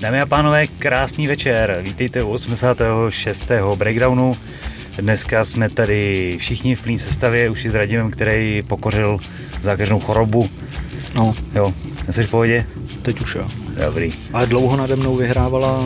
Dámy 0.00 0.20
a 0.20 0.26
pánové, 0.26 0.66
krásný 0.66 1.26
večer. 1.26 1.78
Vítejte 1.82 2.22
u 2.22 2.30
86. 2.30 3.44
breakdownu. 3.74 4.36
Dneska 4.98 5.44
jsme 5.44 5.68
tady 5.70 6.36
všichni 6.40 6.74
v 6.74 6.80
plné 6.80 6.98
sestavě, 6.98 7.50
už 7.50 7.64
i 7.64 7.70
s 7.70 7.74
Radimem, 7.74 8.10
který 8.10 8.62
pokořil 8.62 9.18
zákeřnou 9.60 10.00
chorobu. 10.00 10.50
No, 11.14 11.34
Jo, 11.54 11.74
jsi 12.10 12.24
v 12.24 12.28
pohodě? 12.28 12.66
teď 13.02 13.20
už 13.20 13.34
jo. 13.34 13.48
Dobrý. 13.86 14.12
Ale 14.32 14.46
dlouho 14.46 14.76
nade 14.76 14.96
mnou 14.96 15.16
vyhrávala, 15.16 15.84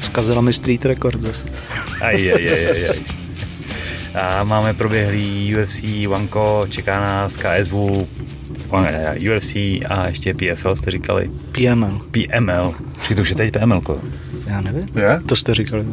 zkazila 0.00 0.40
mi 0.40 0.52
Street 0.52 0.84
Records 0.84 1.20
zase. 1.20 1.48
Aj, 2.00 2.32
aj, 2.32 2.48
aj, 2.52 2.66
aj, 2.66 2.90
aj. 2.90 3.25
A 4.16 4.44
máme 4.44 4.74
proběhlý 4.74 5.54
UFC, 5.62 5.84
Wanko, 6.08 6.66
čeká 6.68 7.00
nás 7.00 7.36
KSV, 7.36 7.72
UFC 9.34 9.54
a 9.88 10.04
ještě 10.06 10.34
PFL 10.34 10.76
jste 10.76 10.90
říkali. 10.90 11.30
PML, 11.52 12.00
PML. 12.10 12.74
Počkej, 12.94 13.16
to 13.16 13.22
už 13.22 13.30
je 13.30 13.36
teď 13.36 13.52
PML. 13.52 13.80
ko? 13.80 14.00
já 14.46 14.60
nevím. 14.60 14.86
Je? 14.96 15.20
To 15.26 15.36
jste 15.36 15.54
říkali. 15.54 15.86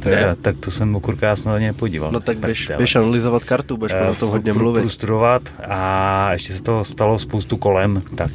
Teda, 0.00 0.34
tak 0.34 0.56
to 0.60 0.70
jsem 0.70 0.96
okurka 0.96 1.26
já 1.26 1.36
jsem 1.36 1.52
na 1.52 1.58
ně 1.58 1.66
nepodíval. 1.66 2.12
No 2.12 2.20
tak 2.20 2.38
běž, 2.38 2.72
běž 2.76 2.96
analyzovat 2.96 3.44
kartu, 3.44 3.76
budeš 3.76 3.96
Eh, 4.00 4.08
o 4.10 4.14
tom 4.14 4.30
hodně 4.30 4.52
Budu 4.52 4.64
mluvit. 4.64 4.90
studovat 4.90 5.42
a 5.68 6.32
ještě 6.32 6.52
se 6.52 6.62
toho 6.62 6.84
stalo 6.84 7.18
spoustu 7.18 7.56
kolem, 7.56 8.02
tak 8.14 8.30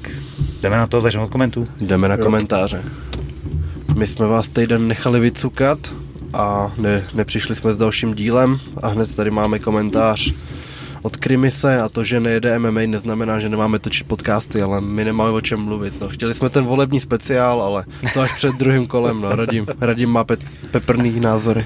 jdeme 0.61 0.77
na 0.77 0.87
to, 0.87 1.01
začneme 1.01 1.25
od 1.25 1.31
komentů. 1.31 1.67
Jdeme 1.81 2.07
na 2.09 2.17
komentáře. 2.17 2.83
My 3.95 4.07
jsme 4.07 4.27
vás 4.27 4.49
týden 4.49 4.87
nechali 4.87 5.19
vycukat 5.19 5.93
a 6.37 6.71
ne, 6.77 7.07
nepřišli 7.13 7.55
jsme 7.55 7.73
s 7.73 7.77
dalším 7.77 8.13
dílem 8.13 8.59
a 8.83 8.87
hned 8.87 9.15
tady 9.15 9.31
máme 9.31 9.59
komentář 9.59 10.33
od 11.01 11.17
Krimise 11.17 11.81
a 11.81 11.89
to, 11.89 12.03
že 12.03 12.19
nejede 12.19 12.59
MMA 12.59 12.81
neznamená, 12.85 13.39
že 13.39 13.49
nemáme 13.49 13.79
točit 13.79 14.07
podcasty, 14.07 14.61
ale 14.61 14.81
my 14.81 15.05
nemáme 15.05 15.31
o 15.31 15.41
čem 15.41 15.59
mluvit. 15.59 16.01
No, 16.01 16.09
chtěli 16.09 16.33
jsme 16.33 16.49
ten 16.49 16.65
volební 16.65 16.99
speciál, 16.99 17.61
ale 17.61 17.85
to 18.13 18.21
až 18.21 18.35
před 18.35 18.55
druhým 18.55 18.87
kolem, 18.87 19.21
no, 19.21 19.35
Radim, 19.35 19.65
Radim 19.81 20.09
má 20.09 20.23
pe- 20.23 20.47
peprný 20.71 21.19
názory. 21.19 21.65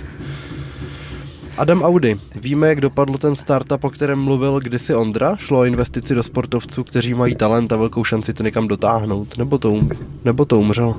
Adam 1.58 1.84
Audi. 1.84 2.20
Víme, 2.36 2.68
jak 2.68 2.82
dopadl 2.82 3.18
ten 3.18 3.36
startup, 3.36 3.84
o 3.84 3.90
kterém 3.90 4.20
mluvil 4.20 4.60
kdysi 4.60 4.96
Ondra? 4.96 5.36
Šlo 5.36 5.60
o 5.60 5.64
investici 5.64 6.16
do 6.16 6.24
sportovců, 6.24 6.84
kteří 6.84 7.14
mají 7.14 7.36
talent 7.36 7.74
a 7.74 7.78
velkou 7.78 8.04
šanci 8.04 8.34
to 8.34 8.44
někam 8.44 8.68
dotáhnout. 8.68 9.38
Nebo 9.38 9.58
to, 9.58 9.72
um, 9.72 9.90
nebo 10.26 10.46
to 10.46 10.60
umřelo. 10.60 10.98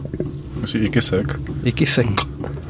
Asi 0.63 0.79
i 1.65 1.73
Kisek. 1.73 2.07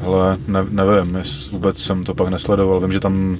Ale 0.05 0.37
ne, 0.47 0.65
nevím, 0.69 1.15
jestli 1.15 1.51
vůbec 1.51 1.77
jsem 1.77 2.03
to 2.03 2.13
pak 2.13 2.27
nesledoval. 2.27 2.79
Vím, 2.79 2.91
že 2.91 2.99
tam 2.99 3.37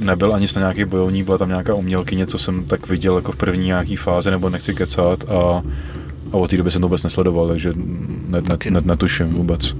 nebyl 0.00 0.34
ani 0.34 0.48
snad 0.48 0.60
nějaký 0.60 0.84
bojovník, 0.84 1.24
byla 1.24 1.38
tam 1.38 1.48
nějaká 1.48 1.74
umělkyně, 1.74 2.26
co 2.26 2.38
jsem 2.38 2.64
tak 2.64 2.88
viděl 2.88 3.16
jako 3.16 3.32
v 3.32 3.36
první 3.36 3.66
nějaký 3.66 3.96
fázi, 3.96 4.30
nebo 4.30 4.50
nechci 4.50 4.74
kecat 4.74 5.24
a, 5.30 5.62
a 6.32 6.36
od 6.36 6.50
té 6.50 6.56
doby 6.56 6.70
jsem 6.70 6.80
to 6.80 6.86
vůbec 6.86 7.02
nesledoval, 7.02 7.48
takže 7.48 7.72
ne, 8.28 8.40
ne, 8.40 8.58
ne, 8.70 8.80
netuším 8.84 9.26
vůbec. 9.26 9.76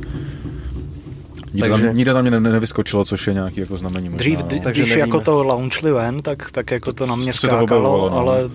Nikde, 1.54 1.68
Takže- 1.70 1.86
tam, 1.86 1.96
nikde 1.96 2.12
tam 2.12 2.22
mě 2.22 2.30
ne, 2.30 2.40
nevyskočilo, 2.40 3.04
což 3.04 3.26
je 3.26 3.34
nějaký 3.34 3.60
jako 3.60 3.76
znamení. 3.76 4.08
Možná, 4.08 4.18
Dřív, 4.18 4.38
no. 4.38 4.44
Takže 4.62 4.82
když 4.82 4.90
nevíme. 4.90 5.08
jako 5.08 5.20
to 5.20 5.44
launchli 5.44 5.92
ven, 5.92 6.22
tak, 6.22 6.50
tak 6.50 6.70
jako 6.70 6.92
to 6.92 7.06
na 7.06 7.16
mě 7.16 7.32
skákalo, 7.32 8.10
no. 8.10 8.16
ale 8.16 8.50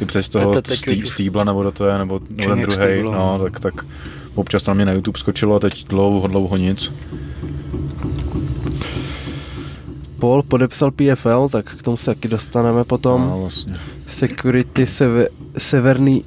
I 0.00 0.04
přes 0.04 0.28
toho 0.28 0.52
stý, 0.70 1.06
Stýbla 1.06 1.44
nebo 1.44 1.62
do 1.62 1.70
to 1.70 1.86
je, 1.86 1.98
nebo, 1.98 2.20
nebo 2.30 2.54
ten 2.54 2.60
druhý, 2.60 3.02
no, 3.02 3.12
no. 3.12 3.38
tak, 3.44 3.60
tak 3.60 3.74
občas 4.36 4.66
na 4.66 4.74
mě 4.74 4.84
na 4.84 4.92
YouTube 4.92 5.18
skočilo 5.18 5.54
a 5.54 5.58
teď 5.58 5.84
dlouho, 5.88 6.26
dlouho 6.28 6.56
nic. 6.56 6.92
Paul 10.18 10.42
podepsal 10.42 10.90
PFL, 10.90 11.48
tak 11.48 11.74
k 11.76 11.82
tomu 11.82 11.96
se 11.96 12.04
taky 12.06 12.28
dostaneme 12.28 12.84
potom. 12.84 13.20
No, 13.30 13.40
vlastně. 13.40 13.74
Security 14.06 14.86
seve, 14.86 15.28
Severný 15.58 16.24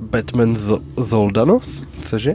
Batman 0.00 0.56
Z- 0.56 0.80
Zoldanos? 0.96 1.82
Cože? 2.08 2.34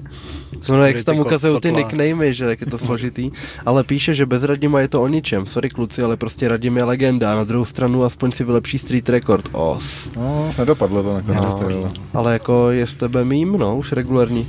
No, 0.69 0.85
jak 0.85 0.97
se 0.99 1.05
tam 1.05 1.19
ukazují 1.19 1.59
ty 1.59 1.71
nicknamey, 1.71 2.33
že 2.33 2.45
jak 2.45 2.61
je 2.61 2.67
to 2.67 2.77
složitý. 2.77 3.31
Ale 3.65 3.83
píše, 3.83 4.13
že 4.13 4.25
bez 4.25 4.43
Radima 4.43 4.79
je 4.81 4.87
to 4.87 5.01
o 5.01 5.07
ničem. 5.07 5.45
Sorry 5.45 5.69
kluci, 5.69 6.03
ale 6.03 6.17
prostě 6.17 6.47
Radim 6.47 6.77
je 6.77 6.83
legenda. 6.83 7.35
Na 7.35 7.43
druhou 7.43 7.65
stranu 7.65 8.03
aspoň 8.03 8.31
si 8.31 8.43
vylepší 8.43 8.79
street 8.79 9.09
record. 9.09 9.49
Os. 9.51 10.09
No, 10.15 10.53
nedopadlo 10.57 11.03
to 11.03 11.13
nakonec. 11.13 11.55
No, 11.69 11.91
ale 12.13 12.33
jako 12.33 12.69
je 12.69 12.87
s 12.87 12.95
tebe 12.95 13.25
mým, 13.25 13.57
no, 13.57 13.77
už 13.77 13.91
regulární. 13.91 14.47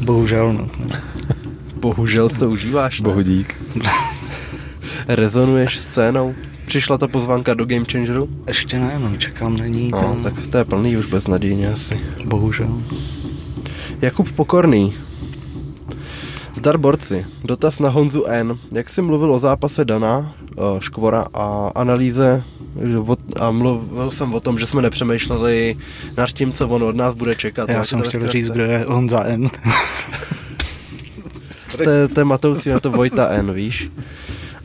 Bohužel 0.00 0.52
no. 0.52 0.68
Bohužel 1.80 2.28
to 2.28 2.50
užíváš, 2.50 3.00
ne? 3.00 3.04
Bohu 3.04 3.22
dík. 3.22 3.54
Rezonuješ 5.08 5.78
scénou. 5.78 6.34
Přišla 6.66 6.98
ta 6.98 7.08
pozvánka 7.08 7.54
do 7.54 7.64
Game 7.64 7.84
Changeru? 7.92 8.28
Ještě 8.46 8.78
ne, 8.78 8.98
no, 8.98 9.16
čekám, 9.16 9.56
není 9.56 9.88
No, 9.88 10.00
tam, 10.00 10.22
tak 10.22 10.46
to 10.46 10.58
je 10.58 10.64
plný 10.64 10.96
už 10.96 11.06
beznadějně 11.06 11.72
asi. 11.72 11.96
bohužel. 12.24 12.82
Jakub 14.02 14.32
Pokorný. 14.32 14.94
Zdar 16.54 16.78
borci. 16.78 17.26
Dotaz 17.44 17.78
na 17.78 17.88
Honzu 17.88 18.24
N. 18.26 18.58
Jak 18.72 18.88
jsi 18.88 19.02
mluvil 19.02 19.32
o 19.34 19.38
zápase 19.38 19.84
Dana, 19.84 20.34
Škvora 20.78 21.24
a 21.34 21.70
analýze 21.74 22.42
a 23.40 23.50
mluvil 23.50 24.10
jsem 24.10 24.34
o 24.34 24.40
tom, 24.40 24.58
že 24.58 24.66
jsme 24.66 24.82
nepřemýšleli 24.82 25.76
nad 26.16 26.30
tím, 26.30 26.52
co 26.52 26.68
on 26.68 26.82
od 26.82 26.96
nás 26.96 27.14
bude 27.14 27.34
čekat. 27.34 27.68
Já 27.68 27.84
jsem 27.84 27.98
chtěl 28.08 28.20
říct, 28.32 28.50
kdo 28.50 28.64
je 28.64 28.84
Honza 28.88 29.24
N. 29.24 29.48
To 31.84 31.90
je- 31.90 32.08
to 32.08 32.20
je 32.20 32.24
matoucí 32.24 32.68
na 32.68 32.80
to 32.80 32.90
Vojta 32.90 33.28
N, 33.28 33.52
víš. 33.52 33.90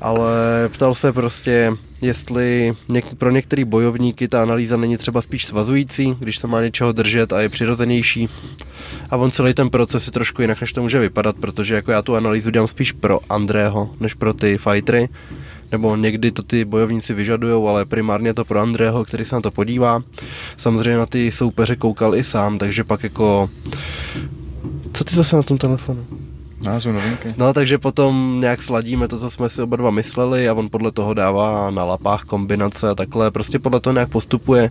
Ale 0.01 0.33
ptal 0.73 0.93
se 0.95 1.13
prostě, 1.13 1.73
jestli 2.01 2.73
něk- 2.89 3.15
pro 3.17 3.29
některé 3.31 3.65
bojovníky 3.65 4.27
ta 4.27 4.41
analýza 4.41 4.77
není 4.77 4.97
třeba 4.97 5.21
spíš 5.21 5.45
svazující, 5.45 6.15
když 6.19 6.37
se 6.37 6.47
má 6.47 6.61
něčeho 6.61 6.91
držet 6.91 7.33
a 7.33 7.41
je 7.41 7.49
přirozenější. 7.49 8.29
A 9.09 9.17
on 9.17 9.31
celý 9.31 9.53
ten 9.53 9.69
proces 9.69 10.05
je 10.05 10.11
trošku 10.11 10.41
jinak, 10.41 10.61
než 10.61 10.73
to 10.73 10.81
může 10.81 10.99
vypadat, 10.99 11.35
protože 11.39 11.75
jako 11.75 11.91
já 11.91 12.01
tu 12.01 12.15
analýzu 12.15 12.51
dělám 12.51 12.67
spíš 12.67 12.91
pro 12.91 13.19
Andrého, 13.29 13.89
než 13.99 14.13
pro 14.13 14.33
ty 14.33 14.57
fightery. 14.57 15.09
Nebo 15.71 15.95
někdy 15.95 16.31
to 16.31 16.43
ty 16.43 16.65
bojovníci 16.65 17.13
vyžadují, 17.13 17.67
ale 17.67 17.85
primárně 17.85 18.33
to 18.33 18.45
pro 18.45 18.59
Andrého, 18.59 19.05
který 19.05 19.25
se 19.25 19.35
na 19.35 19.41
to 19.41 19.51
podívá. 19.51 20.03
Samozřejmě 20.57 20.97
na 20.97 21.05
ty 21.05 21.31
soupeře 21.31 21.75
koukal 21.75 22.15
i 22.15 22.23
sám, 22.23 22.57
takže 22.57 22.83
pak 22.83 23.03
jako... 23.03 23.49
Co 24.93 25.03
ty 25.03 25.15
zase 25.15 25.35
na 25.35 25.43
tom 25.43 25.57
telefonu? 25.57 26.05
No, 26.65 26.81
jsou 26.81 26.91
novinky. 26.91 27.33
No, 27.37 27.53
takže 27.53 27.77
potom 27.77 28.37
nějak 28.41 28.63
sladíme 28.63 29.07
to, 29.07 29.19
co 29.19 29.29
jsme 29.29 29.49
si 29.49 29.61
oba 29.61 29.77
dva 29.77 29.91
mysleli 29.91 30.49
a 30.49 30.53
on 30.53 30.69
podle 30.69 30.91
toho 30.91 31.13
dává 31.13 31.71
na 31.71 31.83
lapách 31.83 32.23
kombinace 32.23 32.89
a 32.89 32.95
takhle, 32.95 33.31
prostě 33.31 33.59
podle 33.59 33.79
toho 33.79 33.93
nějak 33.93 34.09
postupuje 34.09 34.69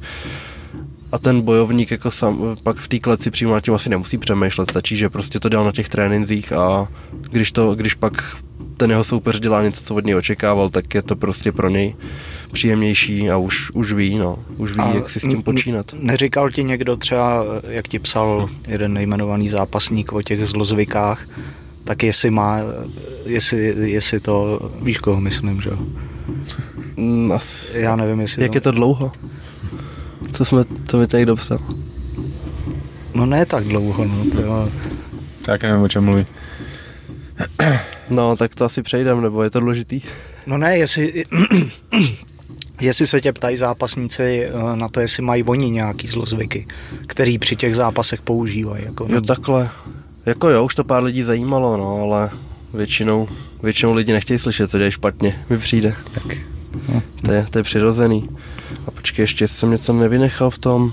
a 1.13 1.19
ten 1.19 1.41
bojovník 1.41 1.91
jako 1.91 2.11
sam, 2.11 2.57
pak 2.63 2.77
v 2.77 2.89
té 2.89 2.99
kleci 2.99 3.31
přímo 3.31 3.55
nad 3.55 3.61
tím 3.61 3.75
asi 3.75 3.89
nemusí 3.89 4.19
přemýšlet, 4.19 4.71
stačí, 4.71 4.97
že 4.97 5.09
prostě 5.09 5.41
to 5.41 5.49
dělá 5.49 5.65
na 5.65 5.73
těch 5.73 5.89
tréninzích 5.89 6.53
a 6.53 6.89
když, 7.31 7.53
to, 7.53 7.75
když 7.75 7.95
pak 7.95 8.37
ten 8.81 8.91
jeho 8.91 9.05
soupeř 9.05 9.41
dělá 9.41 9.63
něco, 9.63 9.85
co 9.85 9.95
od 9.95 10.05
něj 10.05 10.15
očekával, 10.17 10.69
tak 10.71 10.95
je 10.95 11.03
to 11.03 11.17
prostě 11.17 11.53
pro 11.53 11.69
něj 11.69 11.95
příjemnější 12.53 13.31
a 13.31 13.37
už, 13.37 13.71
už 13.71 13.93
ví, 13.93 14.19
no, 14.19 14.39
už 14.57 14.73
ví, 14.73 14.79
A 14.81 14.95
jak 14.95 15.11
si 15.11 15.21
s 15.21 15.23
tím 15.23 15.33
n- 15.37 15.43
počínat. 15.43 15.87
Neříkal 15.99 16.51
ti 16.51 16.65
někdo 16.65 16.97
třeba, 16.97 17.45
jak 17.69 17.89
ti 17.89 17.99
psal 17.99 18.49
jeden 18.69 18.93
nejmenovaný 18.93 19.49
zápasník 19.49 20.13
o 20.13 20.23
těch 20.23 20.47
zlozvykách, 20.47 21.29
tak 21.85 22.03
jestli 22.03 22.31
má, 22.31 22.59
jestli, 23.27 23.75
jestli 23.91 24.21
to, 24.21 24.71
víš 24.83 24.99
koho 24.99 25.21
myslím, 25.21 25.61
že 25.61 25.71
jo? 25.71 25.79
Mm, 26.97 27.33
as, 27.33 27.75
Já 27.75 27.97
nevím, 27.97 28.21
jestli 28.21 28.43
jak 28.43 28.55
je 28.55 28.61
to 28.61 28.71
dlouho? 28.71 29.13
Co 30.33 30.45
jsme, 30.45 30.65
to 30.65 30.99
mi 30.99 31.07
tady 31.07 31.27
dopsal? 31.27 31.59
No 33.15 33.27
ne 33.27 33.47
tak 33.47 33.65
dlouho, 33.65 34.05
no. 34.05 34.25
To, 34.33 34.41
jo. 34.43 34.69
Tak 35.43 35.63
nevím, 35.63 35.83
o 35.83 35.89
čem 35.89 36.05
mluví. 36.05 36.27
No, 38.11 38.37
tak 38.37 38.55
to 38.55 38.65
asi 38.65 38.83
přejdem, 38.83 39.21
nebo 39.21 39.43
je 39.43 39.51
to 39.51 39.61
důležitý? 39.61 40.01
no 40.47 40.59
ne, 40.59 40.79
jestli, 40.79 41.25
jestli 42.81 43.07
se 43.07 43.21
tě 43.21 43.33
ptají 43.33 43.57
zápasníci 43.57 44.45
eh, 44.45 44.77
na 44.77 44.89
to, 44.89 45.01
jestli 45.01 45.23
mají 45.23 45.43
oni 45.43 45.71
nějaký 45.71 46.07
zlozvyky, 46.07 46.67
který 47.07 47.39
při 47.39 47.57
těch 47.57 47.77
zápasech 47.77 48.23
používají. 48.23 48.85
Jako, 48.85 49.07
Jo, 49.11 49.21
takhle. 49.21 49.71
Jako 50.27 50.49
jo, 50.49 50.65
už 50.65 50.75
to 50.75 50.85
pár 50.85 51.03
lidí 51.05 51.23
zajímalo, 51.23 51.77
no, 51.77 52.01
ale 52.03 52.31
většinou, 52.75 53.29
většinou 53.63 53.95
lidi 53.95 54.13
nechtějí 54.13 54.39
slyšet, 54.39 54.71
co 54.71 54.77
dělají 54.79 54.93
špatně. 54.93 55.45
Mi 55.51 55.59
přijde. 55.59 55.95
Tak. 56.15 56.37
To 57.23 57.33
je, 57.33 57.47
to 57.51 57.59
je 57.59 57.63
přirozený. 57.63 58.29
A 58.87 58.91
počkej, 58.91 59.23
ještě 59.23 59.45
jestli 59.45 59.59
jsem 59.59 59.71
něco 59.71 59.93
nevynechal 59.93 60.51
v 60.51 60.59
tom. 60.59 60.93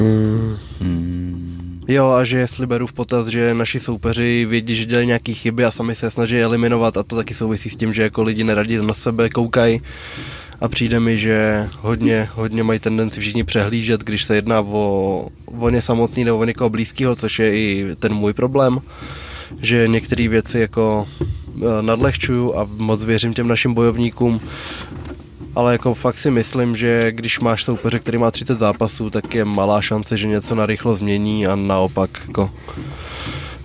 Mm. 0.00 0.56
Jo, 1.88 2.10
a 2.10 2.24
že 2.24 2.38
jestli 2.38 2.66
beru 2.66 2.86
v 2.86 2.92
potaz, 2.92 3.26
že 3.26 3.54
naši 3.54 3.80
soupeři 3.80 4.46
vědí, 4.48 4.76
že 4.76 4.84
dělají 4.84 5.06
nějaké 5.06 5.34
chyby 5.34 5.64
a 5.64 5.70
sami 5.70 5.94
se 5.94 6.10
snaží 6.10 6.40
eliminovat 6.40 6.96
a 6.96 7.02
to 7.02 7.16
taky 7.16 7.34
souvisí 7.34 7.70
s 7.70 7.76
tím, 7.76 7.92
že 7.92 8.02
jako 8.02 8.22
lidi 8.22 8.44
neradí 8.44 8.76
na 8.76 8.94
sebe 8.94 9.28
koukají. 9.28 9.80
A 10.60 10.68
přijde 10.68 11.00
mi, 11.00 11.18
že 11.18 11.68
hodně, 11.80 12.28
hodně 12.34 12.62
mají 12.62 12.78
tendenci 12.78 13.20
všichni 13.20 13.44
přehlížet, 13.44 14.04
když 14.04 14.24
se 14.24 14.34
jedná 14.34 14.60
o, 14.60 15.28
o 15.58 15.70
ně 15.70 15.82
samotný 15.82 16.24
nebo 16.24 16.38
o 16.38 16.44
někoho 16.44 16.70
blízkého, 16.70 17.16
což 17.16 17.38
je 17.38 17.56
i 17.56 17.86
ten 17.98 18.14
můj 18.14 18.32
problém, 18.32 18.80
že 19.60 19.88
některé 19.88 20.28
věci 20.28 20.58
jako 20.58 21.06
eh, 21.56 21.82
nadlehčuju 21.82 22.54
a 22.54 22.68
moc 22.76 23.04
věřím 23.04 23.34
těm 23.34 23.48
našim 23.48 23.74
bojovníkům 23.74 24.40
ale 25.54 25.72
jako 25.72 25.94
fakt 25.94 26.18
si 26.18 26.30
myslím, 26.30 26.76
že 26.76 27.12
když 27.12 27.40
máš 27.40 27.64
soupeře, 27.64 27.98
který 27.98 28.18
má 28.18 28.30
30 28.30 28.58
zápasů, 28.58 29.10
tak 29.10 29.34
je 29.34 29.44
malá 29.44 29.80
šance, 29.80 30.16
že 30.16 30.26
něco 30.26 30.54
narychlo 30.54 30.96
změní 30.96 31.46
a 31.46 31.54
naopak 31.56 32.10
jako 32.26 32.50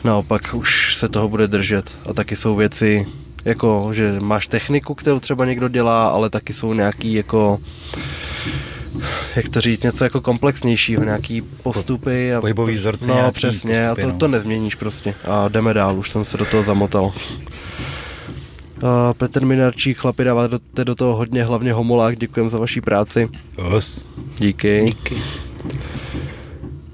naopak 0.03 0.53
už 0.53 0.95
se 0.95 1.09
toho 1.09 1.29
bude 1.29 1.47
držet. 1.47 1.91
A 2.05 2.13
taky 2.13 2.35
jsou 2.35 2.55
věci, 2.55 3.07
jako, 3.45 3.89
že 3.93 4.15
máš 4.19 4.47
techniku, 4.47 4.95
kterou 4.95 5.19
třeba 5.19 5.45
někdo 5.45 5.67
dělá, 5.67 6.07
ale 6.07 6.29
taky 6.29 6.53
jsou 6.53 6.73
nějaký 6.73 7.13
jako 7.13 7.59
jak 9.35 9.49
to 9.49 9.61
říct, 9.61 9.83
něco 9.83 10.03
jako 10.03 10.21
komplexnějšího, 10.21 11.03
nějaký 11.03 11.41
postupy. 11.41 12.33
A, 12.35 12.41
Pohybový 12.41 12.73
vzorce 12.73 13.07
No, 13.07 13.31
přesně, 13.31 13.69
postupy, 13.69 13.85
a 13.87 13.95
to, 13.95 14.13
no. 14.13 14.19
to 14.19 14.27
nezměníš 14.27 14.75
prostě. 14.75 15.13
A 15.27 15.47
jdeme 15.47 15.73
dál, 15.73 15.99
už 15.99 16.09
jsem 16.09 16.25
se 16.25 16.37
do 16.37 16.45
toho 16.45 16.63
zamotal. 16.63 17.13
A 18.83 19.13
Petr 19.13 19.45
Minarčík, 19.45 19.97
chlapi, 19.97 20.23
dáváte 20.23 20.85
do 20.85 20.95
toho 20.95 21.15
hodně, 21.15 21.43
hlavně 21.43 21.73
homolák, 21.73 22.17
děkujem 22.17 22.49
za 22.49 22.57
vaší 22.57 22.81
práci. 22.81 23.29
Os. 23.55 24.05
Díky. 24.37 24.83
Díky. 24.85 25.17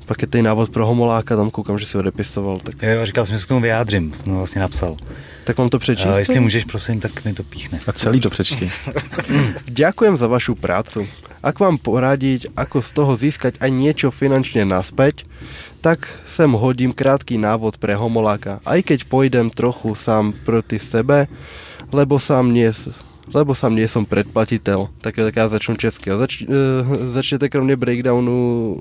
Pak 0.05 0.21
je 0.21 0.27
tady 0.27 0.41
návod 0.41 0.69
pro 0.69 0.85
homoláka, 0.85 1.35
tam 1.35 1.49
koukám, 1.49 1.79
že 1.79 1.85
si 1.85 1.97
odepisoval, 1.97 2.59
tak, 2.59 2.75
Jo, 2.81 3.05
říkal 3.05 3.25
jsem, 3.25 3.35
že 3.35 3.39
se 3.39 3.45
k 3.45 3.47
tomu 3.47 3.61
vyjádřím, 3.61 4.13
jsem 4.13 4.25
to 4.25 4.37
vlastně 4.37 4.61
napsal. 4.61 4.97
tak 5.43 5.57
mám 5.57 5.69
to 5.69 5.79
přečíst. 5.79 6.05
Ale 6.05 6.19
jestli 6.21 6.39
můžeš, 6.39 6.63
prosím, 6.63 6.99
tak 6.99 7.25
mi 7.25 7.33
to 7.33 7.43
píchne. 7.43 7.79
A 7.87 7.91
celý 7.91 8.19
to 8.19 8.29
přečti. 8.29 8.69
Ďakujem 9.65 10.17
za 10.17 10.27
vašu 10.27 10.55
prácu. 10.55 11.07
Ak 11.45 11.61
vám 11.61 11.77
poradiť, 11.77 12.49
ako 12.57 12.81
z 12.81 12.89
toho 12.89 13.13
získať 13.13 13.61
aj 13.61 13.69
niečo 13.69 14.09
finančne 14.09 14.65
naspäť, 14.65 15.29
tak 15.77 16.09
sem 16.25 16.49
hodím 16.49 16.89
krátký 16.89 17.37
návod 17.37 17.77
pre 17.77 17.93
homoláka. 17.93 18.57
Aj 18.65 18.81
keď 18.81 19.05
pôjdem 19.05 19.53
trochu 19.53 19.93
sám 19.93 20.33
proti 20.41 20.81
sebe, 20.81 21.29
lebo 21.95 22.19
sám 22.19 22.51
nie, 22.53 22.67
s- 22.73 22.91
lebo 23.33 23.55
sám 23.55 23.75
nie 23.75 23.87
som 23.87 24.05
predplatitel. 24.05 24.87
Tak, 25.01 25.15
tak 25.15 25.35
já 25.35 25.47
začnu 25.47 25.75
česky. 25.75 26.09
Zač, 26.17 26.41
uh, 26.41 26.53
začněte 27.09 27.49
kromě 27.49 27.75
breakdownu 27.75 28.77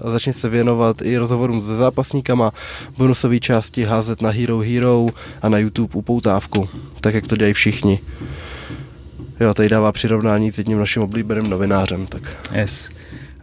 a 0.00 0.10
začne 0.10 0.32
se 0.32 0.48
věnovat 0.48 1.02
i 1.02 1.16
rozhovorům 1.16 1.62
se 1.62 1.76
zápasníkama, 1.76 2.52
bonusové 2.98 3.40
části 3.40 3.84
házet 3.84 4.22
na 4.22 4.30
Hero 4.30 4.58
Hero 4.58 5.06
a 5.42 5.48
na 5.48 5.58
YouTube 5.58 5.94
upoutávku, 5.94 6.68
tak 7.00 7.14
jak 7.14 7.26
to 7.26 7.36
dělají 7.36 7.54
všichni. 7.54 8.00
Jo, 9.40 9.54
tady 9.54 9.68
dává 9.68 9.92
přirovnání 9.92 10.52
s 10.52 10.58
jedním 10.58 10.78
naším 10.78 11.02
oblíbeným 11.02 11.50
novinářem, 11.50 12.06
tak 12.06 12.22
Yes. 12.54 12.90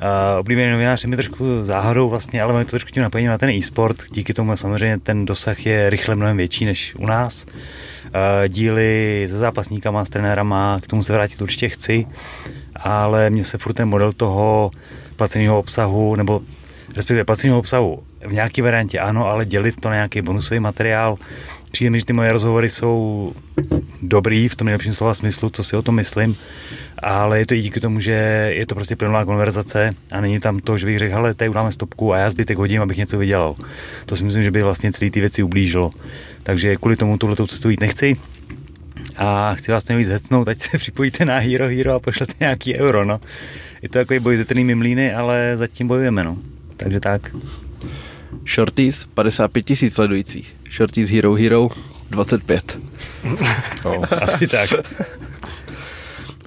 Uh, 0.01 0.39
oblíbený 0.39 0.71
novinář 0.71 1.03
je 1.03 1.09
mi 1.09 1.15
trošku 1.15 1.45
záhadou 1.61 2.09
vlastně, 2.09 2.41
ale 2.41 2.53
máme 2.53 2.65
to 2.65 2.69
trošku 2.69 2.89
tím 2.91 3.03
napojením 3.03 3.31
na 3.31 3.37
ten 3.37 3.49
e-sport. 3.49 3.97
Díky 4.13 4.33
tomu 4.33 4.57
samozřejmě 4.57 4.97
ten 4.99 5.25
dosah 5.25 5.65
je 5.65 5.89
rychle 5.89 6.15
mnohem 6.15 6.37
větší 6.37 6.65
než 6.65 6.95
u 6.99 7.05
nás. 7.05 7.45
Uh, 8.11 8.47
díly 8.47 9.25
se 9.29 9.37
zápasníkama, 9.37 10.05
s 10.05 10.09
trenérama, 10.09 10.77
k 10.81 10.87
tomu 10.87 11.03
se 11.03 11.13
vrátit 11.13 11.41
určitě 11.41 11.69
chci, 11.69 12.07
ale 12.75 13.29
mně 13.29 13.43
se 13.43 13.57
furt 13.57 13.73
ten 13.73 13.89
model 13.89 14.11
toho 14.11 14.71
placeného 15.15 15.59
obsahu, 15.59 16.15
nebo 16.15 16.41
respektive 16.95 17.23
placeného 17.23 17.59
obsahu 17.59 18.03
v 18.27 18.33
nějaké 18.33 18.61
variantě 18.61 18.99
ano, 18.99 19.27
ale 19.27 19.45
dělit 19.45 19.81
to 19.81 19.89
na 19.89 19.95
nějaký 19.95 20.21
bonusový 20.21 20.59
materiál. 20.59 21.17
Přijde 21.71 21.89
mi, 21.89 21.99
že 21.99 22.05
ty 22.05 22.13
moje 22.13 22.31
rozhovory 22.31 22.69
jsou 22.69 23.33
dobrý 24.01 24.47
v 24.47 24.55
tom 24.55 24.65
nejlepším 24.65 24.93
slova 24.93 25.13
smyslu, 25.13 25.49
co 25.49 25.63
si 25.63 25.75
o 25.75 25.81
tom 25.81 25.95
myslím, 25.95 26.35
ale 26.97 27.39
je 27.39 27.45
to 27.45 27.53
i 27.53 27.61
díky 27.61 27.79
tomu, 27.79 27.99
že 27.99 28.11
je 28.55 28.65
to 28.65 28.75
prostě 28.75 28.95
plynulá 28.95 29.25
konverzace 29.25 29.91
a 30.11 30.21
není 30.21 30.39
tam 30.39 30.59
to, 30.59 30.77
že 30.77 30.85
bych 30.85 30.99
řekl, 30.99 31.13
hele, 31.13 31.33
tady 31.33 31.49
udáme 31.49 31.71
stopku 31.71 32.13
a 32.13 32.17
já 32.17 32.31
zbytek 32.31 32.57
hodím, 32.57 32.81
abych 32.81 32.97
něco 32.97 33.17
vydělal. 33.17 33.55
To 34.05 34.15
si 34.15 34.23
myslím, 34.23 34.43
že 34.43 34.51
by 34.51 34.63
vlastně 34.63 34.91
celý 34.91 35.11
ty 35.11 35.19
věci 35.19 35.43
ublížilo. 35.43 35.91
Takže 36.43 36.75
kvůli 36.75 36.95
tomu 36.95 37.17
tuhletou 37.17 37.47
cestu 37.47 37.69
jít 37.69 37.79
nechci. 37.79 38.15
A 39.17 39.53
chci 39.53 39.71
vás 39.71 39.87
nejvíc 39.87 40.07
hecnout, 40.07 40.47
ať 40.47 40.59
se 40.59 40.77
připojíte 40.77 41.25
na 41.25 41.39
Hero 41.39 41.67
Hero 41.67 41.93
a 41.93 41.99
pošlete 41.99 42.33
nějaký 42.39 42.75
euro, 42.75 43.05
no. 43.05 43.21
Je 43.81 43.89
to 43.89 43.99
takový 43.99 44.19
boj 44.19 44.35
s 44.35 44.39
větrnými 44.39 44.75
mlýny, 44.75 45.13
ale 45.13 45.53
zatím 45.55 45.87
bojujeme, 45.87 46.23
no. 46.23 46.37
Takže 46.77 46.99
tak. 46.99 47.35
Shorties 48.47 49.05
55 49.13 49.63
tisíc 49.65 49.93
sledujících. 49.93 50.55
Shorties 50.71 51.09
Hero 51.09 51.33
Hero 51.33 51.69
25. 52.09 52.77
Oh. 53.85 54.05
Asi 54.11 54.47
tak. 54.47 54.69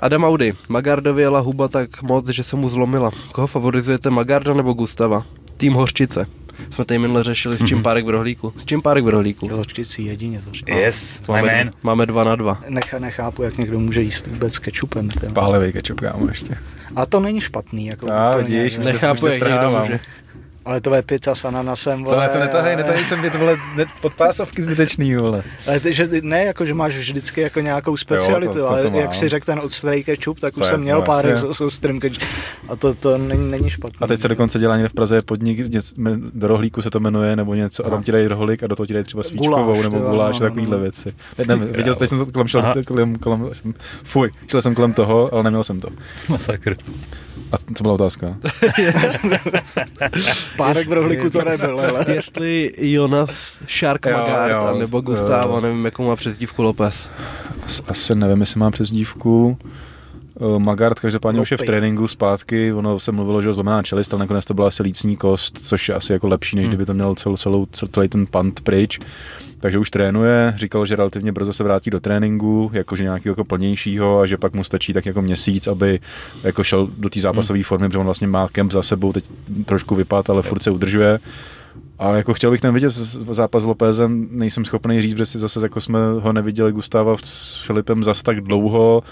Adam 0.00 0.24
Audi. 0.24 0.52
Magardovi 0.68 1.22
jela 1.22 1.40
huba 1.40 1.68
tak 1.68 2.02
moc, 2.02 2.28
že 2.28 2.42
se 2.44 2.56
mu 2.56 2.68
zlomila. 2.68 3.10
Koho 3.32 3.46
favorizujete, 3.46 4.10
Magarda 4.10 4.54
nebo 4.54 4.72
Gustava? 4.72 5.26
Tým 5.56 5.72
Hořčice. 5.72 6.26
Jsme 6.70 6.84
tady 6.84 6.98
minule 6.98 7.24
řešili 7.24 7.56
s 7.58 7.64
čím 7.64 7.82
párek 7.82 8.06
v 8.06 8.08
rohlíku. 8.08 8.52
S 8.56 8.64
čím 8.64 8.82
párek 8.82 9.04
v 9.04 9.08
rohlíku? 9.08 9.48
Hořčici 9.48 10.02
jedině 10.02 10.40
to 10.42 10.50
říkám. 10.52 10.78
Yes, 10.78 11.20
Máme, 11.28 11.64
man. 11.64 11.72
máme 11.82 12.06
dva 12.06 12.24
na 12.24 12.36
dva. 12.36 12.60
Nechá, 12.68 12.98
nechápu, 12.98 13.42
jak 13.42 13.58
někdo 13.58 13.78
může 13.80 14.02
jíst 14.02 14.26
vůbec 14.26 14.54
s 14.54 14.58
kečupem. 14.58 15.08
Ten. 15.08 15.34
Pálevej 15.34 15.72
kečup, 15.72 16.00
kámo, 16.00 16.28
ještě. 16.28 16.58
A 16.96 17.06
to 17.06 17.20
není 17.20 17.40
špatný. 17.40 17.86
Jako 17.86 18.12
A, 18.12 18.30
úplně, 18.36 18.58
vidíš, 18.62 18.76
Nechápu, 18.76 19.20
se 19.22 19.38
jak 19.38 19.48
někdo 19.48 19.78
může. 19.80 20.00
Ale 20.64 20.80
to 20.80 20.94
je 20.94 21.02
pizza 21.02 21.34
s 21.34 21.44
ananasem, 21.44 22.04
To 22.04 22.10
vole. 22.10 22.28
ne, 22.34 22.40
netahej, 22.40 22.76
netahej 22.76 23.04
jsem 23.04 23.22
ty 23.22 23.38
vole 23.38 23.56
ne, 23.76 23.84
podpásovky 24.00 24.62
zbytečný, 24.62 25.14
vole. 25.16 25.42
Ale 25.66 25.80
ty, 25.80 25.94
že, 25.94 26.08
ne, 26.22 26.44
jako, 26.44 26.66
že 26.66 26.74
máš 26.74 26.96
vždycky 26.96 27.40
jako 27.40 27.60
nějakou 27.60 27.96
specialitu, 27.96 28.52
to- 28.52 28.58
to 28.58 28.68
ale 28.68 28.84
mám. 28.84 28.94
jak 28.94 29.14
si 29.14 29.28
řekl 29.28 29.46
ten 29.46 29.58
ostrý 29.58 30.04
kečup, 30.04 30.40
tak 30.40 30.54
To 30.54 30.60
už 30.60 30.66
je- 30.66 30.70
jsem 30.70 30.80
měl 30.80 30.98
no, 30.98 31.04
párek 31.06 31.30
jasně. 31.30 31.48
s, 31.54 31.56
s 31.56 31.60
ostrým 31.60 32.00
kečup. 32.00 32.22
A 32.68 32.76
to, 32.76 32.94
to 32.94 33.18
není, 33.18 33.50
není 33.50 33.70
špatný. 33.70 33.98
A 34.00 34.06
teď 34.06 34.20
se 34.20 34.28
dokonce 34.28 34.58
dělá 34.58 34.76
někde 34.76 34.88
v 34.88 34.92
Praze 34.92 35.22
podnik, 35.22 35.58
něco, 35.58 35.94
do 36.34 36.48
rohlíku 36.48 36.82
se 36.82 36.90
to 36.90 37.00
jmenuje, 37.00 37.36
nebo 37.36 37.54
něco, 37.54 37.86
a 37.86 37.90
tam 37.90 38.02
ti 38.02 38.12
dají 38.12 38.26
rohlík 38.26 38.62
a 38.62 38.66
do 38.66 38.76
toho 38.76 38.86
ti 38.86 38.92
dají 38.92 39.04
třeba 39.04 39.22
svíčkovou, 39.22 39.64
Guláš, 39.64 39.82
nebo 39.82 39.98
guláš, 39.98 40.34
jo, 40.34 40.40
a 40.40 40.44
no, 40.44 40.50
takovýhle 40.50 40.76
no. 40.76 40.82
věci. 40.82 41.14
Ne, 41.48 41.56
viděl 41.76 41.94
jste, 41.94 42.06
jsem 42.06 42.26
kolem 42.26 42.48
šel, 42.48 42.74
kolem, 42.86 43.16
kolem, 43.16 43.48
jsem, 43.52 43.74
fuj, 44.02 44.30
šel 44.50 44.62
jsem 44.62 44.74
kolem 44.74 44.92
toho, 44.92 45.34
ale 45.34 45.42
neměl 45.42 45.64
jsem 45.64 45.80
to. 45.80 45.88
Masakr. 46.28 46.74
A 47.54 47.56
co 47.74 47.82
byla 47.82 47.94
otázka? 47.94 48.36
Párek 50.56 50.88
v 50.88 50.92
rohlíku 50.92 51.30
to 51.30 51.44
nebyl, 51.44 51.80
ale... 51.80 52.04
Jestli 52.14 52.72
Jonas 52.78 53.62
Shark 53.78 54.06
jo, 54.06 54.74
nebo 54.78 54.96
jo. 54.98 55.02
Gustavo, 55.02 55.60
nevím, 55.60 55.84
jakou 55.84 56.06
má 56.06 56.16
přezdívku 56.16 56.62
Lopez. 56.62 57.10
As- 57.66 57.82
Asi 57.88 58.14
nevím, 58.14 58.40
jestli 58.40 58.60
mám 58.60 58.72
přezdívku. 58.72 59.58
Eh, 60.56 60.58
Magard 60.58 61.00
každopádně 61.00 61.40
už 61.40 61.50
je 61.50 61.56
v 61.56 61.62
tréninku 61.62 62.08
zpátky, 62.08 62.72
ono 62.72 62.98
se 62.98 63.12
mluvilo, 63.12 63.42
že 63.42 63.48
ho 63.48 63.54
zlomená 63.54 63.82
čelist, 63.82 64.12
ale 64.14 64.20
nakonec 64.20 64.44
to 64.44 64.54
byla 64.54 64.68
asi 64.68 64.82
lícní 64.82 65.16
kost, 65.16 65.58
což 65.66 65.88
je 65.88 65.94
asi 65.94 66.12
jako 66.12 66.28
lepší, 66.28 66.56
než 66.56 66.64
Hmm. 66.64 66.70
kdyby 66.70 66.86
to 66.86 66.94
měl 66.94 67.14
celou, 67.14 67.36
celou, 67.36 67.64
cel- 67.64 67.88
celý 67.92 68.08
ten 68.08 68.26
pant 68.26 68.60
pryč. 68.60 68.98
Takže 69.64 69.78
už 69.78 69.90
trénuje, 69.90 70.54
říkal, 70.56 70.86
že 70.86 70.96
relativně 70.96 71.32
brzo 71.32 71.52
se 71.52 71.64
vrátí 71.64 71.90
do 71.90 72.00
tréninku, 72.00 72.70
jakože 72.72 73.02
nějakého 73.02 73.32
jako 73.32 73.44
plnějšího 73.44 74.20
a 74.20 74.26
že 74.26 74.36
pak 74.36 74.54
mu 74.54 74.64
stačí 74.64 74.92
tak 74.92 75.06
jako 75.06 75.22
měsíc, 75.22 75.66
aby 75.66 76.00
jako 76.42 76.64
šel 76.64 76.88
do 76.98 77.08
té 77.10 77.20
zápasové 77.20 77.62
formy, 77.62 77.88
protože 77.88 77.98
on 77.98 78.04
vlastně 78.04 78.26
má 78.26 78.48
kemp 78.48 78.72
za 78.72 78.82
sebou, 78.82 79.12
teď 79.12 79.30
trošku 79.64 79.94
vypad, 79.94 80.30
ale 80.30 80.42
furt 80.42 80.62
se 80.62 80.70
udržuje. 80.70 81.20
A 81.98 82.16
jako 82.16 82.34
chtěl 82.34 82.50
bych 82.50 82.60
ten 82.60 82.74
vidět 82.74 82.92
zápas 82.92 83.62
s 83.62 83.66
Lopezem, 83.66 84.28
nejsem 84.30 84.64
schopný 84.64 85.02
říct, 85.02 85.12
protože 85.12 85.26
si 85.26 85.38
zase 85.38 85.60
jako 85.62 85.80
jsme 85.80 85.98
ho 86.20 86.32
neviděli 86.32 86.72
Gustava 86.72 87.16
s 87.24 87.64
Filipem 87.66 88.04
zas 88.04 88.22
tak 88.22 88.40
dlouho, 88.40 89.02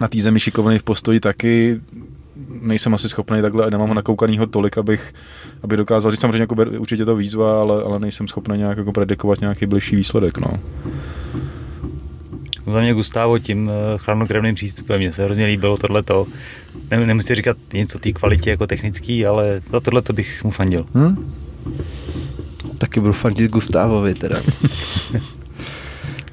na 0.00 0.08
té 0.08 0.20
zemi 0.20 0.40
šikovný 0.40 0.78
v 0.78 0.82
postoji 0.82 1.20
taky, 1.20 1.80
nejsem 2.62 2.94
asi 2.94 3.08
schopný 3.08 3.42
takhle, 3.42 3.66
a 3.66 3.70
nemám 3.70 3.88
ho 3.88 3.94
nakoukanýho 3.94 4.46
tolik, 4.46 4.78
abych, 4.78 5.14
aby 5.62 5.76
dokázal 5.76 6.10
říct 6.10 6.20
samozřejmě 6.20 6.38
jako 6.38 6.54
ber- 6.54 6.80
určitě 6.80 7.04
to 7.04 7.16
výzva, 7.16 7.60
ale, 7.60 7.82
ale 7.82 7.98
nejsem 8.00 8.28
schopný 8.28 8.58
nějak 8.58 8.78
jako 8.78 8.92
predikovat 8.92 9.40
nějaký 9.40 9.66
bližší 9.66 9.96
výsledek, 9.96 10.38
no. 10.38 10.50
Za 12.66 12.80
mě 12.80 12.94
Gustavo 12.94 13.38
tím 13.38 13.70
eh, 13.70 13.98
chladnokrevným 13.98 14.54
přístupem, 14.54 14.98
mně 14.98 15.12
se 15.12 15.24
hrozně 15.24 15.46
líbilo 15.46 15.76
tohleto. 15.76 16.26
Ne, 16.90 17.06
nemusíte 17.06 17.34
říkat 17.34 17.56
něco 17.72 17.98
o 17.98 18.00
té 18.00 18.12
kvalitě 18.12 18.50
jako 18.50 18.66
technický, 18.66 19.26
ale 19.26 19.60
za 19.70 19.80
tohleto 19.80 20.12
bych 20.12 20.44
mu 20.44 20.50
fandil. 20.50 20.86
Hm? 20.94 21.32
Taky 22.78 23.00
budu 23.00 23.12
fandit 23.12 23.50
Gustavovi 23.50 24.14
teda. 24.14 24.38
uh, 24.40 25.22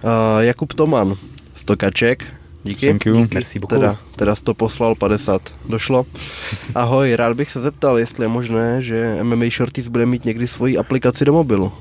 Jakub 0.39 0.73
Toman, 0.73 1.15
stokaček, 1.55 2.25
díky. 2.65 2.87
Thank 2.87 3.05
you. 3.05 3.27
Merci 3.33 3.59
beaucoup. 3.59 3.79
Teda, 3.79 3.97
teda 4.15 4.35
jsi 4.35 4.43
to 4.43 4.53
poslal 4.53 4.95
50, 4.95 5.53
došlo. 5.69 6.05
Ahoj, 6.75 7.15
rád 7.15 7.33
bych 7.37 7.51
se 7.51 7.61
zeptal, 7.61 7.99
jestli 7.99 8.23
je 8.23 8.27
možné, 8.27 8.81
že 8.81 9.23
MMA 9.23 9.45
Shorties 9.49 9.87
bude 9.87 10.05
mít 10.05 10.25
někdy 10.25 10.47
svoji 10.47 10.77
aplikaci 10.77 11.25
do 11.25 11.33
mobilu. 11.33 11.71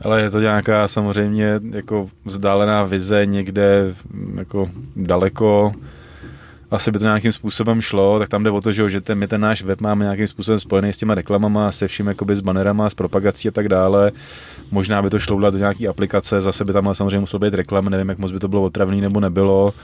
Ale 0.00 0.20
je 0.20 0.30
to 0.30 0.40
nějaká 0.40 0.88
samozřejmě 0.88 1.60
jako 1.70 2.08
vzdálená 2.24 2.84
vize 2.84 3.26
někde 3.26 3.94
jako 4.38 4.70
daleko. 4.96 5.72
Asi 6.70 6.90
by 6.90 6.98
to 6.98 7.04
nějakým 7.04 7.32
způsobem 7.32 7.80
šlo, 7.80 8.18
tak 8.18 8.28
tam 8.28 8.44
jde 8.44 8.50
o 8.50 8.60
to, 8.60 8.72
že, 8.72 8.90
že 8.90 9.00
ten, 9.00 9.18
my 9.18 9.26
ten 9.28 9.40
náš 9.40 9.62
web 9.62 9.80
máme 9.80 10.04
nějakým 10.04 10.26
způsobem 10.26 10.60
spojený 10.60 10.92
s 10.92 10.96
těma 10.96 11.14
reklamama, 11.14 11.72
se 11.72 11.88
vším 11.88 12.06
jakoby 12.06 12.36
s 12.36 12.40
banerama, 12.40 12.90
s 12.90 12.94
propagací 12.94 13.48
a 13.48 13.50
tak 13.50 13.68
dále. 13.68 14.12
Možná 14.70 15.02
by 15.02 15.10
to 15.10 15.18
šlo 15.18 15.36
udělat 15.36 15.50
do 15.50 15.58
nějaký 15.58 15.88
aplikace, 15.88 16.40
zase 16.40 16.64
by 16.64 16.72
tam 16.72 16.86
ale 16.86 16.94
samozřejmě 16.94 17.18
muselo 17.18 17.40
být 17.40 17.54
reklam, 17.54 17.88
nevím, 17.88 18.08
jak 18.08 18.18
moc 18.18 18.32
by 18.32 18.38
to 18.38 18.48
bylo 18.48 18.62
otravný 18.62 19.00
nebo 19.00 19.20
nebylo. 19.20 19.74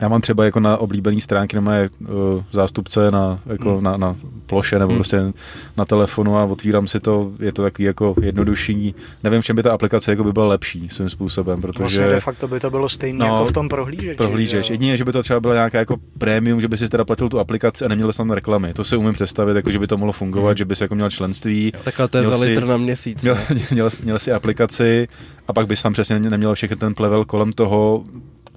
Já 0.00 0.08
mám 0.08 0.20
třeba 0.20 0.44
jako 0.44 0.60
na 0.60 0.76
oblíbené 0.76 1.20
stránky 1.20 1.56
na 1.56 1.72
uh, 1.72 2.08
zástupce 2.50 3.10
na, 3.10 3.40
jako 3.46 3.74
hmm. 3.74 3.84
na, 3.84 3.96
na 3.96 4.16
ploše 4.46 4.78
nebo 4.78 4.88
hmm. 4.88 4.96
prostě 4.96 5.32
na 5.76 5.84
telefonu 5.84 6.36
a 6.36 6.44
otvírám 6.44 6.86
si 6.86 7.00
to, 7.00 7.32
je 7.38 7.52
to 7.52 7.62
takový 7.62 7.84
jako 7.86 8.14
jednodušší. 8.22 8.94
Nevím, 9.24 9.40
v 9.40 9.44
čem 9.44 9.56
by 9.56 9.62
ta 9.62 9.72
aplikace 9.72 10.12
jako 10.12 10.24
by 10.24 10.32
byla 10.32 10.46
lepší 10.46 10.88
svým 10.88 11.08
způsobem, 11.08 11.60
protože... 11.60 11.82
Vlastně 11.82 12.06
de 12.06 12.20
facto 12.20 12.48
by 12.48 12.60
to 12.60 12.70
bylo 12.70 12.88
stejné 12.88 13.18
no, 13.18 13.34
jako 13.34 13.44
v 13.44 13.52
tom 13.52 13.68
prohlížeči. 13.68 14.16
Prohlížeč. 14.16 14.70
Jedině, 14.70 14.96
že 14.96 15.04
by 15.04 15.12
to 15.12 15.22
třeba 15.22 15.40
byla 15.40 15.54
nějaká 15.54 15.78
jako 15.78 15.96
prémium, 16.18 16.60
že 16.60 16.68
by 16.68 16.78
si 16.78 16.88
teda 16.88 17.04
platil 17.04 17.28
tu 17.28 17.38
aplikaci 17.38 17.84
a 17.84 17.88
neměl 17.88 18.12
tam 18.12 18.30
reklamy. 18.30 18.74
To 18.74 18.84
si 18.84 18.96
umím 18.96 19.12
představit, 19.12 19.56
jako 19.56 19.70
že 19.70 19.78
by 19.78 19.86
to 19.86 19.96
mohlo 19.96 20.12
fungovat, 20.12 20.48
hmm. 20.48 20.56
že 20.56 20.64
by 20.64 20.76
si 20.76 20.84
jako 20.84 20.94
měl 20.94 21.10
členství. 21.10 21.72
Tak 21.84 22.00
to 22.10 22.18
je 22.18 22.24
za 22.24 22.36
litr 22.36 22.64
na 22.64 22.76
měsíc. 22.76 23.22
Měl, 23.22 23.38
měl, 23.70 23.88
měl, 24.04 24.18
si 24.18 24.32
aplikaci 24.32 25.08
a 25.48 25.52
pak 25.52 25.66
bys 25.66 25.82
tam 25.82 25.92
přesně 25.92 26.18
neměl 26.18 26.54
všechny 26.54 26.76
ten 26.76 26.94
plevel 26.94 27.24
kolem 27.24 27.52
toho, 27.52 28.04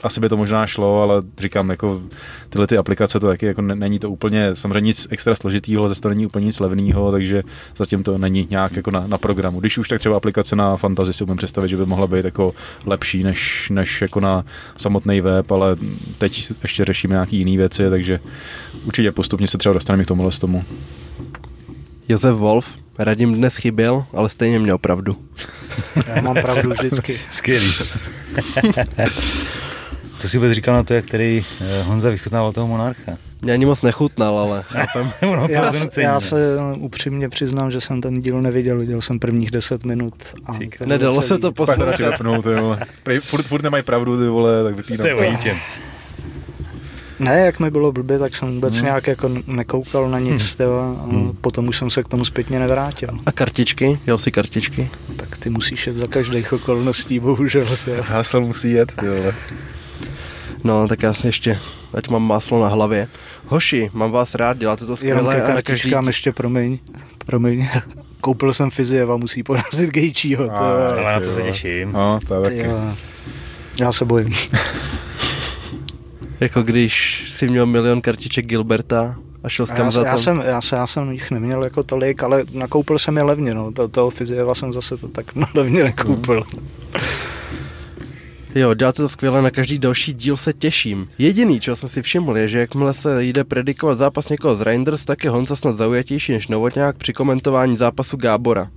asi 0.03 0.19
by 0.19 0.29
to 0.29 0.37
možná 0.37 0.67
šlo, 0.67 1.01
ale 1.01 1.21
říkám, 1.37 1.69
jako 1.69 2.01
tyhle 2.49 2.67
ty 2.67 2.77
aplikace 2.77 3.19
to 3.19 3.27
taky 3.27 3.45
jako 3.45 3.61
není 3.61 3.99
to 3.99 4.11
úplně, 4.11 4.55
samozřejmě 4.55 4.87
nic 4.87 5.07
extra 5.09 5.35
složitýho, 5.35 5.89
zase 5.89 6.01
to 6.01 6.09
není 6.09 6.25
úplně 6.25 6.45
nic 6.45 6.59
levného, 6.59 7.11
takže 7.11 7.43
zatím 7.75 8.03
to 8.03 8.17
není 8.17 8.47
nějak 8.49 8.75
jako 8.75 8.91
na, 8.91 9.03
na 9.07 9.17
programu. 9.17 9.59
Když 9.59 9.77
už 9.77 9.87
tak 9.87 9.99
třeba 9.99 10.17
aplikace 10.17 10.55
na 10.55 10.77
Fantasy 10.77 11.13
si 11.13 11.23
umím 11.23 11.37
představit, 11.37 11.69
že 11.69 11.77
by 11.77 11.85
mohla 11.85 12.07
být 12.07 12.25
jako 12.25 12.53
lepší 12.85 13.23
než, 13.23 13.69
než 13.69 14.01
jako 14.01 14.19
na 14.19 14.45
samotný 14.77 15.21
web, 15.21 15.51
ale 15.51 15.75
teď 16.17 16.51
ještě 16.61 16.85
řešíme 16.85 17.13
nějaké 17.13 17.35
jiné 17.35 17.57
věci, 17.57 17.89
takže 17.89 18.19
určitě 18.85 19.11
postupně 19.11 19.47
se 19.47 19.57
třeba 19.57 19.73
dostaneme 19.73 20.03
k 20.03 20.07
tomu 20.07 20.31
z 20.31 20.39
tomu. 20.39 20.63
Josef 22.09 22.35
Wolf, 22.35 22.65
Radim 22.99 23.33
dnes 23.33 23.55
chyběl, 23.55 24.05
ale 24.13 24.29
stejně 24.29 24.59
měl 24.59 24.77
pravdu. 24.77 25.17
Já 26.15 26.21
mám 26.21 26.35
pravdu 26.35 26.69
vždycky. 26.69 27.19
Skvělý. 27.29 27.73
Co 30.19 30.29
si 30.29 30.37
vůbec 30.37 30.53
říkal 30.53 30.75
na 30.75 30.83
to, 30.83 30.93
jak 30.93 31.05
který 31.05 31.45
eh, 31.61 31.83
Honza 31.83 32.09
vychutnával 32.09 32.53
toho 32.53 32.67
monarcha? 32.67 33.17
Mě 33.41 33.53
ani 33.53 33.65
moc 33.65 33.81
nechutnal, 33.81 34.39
ale 34.39 34.63
já, 35.49 35.71
já 35.97 36.19
se 36.19 36.57
upřímně 36.77 37.29
přiznám, 37.29 37.71
že 37.71 37.81
jsem 37.81 38.01
ten 38.01 38.13
díl 38.21 38.41
neviděl, 38.41 38.79
viděl 38.79 39.01
jsem 39.01 39.19
prvních 39.19 39.51
10 39.51 39.85
minut. 39.85 40.13
A 40.45 40.85
Nedalo 40.85 41.21
se 41.21 41.37
to 41.37 41.51
poslouchat. 41.51 42.21
furt, 43.21 43.43
furt 43.43 43.61
nemají 43.61 43.83
pravdu, 43.83 44.19
ty 44.19 44.27
vole, 44.27 44.63
tak 44.63 44.75
vypínám. 44.75 45.01
To 45.01 45.23
je 45.23 45.59
ne, 47.19 47.39
jak 47.39 47.59
mi 47.59 47.71
bylo 47.71 47.91
blbě, 47.91 48.19
tak 48.19 48.35
jsem 48.35 48.53
vůbec 48.55 48.75
hmm. 48.75 48.85
nějak 48.85 49.07
jako 49.07 49.31
nekoukal 49.47 50.09
na 50.09 50.19
nic, 50.19 50.41
hmm. 50.41 50.57
Teba, 50.57 50.95
a 50.99 51.03
hmm. 51.03 51.37
potom 51.41 51.67
už 51.67 51.77
jsem 51.77 51.89
se 51.89 52.03
k 52.03 52.07
tomu 52.07 52.25
zpětně 52.25 52.59
nevrátil. 52.59 53.09
A 53.25 53.31
kartičky? 53.31 53.99
Jel 54.07 54.17
si 54.17 54.31
kartičky? 54.31 54.89
Tak 55.15 55.37
ty 55.37 55.49
musíš 55.49 55.87
jet 55.87 55.95
za 55.95 56.07
každých 56.07 56.53
okolností, 56.53 57.19
bohužel. 57.19 57.65
Hásel 58.01 58.41
musí 58.41 58.71
jet, 58.71 58.93
jo. 59.01 59.31
No, 60.63 60.87
tak 60.87 61.03
já 61.03 61.13
si 61.13 61.27
ještě, 61.27 61.59
ať 61.93 62.09
mám 62.09 62.23
máslo 62.23 62.61
na 62.61 62.67
hlavě. 62.67 63.07
Hoši, 63.47 63.89
mám 63.93 64.11
vás 64.11 64.35
rád, 64.35 64.57
děláte 64.57 64.85
to 64.85 64.97
skvěle. 64.97 65.35
Jenom 65.35 65.47
ke 65.47 65.53
a 65.53 65.61
každý... 65.61 65.93
ještě, 66.07 66.31
promiň, 66.31 66.79
promiň. 67.25 67.67
Koupil 68.21 68.53
jsem 68.53 68.69
Fizieva, 68.69 69.17
musí 69.17 69.43
porazit 69.43 69.89
Gejčího. 69.89 70.51
Ale 70.51 71.03
na 71.03 71.19
to 71.19 71.31
se 71.31 71.41
těším. 71.41 71.91
No, 71.91 72.19
to 72.27 72.41
taky. 72.41 72.65
Já 73.79 73.91
se 73.91 74.05
bojím. 74.05 74.33
jako 76.39 76.63
když 76.63 77.23
si 77.35 77.47
měl 77.47 77.65
milion 77.65 78.01
kartiček 78.01 78.45
Gilberta 78.45 79.15
a 79.43 79.49
šel 79.49 79.67
s 79.67 79.69
já, 79.69 80.05
já, 80.05 80.17
jsem, 80.17 80.43
já, 80.45 80.61
se, 80.61 80.75
já 80.75 80.87
jsem 80.87 81.11
jich 81.11 81.31
neměl 81.31 81.63
jako 81.63 81.83
tolik, 81.83 82.23
ale 82.23 82.43
nakoupil 82.53 82.99
jsem 82.99 83.17
je 83.17 83.23
levně. 83.23 83.53
No. 83.53 83.71
To, 83.71 83.87
toho 83.87 84.09
Fizieva 84.09 84.55
jsem 84.55 84.73
zase 84.73 84.97
to 84.97 85.07
tak 85.07 85.25
levně 85.55 85.83
nekoupil. 85.83 86.43
Hmm. 86.43 86.67
Jo, 88.55 88.73
děláte 88.73 89.01
to 89.01 89.09
skvěle, 89.09 89.41
na 89.41 89.51
každý 89.51 89.79
další 89.79 90.13
díl 90.13 90.37
se 90.37 90.53
těším. 90.53 91.09
Jediný, 91.17 91.61
co 91.61 91.75
jsem 91.75 91.89
si 91.89 92.01
všiml, 92.01 92.37
je, 92.37 92.47
že 92.47 92.59
jakmile 92.59 92.93
se 92.93 93.23
jde 93.23 93.43
predikovat 93.43 93.97
zápas 93.97 94.29
někoho 94.29 94.55
z 94.55 94.61
Reinders, 94.61 95.05
tak 95.05 95.23
je 95.23 95.29
Honza 95.29 95.55
snad 95.55 95.77
zaujatější 95.77 96.31
než 96.31 96.47
Novotňák 96.47 96.97
při 96.97 97.13
komentování 97.13 97.77
zápasu 97.77 98.17
Gábora. 98.17 98.69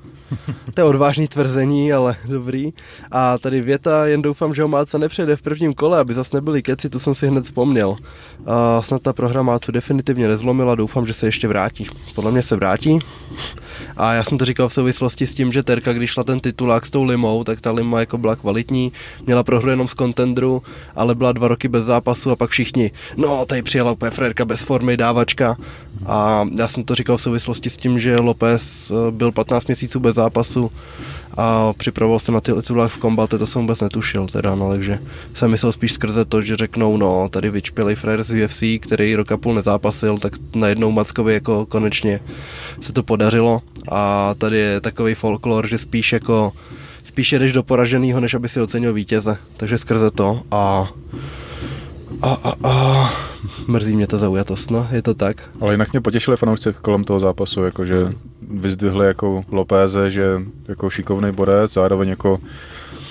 To 0.75 0.81
je 0.81 0.85
odvážný 0.85 1.29
tvrzení, 1.29 1.93
ale 1.93 2.17
dobrý. 2.25 2.73
A 3.11 3.38
tady 3.38 3.61
věta, 3.61 4.07
jen 4.07 4.23
doufám, 4.23 4.55
že 4.55 4.62
ho 4.62 4.69
Máca 4.69 4.99
nepřejde 4.99 5.37
v 5.37 5.43
prvním 5.43 5.75
kole, 5.75 5.99
aby 5.99 6.14
zase 6.14 6.37
nebyli 6.37 6.62
keci, 6.62 6.91
tu 6.91 6.99
jsem 6.99 7.14
si 7.14 7.26
hned 7.26 7.45
vzpomněl. 7.45 7.97
A 8.47 8.83
snad 8.83 9.02
ta 9.02 9.12
prohra 9.12 9.43
Mácu 9.43 9.73
definitivně 9.73 10.29
nezlomila, 10.29 10.75
doufám, 10.75 11.07
že 11.07 11.14
se 11.14 11.26
ještě 11.26 11.49
vrátí. 11.49 11.87
Podle 12.14 12.33
mě 12.33 12.43
se 12.43 12.57
vrátí. 12.57 12.99
A 13.97 14.12
já 14.15 14.25
jsem 14.25 14.39
to 14.39 14.45
říkal 14.45 14.69
v 14.69 14.73
souvislosti 14.73 15.27
s 15.27 15.35
tím, 15.35 15.53
že 15.53 15.62
Terka, 15.62 15.93
když 15.93 16.11
šla 16.11 16.25
ten 16.25 16.41
titulák 16.41 16.87
s 16.87 16.91
tou 16.91 17.03
limou, 17.03 17.45
tak 17.45 17.61
ta 17.61 17.73
lima 17.73 18.01
jako 18.01 18.19
byla 18.19 18.37
kvalitní, 18.37 18.93
měla 19.27 19.43
prohru 19.43 19.71
jenom 19.71 19.89
z 19.89 19.95
kontendru, 19.95 20.62
ale 20.97 21.15
byla 21.15 21.33
dva 21.33 21.49
roky 21.49 21.69
bez 21.69 21.85
zápasu 21.85 22.31
a 22.31 22.37
pak 22.37 22.51
všichni, 22.51 22.91
no, 23.17 23.47
tady 23.47 23.62
přijela 23.62 23.93
úplně 23.93 24.11
frérka 24.11 24.45
bez 24.45 24.61
formy, 24.61 24.97
dávačka. 24.97 25.57
A 26.07 26.49
já 26.59 26.69
jsem 26.69 26.85
to 26.85 26.95
říkal 26.95 27.17
v 27.17 27.23
souvislosti 27.23 27.71
s 27.71 27.77
tím, 27.77 27.99
že 27.99 28.17
López 28.17 28.91
eh, 28.91 29.11
byl 29.11 29.33
15 29.33 29.67
měsíců 29.67 30.01
bez 30.01 30.15
zápasu 30.15 30.71
a 31.37 31.73
připravoval 31.73 32.19
se 32.19 32.33
na 32.33 32.41
ty 32.41 32.53
titulách 32.53 32.93
v 32.93 32.99
kombate, 32.99 33.39
to 33.39 33.47
jsem 33.47 33.62
vůbec 33.62 33.81
netušil 33.81 34.27
teda, 34.27 34.55
no, 34.55 34.71
takže 34.71 34.99
jsem 35.35 35.51
myslel 35.51 35.73
spíš 35.73 35.93
skrze 35.93 36.25
to, 36.25 36.43
že 36.43 36.57
řeknou, 36.57 36.97
no, 36.97 37.29
tady 37.29 37.51
vyčpělej 37.51 37.95
frajer 37.95 38.23
z 38.23 38.45
UFC, 38.45 38.62
který 38.81 39.15
rok 39.15 39.33
a 39.33 39.37
půl 39.37 39.55
nezápasil, 39.55 40.19
tak 40.19 40.33
najednou 40.55 40.93
Mackovi 40.93 41.35
jako 41.35 41.67
konečně 41.67 42.21
se 42.81 42.93
to 42.93 43.03
podařilo. 43.03 43.62
A 43.89 44.35
tady 44.39 44.59
je 44.59 44.81
takový 44.81 45.15
folklor, 45.15 45.69
že 45.69 45.79
spíš 45.79 46.12
jako 46.12 46.53
spíš 47.05 47.33
jdeš 47.33 47.53
do 47.53 47.62
poraženého, 47.62 48.21
než 48.21 48.35
aby 48.35 48.49
si 48.49 48.61
ocenil 48.61 48.93
vítěze, 48.93 49.37
takže 49.57 49.79
skrze 49.79 50.11
to 50.11 50.43
a 50.51 50.91
a, 52.23 52.38
a, 52.45 52.55
a 52.69 53.11
mrzí 53.67 53.97
mě 53.97 54.07
ta 54.07 54.19
zaujatost, 54.19 54.71
no, 54.71 54.88
je 54.93 55.02
to 55.02 55.14
tak. 55.14 55.50
Ale 55.61 55.75
jinak 55.75 55.93
mě 55.93 56.00
potěšili 56.00 56.37
fanoušci 56.37 56.75
kolem 56.83 57.05
toho 57.05 57.21
zápasu, 57.21 57.64
jakože 57.64 57.97
vyzdvihli 58.50 59.07
jako 59.07 59.45
Lopéze, 59.50 60.11
že 60.11 60.41
jako 60.69 60.91
šikovný 60.91 61.33
borec, 61.33 61.73
zároveň 61.73 62.09
jako 62.09 62.41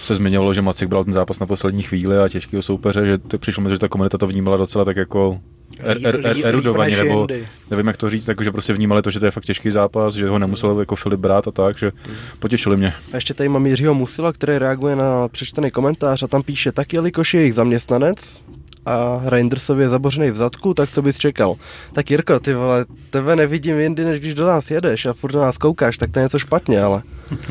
se 0.02 0.16
zmiňovalo, 0.16 0.54
že 0.54 0.62
Macik 0.62 0.90
bral 0.90 1.04
ten 1.04 1.14
zápas 1.14 1.40
na 1.40 1.48
poslední 1.48 1.84
chvíli 1.84 2.18
a 2.18 2.30
těžkého 2.30 2.62
soupeře, 2.62 3.06
že 3.06 3.18
to 3.18 3.38
přišlo 3.38 3.64
mi, 3.64 3.70
že 3.70 3.78
ta 3.78 3.88
komunita 3.88 4.18
to 4.18 4.28
vnímala 4.28 4.58
docela 4.58 4.86
tak 4.86 4.98
jako 4.98 5.40
er, 5.80 5.98
er, 6.04 6.28
er, 6.28 6.38
erudovaně, 6.44 6.98
nebo 6.98 7.28
nevím, 7.72 7.88
jak 7.88 7.98
to 7.98 8.10
říct, 8.10 8.26
takže 8.26 8.52
prostě 8.52 8.74
vnímali 8.74 9.02
to, 9.02 9.12
že 9.12 9.20
to 9.20 9.26
je 9.26 9.32
fakt 9.32 9.46
těžký 9.46 9.72
zápas, 9.72 10.14
že 10.14 10.28
ho 10.28 10.40
nemusel 10.40 10.80
jako 10.80 10.96
Filip 10.96 11.20
brát 11.20 11.48
a 11.48 11.52
tak, 11.52 11.78
že 11.78 11.92
potěšili 12.40 12.78
mě. 12.78 12.94
A 13.14 13.16
ještě 13.16 13.34
tady 13.34 13.50
mám 13.50 13.66
Jiřího 13.66 13.94
Musila, 13.94 14.34
který 14.34 14.58
reaguje 14.58 14.96
na 14.96 15.28
přečtený 15.28 15.72
komentář 15.72 16.24
a 16.24 16.28
tam 16.28 16.44
píše, 16.44 16.72
tak 16.72 16.94
jelikož 16.94 17.34
je 17.34 17.40
jejich 17.40 17.54
zaměstnanec, 17.54 18.44
a 18.86 19.22
Reindersovi 19.26 19.84
je 19.84 19.90
zabořený 19.90 20.32
v 20.32 20.36
zadku, 20.36 20.74
tak 20.74 20.90
co 20.90 21.02
bys 21.02 21.18
čekal? 21.18 21.56
Tak 21.94 22.12
Jirko, 22.12 22.40
ty 22.40 22.54
vole, 22.54 22.86
tebe 23.10 23.36
nevidím 23.36 23.80
jindy, 23.80 24.04
než 24.04 24.20
když 24.20 24.34
do 24.34 24.46
nás 24.46 24.72
jedeš 24.72 25.06
a 25.06 25.14
furt 25.14 25.32
do 25.32 25.42
nás 25.42 25.58
koukáš, 25.58 25.98
tak 25.98 26.12
to 26.12 26.20
je 26.20 26.24
něco 26.24 26.40
špatně, 26.40 26.82
ale 26.82 27.04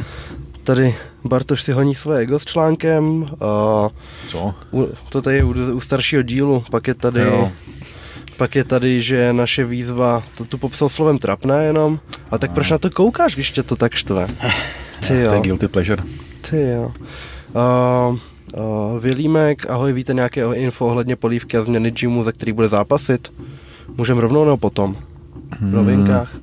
tady 0.63 0.95
Bartoš 1.25 1.63
si 1.63 1.73
honí 1.73 1.95
svoje 1.95 2.21
ego 2.21 2.39
s 2.39 2.45
článkem. 2.45 3.31
A 3.41 3.89
Co? 4.29 4.55
U, 4.73 4.89
to 5.09 5.23
tady 5.23 5.37
je 5.37 5.45
u, 5.45 5.51
u 5.75 5.81
staršího 5.81 6.23
dílu, 6.23 6.65
pak 6.71 6.89
je 6.89 6.95
tady... 6.95 7.21
Jo. 7.21 7.53
Pak 8.37 8.57
je 8.57 8.65
tady, 8.65 9.03
že 9.03 9.33
naše 9.33 9.65
výzva, 9.65 10.23
to 10.39 10.45
tu 10.45 10.59
popsal 10.59 10.89
slovem 10.89 11.19
trapné 11.19 11.65
jenom, 11.65 12.01
a 12.31 12.39
tak 12.39 12.51
a. 12.51 12.55
proč 12.55 12.71
na 12.71 12.79
to 12.79 12.91
koukáš, 12.91 13.35
když 13.35 13.51
tě 13.51 13.63
to 13.63 13.77
tak 13.77 13.95
štve? 13.95 14.27
Ty 15.07 15.21
jo. 15.21 15.29
To 15.29 15.35
je 15.35 15.41
guilty 15.41 15.69
pleasure. 15.69 16.03
Ty 16.51 16.61
jo. 16.61 16.93
Uh, 17.55 18.19
Uh, 18.57 19.01
Vilímek, 19.01 19.71
ahoj, 19.71 19.93
víte 19.93 20.15
nějaké 20.15 20.45
info 20.55 20.87
ohledně 20.87 21.17
polívky 21.17 21.57
a 21.57 21.63
změny 21.63 21.91
gymu, 21.91 22.23
za 22.23 22.33
který 22.33 22.53
bude 22.53 22.69
zápasit? 22.69 23.33
Můžeme 23.97 24.21
rovnou 24.21 24.45
nebo 24.45 24.57
potom? 24.57 24.95
V 24.95 25.61
hmm. 25.61 25.73
novinkách? 25.73 26.37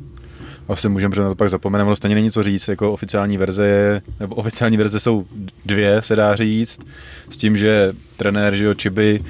Asi 0.68 0.90
můžeme, 0.90 1.10
protože 1.10 1.22
na 1.22 1.30
to 1.30 1.36
pak 1.36 1.50
zapomeneme, 1.50 1.88
ale 1.88 1.96
stejně 1.96 2.16
není 2.16 2.32
co 2.32 2.44
říct, 2.44 2.68
jako 2.68 2.94
oficiální 2.94 3.38
verze 3.38 3.68
je, 3.68 4.02
nebo 4.20 4.36
oficiální 4.36 4.78
verze 4.78 5.00
jsou 5.00 5.26
dvě, 5.66 6.02
se 6.02 6.16
dá 6.16 6.36
říct, 6.36 6.80
s 7.30 7.38
tím, 7.38 7.58
že 7.58 7.94
trenér, 8.18 8.56
že 8.56 8.64
jo, 8.64 8.74
Čiby 8.74 9.24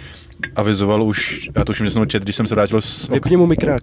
avizoval 0.55 1.03
už, 1.03 1.49
já 1.55 1.65
to 1.65 1.71
už 1.71 1.93
jsem 1.93 2.07
čet, 2.07 2.23
když 2.23 2.35
jsem 2.35 2.47
se 2.47 2.55
vrátil 2.55 2.81
z... 2.81 3.09
Vypni 3.09 3.37
mu 3.37 3.45
mikrák 3.45 3.81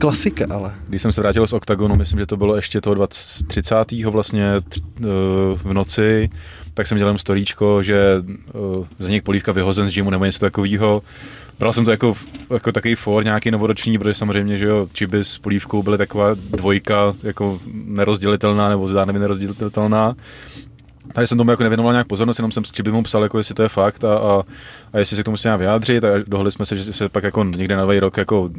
klasika, 0.00 0.44
ale. 0.50 0.74
Když 0.88 1.02
jsem 1.02 1.12
se 1.12 1.20
vrátil 1.20 1.46
z 1.46 1.52
OKTAGONu, 1.52 1.96
myslím, 1.96 2.18
že 2.18 2.26
to 2.26 2.36
bylo 2.36 2.56
ještě 2.56 2.80
toho 2.80 2.94
20, 2.94 3.46
30. 3.46 3.92
vlastně 3.92 4.44
eh, 4.54 5.04
v 5.54 5.72
noci, 5.72 6.30
tak 6.76 6.86
jsem 6.86 6.98
dělal 6.98 7.08
jenom 7.08 7.18
storíčko, 7.18 7.82
že 7.82 8.22
uh, 8.52 8.86
za 8.98 9.08
něk 9.08 9.24
polívka 9.24 9.52
vyhozen 9.52 9.88
z 9.88 9.94
gymu 9.94 10.10
nebo 10.10 10.24
něco 10.24 10.38
takového. 10.38 11.02
Bral 11.58 11.72
jsem 11.72 11.84
to 11.84 11.90
jako, 11.90 12.14
jako 12.50 12.72
takový 12.72 12.94
for, 12.94 13.24
nějaký 13.24 13.50
novoroční, 13.50 13.98
protože 13.98 14.14
samozřejmě, 14.14 14.58
že 14.58 14.66
jo, 14.66 14.88
čiby 14.92 15.18
s 15.24 15.38
polívkou 15.38 15.82
byly 15.82 15.98
taková 15.98 16.34
dvojka, 16.34 17.12
jako 17.22 17.60
nerozdělitelná 17.72 18.68
nebo 18.68 18.88
zdánlivě 18.88 19.20
nerozdělitelná. 19.20 20.16
Tady 21.12 21.26
jsem 21.26 21.38
tomu 21.38 21.50
jako 21.50 21.62
nevěnoval 21.62 21.92
nějak 21.92 22.06
pozornost, 22.06 22.38
jenom 22.38 22.52
jsem 22.52 22.64
s 22.64 22.72
Čibim 22.72 23.02
psal, 23.02 23.22
jako 23.22 23.38
jestli 23.38 23.54
to 23.54 23.62
je 23.62 23.68
fakt 23.68 24.04
a, 24.04 24.18
a, 24.18 24.42
a 24.92 24.98
jestli 24.98 25.16
se 25.16 25.22
k 25.22 25.24
tomu 25.24 25.32
musíme 25.32 25.56
vyjádřit 25.56 26.04
a 26.04 26.08
dohodli 26.26 26.52
jsme 26.52 26.66
se, 26.66 26.76
že 26.76 26.92
se 26.92 27.08
pak 27.08 27.24
jako 27.24 27.44
někde 27.44 27.76
na 27.76 27.82
nový 27.82 28.00
rok 28.00 28.16
jako 28.16 28.50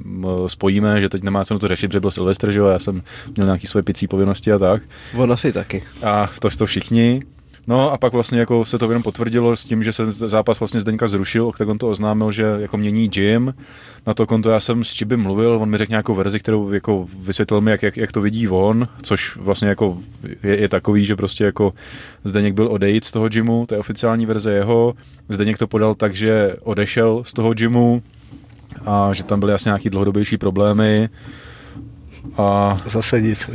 spojíme, 0.48 1.02
že 1.02 1.10
teď 1.10 1.24
nemá 1.24 1.46
cenu 1.46 1.60
to 1.60 1.68
řešit, 1.68 1.88
protože 1.88 2.00
byl 2.00 2.12
Silvestr, 2.12 2.52
že 2.52 2.60
jo, 2.60 2.66
já 2.66 2.80
jsem 2.80 3.02
měl 3.36 3.46
nějaký 3.46 3.68
svoje 3.68 3.84
picí 3.84 4.08
povinnosti 4.08 4.52
a 4.52 4.58
tak. 4.60 4.82
On 5.16 5.32
asi 5.32 5.54
taky. 5.54 5.84
A 6.04 6.30
to, 6.40 6.50
to 6.50 6.66
všichni. 6.66 7.24
No 7.68 7.92
a 7.92 7.98
pak 7.98 8.14
vlastně 8.14 8.40
jako 8.40 8.66
se 8.66 8.78
to 8.78 8.92
jenom 8.92 9.04
potvrdilo 9.04 9.56
s 9.56 9.66
tím, 9.66 9.84
že 9.84 9.94
se 9.94 10.12
zápas 10.12 10.60
vlastně 10.60 10.82
Zdeňka 10.82 11.08
zrušil, 11.08 11.52
tak 11.58 11.68
on 11.68 11.78
to 11.78 11.90
oznámil, 11.90 12.32
že 12.32 12.44
jako 12.60 12.78
mění 12.78 13.08
gym. 13.08 13.54
Na 14.08 14.14
to 14.14 14.28
konto 14.28 14.50
já 14.50 14.60
jsem 14.60 14.86
s 14.86 14.94
Čibym 14.94 15.22
mluvil, 15.22 15.58
on 15.62 15.70
mi 15.70 15.78
řekl 15.78 15.90
nějakou 15.90 16.16
verzi, 16.16 16.40
kterou 16.40 16.72
jako 16.72 17.08
vysvětlil 17.20 17.62
mi, 17.62 17.72
jak, 17.72 17.84
jak, 17.84 17.98
jak 17.98 18.12
to 18.12 18.22
vidí 18.22 18.48
on, 18.48 18.88
což 19.02 19.38
vlastně 19.38 19.68
jako 19.68 19.98
je, 20.44 20.62
je, 20.62 20.70
takový, 20.70 21.06
že 21.06 21.16
prostě 21.16 21.44
jako 21.44 21.74
Zdeněk 22.24 22.54
byl 22.54 22.68
odejít 22.68 23.04
z 23.04 23.12
toho 23.12 23.30
gymu, 23.30 23.66
to 23.66 23.76
je 23.76 23.80
oficiální 23.80 24.26
verze 24.26 24.52
jeho. 24.52 24.94
Zdeněk 25.30 25.58
to 25.58 25.68
podal 25.68 25.96
tak, 25.96 26.16
že 26.16 26.56
odešel 26.64 27.24
z 27.24 27.34
toho 27.34 27.54
gymu 27.54 28.04
a 28.86 29.14
že 29.14 29.24
tam 29.24 29.40
byly 29.40 29.54
asi 29.54 29.70
nějaký 29.70 29.90
dlouhodobější 29.90 30.38
problémy. 30.38 31.10
A... 32.38 32.78
Zase 32.86 33.22
nic. 33.22 33.50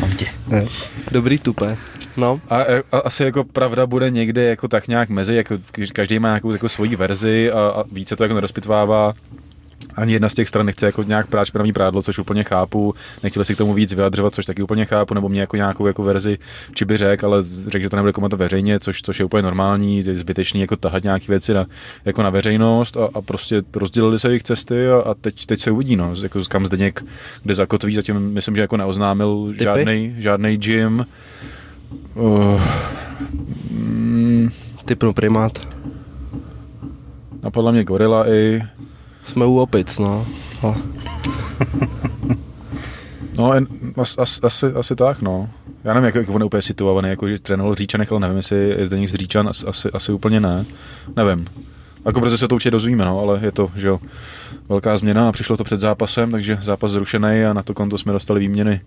Mám 0.00 0.10
tě. 0.10 0.26
Dobrý 1.10 1.38
tupé. 1.38 1.76
No. 2.16 2.40
A, 2.48 2.62
a, 2.92 2.98
asi 2.98 3.24
jako 3.24 3.44
pravda 3.44 3.86
bude 3.86 4.10
někde 4.10 4.42
jako 4.42 4.68
tak 4.68 4.88
nějak 4.88 5.08
mezi, 5.08 5.34
jako 5.34 5.58
každý 5.92 6.18
má 6.18 6.28
nějakou 6.28 6.52
jako 6.52 6.68
svoji 6.68 6.96
verzi 6.96 7.52
a, 7.52 7.58
a 7.58 7.84
více 7.92 8.16
to 8.16 8.24
jako 8.24 8.34
nerozpitvává. 8.34 9.14
Ani 9.94 10.12
jedna 10.12 10.28
z 10.28 10.34
těch 10.34 10.48
stran 10.48 10.66
nechce 10.66 10.86
jako 10.86 11.02
nějak 11.02 11.26
prát 11.26 11.44
špinavý 11.44 11.72
prádlo, 11.72 12.02
což 12.02 12.18
úplně 12.18 12.44
chápu. 12.44 12.94
Nechtěli 13.22 13.44
si 13.44 13.54
k 13.54 13.58
tomu 13.58 13.74
víc 13.74 13.92
vyjadřovat, 13.92 14.34
což 14.34 14.46
taky 14.46 14.62
úplně 14.62 14.84
chápu, 14.84 15.14
nebo 15.14 15.28
mě 15.28 15.40
jako 15.40 15.56
nějakou 15.56 15.86
jako 15.86 16.02
verzi 16.02 16.38
či 16.74 16.84
by 16.84 16.96
řekl, 16.96 17.26
ale 17.26 17.42
řekl, 17.42 17.82
že 17.82 17.90
to 17.90 17.96
nebude 17.96 18.12
komentovat 18.12 18.44
veřejně, 18.44 18.80
což, 18.80 19.02
což 19.02 19.18
je 19.18 19.24
úplně 19.24 19.42
normální, 19.42 19.98
je 19.98 20.14
zbytečný 20.14 20.60
jako 20.60 20.76
tahat 20.76 21.02
nějaké 21.02 21.26
věci 21.28 21.54
na, 21.54 21.66
jako 22.04 22.22
na 22.22 22.30
veřejnost 22.30 22.96
a, 22.96 23.08
a 23.14 23.22
prostě 23.22 23.62
rozdělili 23.74 24.18
se 24.18 24.28
jejich 24.28 24.42
cesty 24.42 24.88
a, 24.88 25.10
a 25.10 25.14
teď, 25.14 25.46
teď 25.46 25.60
se 25.60 25.70
uvidí, 25.70 25.96
no, 25.96 26.14
jako 26.22 26.40
kam 26.48 26.66
Zdeněk, 26.66 27.04
kde 27.42 27.54
zakotví, 27.54 27.94
zatím 27.94 28.20
myslím, 28.20 28.56
že 28.56 28.62
jako 28.62 28.76
neoznámil 28.76 29.54
žádný, 29.58 30.14
žádný 30.18 30.56
gym. 30.56 31.06
Uh, 32.14 32.62
mm, 33.70 34.50
Typnu 34.84 35.12
primát. 35.12 35.58
Napadla 37.42 37.72
mě 37.72 37.84
gorila 37.84 38.28
i... 38.28 38.62
Jsme 39.26 39.46
u 39.46 39.58
opic, 39.58 39.98
no. 39.98 40.26
no. 40.62 40.76
no, 43.38 43.52
as, 43.96 44.18
as, 44.18 44.40
asi, 44.42 44.66
asi 44.66 44.96
tak, 44.96 45.22
no. 45.22 45.50
Já 45.84 45.94
nevím, 45.94 46.04
jak, 46.04 46.14
jak 46.14 46.28
on 46.28 46.40
je 46.40 46.44
úplně 46.44 46.62
situovaný, 46.62 47.08
jako 47.08 47.28
že 47.28 47.38
trénoval 47.38 47.74
Říčanech, 47.74 48.12
ale 48.12 48.20
nevím, 48.20 48.36
jestli 48.36 48.74
je 48.78 48.86
zde 48.86 49.06
z 49.08 49.14
Říčan, 49.14 49.48
asi, 49.48 49.90
asi 49.90 50.12
úplně 50.12 50.40
ne. 50.40 50.64
Nevím. 51.16 51.46
Jako 52.06 52.20
brzy 52.20 52.38
se 52.38 52.48
to 52.48 52.54
určitě 52.54 52.70
dozvíme, 52.70 53.04
no, 53.04 53.20
ale 53.20 53.40
je 53.42 53.52
to, 53.52 53.70
že 53.74 53.86
jo, 53.88 54.00
velká 54.68 54.96
změna 54.96 55.28
a 55.28 55.32
přišlo 55.32 55.56
to 55.56 55.64
před 55.64 55.80
zápasem, 55.80 56.30
takže 56.30 56.58
zápas 56.62 56.90
zrušený 56.90 57.44
a 57.44 57.52
na 57.52 57.62
to 57.62 57.74
konto 57.74 57.98
jsme 57.98 58.12
dostali 58.12 58.40
výměny 58.40 58.80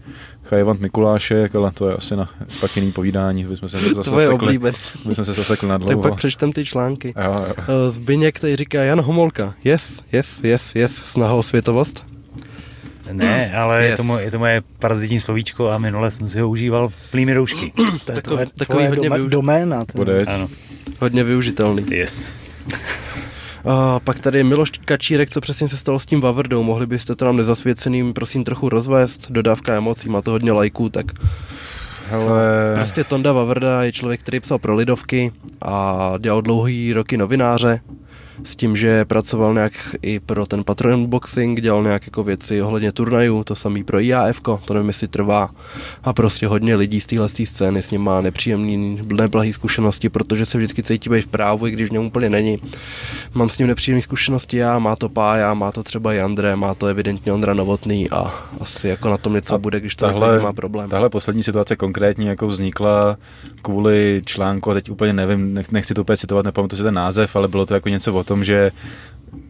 Chajevant 0.43 0.79
Mikulášek, 0.79 1.55
ale 1.55 1.71
to 1.71 1.89
je 1.89 1.95
asi 1.95 2.15
na 2.15 2.29
pak 2.59 2.75
jiný 2.75 2.91
povídání, 2.91 3.43
to 3.43 3.49
bychom 3.49 3.69
se 3.69 3.79
zase 3.79 4.09
Tvoje 4.09 4.27
sekli, 4.27 4.59
bychom 5.05 5.25
se 5.25 5.33
zasekli 5.33 5.69
na 5.69 5.77
dlouho. 5.77 6.01
Tak 6.01 6.11
pak 6.11 6.17
přečtem 6.19 6.51
ty 6.51 6.65
články. 6.65 7.13
Jo, 7.25 7.45
jo. 7.47 7.53
Eh, 7.57 7.91
Zbyněk, 7.91 8.35
který 8.35 8.55
říká 8.55 8.83
Jan 8.83 9.01
Homolka, 9.01 9.53
yes, 9.63 10.03
yes, 10.11 10.43
yes, 10.43 10.75
yes, 10.75 10.95
snaha 10.95 11.33
o 11.33 11.43
světovost. 11.43 12.05
Ne, 13.11 13.53
ale 13.55 13.83
yes. 13.83 13.91
je, 13.91 13.97
to 13.97 14.03
moje, 14.03 14.23
je 14.23 14.31
to 14.31 14.39
moje 14.39 14.61
parazitní 14.79 15.19
slovíčko 15.19 15.69
a 15.69 15.77
minule 15.77 16.11
jsem 16.11 16.27
si 16.27 16.39
ho 16.39 16.49
užíval 16.49 16.89
plými 17.11 17.33
roušky. 17.33 17.73
to 18.05 18.11
je 18.11 18.21
tvoje, 18.21 18.47
takový 18.57 18.87
hodně 18.87 19.09
doma, 19.09 19.29
doména. 19.29 19.83
Ano. 20.27 20.49
Hodně 20.99 21.23
využitelný. 21.23 21.85
Yes. 21.91 22.33
A 23.65 23.99
pak 23.99 24.19
tady 24.19 24.43
Miloš 24.43 24.71
Kačírek, 24.71 25.29
co 25.29 25.41
přesně 25.41 25.67
se 25.67 25.77
stalo 25.77 25.99
s 25.99 26.05
tím 26.05 26.21
Vavrdou. 26.21 26.63
Mohli 26.63 26.87
byste 26.87 27.15
to 27.15 27.25
nám 27.25 27.37
nezasvěceným 27.37 28.13
prosím 28.13 28.43
trochu 28.43 28.69
rozvést? 28.69 29.31
Dodávka 29.31 29.75
emocí, 29.75 30.09
má 30.09 30.21
to 30.21 30.31
hodně 30.31 30.51
lajků, 30.51 30.89
tak 30.89 31.05
Hele. 32.09 32.73
Prostě 32.75 33.03
Tonda 33.03 33.31
Vavrda 33.31 33.83
je 33.83 33.91
člověk, 33.91 34.19
který 34.19 34.39
psal 34.39 34.57
pro 34.59 34.75
Lidovky 34.75 35.31
a 35.61 36.13
dělal 36.19 36.41
dlouhý 36.41 36.93
roky 36.93 37.17
novináře 37.17 37.81
s 38.43 38.55
tím, 38.55 38.75
že 38.75 39.05
pracoval 39.05 39.53
nějak 39.53 39.73
i 40.01 40.19
pro 40.19 40.45
ten 40.45 40.63
Patron 40.63 41.05
Boxing, 41.05 41.61
dělal 41.61 41.83
nějaké 41.83 42.05
jako 42.05 42.23
věci 42.23 42.61
ohledně 42.61 42.91
turnajů, 42.91 43.43
to 43.43 43.55
samý 43.55 43.83
pro 43.83 43.99
IAF, 43.99 44.41
to 44.41 44.73
nevím, 44.73 44.87
jestli 44.87 45.07
trvá. 45.07 45.49
A 46.03 46.13
prostě 46.13 46.47
hodně 46.47 46.75
lidí 46.75 47.01
z 47.01 47.05
téhle 47.05 47.29
scény 47.29 47.81
s 47.81 47.91
ním 47.91 48.01
má 48.01 48.21
nepříjemný, 48.21 49.01
neblahý 49.13 49.53
zkušenosti, 49.53 50.09
protože 50.09 50.45
se 50.45 50.57
vždycky 50.57 50.83
cítí 50.83 51.09
být 51.09 51.21
v 51.21 51.27
právu, 51.27 51.67
i 51.67 51.71
když 51.71 51.89
v 51.89 51.91
něm 51.91 52.05
úplně 52.05 52.29
není. 52.29 52.61
Mám 53.33 53.49
s 53.49 53.57
ním 53.57 53.67
nepříjemné 53.67 54.01
zkušenosti 54.01 54.57
já, 54.57 54.79
má 54.79 54.95
to 54.95 55.09
Pája, 55.09 55.53
má 55.53 55.71
to 55.71 55.83
třeba 55.83 56.13
i 56.13 56.21
André, 56.21 56.55
má 56.55 56.73
to 56.73 56.87
evidentně 56.87 57.33
Ondra 57.33 57.53
Novotný 57.53 58.09
a 58.09 58.33
asi 58.59 58.87
jako 58.87 59.09
na 59.09 59.17
tom 59.17 59.33
něco 59.33 59.55
a 59.55 59.57
bude, 59.57 59.79
když 59.79 59.95
to 59.95 60.05
tahle, 60.05 60.39
má 60.39 60.53
problém. 60.53 60.89
Tahle 60.89 61.09
poslední 61.09 61.43
situace 61.43 61.75
konkrétně 61.75 62.29
jako 62.29 62.47
vznikla 62.47 63.17
kvůli 63.61 64.21
článku, 64.25 64.71
a 64.71 64.73
teď 64.73 64.89
úplně 64.89 65.13
nevím, 65.13 65.63
nechci 65.71 65.93
to 65.93 66.01
úplně 66.01 66.17
citovat, 66.17 66.45
nepamatuji 66.45 66.77
si 66.77 66.83
ten 66.83 66.93
název, 66.93 67.35
ale 67.35 67.47
bylo 67.47 67.65
to 67.65 67.73
jako 67.73 67.89
něco 67.89 68.13
o 68.13 68.23
tom, 68.29 68.43
že 68.43 68.71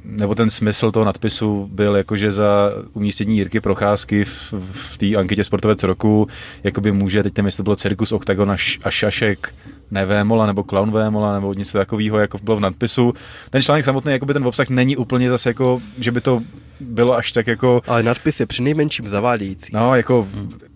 nebo 0.04 0.36
ten 0.36 0.50
smysl 0.50 0.92
toho 0.92 1.06
nadpisu 1.06 1.70
byl 1.72 1.96
jakože 1.96 2.32
za 2.32 2.72
umístění 2.94 3.38
Jirky 3.38 3.60
Procházky 3.60 4.26
v, 4.26 4.54
v 4.72 4.98
té 4.98 5.16
anketě 5.16 5.44
sportovec 5.44 5.84
roku, 5.84 6.28
jakoby 6.64 6.92
může, 6.92 7.24
teď 7.24 7.38
nevím, 7.38 7.46
jestli 7.46 7.58
to 7.58 7.64
bylo 7.64 7.76
Cirkus 7.76 8.12
Octagon 8.12 8.52
a 8.84 8.90
Šašek, 8.90 9.54
ne 9.92 10.06
Vémola 10.06 10.46
nebo 10.46 10.64
Clown 10.64 10.92
Vémola 10.92 11.34
nebo 11.34 11.54
něco 11.54 11.78
takového, 11.78 12.20
jako 12.20 12.38
bylo 12.44 12.58
v 12.58 12.60
nadpisu. 12.60 13.14
Ten 13.50 13.62
článek 13.62 13.86
samotný, 13.86 14.12
jakoby 14.12 14.34
ten 14.34 14.46
obsah 14.46 14.70
není 14.70 14.98
úplně 14.98 15.30
zase 15.30 15.50
jako, 15.50 15.82
že 15.98 16.12
by 16.12 16.22
to 16.22 16.42
bylo 16.80 17.18
až 17.18 17.32
tak 17.32 17.48
jako... 17.48 17.82
Ale 17.88 18.04
nadpis 18.04 18.40
je 18.40 18.46
při 18.46 18.62
nejmenším 18.62 19.08
zavádějící. 19.08 19.72
No, 19.74 19.96
jako 19.96 20.28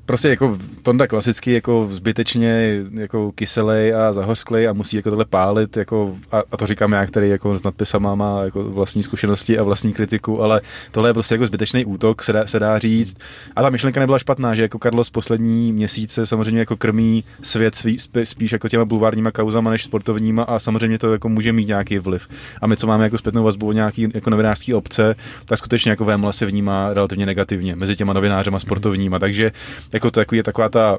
prostě 0.06 0.30
jako 0.30 0.58
Tonda 0.82 1.08
klasicky 1.08 1.54
jako 1.54 1.88
zbytečně 1.92 2.82
jako 2.94 3.32
kyselej 3.32 3.96
a 3.96 4.14
zahořklej 4.14 4.68
a 4.68 4.74
musí 4.74 4.96
jako 4.96 5.10
tohle 5.10 5.26
pálit 5.26 5.78
jako, 5.78 6.16
a, 6.32 6.44
a, 6.52 6.58
to 6.58 6.68
říkám 6.68 6.92
já, 6.92 7.06
který 7.06 7.30
jako 7.30 7.58
s 7.58 7.64
nadpisama 7.64 8.16
má 8.16 8.44
jako 8.44 8.64
vlastní 8.64 9.04
zkušenosti 9.04 9.60
a 9.60 9.64
vlastní 9.64 9.94
kritiku, 9.94 10.42
ale 10.42 10.62
tohle 10.92 11.10
je 11.10 11.14
prostě 11.14 11.36
jako 11.36 11.46
zbytečný 11.46 11.86
útok, 11.86 12.24
se 12.24 12.34
dá, 12.34 12.48
se 12.48 12.60
dá 12.60 12.80
říct. 12.80 13.18
A 13.56 13.62
ta 13.62 13.70
myšlenka 13.70 14.00
nebyla 14.00 14.20
špatná, 14.20 14.56
že 14.56 14.62
jako 14.62 14.80
Carlos 14.80 15.10
poslední 15.10 15.72
měsíce 15.72 16.26
samozřejmě 16.26 16.60
jako 16.60 16.78
krmí 16.78 17.24
svět 17.42 17.76
svý, 17.76 17.98
spíš 18.24 18.52
jako 18.52 18.70
těma 18.70 18.86
bulvárníma 18.86 19.32
kauzama 19.32 19.72
než 19.72 19.84
sportovníma 19.84 20.44
a 20.44 20.60
samozřejmě 20.60 21.00
to 21.00 21.12
jako 21.12 21.30
může 21.30 21.54
mít 21.54 21.68
nějaký 21.68 22.00
vliv. 22.00 22.28
A 22.62 22.68
my, 22.68 22.78
co 22.78 22.88
máme 22.88 23.04
jako 23.04 23.18
zpětnou 23.18 23.44
vazbu 23.44 23.72
nějaký 23.72 24.08
jako 24.14 24.30
novinářský 24.30 24.74
obce, 24.74 25.16
tak 25.46 25.58
skutečně 25.58 25.92
jako 25.92 26.06
Vémla 26.06 26.32
se 26.32 26.46
vnímá 26.46 26.94
relativně 26.94 27.26
negativně 27.26 27.76
mezi 27.76 27.96
těma 27.96 28.14
novinářema 28.14 28.60
sportovníma, 28.60 29.20
takže 29.20 29.52
jako 29.94 30.12
to 30.12 30.24
je 30.32 30.44
taková 30.44 30.70
ta 30.70 30.98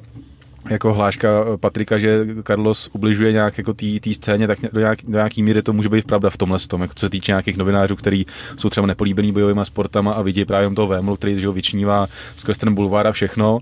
jako 0.70 0.94
hláška 0.94 1.28
Patrika, 1.60 1.98
že 1.98 2.26
Carlos 2.46 2.90
ubližuje 2.92 3.32
nějak 3.32 3.58
jako 3.58 3.74
té 3.74 4.14
scéně, 4.14 4.46
tak 4.46 4.58
do, 4.72 4.80
nějak, 4.80 4.98
do 5.04 5.12
nějaký 5.12 5.42
míry 5.42 5.62
to 5.62 5.72
může 5.72 5.88
být 5.88 6.06
pravda 6.06 6.30
v 6.30 6.36
tomhle 6.36 6.58
tom, 6.68 6.82
jako 6.82 6.94
co 6.94 7.06
se 7.06 7.10
týče 7.10 7.32
nějakých 7.32 7.56
novinářů, 7.56 7.96
kteří 7.96 8.26
jsou 8.56 8.70
třeba 8.70 8.86
nepolíbený 8.86 9.32
bojovými 9.32 9.60
sportama 9.64 10.12
a 10.12 10.22
vidí 10.22 10.44
právě 10.44 10.70
toho 10.70 10.88
Vémlu, 10.88 11.16
který 11.16 11.40
že 11.40 11.46
ho 11.46 11.52
vyčnívá 11.52 12.06
skrz 12.36 12.58
ten 12.58 12.74
bulvár 12.74 13.06
a 13.06 13.12
všechno. 13.12 13.60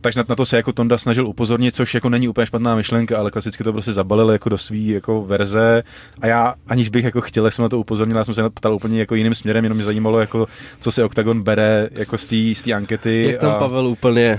Takže 0.00 0.20
na, 0.20 0.24
na, 0.28 0.36
to 0.36 0.46
se 0.46 0.56
jako 0.56 0.72
Tonda 0.72 0.98
snažil 0.98 1.26
upozornit, 1.26 1.74
což 1.74 1.94
jako 1.94 2.08
není 2.08 2.28
úplně 2.28 2.46
špatná 2.46 2.76
myšlenka, 2.76 3.18
ale 3.18 3.30
klasicky 3.30 3.64
to 3.64 3.72
prostě 3.72 3.92
zabalil 3.92 4.30
jako 4.30 4.48
do 4.48 4.58
své 4.58 4.76
jako 4.76 5.24
verze. 5.24 5.82
A 6.20 6.26
já, 6.26 6.54
aniž 6.68 6.88
bych 6.88 7.04
jako 7.04 7.20
chtěl, 7.20 7.50
jsem 7.50 7.62
na 7.62 7.68
to 7.68 7.78
upozornil, 7.78 8.16
já 8.16 8.24
jsem 8.24 8.34
se 8.34 8.50
ptal 8.50 8.74
úplně 8.74 8.98
jako 8.98 9.14
jiným 9.14 9.34
směrem, 9.34 9.64
jenom 9.64 9.76
mě 9.76 9.84
zajímalo, 9.84 10.20
jako, 10.20 10.46
co 10.80 10.92
se 10.92 11.04
Octagon 11.04 11.42
bere 11.42 11.88
jako 11.92 12.18
z 12.18 12.62
té 12.64 12.72
ankety. 12.72 13.28
Jak 13.30 13.40
tam 13.40 13.50
a... 13.50 13.58
Pavel 13.58 13.86
úplně 13.86 14.38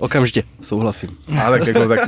Okamžitě, 0.00 0.42
souhlasím. 0.62 1.10
A 1.44 1.50
tak 1.50 1.66
jako, 1.66 1.88
tak, 1.88 2.00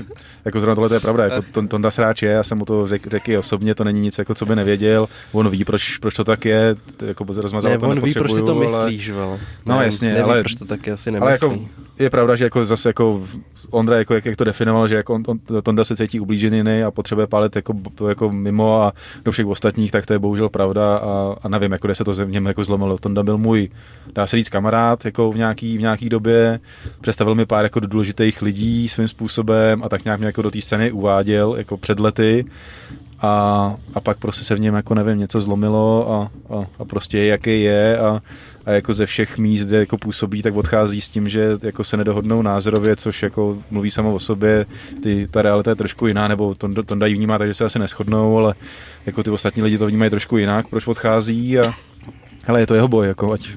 jako 0.44 0.60
zrovna 0.60 0.74
tohle 0.74 0.88
to 0.88 0.94
je 0.94 1.00
pravda, 1.00 1.24
jako 1.24 1.42
to, 1.52 1.66
Tonda 1.66 1.90
Sráč 1.90 2.22
je, 2.22 2.30
já 2.30 2.42
jsem 2.42 2.58
mu 2.58 2.64
to 2.64 2.88
řekl, 2.88 3.10
řekl 3.10 3.30
i 3.30 3.36
osobně, 3.36 3.74
to 3.74 3.84
není 3.84 4.00
nic, 4.00 4.18
jako 4.18 4.34
co 4.34 4.46
by 4.46 4.56
nevěděl, 4.56 5.08
on 5.32 5.48
ví, 5.48 5.64
proč, 5.64 5.98
proč 5.98 6.14
to 6.14 6.24
tak 6.24 6.44
je, 6.44 6.76
to, 6.96 7.06
jako 7.06 7.24
rozmazal 7.36 7.70
ne, 7.70 7.78
to 7.78 7.88
on 7.88 8.00
ví, 8.00 8.12
proč 8.14 8.32
ty 8.32 8.42
to 8.42 8.56
ale... 8.56 8.66
myslíš, 8.66 9.10
vole. 9.10 9.38
No 9.66 9.78
ne, 9.78 9.84
jasně, 9.84 10.08
nevím, 10.08 10.24
ale... 10.24 10.40
proč 10.40 10.54
to 10.54 10.64
taky 10.64 10.90
asi 10.90 11.10
nemyslí. 11.10 11.22
Ale 11.22 11.32
jako, 11.32 11.68
je 11.98 12.10
pravda, 12.10 12.36
že 12.36 12.44
jako 12.44 12.64
zase 12.64 12.88
jako 12.88 13.22
Ondra, 13.70 13.98
jako, 13.98 14.14
jak, 14.14 14.26
jak, 14.26 14.36
to 14.36 14.44
definoval, 14.44 14.88
že 14.88 14.94
jako 14.94 15.14
on, 15.14 15.22
on, 15.26 15.38
Tonda 15.62 15.84
se 15.84 15.96
cítí 15.96 16.20
ublížený 16.20 16.82
a 16.82 16.90
potřebuje 16.90 17.26
pálit 17.26 17.56
jako, 17.56 17.74
jako 18.08 18.32
mimo 18.32 18.82
a 18.82 18.92
do 19.24 19.32
všech 19.32 19.46
ostatních, 19.46 19.92
tak 19.92 20.06
to 20.06 20.12
je 20.12 20.18
bohužel 20.18 20.48
pravda 20.48 20.96
a, 20.96 21.36
a 21.42 21.48
nevím, 21.48 21.72
jako 21.72 21.86
kde 21.86 21.94
se 21.94 22.04
to 22.04 22.12
v 22.12 22.30
něm 22.30 22.46
jako 22.46 22.64
zlomilo. 22.64 22.98
Tonda 22.98 23.22
byl 23.22 23.38
můj, 23.38 23.68
dá 24.14 24.26
se 24.26 24.36
říct, 24.36 24.48
kamarád 24.48 25.04
jako 25.04 25.32
v 25.32 25.36
nějaký, 25.36 25.78
v 25.78 25.80
nějaký 25.80 26.08
době, 26.08 26.60
představil 27.00 27.34
mi 27.34 27.46
pár 27.46 27.64
jako 27.64 27.80
důležitých 27.86 28.42
lidí 28.42 28.88
svým 28.88 29.08
způsobem 29.08 29.82
a 29.82 29.88
tak 29.88 30.04
nějak 30.04 30.20
mě 30.20 30.26
jako 30.26 30.42
do 30.42 30.50
té 30.50 30.60
scény 30.60 30.92
uváděl 30.92 31.54
jako 31.58 31.76
před 31.76 32.00
lety 32.00 32.44
a, 33.22 33.76
a 33.94 34.00
pak 34.00 34.18
prostě 34.18 34.44
se 34.44 34.54
v 34.54 34.60
něm 34.60 34.74
jako 34.74 34.94
nevím, 34.94 35.18
něco 35.18 35.40
zlomilo 35.40 36.12
a, 36.12 36.30
a, 36.54 36.66
a 36.78 36.84
prostě 36.84 37.18
je, 37.18 37.26
jaký 37.26 37.62
je 37.62 37.98
a, 37.98 38.22
a 38.66 38.70
jako 38.70 38.94
ze 38.94 39.06
všech 39.06 39.38
míst, 39.38 39.64
kde 39.64 39.78
jako 39.78 39.98
působí, 39.98 40.42
tak 40.42 40.56
odchází 40.56 41.00
s 41.00 41.08
tím, 41.08 41.28
že 41.28 41.58
jako 41.62 41.84
se 41.84 41.96
nedohodnou 41.96 42.42
názorově, 42.42 42.96
což 42.96 43.22
jako 43.22 43.58
mluví 43.70 43.90
samo 43.90 44.14
o 44.14 44.18
sobě, 44.18 44.66
ty, 45.02 45.28
ta 45.30 45.42
realita 45.42 45.70
je 45.70 45.74
trošku 45.74 46.06
jiná, 46.06 46.28
nebo 46.28 46.54
to, 46.54 46.82
to 46.82 46.94
dají 46.94 47.14
vnímá, 47.14 47.38
takže 47.38 47.54
se 47.54 47.64
asi 47.64 47.78
neschodnou, 47.78 48.38
ale 48.38 48.54
jako 49.06 49.22
ty 49.22 49.30
ostatní 49.30 49.62
lidi 49.62 49.78
to 49.78 49.86
vnímají 49.86 50.10
trošku 50.10 50.36
jinak, 50.36 50.68
proč 50.68 50.86
odchází 50.86 51.58
a 51.58 51.74
Hele, 52.44 52.60
je 52.60 52.66
to 52.66 52.74
jeho 52.74 52.88
boj, 52.88 53.06
jako 53.06 53.32
ať, 53.32 53.48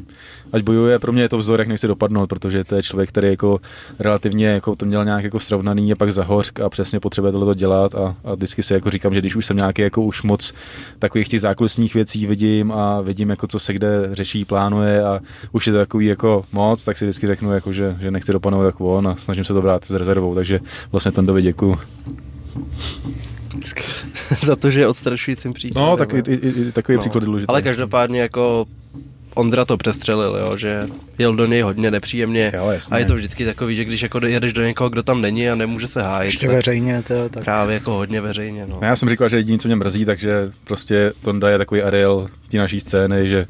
ať 0.54 0.64
bojuje, 0.64 1.00
pro 1.00 1.12
mě 1.12 1.22
je 1.22 1.30
to 1.30 1.38
vzor, 1.38 1.60
jak 1.60 1.68
nechce 1.68 1.88
dopadnout, 1.88 2.28
protože 2.28 2.64
to 2.64 2.76
je 2.76 2.84
člověk, 2.84 3.10
který 3.10 3.28
jako 3.28 3.62
relativně 4.00 4.48
jako 4.48 4.76
to 4.76 4.86
měl 4.86 5.06
nějak 5.06 5.24
jako 5.24 5.40
srovnaný 5.40 5.92
a 5.92 5.96
pak 5.96 6.14
zahořk 6.14 6.60
a 6.60 6.70
přesně 6.70 7.00
potřebuje 7.00 7.32
tohle 7.32 7.56
dělat 7.56 7.96
a, 7.96 8.16
a 8.24 8.36
vždycky 8.36 8.64
si 8.64 8.74
jako 8.74 8.90
říkám, 8.90 9.14
že 9.14 9.20
když 9.20 9.36
už 9.36 9.46
jsem 9.46 9.58
nějaký 9.58 9.82
jako 9.82 10.02
už 10.02 10.24
moc 10.24 10.54
takových 11.00 11.28
těch 11.28 11.42
zákulisních 11.42 11.94
věcí 11.94 12.28
vidím 12.28 12.72
a 12.72 13.02
vidím 13.02 13.30
jako 13.30 13.48
co 13.48 13.60
se 13.60 13.74
kde 13.74 14.10
řeší, 14.12 14.46
plánuje 14.46 15.04
a 15.04 15.20
už 15.52 15.68
je 15.68 15.74
to 15.74 15.80
takový 15.80 16.06
jako 16.06 16.46
moc, 16.52 16.86
tak 16.86 16.98
si 16.98 17.06
vždycky 17.06 17.28
řeknu, 17.28 17.54
jako, 17.54 17.74
že, 17.74 17.96
že 18.00 18.12
nechci 18.12 18.32
dopadnout 18.32 18.64
jako 18.64 18.90
on 18.90 19.08
a 19.08 19.16
snažím 19.16 19.44
se 19.44 19.54
to 19.54 19.62
brát 19.62 19.86
s 19.86 19.92
rezervou, 19.92 20.36
takže 20.36 20.60
vlastně 20.92 21.12
Tondovi 21.12 21.42
děkuju. 21.42 21.80
za 24.46 24.56
to, 24.56 24.72
že 24.72 24.80
je 24.80 24.88
odstrašujícím 24.88 25.54
příkladem. 25.54 25.90
No, 25.90 25.98
tak 25.98 26.14
i, 26.14 26.32
i, 26.32 26.36
i 26.68 26.72
takový 26.72 26.96
No. 26.96 27.00
příklad 27.02 27.22
je 27.22 27.26
důležitý. 27.26 27.48
Ale 27.48 27.62
každopádně 27.62 28.22
jako 28.22 28.66
Ondra 29.34 29.66
to 29.66 29.78
přestřelil, 29.78 30.38
jo, 30.48 30.58
že 30.58 30.88
jel 31.18 31.36
do 31.36 31.46
něj 31.46 31.62
hodně 31.62 31.92
nepříjemně 31.92 32.52
Jo, 32.56 32.70
jasně. 32.70 32.96
a 32.96 33.00
je 33.00 33.06
to 33.06 33.16
vždycky 33.16 33.46
takový, 33.46 33.76
že 33.76 33.86
když 33.86 34.02
jako 34.02 34.26
jedeš 34.26 34.54
do 34.54 34.62
někoho, 34.64 34.90
kdo 34.90 35.04
tam 35.04 35.22
není 35.22 35.50
a 35.50 35.56
nemůže 35.56 35.88
se 35.88 36.02
hájit, 36.04 36.26
Ještě 36.34 36.48
tak 36.48 36.56
veřejně, 36.56 37.04
to, 37.08 37.30
tak 37.30 37.44
právě 37.44 37.74
jako 37.74 37.92
hodně 37.94 38.22
veřejně. 38.22 38.66
No. 38.70 38.78
No, 38.82 38.88
Já 38.88 38.96
jsem 38.96 39.10
říkal, 39.10 39.30
že 39.30 39.38
jediný, 39.38 39.60
co 39.60 39.68
mě 39.68 39.76
mrzí, 39.76 40.06
takže 40.06 40.52
prostě 40.64 41.14
Tonda 41.22 41.50
je 41.50 41.58
takový 41.58 41.82
Ariel 41.82 42.28
té 42.52 42.58
naší 42.58 42.80
scény, 42.80 43.28
že 43.28 43.46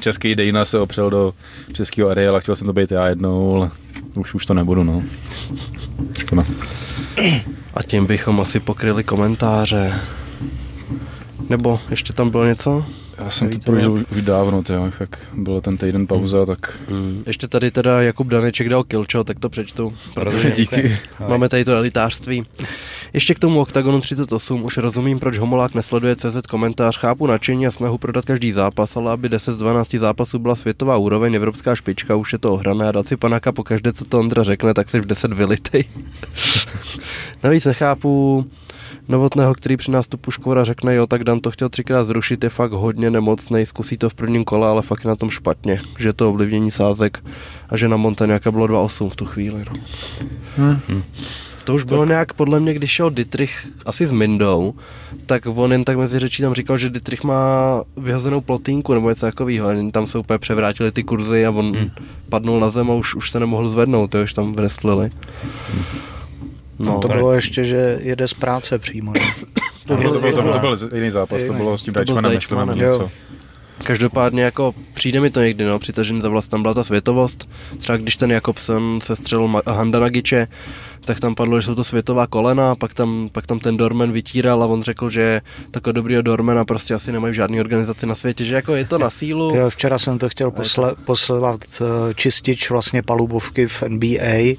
český 0.00 0.34
Dejna 0.34 0.64
se 0.64 0.78
opřel 0.78 1.10
do 1.10 1.34
českého 1.72 2.08
Ariela, 2.10 2.40
chtěl 2.40 2.56
jsem 2.56 2.66
to 2.66 2.72
být 2.72 2.90
já 2.92 3.08
jednou, 3.08 3.56
ale 3.56 3.70
už, 4.14 4.34
už 4.34 4.46
to 4.46 4.54
nebudu, 4.54 4.84
no. 4.84 5.02
Škoda. 6.18 6.44
A 7.78 7.82
tím 7.82 8.06
bychom 8.06 8.40
asi 8.40 8.60
pokryli 8.60 9.04
komentáře. 9.04 10.00
Nebo 11.48 11.80
ještě 11.90 12.12
tam 12.12 12.30
bylo 12.30 12.46
něco? 12.46 12.84
Já 13.18 13.30
jsem 13.30 13.50
to 13.50 13.58
prožil 13.58 13.92
už, 13.92 14.04
už 14.12 14.22
dávno, 14.22 14.62
tyjo, 14.62 14.92
jak 15.00 15.26
byl 15.34 15.60
ten 15.60 15.76
týden 15.76 16.06
pauza, 16.06 16.46
tak 16.46 16.78
Hmm. 16.88 17.22
Ještě 17.26 17.48
tady 17.48 17.70
teda 17.70 18.02
Jakub 18.02 18.26
Daneček 18.26 18.68
dal 18.68 18.84
kilčo, 18.84 19.24
tak 19.24 19.38
to 19.38 19.48
přečtu. 19.48 19.92
Protože 20.14 20.50
díky. 20.50 20.98
Máme 21.28 21.48
tady 21.48 21.64
to 21.64 21.72
elitářství. 21.72 22.46
Ještě 23.12 23.34
k 23.34 23.38
tomu 23.38 23.60
OKTAGONu 23.60 24.00
38 24.00 24.62
už 24.62 24.76
rozumím, 24.76 25.18
proč 25.18 25.38
Homolák 25.38 25.74
nesleduje 25.74 26.16
CZ 26.16 26.46
komentář. 26.48 26.98
Chápu 26.98 27.26
nadšení 27.26 27.66
a 27.66 27.70
snahu 27.70 27.98
prodat 27.98 28.24
každý 28.24 28.52
zápas, 28.52 28.96
ale 28.96 29.12
aby 29.12 29.28
10 29.28 29.52
z 29.52 29.58
12 29.58 29.94
zápasů 29.94 30.38
byla 30.38 30.54
světová 30.54 30.96
úroveň, 30.96 31.34
evropská 31.34 31.74
špička, 31.74 32.16
už 32.16 32.32
je 32.32 32.38
to 32.38 32.52
ohrané 32.52 32.88
a 32.88 32.92
dát 32.92 33.06
si 33.06 33.16
panáka 33.16 33.52
po 33.52 33.64
každé, 33.64 33.92
co 33.92 34.04
to 34.04 34.20
Ondra 34.20 34.42
řekne, 34.42 34.74
tak 34.74 34.88
se 34.88 35.00
v 35.00 35.06
10 35.06 35.32
vylitej. 35.32 35.84
Navíc 37.42 37.64
nechápu 37.64 38.44
Novotného, 39.08 39.54
který 39.54 39.76
při 39.76 39.90
nástupu 39.90 40.30
Škvora 40.30 40.64
řekne, 40.64 40.94
jo, 40.94 41.06
tak 41.06 41.24
Dan 41.24 41.40
to 41.40 41.50
chtěl 41.50 41.68
třikrát 41.68 42.04
zrušit, 42.04 42.44
je 42.44 42.50
fakt 42.50 42.72
hodně 42.72 43.10
nemocný, 43.10 43.66
zkusí 43.66 43.96
to 43.96 44.10
v 44.10 44.14
prvním 44.14 44.44
kole, 44.44 44.68
ale 44.68 44.82
fakt 44.82 45.04
je 45.04 45.08
na 45.08 45.16
tom 45.16 45.30
špatně, 45.30 45.80
že 45.98 46.12
to 46.12 46.28
ovlivnění 46.28 46.70
sázek 46.70 47.24
a 47.68 47.76
že 47.76 47.88
na 47.88 47.96
Montaňáka 47.96 48.50
bylo 48.50 48.66
2,8 48.66 49.10
v 49.10 49.16
tu 49.16 49.24
chvíli. 49.26 49.64
No. 50.58 50.80
Hm. 50.88 51.02
To 51.64 51.74
už 51.74 51.84
bylo 51.84 52.04
nějak 52.04 52.32
podle 52.32 52.60
mě, 52.60 52.74
když 52.74 52.90
šel 52.90 53.10
Dietrich 53.10 53.68
asi 53.86 54.06
s 54.06 54.12
Mindou, 54.12 54.74
tak 55.26 55.46
on 55.46 55.72
jen 55.72 55.84
tak 55.84 55.96
mezi 55.96 56.18
řečí 56.18 56.42
tam 56.42 56.54
říkal, 56.54 56.78
že 56.78 56.90
Dietrich 56.90 57.24
má 57.24 57.82
vyhozenou 57.96 58.40
plotínku 58.40 58.94
nebo 58.94 59.08
něco 59.08 59.26
takového. 59.26 59.68
Tam 59.92 60.06
se 60.06 60.18
úplně 60.18 60.38
převrátily 60.38 60.92
ty 60.92 61.04
kurzy 61.04 61.46
a 61.46 61.50
on 61.50 61.76
Hmm. 61.76 61.90
padnul 62.28 62.60
na 62.60 62.70
zem 62.70 62.90
a 62.90 62.94
už, 62.94 63.14
už 63.14 63.30
se 63.30 63.40
nemohl 63.40 63.68
zvednout, 63.68 64.10
to 64.10 64.22
už 64.22 64.32
tam 64.32 64.52
wrestlili. 64.54 65.10
No, 66.78 66.98
to 66.98 67.08
bylo 67.08 67.32
ještě, 67.32 67.64
že 67.64 67.98
jede 68.02 68.28
z 68.28 68.34
práce 68.34 68.78
přímo. 68.78 69.12
ne? 69.12 69.20
To, 69.86 69.96
bylo- 69.96 70.12
to, 70.14 70.20
byl, 70.20 70.32
to, 70.32 70.42
bylo- 70.42 70.52
to 70.54 70.58
byl 70.60 70.78
jiný 70.94 71.10
zápas, 71.10 71.44
to 71.44 71.52
bylo 71.52 71.78
s 71.78 71.82
tím 71.82 71.94
Deichmannem, 71.94 72.34
myslím, 72.34 72.58
nebo 72.58 72.72
něco. 72.72 73.10
Každopádně 73.84 74.42
jako 74.42 74.74
přijde 74.94 75.20
mi 75.20 75.30
to 75.30 75.40
někdy, 75.42 75.64
no, 75.64 75.78
přitažen 75.78 76.22
za 76.22 76.28
vlast 76.28 76.50
tam 76.50 76.62
byla 76.62 76.74
ta 76.74 76.84
světovost. 76.84 77.48
Třeba 77.78 77.96
když 77.98 78.16
ten 78.16 78.30
Jakobsen 78.32 78.98
se 79.02 79.16
střelil 79.16 79.48
Ma- 79.48 79.72
Handanagiče, 79.72 80.48
tak 81.04 81.20
tam 81.20 81.34
padlo, 81.34 81.60
že 81.60 81.66
jsou 81.66 81.74
to 81.74 81.84
světová 81.84 82.26
kolena, 82.26 82.74
pak 82.74 82.94
tam, 82.94 83.28
pak 83.32 83.46
tam 83.46 83.58
ten 83.58 83.76
Dorman 83.76 84.12
vytíral 84.12 84.62
a 84.62 84.66
on 84.66 84.82
řekl, 84.82 85.10
že 85.10 85.40
takového 85.70 85.92
dobrýho 85.92 86.22
Dormana 86.22 86.64
prostě 86.64 86.94
asi 86.94 87.12
nemají 87.12 87.32
v 87.32 87.36
žádné 87.36 87.60
organizaci 87.60 88.06
na 88.06 88.14
světě, 88.14 88.44
že 88.44 88.54
jako 88.54 88.74
je 88.74 88.84
to 88.84 88.98
na 88.98 89.10
sílu. 89.10 89.50
Tyjo, 89.52 89.70
včera 89.70 89.98
jsem 89.98 90.18
to 90.18 90.28
chtěl 90.28 90.50
posle, 90.50 90.94
poslat 91.04 91.60
eh, 91.80 92.14
čistič 92.14 92.70
vlastně 92.70 93.02
palubovky 93.02 93.66
v 93.66 93.82
NBA, 93.88 94.56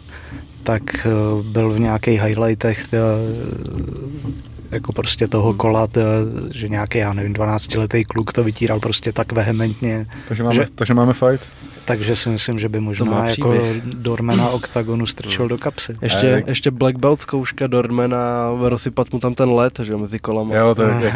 tak 0.64 0.84
eh, 1.06 1.10
byl 1.44 1.72
v 1.74 1.80
nějakých 1.80 2.22
highlightech 2.22 2.88
tyjo, 2.88 3.06
eh, 3.06 4.50
jako 4.72 4.94
prostě 4.94 5.28
toho 5.28 5.54
kola, 5.54 5.88
tyjo, 5.88 6.06
že 6.54 6.68
nějaký, 6.70 6.98
já 6.98 7.14
nevím, 7.14 7.34
12-letý 7.34 8.04
kluk 8.06 8.34
to 8.34 8.44
vytíral 8.44 8.80
prostě 8.80 9.12
tak 9.12 9.32
vehementně, 9.32 10.08
Takže 10.28 10.44
máme, 10.44 10.56
Že- 10.56 10.66
takže 10.76 10.94
máme 10.94 11.14
fight. 11.14 11.48
Takže 11.90 12.16
si 12.16 12.30
myslím, 12.30 12.60
že 12.60 12.70
by 12.70 12.80
možná 12.80 13.30
jako. 13.30 13.54
Dormena 13.84 14.50
OKTAGONu 14.50 15.06
strčil 15.06 15.48
do 15.48 15.58
kapsy. 15.58 15.98
Ještě, 16.02 16.44
ještě 16.48 16.72
Black 16.72 16.98
Belt 16.98 17.20
zkouška 17.20 17.68
Dormana, 17.68 18.54
rozsypat 18.62 19.14
mu 19.14 19.20
tam 19.20 19.34
ten 19.34 19.52
led, 19.52 19.80
že 19.84 19.92
jo, 19.92 19.98
mezi 19.98 20.20
kolama. 20.20 20.56
Jo, 20.56 20.76
to 20.76 20.84
je, 20.84 20.94
jak, 21.02 21.16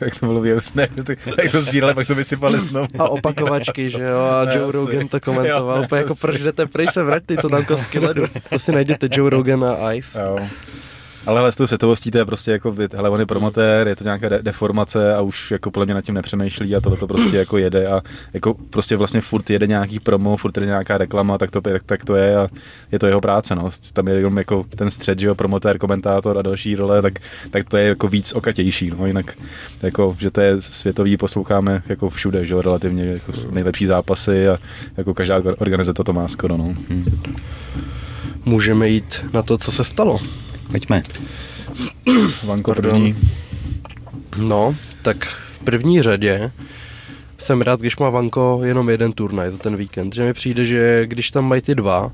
jak 0.00 0.20
to 0.20 0.26
bylo 0.26 0.40
výjemné, 0.40 0.88
jak 1.42 1.52
to 1.52 1.60
sbírali, 1.60 1.94
pak 1.94 2.06
to 2.06 2.14
vysypali 2.14 2.60
znovu. 2.60 2.86
A 2.98 3.08
opakovačky, 3.08 3.90
že 3.90 4.02
jo, 4.02 4.18
a 4.18 4.52
Joe. 4.52 4.72
Rogan 4.72 5.08
to 5.08 5.20
komentoval, 5.20 5.76
Jo, 5.76 5.84
úplně 5.84 6.00
jako 6.00 6.14
proč 6.14 6.40
jdete 6.40 6.66
pryč 6.66 6.90
se 6.92 7.02
vraťte, 7.02 7.36
co 7.36 7.48
tam 7.48 7.64
kostky 7.64 7.98
ledu. 7.98 8.24
To 8.50 8.58
si 8.58 8.72
najděte 8.72 9.08
Joe 9.12 9.30
Rogan 9.30 9.64
a 9.64 9.92
Ice. 9.92 10.20
Jo. 10.20 10.36
Ale 11.28 11.40
hele, 11.40 11.52
s 11.52 11.56
tou 11.56 11.66
světovostí 11.66 12.10
to 12.10 12.18
je 12.18 12.24
prostě 12.24 12.50
jako, 12.50 12.74
hele, 12.94 13.10
on 13.10 13.20
je 13.20 13.26
promotér, 13.26 13.88
je 13.88 13.96
to 13.96 14.04
nějaká 14.04 14.28
de- 14.28 14.42
deformace 14.42 15.14
a 15.14 15.20
už 15.20 15.50
jako 15.50 15.70
podle 15.70 15.86
mě 15.86 15.94
nad 15.94 16.00
tím 16.00 16.14
nepřemýšlí 16.14 16.76
a 16.76 16.80
tohle 16.80 16.98
to 16.98 17.06
prostě 17.06 17.36
jako 17.36 17.58
jede 17.58 17.86
a 17.86 18.02
jako 18.32 18.54
prostě 18.70 18.96
vlastně 18.96 19.20
furt 19.20 19.50
jede 19.50 19.66
nějaký 19.66 20.00
promo, 20.00 20.36
furt 20.36 20.56
jede 20.56 20.66
nějaká 20.66 20.98
reklama, 20.98 21.38
tak 21.38 21.50
to, 21.50 21.60
tak, 21.60 21.82
tak 21.82 22.04
to 22.04 22.16
je 22.16 22.36
a 22.36 22.48
je 22.92 22.98
to 22.98 23.06
jeho 23.06 23.20
práce, 23.20 23.54
no. 23.54 23.70
Tam 23.92 24.08
je 24.08 24.14
jenom 24.14 24.38
jako 24.38 24.64
ten 24.76 24.90
střed, 24.90 25.18
že 25.18 25.26
jo, 25.26 25.34
promotér, 25.34 25.78
komentátor 25.78 26.38
a 26.38 26.42
další 26.42 26.76
role, 26.76 27.02
tak, 27.02 27.18
tak 27.50 27.68
to 27.68 27.76
je 27.76 27.88
jako 27.88 28.08
víc 28.08 28.32
okatější, 28.32 28.90
no. 28.90 29.06
Jinak 29.06 29.38
jako, 29.82 30.16
že 30.18 30.30
to 30.30 30.40
je 30.40 30.62
světový, 30.62 31.16
posloucháme 31.16 31.82
jako 31.88 32.10
všude, 32.10 32.46
že 32.46 32.54
jo, 32.54 32.62
relativně, 32.62 33.04
jako 33.04 33.32
nejlepší 33.50 33.86
zápasy 33.86 34.48
a 34.48 34.58
jako 34.96 35.14
každá 35.14 35.36
organizace 35.58 36.04
to 36.04 36.12
má 36.12 36.28
skoro, 36.28 36.56
no. 36.56 36.74
Hm. 36.90 37.04
Můžeme 38.44 38.88
jít 38.88 39.24
na 39.32 39.42
to, 39.42 39.58
co 39.58 39.72
se 39.72 39.84
stalo. 39.84 40.20
Pojďme. 40.70 41.02
Vanko 42.44 42.74
Pardon. 42.74 42.92
první. 42.92 43.16
No, 44.36 44.76
tak 45.02 45.24
v 45.26 45.58
první 45.58 46.02
řadě 46.02 46.50
jsem 47.38 47.62
rád, 47.62 47.80
když 47.80 47.96
má 47.96 48.10
Vanko 48.10 48.60
jenom 48.64 48.90
jeden 48.90 49.12
turnaj 49.12 49.50
za 49.50 49.58
ten 49.58 49.76
víkend, 49.76 50.14
že 50.14 50.22
mi 50.24 50.32
přijde, 50.32 50.64
že 50.64 51.06
když 51.06 51.30
tam 51.30 51.44
mají 51.44 51.62
ty 51.62 51.74
dva, 51.74 52.12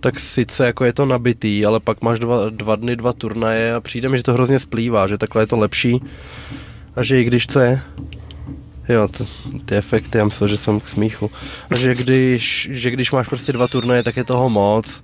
tak 0.00 0.20
sice 0.20 0.66
jako 0.66 0.84
je 0.84 0.92
to 0.92 1.06
nabitý, 1.06 1.66
ale 1.66 1.80
pak 1.80 2.02
máš 2.02 2.18
dva, 2.18 2.50
dva 2.50 2.76
dny, 2.76 2.96
dva 2.96 3.12
turnaje 3.12 3.74
a 3.74 3.80
přijde 3.80 4.08
mi, 4.08 4.16
že 4.16 4.22
to 4.22 4.32
hrozně 4.32 4.58
splývá, 4.58 5.06
že 5.06 5.18
takhle 5.18 5.42
je 5.42 5.46
to 5.46 5.56
lepší 5.56 6.02
a 6.96 7.02
že 7.02 7.20
i 7.20 7.24
když 7.24 7.44
chce, 7.44 7.82
jo, 8.92 9.08
t- 9.08 9.24
ty 9.64 9.74
efekty, 9.76 10.18
já 10.18 10.24
myslel, 10.24 10.48
že 10.48 10.56
jsem 10.58 10.80
k 10.80 10.88
smíchu, 10.88 11.30
a 11.70 11.76
že 11.76 11.94
když, 11.94 12.68
že 12.72 12.90
když 12.90 13.12
máš 13.12 13.28
prostě 13.28 13.52
dva 13.52 13.68
turnaje, 13.68 14.02
tak 14.02 14.16
je 14.16 14.24
toho 14.24 14.50
moc, 14.50 15.02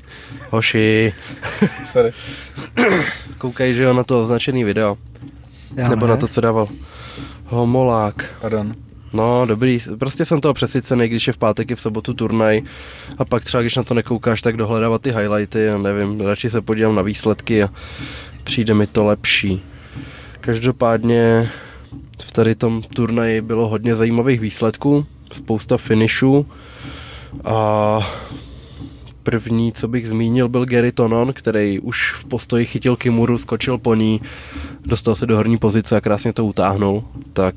hoši, 0.50 1.14
Sorry. 1.86 2.12
koukej, 3.38 3.74
že 3.74 3.82
jo, 3.82 3.92
na 3.92 4.04
to 4.04 4.20
označený 4.20 4.64
video, 4.64 4.98
Já 5.76 5.88
nebo 5.88 6.06
ne. 6.06 6.10
na 6.10 6.16
to, 6.16 6.28
co 6.28 6.40
dával 6.40 6.68
Homolák. 7.46 8.34
Pardon. 8.40 8.74
No, 9.12 9.46
dobrý, 9.46 9.78
prostě 9.98 10.24
jsem 10.24 10.40
toho 10.40 10.54
přesycený, 10.54 11.08
když 11.08 11.26
je 11.26 11.32
v 11.32 11.36
pátek 11.38 11.70
i 11.70 11.74
v 11.74 11.80
sobotu 11.80 12.14
turnaj 12.14 12.62
a 13.18 13.24
pak 13.24 13.44
třeba, 13.44 13.60
když 13.60 13.76
na 13.76 13.82
to 13.82 13.94
nekoukáš, 13.94 14.42
tak 14.42 14.56
dohledávat 14.56 15.02
ty 15.02 15.10
highlighty 15.12 15.68
a 15.70 15.78
nevím, 15.78 16.20
radši 16.20 16.50
se 16.50 16.60
podívám 16.60 16.94
na 16.94 17.02
výsledky 17.02 17.62
a 17.62 17.68
přijde 18.44 18.74
mi 18.74 18.86
to 18.86 19.04
lepší. 19.04 19.62
Každopádně 20.40 21.50
v 22.22 22.32
tady 22.32 22.54
tom 22.54 22.82
turnaji 22.94 23.40
bylo 23.40 23.68
hodně 23.68 23.96
zajímavých 23.96 24.40
výsledků, 24.40 25.06
spousta 25.32 25.76
finishů 25.76 26.46
a 27.44 28.00
první, 29.22 29.72
co 29.72 29.88
bych 29.88 30.08
zmínil, 30.08 30.48
byl 30.48 30.64
Gary 30.66 30.92
Tonon, 30.92 31.32
který 31.32 31.80
už 31.80 32.12
v 32.12 32.24
postoji 32.24 32.66
chytil 32.66 32.96
Kimuru, 32.96 33.38
skočil 33.38 33.78
po 33.78 33.94
ní, 33.94 34.20
dostal 34.86 35.14
se 35.14 35.26
do 35.26 35.36
horní 35.36 35.58
pozice 35.58 35.96
a 35.96 36.00
krásně 36.00 36.32
to 36.32 36.44
utáhnul, 36.44 37.04
tak 37.32 37.54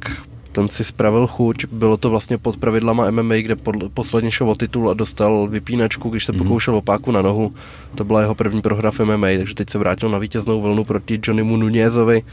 ten 0.52 0.70
si 0.70 0.84
spravil 0.84 1.28
chuť, 1.28 1.66
bylo 1.72 1.98
to 1.98 2.10
vlastně 2.10 2.38
pod 2.38 2.58
pravidlama 2.58 3.12
MMA, 3.12 3.36
kde 3.36 3.56
podle, 3.56 3.90
posledně 3.90 4.32
šel 4.32 4.50
o 4.50 4.56
titul 4.56 4.90
a 4.90 4.94
dostal 4.94 5.48
vypínačku, 5.48 6.10
když 6.10 6.26
se 6.26 6.32
Mhm. 6.32 6.44
pokoušel 6.44 6.76
o 6.76 6.82
páku 6.82 7.12
na 7.12 7.22
nohu. 7.22 7.54
To 7.96 8.04
byla 8.04 8.22
jeho 8.22 8.36
první 8.36 8.62
prohra 8.62 8.92
v 8.92 9.00
MMA, 9.00 9.28
takže 9.38 9.56
teď 9.56 9.70
se 9.70 9.78
vrátil 9.78 10.10
na 10.10 10.18
vítěznou 10.18 10.62
vlnu 10.62 10.84
proti 10.84 11.20
Johnnymu 11.24 11.58
Nunezovi 11.58 12.24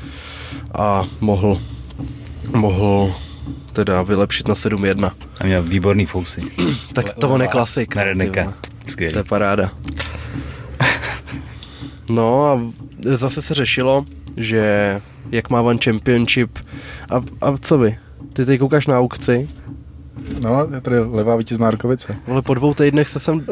a 0.75 1.05
mohl, 1.21 1.61
mohl 2.55 3.15
teda 3.73 4.03
vylepšit 4.03 4.49
na 4.49 4.55
7-1. 4.55 5.11
A 5.41 5.45
měl 5.45 5.63
výborný 5.63 6.07
fousy. 6.07 6.43
Tak 6.93 7.13
to 7.13 7.29
on 7.29 7.43
je 7.43 7.49
klasik. 7.49 7.95
Na 7.95 8.01
no, 8.01 8.05
ty 8.05 8.09
redneka. 8.09 8.43
vole. 8.43 8.55
Skvělý. 8.87 9.13
To 9.13 9.19
je 9.19 9.25
paráda. 9.25 9.71
No 12.11 12.47
a 12.47 12.61
zase 13.17 13.43
se 13.43 13.55
řešilo, 13.55 14.07
že 14.37 15.01
jak 15.31 15.51
má 15.51 15.61
One 15.61 15.79
Championship 15.85 16.59
a, 17.11 17.17
a 17.47 17.59
co 17.61 17.79
vy? 17.79 17.99
Ty 18.33 18.47
teď 18.47 18.61
koukáš 18.61 18.87
na 18.87 18.99
aukci 18.99 19.49
No, 20.45 20.69
je 20.75 20.81
tady 20.81 20.99
levá 20.99 21.37
vítězná 21.37 21.71
rukovice. 21.71 22.13
Ale 22.27 22.43
po 22.43 22.55
dvou 22.55 22.75
týdnech 22.75 23.09
se 23.09 23.21
sem 23.21 23.47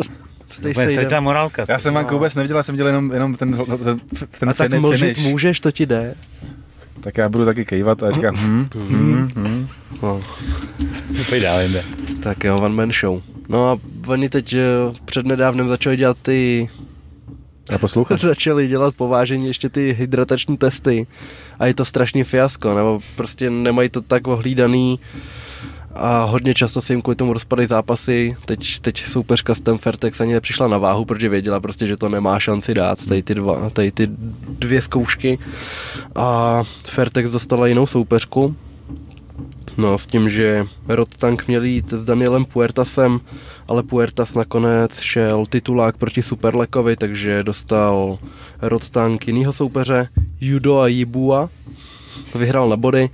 Úplně 0.70 0.88
ztratila 0.88 1.20
morálka. 1.20 1.64
Já 1.68 1.78
jsem 1.78 1.94
vám 1.94 2.06
vůbec 2.06 2.34
neviděl, 2.34 2.56
já 2.56 2.62
jsem 2.62 2.76
dělal 2.76 2.88
jenom, 2.88 3.12
jenom 3.12 3.36
ten, 3.36 3.56
ten, 3.84 4.00
ten 4.38 4.50
A 4.50 4.54
tak 4.54 4.74
mlžit 4.74 5.16
finish. 5.16 5.30
můžeš, 5.30 5.60
to 5.60 5.72
ti 5.72 5.86
jde. 5.86 6.14
Tak 7.06 7.18
já 7.18 7.28
budu 7.28 7.44
taky 7.44 7.64
kejvat 7.64 8.02
a 8.02 8.12
říkám, 8.12 8.34
hm, 8.36 8.68
hm, 8.74 9.30
hm. 9.36 9.68
No. 10.02 10.20
Pojď 11.28 11.42
dál 11.42 11.60
jinde. 11.60 11.84
Tak 12.22 12.44
jo, 12.44 12.56
one 12.56 12.74
man 12.74 12.92
show. 12.92 13.22
No 13.48 13.70
a 13.70 13.78
oni 14.06 14.28
teď 14.28 14.52
eh, 14.54 14.64
přednedávnem 15.04 15.68
začali 15.68 15.96
dělat 15.96 16.16
ty 16.22 16.68
Já 17.70 17.78
poslouchám. 17.78 18.18
začali 18.22 18.68
dělat 18.68 18.94
povážení 18.94 19.46
ještě 19.46 19.68
ty 19.68 19.92
hydratační 19.98 20.56
testy 20.56 21.06
a 21.58 21.66
je 21.66 21.74
to 21.74 21.84
strašný 21.84 22.24
fiasko, 22.24 22.74
nebo 22.74 23.00
prostě 23.16 23.50
nemají 23.50 23.88
to 23.88 24.00
tak 24.02 24.26
ohlídaný 24.26 25.00
a 25.98 26.24
hodně 26.24 26.54
často 26.54 26.80
se 26.80 26.92
jim 26.92 27.02
kvůli 27.02 27.16
tomu 27.16 27.32
rozpadají 27.32 27.68
zápasy. 27.68 28.36
Teď, 28.44 28.80
teď 28.80 29.04
soupeřka 29.04 29.54
ten 29.62 29.78
Fertex 29.78 30.20
ani 30.20 30.32
nepřišla 30.32 30.68
na 30.68 30.78
váhu, 30.78 31.04
protože 31.04 31.28
věděla 31.28 31.60
prostě, 31.60 31.86
že 31.86 31.96
to 31.96 32.08
nemá 32.08 32.38
šanci 32.38 32.74
dát, 32.74 33.06
tady 33.06 33.22
ty, 33.22 33.34
dva, 33.34 33.70
tady 33.70 33.90
ty 33.90 34.08
dvě 34.58 34.82
zkoušky. 34.82 35.38
A 36.14 36.62
Fertex 36.84 37.30
dostala 37.30 37.66
jinou 37.66 37.86
soupeřku, 37.86 38.56
No, 39.76 39.98
s 39.98 40.06
tím, 40.06 40.28
že 40.28 40.64
Rod 40.88 41.16
Tank 41.16 41.48
měl 41.48 41.64
jít 41.64 41.92
s 41.92 42.04
Danielem 42.04 42.44
Puertasem, 42.44 43.20
ale 43.68 43.82
Puertas 43.82 44.34
nakonec 44.34 45.00
šel 45.00 45.46
titulák 45.46 45.96
proti 45.96 46.22
Superlekovi, 46.22 46.96
takže 46.96 47.42
dostal 47.42 48.18
Rod 48.62 48.90
Tank 48.90 49.26
jinýho 49.26 49.52
soupeře, 49.52 50.08
Judo 50.40 50.78
a 50.78 50.86
Jibua. 50.86 51.48
Vyhrál 52.34 52.68
na 52.68 52.76
body, 52.76 53.10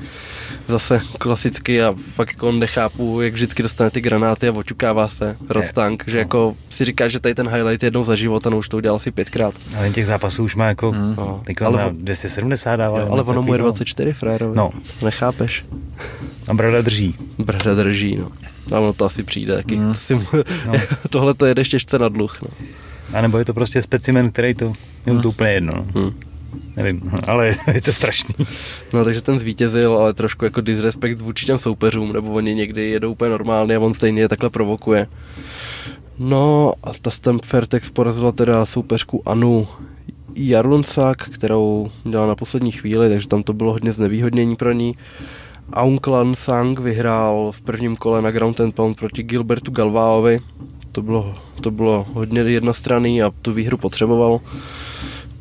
zase 0.69 1.01
klasicky 1.19 1.83
a 1.83 1.95
fakt 2.15 2.29
jako 2.33 2.53
nechápu, 2.53 3.21
jak 3.21 3.33
vždycky 3.33 3.63
dostane 3.63 3.91
ty 3.91 4.01
granáty 4.01 4.49
a 4.49 4.53
oťukává 4.53 5.09
se 5.09 5.37
Rod 5.49 5.65
Je. 5.65 5.73
Tank, 5.73 6.05
že 6.07 6.19
jako 6.19 6.57
si 6.71 6.85
říká, 6.85 7.09
že 7.09 7.21
tady 7.21 7.35
ten 7.35 7.49
highlight 7.49 7.83
je 7.83 7.87
jednou 7.87 8.05
za 8.05 8.15
život 8.17 8.47
a 8.47 8.51
no 8.51 8.59
už 8.59 8.69
to 8.69 8.77
udělal 8.77 8.97
asi 8.97 9.11
pětkrát. 9.11 9.55
Ale 9.79 9.91
těch 9.91 10.07
zápasů 10.07 10.45
už 10.45 10.57
má 10.57 10.67
jako, 10.69 10.93
Mm. 10.93 11.15
No. 11.19 11.43
Ale 11.65 11.77
má 11.77 11.87
on- 11.87 11.97
270 11.97 12.77
dává. 12.77 13.01
Jo, 13.01 13.07
ale 13.11 13.23
ono 13.23 13.43
mu 13.43 13.53
je 13.53 13.59
takového. 13.59 13.69
24, 13.69 14.13
frérovi. 14.13 14.57
No. 14.57 14.71
Nechápeš? 15.05 15.65
A 16.49 16.55
brada 16.55 16.83
drží. 16.83 17.15
Brada 17.39 17.75
drží, 17.75 18.17
no. 18.17 18.29
A 18.77 18.81
ono 18.81 18.93
to 18.93 19.05
asi 19.05 19.23
přijde 19.23 19.57
taky. 19.57 19.77
Mm. 19.77 19.89
To 19.89 19.95
si 19.95 20.15
mu... 20.15 20.25
No. 20.67 20.73
Tohle 21.11 21.35
to 21.35 21.47
jedeš 21.47 21.69
těžce 21.69 21.99
na 21.99 22.09
dluh, 22.09 22.39
no. 22.43 22.49
A 23.19 23.21
nebo 23.21 23.39
je 23.39 23.45
to 23.45 23.55
prostě 23.55 23.83
specimen, 23.83 24.31
který 24.31 24.55
to, 24.55 24.73
je 25.07 25.13
mu 25.13 25.21
to 25.23 25.29
úplně 25.29 25.51
jedno. 25.51 25.73
No. 25.77 25.87
Hm. 26.03 26.13
Nevím, 26.77 27.11
ale 27.27 27.57
je 27.75 27.83
to 27.83 27.93
strašný. 27.93 28.35
No 28.93 29.05
takže 29.05 29.23
ten 29.23 29.39
zvítězil, 29.39 29.95
ale 29.95 30.15
trošku 30.15 30.45
jako 30.45 30.61
disrespekt 30.61 31.21
vůči 31.21 31.47
těm 31.47 31.59
soupeřům, 31.59 32.13
nebo 32.13 32.33
oni 32.33 32.55
někdy 32.55 32.91
jedou 32.91 33.13
úplně 33.13 33.31
normálně 33.31 33.77
a 33.77 33.81
on 33.81 33.95
stejně 33.95 34.21
je 34.21 34.29
takhle 34.29 34.51
provokuje. 34.51 35.07
No 36.19 36.73
a 36.83 36.91
ta 37.03 37.11
Stem 37.11 37.39
Fairtex 37.45 37.91
porazila 37.91 38.33
teda 38.33 38.67
soupeřku 38.67 39.23
Anu 39.29 39.69
Jarluncák, 40.35 41.29
kterou 41.31 41.91
dělala 42.05 42.29
na 42.29 42.35
poslední 42.35 42.73
chvíli, 42.73 43.09
takže 43.09 43.29
tam 43.29 43.43
to 43.43 43.53
bylo 43.53 43.73
hodně 43.73 43.93
znevýhodnění 43.93 44.57
pro 44.57 44.73
ní. 44.73 44.97
Aung 45.73 46.07
Lan 46.07 46.35
Sang 46.35 46.81
vyhrál 46.81 47.53
v 47.53 47.61
prvním 47.61 47.97
kole 47.97 48.23
na 48.23 48.31
Ground 48.31 48.61
and 48.61 48.75
Pound 48.75 48.97
proti 48.97 49.23
Gilbertu 49.23 49.71
Galváovi. 49.71 50.41
To 50.93 51.03
bylo, 51.03 51.35
to 51.61 51.71
bylo 51.71 52.07
hodně 52.13 52.41
jednostranný 52.41 53.23
a 53.23 53.31
tu 53.43 53.53
výhru 53.53 53.79
potřeboval. 53.79 54.41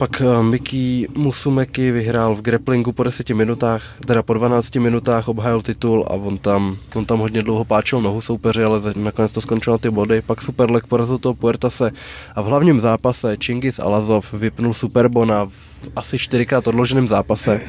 Pak 0.01 0.21
eh, 0.21 0.43
Miki 0.43 1.07
Musumeki 1.13 1.91
vyhrál 1.91 2.35
v 2.35 2.41
grapplingu 2.41 2.91
po 2.91 3.03
10 3.03 3.29
minutách, 3.29 3.83
teda 4.05 4.23
po 4.23 4.33
12 4.33 4.75
minutách 4.75 5.27
obhájil 5.27 5.61
titul 5.61 6.05
a 6.09 6.13
on 6.17 6.37
tam, 6.37 6.77
on 6.95 7.05
tam 7.05 7.19
hodně 7.19 7.41
dlouho 7.41 7.65
páčil 7.65 8.01
nohu 8.01 8.21
soupeři, 8.21 8.63
ale 8.63 8.81
nakonec 8.95 9.31
to 9.31 9.41
skončilo 9.41 9.77
ty 9.77 9.89
body. 9.89 10.21
Pak 10.21 10.41
Superlek 10.41 10.87
porazil 10.87 11.17
toho 11.17 11.33
Puertase 11.33 11.91
a 12.35 12.41
v 12.41 12.45
hlavním 12.45 12.79
zápase 12.79 13.37
Chingis 13.45 13.79
Alazov 13.79 14.33
vypnul 14.33 14.73
Superbona 14.73 15.45
v 15.45 15.53
asi 15.95 16.19
čtyřikrát 16.19 16.67
odloženém 16.67 17.07
zápase. 17.07 17.61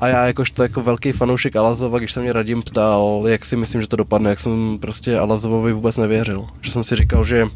A 0.00 0.08
já 0.08 0.26
jakožto 0.26 0.62
jako 0.62 0.82
velký 0.82 1.12
fanoušek 1.12 1.56
Alazova, 1.56 1.98
když 1.98 2.12
se 2.12 2.20
mě 2.20 2.32
Radim 2.32 2.62
ptal, 2.62 3.22
jak 3.26 3.44
si 3.44 3.56
myslím, 3.56 3.80
že 3.80 3.86
to 3.86 3.96
dopadne, 3.96 4.30
jak 4.30 4.40
jsem 4.40 4.78
prostě 4.80 5.18
Alazovovi 5.18 5.72
vůbec 5.72 5.96
nevěřil. 5.96 6.46
Že 6.60 6.70
jsem 6.72 6.84
si 6.84 6.96
říkal, 6.96 7.24
že 7.24 7.46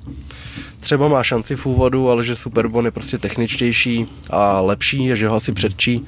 třeba 0.81 1.09
má 1.09 1.23
šanci 1.23 1.57
v 1.57 1.67
úvodu, 1.67 2.11
ale 2.11 2.25
že 2.25 2.37
Superbon 2.37 2.85
je 2.85 2.91
prostě 2.91 3.19
techničtější 3.19 4.07
a 4.31 4.61
lepší 4.61 5.11
že 5.17 5.29
ho 5.29 5.37
asi 5.37 5.53
předčí 5.53 6.07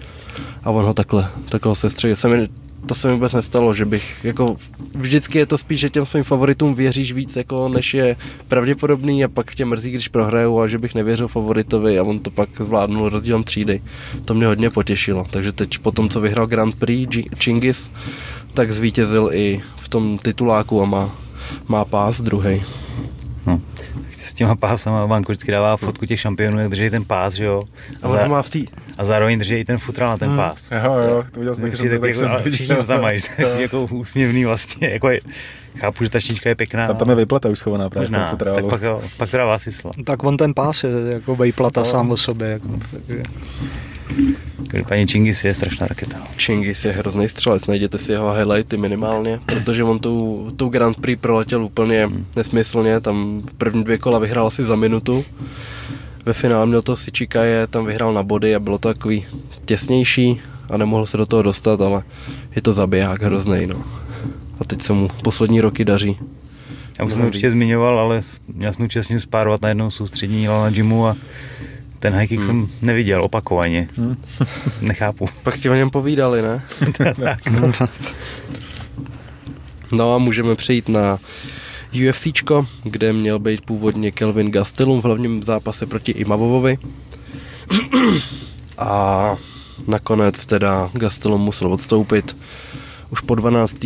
a 0.65 0.71
on 0.71 0.85
ho 0.85 0.95
takhle, 0.95 1.31
takhle 1.49 1.77
se 1.77 1.91
střelil. 1.91 2.17
Se 2.17 2.29
mi, 2.29 2.49
to 2.87 2.95
se 2.95 3.09
mi 3.09 3.15
vůbec 3.15 3.33
nestalo, 3.33 3.75
že 3.75 3.85
bych, 3.85 4.25
jako 4.25 4.57
vždycky 4.95 5.39
je 5.39 5.47
to 5.47 5.59
spíš, 5.59 5.81
že 5.81 5.91
těm 5.91 6.07
svým 6.07 6.25
favoritům 6.25 6.75
věříš 6.75 7.13
víc, 7.13 7.37
jako 7.37 7.69
než 7.69 7.95
je 7.95 8.17
pravděpodobný 8.49 9.25
a 9.25 9.29
pak 9.29 9.55
tě 9.55 9.65
mrzí, 9.65 9.91
když 9.91 10.09
prohrajou 10.09 10.61
a 10.61 10.67
že 10.67 10.79
bych 10.79 10.95
nevěřil 10.95 11.29
favoritovi 11.29 11.99
a 11.99 12.03
on 12.03 12.19
to 12.19 12.31
pak 12.31 12.49
zvládnul 12.61 13.09
rozdílem 13.09 13.45
třídy. 13.45 13.83
To 14.25 14.35
mě 14.35 14.47
hodně 14.47 14.71
potěšilo, 14.71 15.27
takže 15.31 15.53
teď 15.53 15.79
po 15.79 15.93
tom, 15.93 16.09
co 16.09 16.21
vyhrál 16.21 16.47
Grand 16.47 16.75
Prix 16.75 17.07
Gi- 17.09 17.29
Chingis, 17.43 17.91
tak 18.55 18.73
zvítězil 18.73 19.31
i 19.33 19.61
v 19.77 19.89
tom 19.89 20.19
tituláku 20.19 20.83
a 20.83 20.85
má, 20.85 21.15
má 21.69 21.85
pás 21.85 22.21
druhý. 22.21 22.63
No. 24.27 24.31
S 24.31 24.35
těma 24.35 24.57
pásama 24.57 25.07
Vanko 25.07 25.33
vždycky 25.33 25.51
dává 25.53 25.77
fotku 25.77 26.07
těch 26.07 26.21
šampionů, 26.21 26.59
jak 26.59 26.69
drží 26.71 26.91
ten 26.91 27.05
pás, 27.05 27.35
že 27.35 27.45
jo? 27.45 27.63
A 28.03 28.09
ho 28.09 28.29
má 28.29 28.43
v 28.43 28.51
té 28.51 28.59
a 28.99 29.05
zároveň 29.05 29.39
drží 29.39 29.55
i 29.55 29.65
ten 29.65 29.79
futral 29.79 30.11
na 30.11 30.19
ten 30.19 30.29
Hmm. 30.29 30.37
pás. 30.39 30.71
Jo, 30.85 30.93
jo, 31.09 31.25
to 31.33 31.41
viděl 31.41 31.55
jsem 31.55 31.63
tak, 31.65 31.71
tak 31.71 31.79
jsem 31.81 31.93
jako, 31.93 32.21
to 32.21 32.31
ale 32.31 32.51
všichni 32.51 32.77
to 32.77 32.85
tam 32.85 33.01
mají, 33.03 33.19
jako 33.59 33.85
úsměvný 33.85 34.45
vlastně, 34.45 34.89
jako 34.89 35.11
je, 35.11 35.21
chápu, 35.79 36.05
že 36.05 36.11
ta 36.11 36.21
štíčka 36.21 36.49
je 36.49 36.55
pěkná. 36.55 36.87
Tam, 36.87 36.97
tam 36.97 37.09
je 37.11 37.15
vyplata 37.17 37.49
už 37.49 37.59
schovaná 37.59 37.91
právě 37.91 38.09
v 38.09 38.13
tom 38.13 38.21
možná, 38.21 38.55
tak 38.55 38.65
pak, 38.71 38.83
jo, 38.83 39.01
pak 39.17 39.31
to 39.31 39.37
dává 39.37 39.59
smysl. 39.59 39.91
Tak 40.05 40.25
on 40.25 40.37
ten 40.37 40.55
pás 40.55 40.85
je 40.85 40.91
jako 41.13 41.37
vejplata 41.37 41.81
No. 41.81 41.85
sám 41.85 42.11
o 42.11 42.17
sobě. 42.17 42.49
Jako, 42.49 42.69
takže. 42.91 43.23
Paní 44.89 45.07
Chingis 45.07 45.45
je 45.45 45.55
strašná 45.55 45.87
raketa. 45.87 46.17
Chingis 46.39 46.85
je 46.85 46.93
hrozný 46.93 47.29
střelec, 47.29 47.67
najděte 47.67 47.99
si 47.99 48.13
jeho 48.13 48.33
highlighty 48.33 48.77
minimálně, 48.77 49.41
protože 49.47 49.85
on 49.85 49.99
tou, 49.99 50.51
tou 50.57 50.69
Grand 50.69 51.01
Prix 51.01 51.21
proletěl 51.21 51.65
úplně 51.65 52.11
nesmyslně, 52.37 53.01
tam 53.01 53.43
v 53.51 53.55
první 53.55 53.85
dvě 53.85 53.99
kola 53.99 54.19
vyhrál 54.19 54.47
asi 54.47 54.65
za 54.65 54.77
minutu. 54.77 55.25
Ve 56.27 56.33
finále 56.33 56.67
měl 56.67 56.83
to 56.83 56.97
Sičika 56.97 57.45
je, 57.45 57.67
tam 57.67 57.87
vyhrál 57.87 58.13
na 58.13 58.23
body 58.23 58.55
a 58.55 58.61
bylo 58.61 58.79
to 58.79 58.95
takový 58.95 59.27
těsnější 59.65 60.41
a 60.71 60.77
nemohl 60.77 61.07
se 61.07 61.17
do 61.17 61.27
toho 61.27 61.43
dostat, 61.43 61.81
ale 61.81 62.03
je 62.57 62.63
to 62.63 62.73
zabiják 62.73 63.23
hrozný, 63.23 63.67
no. 63.67 63.85
A 64.61 64.65
teď 64.65 64.83
se 64.83 64.93
mu 64.93 65.09
poslední 65.23 65.61
roky 65.61 65.85
daří. 65.85 66.19
Já 66.99 67.05
už 67.05 67.13
jsem 67.13 67.25
určitě 67.25 67.51
zmiňoval, 67.51 68.01
ale 68.01 68.23
měl 68.55 68.73
jsem 68.73 68.89
čest 68.89 69.07
s 69.07 69.09
ním 69.09 69.21
spárovat 69.21 69.63
na 69.63 69.69
jednou 69.69 69.91
soustřední 69.91 70.47
na 70.47 70.71
gymu 70.71 71.07
a 71.07 71.17
ten 71.99 72.15
high 72.15 72.27
kick 72.27 72.43
jsem 72.43 72.69
neviděl 72.83 73.25
opakovaně. 73.25 73.89
Nechápu. 74.81 75.29
Pak 75.43 75.59
ti 75.59 75.71
o 75.71 75.75
něm 75.75 75.91
povídali, 75.91 76.43
ne? 76.43 76.63
No 79.93 80.15
a 80.15 80.19
můžeme 80.19 80.55
přejít 80.55 80.89
na 80.89 81.19
UFCčko, 82.09 82.67
kde 82.85 83.13
měl 83.13 83.39
být 83.39 83.61
původně 83.61 84.11
Kelvin 84.11 84.51
Gastelum 84.51 85.01
v 85.01 85.05
hlavním 85.05 85.43
zápase 85.43 85.87
proti 85.87 86.13
Imavovovi. 86.13 86.79
A 88.79 89.37
nakonec 89.87 90.47
teda 90.47 90.91
Gastelum 90.93 91.41
musel 91.41 91.73
odstoupit 91.73 92.37
už 93.11 93.21
po 93.21 93.35
12. 93.35 93.77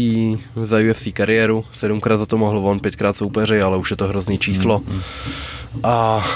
za 0.65 0.79
UFC 0.91 1.09
kariéru, 1.13 1.65
sedmkrát 1.73 2.19
za 2.19 2.27
to 2.27 2.39
mohl 2.39 2.59
on, 2.59 2.81
pětkrát 2.81 3.17
soupeři, 3.17 3.63
ale 3.63 3.77
už 3.77 3.91
je 3.91 3.97
to 3.97 4.07
hrozný 4.09 4.39
číslo. 4.39 4.83
A 5.83 6.27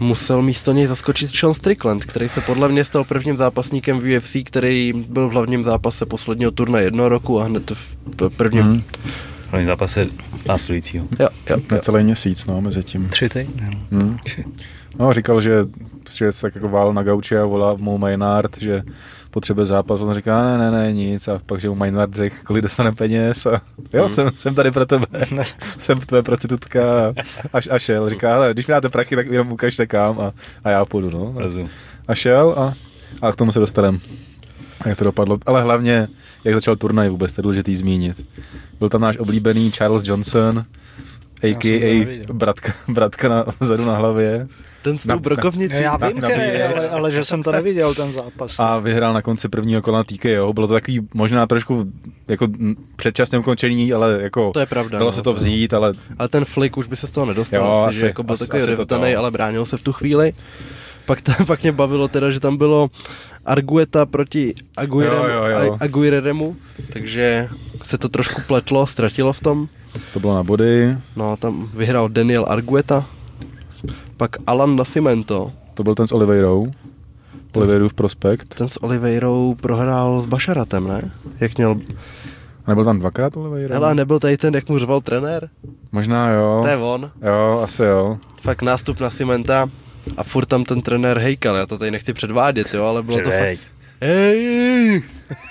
musel 0.00 0.42
místo 0.42 0.72
něj 0.72 0.86
zaskočit 0.86 1.36
Sean 1.36 1.54
Strickland, 1.54 2.04
který 2.04 2.28
se 2.28 2.40
podle 2.40 2.68
mě 2.68 2.84
stal 2.84 3.04
prvním 3.04 3.36
zápasníkem 3.36 4.00
v 4.00 4.16
UFC, 4.16 4.36
který 4.44 4.92
byl 4.92 5.28
v 5.28 5.32
hlavním 5.32 5.64
zápase 5.64 6.06
posledního 6.06 6.50
turnaje 6.50 6.84
jednoho 6.84 7.08
roku 7.08 7.40
a 7.40 7.44
hned 7.44 7.70
v 7.70 8.36
prvním... 8.36 8.64
Hmm. 8.64 8.82
V 9.40 9.50
hlavním 9.50 9.66
zápase 9.68 10.06
následujícího. 10.48 11.06
Jo, 11.18 11.28
jo, 11.50 11.56
jo. 11.56 11.62
Necelý 11.70 12.04
měsíc, 12.04 12.46
no, 12.46 12.60
mezi 12.60 12.84
tím. 12.84 13.08
Tři 13.08 13.28
týdny. 13.28 13.68
no. 13.90 14.00
Hmm. 14.00 14.18
No, 14.98 15.12
říkal, 15.12 15.40
že, 15.40 15.64
že 16.10 16.32
se 16.32 16.42
tak 16.42 16.54
jako 16.54 16.68
vál 16.68 16.92
na 16.92 17.02
gauči 17.02 17.38
a 17.38 17.44
volá 17.44 17.74
mu 17.74 17.98
Maynard, 17.98 18.58
že 18.58 18.82
potřebuje 19.30 19.66
zápas. 19.66 20.00
On 20.00 20.14
říká, 20.14 20.42
ne, 20.42 20.58
ne, 20.58 20.70
ne, 20.70 20.92
nic. 20.92 21.28
A 21.28 21.40
pak, 21.46 21.60
že 21.60 21.68
mu 21.68 21.74
Maynard 21.74 22.14
řekl, 22.14 22.36
kolik 22.44 22.62
dostane 22.62 22.92
peněz. 22.92 23.46
A 23.46 23.60
jo, 23.92 24.00
Hmm. 24.02 24.08
jsem, 24.08 24.30
jsem 24.36 24.54
tady 24.54 24.70
pro 24.70 24.86
tebe. 24.86 25.06
jsem 25.78 25.98
tvoje 25.98 26.22
prostitutka. 26.22 26.82
A, 27.08 27.14
a, 27.58 27.60
a 27.70 27.78
šel. 27.78 28.10
Říká, 28.10 28.34
ale 28.34 28.52
když 28.54 28.66
mi 28.66 28.72
dáte 28.72 28.88
prachy, 28.88 29.16
tak 29.16 29.26
jenom 29.26 29.52
ukažte 29.52 29.86
kam 29.86 30.20
a, 30.20 30.32
a 30.64 30.70
já 30.70 30.84
půjdu. 30.84 31.10
No. 31.10 31.32
Rozum. 31.36 31.68
A 32.08 32.14
šel 32.14 32.54
a, 32.58 32.74
a 33.22 33.32
k 33.32 33.36
tomu 33.36 33.52
se 33.52 33.58
dostaneme. 33.60 33.98
Jak 34.86 34.98
to 34.98 35.04
dopadlo. 35.04 35.38
Ale 35.46 35.62
hlavně, 35.62 36.08
jak 36.44 36.54
začal 36.54 36.76
turnaj 36.76 37.08
vůbec, 37.08 37.34
to 37.34 37.40
je 37.40 37.42
důležitý 37.42 37.76
zmínit. 37.76 38.26
Byl 38.78 38.88
tam 38.88 39.00
náš 39.00 39.18
oblíbený 39.18 39.72
Charles 39.72 40.06
Johnson, 40.06 40.64
a.k.a. 41.42 42.22
bratka, 42.32 42.72
bratka 42.88 43.28
na, 43.28 43.44
vzadu 43.60 43.84
na 43.84 43.96
hlavě. 43.96 44.48
Ten 44.82 44.98
s 44.98 45.06
tou 45.06 45.18
brokovnicí. 45.18 45.74
Já 45.82 45.96
vím, 45.96 46.20
na- 46.20 46.30
který, 46.30 46.62
ale, 46.62 46.88
ale, 46.88 47.10
že 47.10 47.24
jsem 47.24 47.42
to 47.42 47.52
neviděl, 47.52 47.94
ten 47.94 48.12
zápas. 48.12 48.58
A 48.60 48.78
vyhrál 48.78 49.12
na 49.12 49.22
konci 49.22 49.48
prvního 49.48 49.82
kola 49.82 50.04
TKO. 50.04 50.52
Bylo 50.52 50.66
to 50.66 50.72
takový 50.74 51.00
možná 51.14 51.46
trošku 51.46 51.84
jako 52.28 52.44
m, 52.60 52.74
předčasné 52.96 53.38
ukončení, 53.38 53.92
ale 53.92 54.18
jako 54.22 54.50
To 54.52 54.60
je 54.60 54.66
pravda, 54.66 54.98
dalo 54.98 55.08
no, 55.08 55.12
se 55.12 55.22
to 55.22 55.32
vzít, 55.32 55.74
ale 55.74 55.94
Ale 56.18 56.28
ten 56.28 56.44
flick 56.44 56.76
už 56.76 56.86
by 56.86 56.96
se 56.96 57.06
z 57.06 57.10
toho 57.10 57.26
nedostal, 57.26 57.64
Jo, 57.64 57.72
asi, 57.72 57.88
asi- 57.88 57.98
že 58.00 58.06
jako 58.06 58.22
byl 58.22 58.32
asi- 58.32 58.46
takový 58.46 58.62
asi 58.72 58.86
to. 58.86 59.02
ale 59.18 59.30
bránil 59.30 59.64
se 59.66 59.76
v 59.76 59.82
tu 59.82 59.92
chvíli. 59.92 60.32
Pak, 61.06 61.20
ta, 61.20 61.34
pak 61.46 61.62
mě 61.62 61.72
bavilo 61.72 62.08
teda, 62.08 62.30
že 62.30 62.40
tam 62.40 62.56
bylo 62.56 62.90
Argueta 63.46 64.06
proti 64.06 64.54
Aguirremu, 64.76 65.24
Jo, 65.24 65.44
jo, 65.44 65.58
jo. 65.64 65.76
Aguirremu, 65.80 66.56
takže 66.92 67.48
se 67.82 67.98
to 67.98 68.08
trošku 68.08 68.40
pletlo, 68.46 68.86
ztratilo 68.86 69.32
v 69.32 69.40
tom. 69.40 69.68
To 70.12 70.20
bylo 70.20 70.34
na 70.34 70.42
body. 70.42 70.96
No, 71.16 71.36
tam 71.36 71.70
vyhrál 71.74 72.08
Daniel 72.08 72.44
Argueta, 72.48 73.06
pak 74.16 74.36
Alan 74.46 74.76
Nascimento, 74.76 75.52
To 75.74 75.82
byl 75.82 75.94
ten 75.94 76.06
s 76.06 76.12
Oliveirou. 76.12 76.72
Oliveirův 77.56 77.94
prospekt. 77.94 78.54
ten 78.54 78.68
s 78.68 78.82
Oliveirou 78.82 79.54
prohrál 79.60 80.20
s 80.20 80.26
Bašaratem, 80.26 80.88
ne? 80.88 81.10
Jak 81.40 81.56
měl, 81.56 81.76
A 82.64 82.70
nebyl 82.70 82.84
tam 82.84 82.98
dvakrát 82.98 83.36
Oliveira? 83.36 83.74
hele, 83.74 83.94
nebyl 83.94 84.20
tady 84.20 84.36
ten, 84.36 84.54
jak 84.54 84.68
mu 84.68 84.78
řval 84.78 85.00
trenér? 85.00 85.48
Možná 85.92 86.30
jo. 86.30 86.58
To 86.62 86.68
je 86.68 86.76
on. 86.76 87.10
Jo, 87.22 87.60
asi 87.64 87.82
jo. 87.82 88.18
Fakt 88.40 88.62
nástup 88.62 89.00
na 89.00 89.10
Cimenta 89.10 89.70
a 90.16 90.22
furt 90.24 90.46
tam 90.46 90.64
ten 90.64 90.82
trenér 90.82 91.18
hejkal, 91.18 91.56
já 91.56 91.66
to 91.66 91.78
tady 91.78 91.90
nechci 91.90 92.12
předvádět, 92.12 92.74
jo, 92.74 92.84
ale 92.84 93.02
bylo 93.02 93.18
to 93.20 93.30
fakt. 93.30 93.58
Hej! 94.00 95.02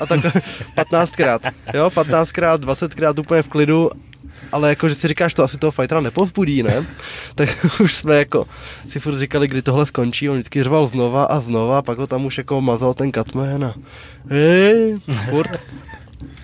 A 0.01 0.05
tak 0.05 0.19
15krát, 0.77 1.51
jo, 1.73 1.89
15krát, 1.89 2.57
20krát 2.57 3.19
úplně 3.19 3.41
v 3.41 3.47
klidu, 3.47 3.89
ale 4.51 4.69
jako, 4.69 4.89
že 4.89 4.95
si 4.95 5.07
říkáš, 5.07 5.33
to 5.33 5.43
asi 5.43 5.57
toho 5.57 5.71
fightera 5.71 6.01
nepovzbudí, 6.01 6.63
ne? 6.63 6.85
Tak 7.35 7.65
už 7.79 7.95
jsme 7.95 8.17
jako 8.17 8.47
si 8.87 8.99
furt 8.99 9.17
říkali, 9.17 9.47
kdy 9.47 9.61
tohle 9.61 9.85
skončí, 9.85 10.29
on 10.29 10.35
vždycky 10.35 10.63
řval 10.63 10.85
znova 10.85 11.23
a 11.23 11.39
znova, 11.39 11.81
pak 11.81 11.97
ho 11.97 12.07
tam 12.07 12.25
už 12.25 12.37
jako 12.37 12.61
mazal 12.61 12.93
ten 12.93 13.11
Catman 13.11 13.65
a 13.65 13.73
hej, 14.29 14.99
furt. 15.29 15.59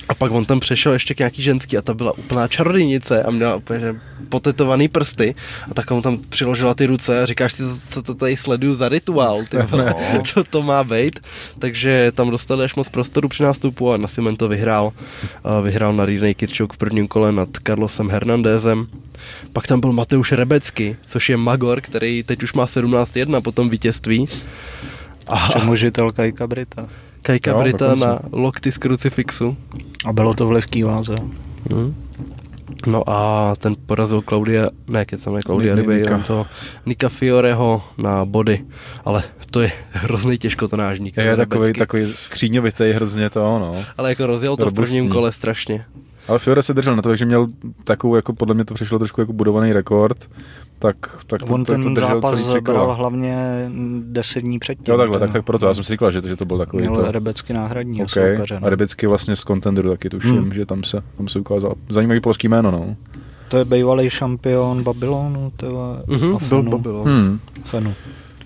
A 0.10 0.14
pak 0.16 0.32
on 0.32 0.46
tam 0.46 0.60
přešel 0.60 0.94
ještě 0.94 1.14
k 1.14 1.20
nějaký 1.20 1.42
ženský 1.42 1.78
a 1.78 1.82
ta 1.82 1.94
byla 1.94 2.18
úplná 2.18 2.48
čarodějnice 2.48 3.24
a 3.24 3.32
měla 3.32 3.56
úplně 3.56 3.80
že 3.80 3.96
potetovaný 4.30 4.88
prsty 4.88 5.36
a 5.72 5.74
tak 5.74 5.92
mu 5.92 6.02
tam 6.02 6.18
přiložila 6.30 6.74
ty 6.74 6.86
ruce 6.86 7.24
a 7.24 7.26
říkáš 7.26 7.54
si, 7.54 7.64
co 7.90 8.02
to 8.02 8.14
tady 8.16 8.38
sleduju 8.38 8.76
za 8.76 8.90
rituál, 8.90 9.44
ty 9.50 9.58
vole, 9.58 9.94
co 10.26 10.44
to 10.44 10.62
má 10.62 10.84
být. 10.84 11.20
Takže 11.60 12.12
tam 12.16 12.30
dostali 12.30 12.64
až 12.64 12.76
moc 12.76 12.90
prostoru 12.90 13.28
při 13.28 13.44
nástupu 13.44 13.92
a 13.92 13.98
Nascimento 13.98 14.44
to 14.46 14.50
vyhrál. 14.50 14.94
A 15.44 15.60
vyhrál 15.60 15.94
na 15.94 16.06
Rýnej 16.06 16.36
Kirčuk 16.36 16.74
v 16.74 16.78
prvním 16.78 17.08
kole 17.08 17.32
nad 17.32 17.50
Carlosem 17.68 18.10
Hernandezem. 18.10 18.88
Pak 19.54 19.68
tam 19.68 19.80
byl 19.80 19.92
Mateusz 19.92 20.32
Rebecky, 20.32 20.98
což 21.06 21.30
je 21.30 21.38
Magor, 21.38 21.82
který 21.82 22.24
teď 22.24 22.44
už 22.44 22.54
má 22.54 22.66
17-1 22.66 23.42
po 23.42 23.52
tom 23.52 23.70
vítězství. 23.70 24.28
A 25.28 25.36
Přemožitel 25.50 26.12
Kajka 26.12 26.48
Brita. 26.48 26.90
Kajka 27.24 27.52
Jo, 27.52 27.60
Brita 27.60 27.96
na 27.96 28.20
lokty 28.32 28.72
z 28.72 28.78
krucifixu. 28.78 29.58
A 30.06 30.14
bylo 30.14 30.34
to 30.34 30.48
v 30.48 30.52
lehký 30.52 30.84
váze. 30.84 31.16
Hmm. 31.72 31.96
No 32.88 33.10
a 33.10 33.54
ten 33.56 33.76
porazil 33.86 34.22
Claudia, 34.22 34.68
ne, 34.88 35.06
kecam, 35.06 35.34
ne 35.34 35.42
Claudia 35.42 35.76
Ribeiro, 35.76 36.18
Nika. 36.18 36.28
to 36.28 36.46
Nika 36.86 37.10
Fioreho 37.10 37.84
na 37.98 38.26
body, 38.26 38.66
ale 39.06 39.24
to 39.52 39.62
je 39.62 39.72
hrozný 39.92 40.38
těžkotonážník. 40.38 41.18
Je 41.18 41.38
takový, 41.38 41.74
takový 41.74 42.12
skříňovitý 42.16 42.92
hrozně 42.92 43.30
to, 43.30 43.40
no. 43.40 43.86
Ale 43.98 44.10
jako 44.10 44.26
rozjel 44.26 44.58
to 44.58 44.66
v 44.66 44.66
Robustní. 44.66 44.98
prvním 44.98 45.12
kole 45.12 45.32
strašně. 45.32 45.86
Ale 46.28 46.40
Fiore 46.40 46.64
se 46.64 46.74
držel 46.74 46.96
na 46.96 47.02
to, 47.02 47.10
takže 47.10 47.26
měl 47.26 47.48
takovou, 47.84 48.16
jako 48.16 48.34
podle 48.34 48.56
mě 48.56 48.66
to 48.66 48.74
přišlo 48.74 49.00
trošku 49.00 49.22
jako 49.22 49.34
budovaný 49.34 49.74
rekord, 49.74 50.30
tak, 50.84 50.96
tak 51.28 51.44
to, 51.44 51.54
On 51.54 51.66
to, 51.66 51.72
ten 51.72 51.84
to 51.84 51.90
držel 51.90 52.08
zápas 52.10 52.44
celý 52.48 52.62
bral 52.62 52.94
hlavně 52.96 53.36
10 54.04 54.42
dní 54.42 54.60
předtím. 54.60 54.92
Jo, 54.92 54.98
takhle, 54.98 55.20
tak, 55.20 55.32
tak 55.32 55.46
proto, 55.46 55.68
já 55.68 55.74
jsem 55.74 55.84
si 55.84 55.94
říkal, 55.94 56.12
že 56.12 56.22
to, 56.22 56.28
že 56.28 56.36
to 56.36 56.46
byl 56.46 56.58
takový 56.58 56.82
Měl 56.88 56.96
to. 56.96 57.12
Rebecky 57.12 57.54
náhradního 57.54 58.06
Okay. 58.06 58.36
soupeře. 58.36 58.60
no. 58.60 58.68
A 58.68 58.70
Rebecky 58.70 59.08
vlastně 59.08 59.36
z 59.36 59.42
Contenderu 59.42 59.90
taky 59.90 60.10
tuším, 60.10 60.32
Hmm. 60.38 60.54
že 60.54 60.66
tam 60.66 60.84
se, 60.84 61.04
tam 61.18 61.28
se 61.28 61.40
ukázal. 61.40 61.74
Zajímavý 61.90 62.20
polský 62.22 62.48
jméno, 62.48 62.72
no. 62.72 62.96
To 63.50 63.58
je 63.58 63.66
bývalý 63.66 64.10
šampion 64.10 64.84
Babylonu, 64.84 65.52
tyhle, 65.56 66.04
Mhm, 66.08 66.36
a 66.36 66.40
byl 66.40 66.40
Fenu. 66.40 66.72
Babylon. 66.72 67.08
Hmm. 67.08 67.40
Fenu. 67.64 67.94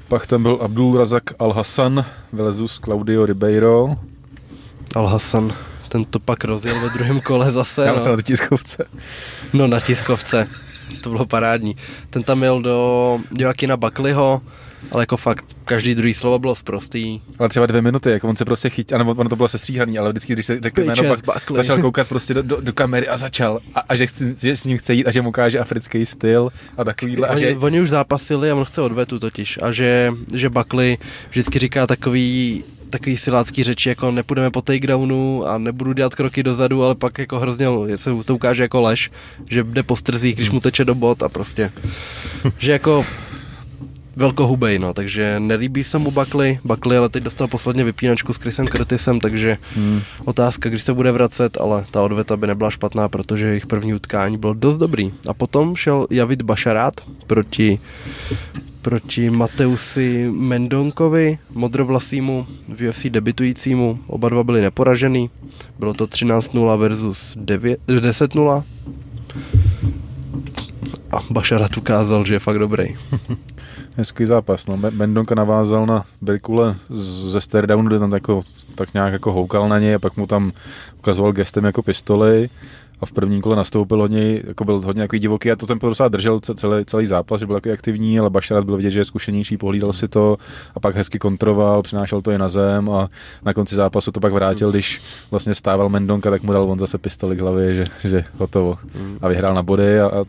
Pak 0.08 0.28
tam 0.28 0.44
byl 0.44 0.60
Abdul 0.62 0.98
Razak 0.98 1.24
Al-Hassan, 1.40 2.06
Velezus 2.34 2.80
Claudio 2.80 3.26
Ribeiro. 3.26 3.96
Al 4.96 5.08
Hassan, 5.08 5.54
ten 5.90 6.06
to 6.06 6.20
pak 6.20 6.44
rozjel 6.44 6.80
ve 6.82 6.90
druhém 6.90 7.22
kole 7.22 7.52
zase. 7.52 7.86
Já 7.86 7.94
no. 7.94 8.02
jsem 8.02 8.16
na 8.16 8.22
tiskovce. 8.22 8.86
No 9.54 9.68
na 9.68 9.80
tiskovce, 9.80 10.48
to 11.04 11.10
bylo 11.10 11.26
parádní. 11.26 11.76
Ten 12.10 12.24
tam 12.24 12.44
jel 12.44 12.62
do 12.62 13.20
Joakina 13.38 13.78
Buckleyho, 13.78 14.42
ale 14.92 15.02
jako 15.02 15.18
fakt 15.18 15.46
každý 15.66 15.96
druhý 15.96 16.14
slovo 16.14 16.40
bylo 16.40 16.56
sprostý. 16.56 17.22
Ale 17.40 17.50
třeba 17.50 17.66
dvě 17.66 17.82
minuty, 17.82 18.10
jako 18.12 18.30
on 18.30 18.36
se 18.36 18.46
prostě 18.46 18.70
chytil, 18.70 18.98
nebo 18.98 19.12
ono 19.12 19.30
to 19.30 19.36
bylo 19.36 19.48
sestříhaný, 19.48 20.00
ale 20.00 20.10
vždycky, 20.10 20.34
když 20.34 20.46
se 20.46 20.60
řekl 20.60 20.82
jméno, 20.82 21.04
pak 21.04 21.26
Buckley. 21.26 21.58
začal 21.58 21.82
koukat 21.82 22.08
prostě 22.08 22.34
do, 22.34 22.42
do, 22.42 22.62
do 22.62 22.74
kamery 22.74 23.08
a 23.08 23.18
začal. 23.18 23.60
A, 23.76 23.80
a 23.90 23.96
že, 23.96 24.08
chci, 24.08 24.36
že, 24.42 24.58
s 24.58 24.64
ním 24.64 24.78
chce 24.78 24.94
jít 24.94 25.06
a 25.06 25.12
že 25.12 25.22
mu 25.22 25.30
ukáže 25.30 25.60
africký 25.60 26.06
styl 26.06 26.50
a 26.78 26.84
takovýhle. 26.84 27.28
A 27.28 27.32
Oni, 27.32 27.40
že, 27.40 27.58
oni 27.58 27.82
už 27.82 27.90
zápasili 27.90 28.52
a 28.52 28.56
on 28.56 28.66
chce 28.66 28.82
odvetu 28.82 29.20
totiž. 29.20 29.60
A 29.62 29.72
že, 29.72 30.14
že 30.34 30.50
Buckley 30.50 30.98
vždycky 31.30 31.60
říká 31.60 31.88
takový 31.88 32.64
takový 32.90 33.18
silácký 33.18 33.64
řeči, 33.64 33.90
jako 33.90 34.12
nepůjdeme 34.12 34.52
po 34.52 34.62
takedownu 34.62 35.46
a 35.46 35.58
nebudu 35.58 35.94
dělat 35.94 36.16
kroky 36.16 36.44
dozadu, 36.44 36.84
ale 36.84 36.96
pak 36.96 37.20
jako 37.20 37.40
hrozně 37.40 37.68
se 37.96 38.10
to 38.26 38.36
ukáže 38.36 38.64
jako 38.64 38.82
lež, 38.82 39.12
že 39.50 39.64
jde 39.64 39.84
po 39.84 39.96
strzích, 39.96 40.36
když 40.36 40.50
mu 40.50 40.60
teče 40.60 40.86
do 40.86 40.96
bot 40.96 41.24
a 41.24 41.30
prostě, 41.30 41.72
že 42.60 42.72
jako 42.72 43.06
velkohubej, 44.18 44.80
no, 44.80 44.94
takže 44.94 45.40
nelíbí 45.40 45.84
se 45.84 45.98
mu 45.98 46.12
Buckley, 46.12 46.60
Buckley 46.64 46.98
ale 46.98 47.10
teď 47.10 47.24
dostal 47.24 47.48
posledně 47.48 47.84
vypínačku 47.84 48.34
s 48.34 48.38
Chrisem 48.38 48.68
Curtisem, 48.68 49.20
takže 49.20 49.58
hmm. 49.76 50.02
otázka, 50.26 50.70
když 50.70 50.84
se 50.84 50.94
bude 50.94 51.12
vracet, 51.12 51.58
ale 51.62 51.86
ta 51.92 52.02
odveta 52.02 52.38
by 52.38 52.48
nebyla 52.48 52.70
špatná, 52.70 53.10
protože 53.10 53.48
jejich 53.48 53.68
první 53.68 53.94
utkání 53.94 54.38
bylo 54.38 54.54
dost 54.54 54.78
dobrý. 54.78 55.12
A 55.28 55.34
potom 55.34 55.76
šel 55.76 56.08
Javid 56.10 56.42
Bašarát 56.42 57.02
proti, 57.28 57.80
proti 58.88 59.30
Mateusi 59.30 60.32
Mendonkovi, 60.32 61.40
modrovlasímu 61.52 62.48
v 62.72 62.88
UFC 62.88 63.12
debitujícímu. 63.12 64.08
Oba 64.08 64.30
dva 64.30 64.44
byli 64.44 64.62
neporažený. 64.62 65.30
Bylo 65.80 65.94
to 65.94 66.08
13-0 66.08 66.80
versus 66.80 67.36
9, 67.36 67.80
10-0. 67.88 68.64
A 71.12 71.18
Bašarat 71.30 71.78
ukázal, 71.78 72.26
že 72.26 72.34
je 72.34 72.40
fakt 72.40 72.60
dobrý. 72.60 72.96
Hezký 74.00 74.26
zápas. 74.26 74.68
No. 74.68 74.78
Bendonka 74.78 75.36
navázal 75.36 75.86
na 75.86 76.06
Berkule 76.22 76.76
ze 77.30 77.42
Stardownu, 77.42 77.88
kde 77.88 78.00
tam 78.00 78.12
jako, 78.12 78.42
tak 78.76 78.94
nějak 78.94 79.14
jako 79.14 79.32
houkal 79.32 79.70
na 79.70 79.80
něj 79.80 79.96
a 79.96 80.00
pak 80.00 80.18
mu 80.18 80.28
tam 80.28 80.52
ukazoval 80.98 81.32
gestem 81.32 81.66
jako 81.66 81.84
pistoli 81.84 82.50
a 83.02 83.06
v 83.06 83.12
prvním 83.12 83.42
kole 83.42 83.56
nastoupil 83.56 83.98
hodně, 83.98 84.42
jako 84.48 84.66
byl 84.66 84.82
hodně 84.82 85.02
jako 85.02 85.18
divoký 85.18 85.52
a 85.52 85.56
to 85.56 85.66
ten 85.66 85.80
docela 85.82 86.10
držel 86.10 86.40
ce- 86.40 86.56
celý, 86.56 86.86
celý 86.86 87.06
zápas, 87.06 87.40
že 87.40 87.46
byl 87.46 87.56
takový 87.56 87.74
aktivní, 87.74 88.20
ale 88.20 88.30
Bašarat 88.30 88.64
byl 88.66 88.78
vidět, 88.78 88.92
že 88.92 89.00
je 89.00 89.06
zkušenější, 89.06 89.58
pohlídal 89.58 89.94
si 89.94 90.08
to 90.08 90.38
a 90.76 90.80
pak 90.80 90.96
hezky 90.96 91.20
kontroval, 91.20 91.82
přinášel 91.82 92.22
to 92.22 92.32
i 92.32 92.38
na 92.38 92.50
zem 92.50 92.90
a 92.90 93.10
na 93.46 93.54
konci 93.54 93.76
zápasu 93.76 94.12
to 94.12 94.20
pak 94.20 94.34
vrátil, 94.34 94.72
když 94.72 95.02
vlastně 95.32 95.56
stával 95.56 95.90
Mendonka, 95.90 96.30
tak 96.30 96.44
mu 96.44 96.54
dal 96.54 96.64
on 96.72 96.80
zase 96.80 96.98
pistoli 96.98 97.36
k 97.36 97.40
hlavě, 97.40 97.76
že, 97.76 97.86
že 98.10 98.24
hotovo 98.38 98.78
a 99.22 99.28
vyhrál 99.28 99.54
na 99.54 99.64
body 99.64 100.00
a, 100.00 100.06
a 100.08 100.24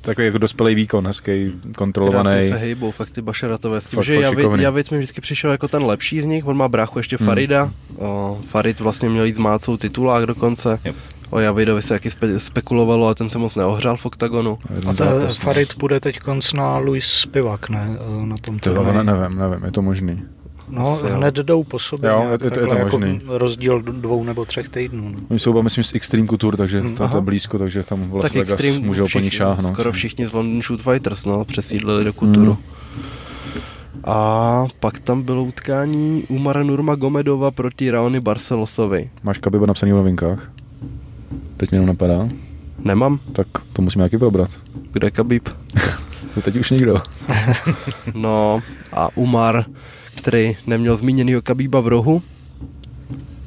takový 0.00 0.24
jako 0.26 0.38
dospělý 0.38 0.74
výkon, 0.74 1.06
hezký, 1.06 1.52
kontrolovaný. 1.76 2.30
Krásně 2.30 2.48
se 2.48 2.56
hejbou, 2.56 2.90
fakt 2.90 3.10
ty 3.10 3.22
Bašaratové. 3.22 3.80
S 3.80 3.86
tím, 3.86 3.96
Fakt, 3.96 4.04
že 4.04 4.14
Javid. 4.20 4.48
Javid 4.56 4.90
mi 4.90 4.98
vždycky 4.98 5.20
přišel 5.20 5.50
jako 5.50 5.68
ten 5.68 5.84
lepší 5.84 6.20
z 6.20 6.24
nich, 6.24 6.46
on 6.46 6.56
má 6.56 6.68
bráchu 6.68 6.98
ještě 6.98 7.16
Hmm. 7.16 7.26
Farida. 7.26 7.70
O, 7.98 8.38
Farid 8.48 8.80
vlastně 8.80 9.08
měl 9.08 9.24
jít 9.24 9.34
s 9.34 9.38
Mácou 9.38 9.76
titulák 9.76 10.26
dokonce. 10.26 10.78
Yep. 10.84 10.96
O 11.32 11.38
Javidovi 11.40 11.82
se 11.82 11.94
jaký 11.94 12.08
spe- 12.08 12.36
spekulovalo, 12.36 13.06
ale 13.06 13.14
ten 13.14 13.30
se 13.30 13.38
moc 13.38 13.54
neohřál 13.54 13.96
v 13.96 14.06
oktagonu. 14.06 14.58
A 14.86 14.92
to 14.92 15.04
zápas, 15.04 15.38
no. 15.38 15.44
Farid 15.44 15.74
bude 15.78 16.00
teď 16.00 16.18
konc 16.18 16.52
na 16.52 16.78
Luis 16.78 17.06
Spivak, 17.06 17.68
ne? 17.70 17.96
eh, 18.22 18.26
Na 18.26 18.36
tom 18.36 18.58
To 18.58 18.92
ne, 18.92 19.04
nevím, 19.04 19.38
nevím, 19.38 19.64
je 19.64 19.72
to 19.72 19.82
možný. 19.82 20.22
No, 20.68 20.92
Asi 20.92 21.06
jo. 21.06 21.16
hned 21.16 21.34
jdou 21.34 21.64
po 21.64 21.78
sobě. 21.78 22.10
Jo, 22.10 22.18
nějak 22.20 22.44
je 22.44 22.50
to- 22.50 22.60
je 22.60 22.66
to 22.66 22.74
jako 22.74 22.98
možný. 22.98 23.20
rozdíl 23.26 23.82
dvou 23.82 24.24
nebo 24.24 24.44
třech 24.44 24.68
týdnů. 24.68 25.08
No. 25.14 25.18
Oni 25.30 25.38
jsou 25.38 25.50
oba, 25.50 25.62
myslím, 25.62 25.84
z 25.84 25.94
Extreme 25.94 26.26
Couture, 26.28 26.56
takže 26.56 26.80
Hmm, 26.80 26.94
to, 26.94 27.08
to 27.08 27.16
je 27.16 27.20
blízko, 27.20 27.58
takže 27.58 27.82
tam 27.82 28.10
v 28.10 28.14
Las 28.14 28.22
tak 28.22 28.34
Vegas 28.34 28.50
Extreme 28.52 28.86
můžou 28.86 29.02
po 29.02 29.06
všichni- 29.06 29.24
nich 29.24 29.34
šáhnout. 29.34 29.72
Skoro 29.72 29.92
všichni 29.92 30.26
z 30.26 30.32
London 30.32 30.62
Shoot 30.62 30.80
Fighters, 30.80 31.24
no, 31.24 31.44
přesídlili 31.44 32.04
do 32.04 32.12
Kuturu. 32.12 32.52
Hmm. 32.52 33.04
A 34.04 34.66
pak 34.80 34.98
tam 35.00 35.22
bylo 35.22 35.44
utkání 35.44 36.24
Umara 36.28 36.62
Nurma 36.62 36.94
Gomedova 36.94 37.50
proti 37.50 37.90
Raoni 37.90 38.20
Barcelosovi. 38.20 39.10
Máš 39.22 39.38
Kabiba 39.38 39.66
napsaný 39.66 39.92
v 39.92 39.94
novinkách? 39.94 40.50
Teď 41.62 41.70
mě 41.70 41.76
jenom 41.76 41.86
napadá. 41.88 42.28
Nemám, 42.78 43.20
Tak 43.32 43.46
to 43.72 43.82
musíme 43.82 44.04
taky 44.04 44.18
probrat. 44.18 44.50
kde 44.92 45.06
je 45.06 45.10
Khabib? 45.10 45.48
Teď 46.42 46.56
už 46.56 46.70
nikdo. 46.70 47.02
No 48.14 48.60
a 48.92 49.08
Umar, 49.16 49.64
který 50.14 50.56
neměl 50.66 50.96
zmíněnýho 50.96 51.42
Kabíba 51.42 51.80
v 51.80 51.88
rohu, 51.88 52.22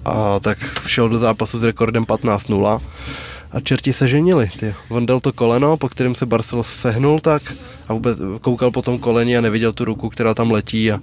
a 0.06 0.40
tak 0.40 0.58
šel 0.88 1.10
do 1.10 1.18
zápasu 1.18 1.60
s 1.60 1.64
rekordem 1.64 2.04
15-0. 2.04 2.82
a 3.52 3.60
čerti 3.60 3.94
se 3.94 4.08
ženili. 4.08 4.50
Ty. 4.60 4.76
On 4.90 5.06
dal 5.06 5.20
to 5.20 5.34
koleno, 5.34 5.78
po 5.78 5.90
kterém 5.90 6.16
se 6.16 6.26
Barcel 6.26 6.64
sehnul 6.64 7.20
tak 7.20 7.54
a 7.88 7.94
vůbec 7.94 8.20
koukal 8.42 8.72
po 8.72 8.82
tom 8.82 9.00
koleni 9.00 9.38
a 9.38 9.42
neviděl 9.42 9.74
tu 9.74 9.86
ruku, 9.86 10.10
která 10.10 10.34
tam 10.34 10.52
letí 10.52 10.92
a 10.92 11.00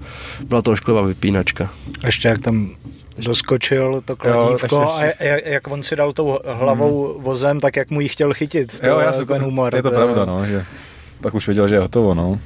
byla 0.49 0.63
to 0.63 0.71
ošklivá 0.71 1.03
vypínačka. 1.03 1.71
Ještě 2.07 2.29
jak 2.29 2.41
tam 2.41 2.71
doskočil 3.19 4.01
to 4.05 4.17
kladívko 4.17 4.77
jo, 4.77 4.83
a 4.83 5.05
jak, 5.25 5.47
jak 5.47 5.69
on 5.71 5.83
si 5.83 5.97
dal 5.97 6.13
tou 6.13 6.39
hlavou 6.45 7.13
hmm. 7.13 7.23
vozem, 7.23 7.61
tak 7.61 7.77
jak 7.77 7.91
mu 7.91 8.01
ji 8.01 8.09
chtěl 8.09 8.33
chytit. 8.33 8.81
To, 8.81 8.87
jo, 8.87 8.99
já 8.99 9.13
ten 9.13 9.43
humor. 9.43 9.75
Je 9.75 9.83
to 9.83 9.91
pravda, 9.91 10.25
no, 10.25 10.47
že 10.47 10.65
pak 11.21 11.35
už 11.35 11.47
věděl, 11.47 11.69
že 11.69 11.75
je 11.75 11.81
hotovo, 11.81 12.15
no. 12.15 12.41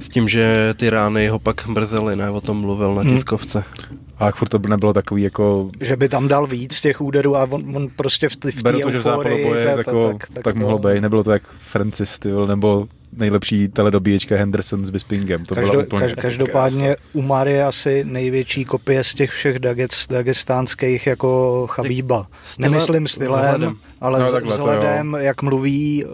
S 0.00 0.08
tím, 0.08 0.28
že 0.28 0.74
ty 0.76 0.90
rány 0.90 1.28
ho 1.28 1.38
pak 1.38 1.66
mrzely, 1.66 2.16
ne? 2.16 2.30
O 2.30 2.40
tom 2.40 2.60
mluvil 2.60 2.94
na 2.94 3.02
hmm. 3.02 3.14
tiskovce. 3.14 3.64
Hmm. 3.88 3.98
A 4.18 4.30
furt 4.30 4.48
to 4.48 4.58
nebylo 4.58 4.92
takový 4.92 5.22
jako... 5.22 5.70
Že 5.80 5.96
by 5.96 6.08
tam 6.08 6.28
dal 6.28 6.46
víc 6.46 6.80
těch 6.80 7.00
úderů 7.00 7.36
a 7.36 7.42
on, 7.50 7.76
on 7.76 7.88
prostě 7.96 8.28
v, 8.28 8.32
v 8.32 8.36
té 8.36 8.52
to, 8.72 8.90
že 8.90 8.98
v 8.98 9.04
boje 9.04 9.66
tak, 9.66 9.86
jako, 9.86 10.08
tak, 10.08 10.28
tak, 10.28 10.44
tak 10.44 10.54
to... 10.54 10.60
mohlo 10.60 10.78
být. 10.78 11.00
Nebylo 11.00 11.22
to 11.22 11.32
jak 11.32 11.42
Francis 11.58 12.10
styl, 12.10 12.46
nebo 12.46 12.86
nejlepší 13.16 13.68
teledobíječka 13.68 14.36
Henderson 14.36 14.86
s 14.86 14.90
Bispingem. 14.90 15.44
To 15.44 15.54
Každo, 15.54 15.70
byla 15.72 15.82
úplně 15.82 16.00
kaž, 16.00 16.14
každopádně 16.14 16.96
Umar 17.12 17.48
je 17.48 17.64
asi 17.64 18.04
největší 18.04 18.64
kopie 18.64 19.04
z 19.04 19.14
těch 19.14 19.30
všech 19.30 19.58
dagestánských 20.10 21.06
jako 21.06 21.66
Chabíba. 21.70 22.26
Nemyslím 22.58 23.08
stylem, 23.08 23.42
vzhledem. 23.42 23.76
ale 24.00 24.20
no, 24.20 24.32
takhle, 24.32 24.52
vzhledem, 24.52 25.16
jak 25.20 25.42
mluví. 25.42 26.04
Uh, 26.04 26.10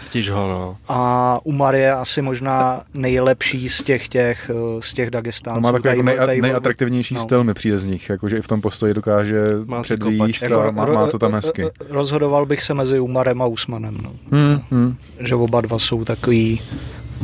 Stíž 0.00 0.30
ho, 0.30 0.48
no. 0.48 0.76
A 0.88 1.40
Umar 1.44 1.74
je 1.74 1.92
asi 1.92 2.22
možná 2.22 2.80
nejlepší 2.94 3.68
z 3.68 3.82
těch, 3.82 4.08
těch, 4.08 4.50
uh, 4.54 4.80
z 4.80 4.94
těch 4.94 5.10
Dagestánců. 5.10 5.60
No, 5.60 5.72
má 5.72 5.72
takový 5.72 6.02
nej, 6.02 6.18
nej, 6.26 6.40
nejatraktivnější 6.40 7.14
no. 7.14 7.20
styl 7.20 7.44
mi 7.44 7.54
přijde 7.54 7.78
z 7.78 7.84
nich, 7.84 8.10
jakože 8.10 8.36
i 8.36 8.42
v 8.42 8.48
tom 8.48 8.60
postoji 8.60 8.94
dokáže 8.94 9.40
má 9.64 9.82
předvíst 9.82 10.42
a 10.42 10.46
jako, 10.46 10.72
má, 10.72 10.86
má 10.86 11.06
to 11.06 11.18
tam 11.18 11.32
hezky. 11.32 11.64
Rozhodoval 11.88 12.46
bych 12.46 12.62
se 12.62 12.74
mezi 12.74 13.00
Umarem 13.00 13.42
a 13.42 13.46
Usmanem. 13.46 13.98
No. 14.02 14.12
Hmm, 14.32 14.60
hmm. 14.70 14.96
Že 15.20 15.34
oba 15.34 15.60
dva 15.60 15.78
jsou 15.78 16.04
takový... 16.06 16.60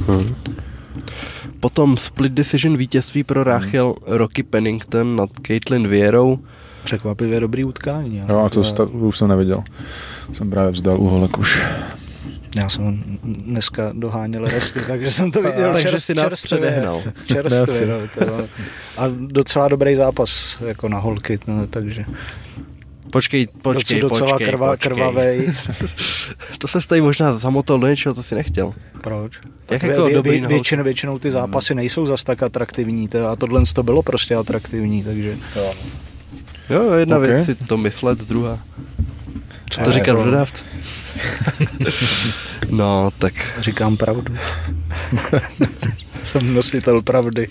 Hmm. 0.06 0.34
Potom 1.60 1.96
split 1.96 2.32
decision 2.32 2.76
vítězství 2.76 3.24
pro 3.24 3.44
Rachel 3.44 3.86
hmm. 3.86 4.16
Rocky 4.16 4.42
Pennington 4.42 5.16
nad 5.16 5.30
Caitlin 5.46 5.88
Vierou. 5.88 6.38
Překvapivě 6.84 7.40
dobrý 7.40 7.64
utkání. 7.64 8.22
Jo, 8.28 8.38
a 8.38 8.48
to, 8.48 8.72
to 8.72 8.86
už 8.86 9.18
jsem 9.18 9.28
neviděl. 9.28 9.64
Jsem 10.32 10.50
právě 10.50 10.72
vzdal 10.72 11.00
uholek 11.00 11.38
už. 11.38 11.62
Já 12.56 12.68
jsem 12.68 13.02
dneska 13.24 13.92
doháněl 13.92 14.44
resty, 14.44 14.80
takže 14.86 15.12
jsem 15.12 15.30
to 15.30 15.42
viděl 15.42 15.72
takže 15.72 16.00
si 16.00 16.14
nás 16.14 16.24
čerstvě. 16.24 16.84
Čerstvě, 17.26 17.86
no, 17.86 18.26
to, 18.26 18.48
a 18.96 19.04
docela 19.08 19.68
dobrý 19.68 19.94
zápas 19.94 20.60
jako 20.66 20.88
na 20.88 20.98
holky, 20.98 21.38
no, 21.46 21.66
takže... 21.66 22.04
Počkej, 23.12 23.46
počkej, 23.62 24.00
docela 24.00 24.40
počkej, 24.40 24.46
krva, 24.48 24.68
počkej. 24.72 24.92
krvavej. 24.92 25.36
to 26.58 26.68
se 26.68 26.80
stojí 26.80 27.00
možná 27.00 27.32
zamotol 27.32 27.78
do 27.78 27.86
něčeho, 27.86 28.14
co 28.14 28.22
si 28.22 28.34
nechtěl. 28.34 28.72
Proč? 29.00 29.32
Jak 29.70 29.82
jako 29.82 30.04
vě, 30.06 30.14
dobrý 30.14 30.40
vě, 30.40 30.48
většinou, 30.48 30.84
většinou 30.84 31.18
ty 31.18 31.30
zápasy 31.30 31.74
nejsou 31.74 32.06
zas 32.06 32.24
tak 32.24 32.42
atraktivní 32.42 33.08
to, 33.08 33.28
a 33.28 33.36
tohle 33.36 33.62
to 33.74 33.82
bylo 33.82 34.02
prostě 34.02 34.34
atraktivní, 34.34 35.04
takže... 35.04 35.36
Jo, 35.56 35.74
jo 36.70 36.92
jedna 36.92 37.18
okay. 37.18 37.32
věc 37.32 37.46
si 37.46 37.54
to 37.54 37.76
myslet, 37.76 38.18
druhá. 38.18 38.58
Co 39.70 39.80
to 39.80 39.92
říkal 39.92 40.16
v 40.16 40.24
dodávce? 40.24 40.64
no, 42.70 43.10
tak... 43.18 43.34
Říkám 43.58 43.96
pravdu. 43.96 44.34
Jsem 46.22 46.54
nositel 46.54 47.02
pravdy. 47.02 47.48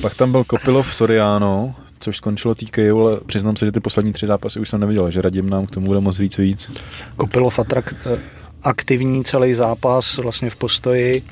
Pak 0.00 0.14
tam 0.14 0.32
byl 0.32 0.44
Kopilov 0.44 0.94
Soriano, 0.94 1.74
což 2.02 2.16
skončilo 2.16 2.54
TKO, 2.54 3.00
ale 3.00 3.20
přiznám 3.26 3.56
se, 3.56 3.66
že 3.66 3.72
ty 3.72 3.80
poslední 3.80 4.12
tři 4.12 4.26
zápasy 4.26 4.60
už 4.60 4.68
jsem 4.68 4.80
neviděl, 4.80 5.10
že 5.10 5.22
radím 5.22 5.50
nám 5.50 5.66
k 5.66 5.70
tomu 5.70 5.86
bude 5.86 6.00
moc 6.00 6.18
víc 6.18 6.38
víc. 6.38 6.70
Kopilov 7.16 7.58
atrak, 7.58 7.94
eh, 8.06 8.18
aktivní 8.62 9.24
celý 9.24 9.54
zápas 9.54 10.16
vlastně 10.16 10.50
v 10.50 10.56
postoji, 10.56 11.22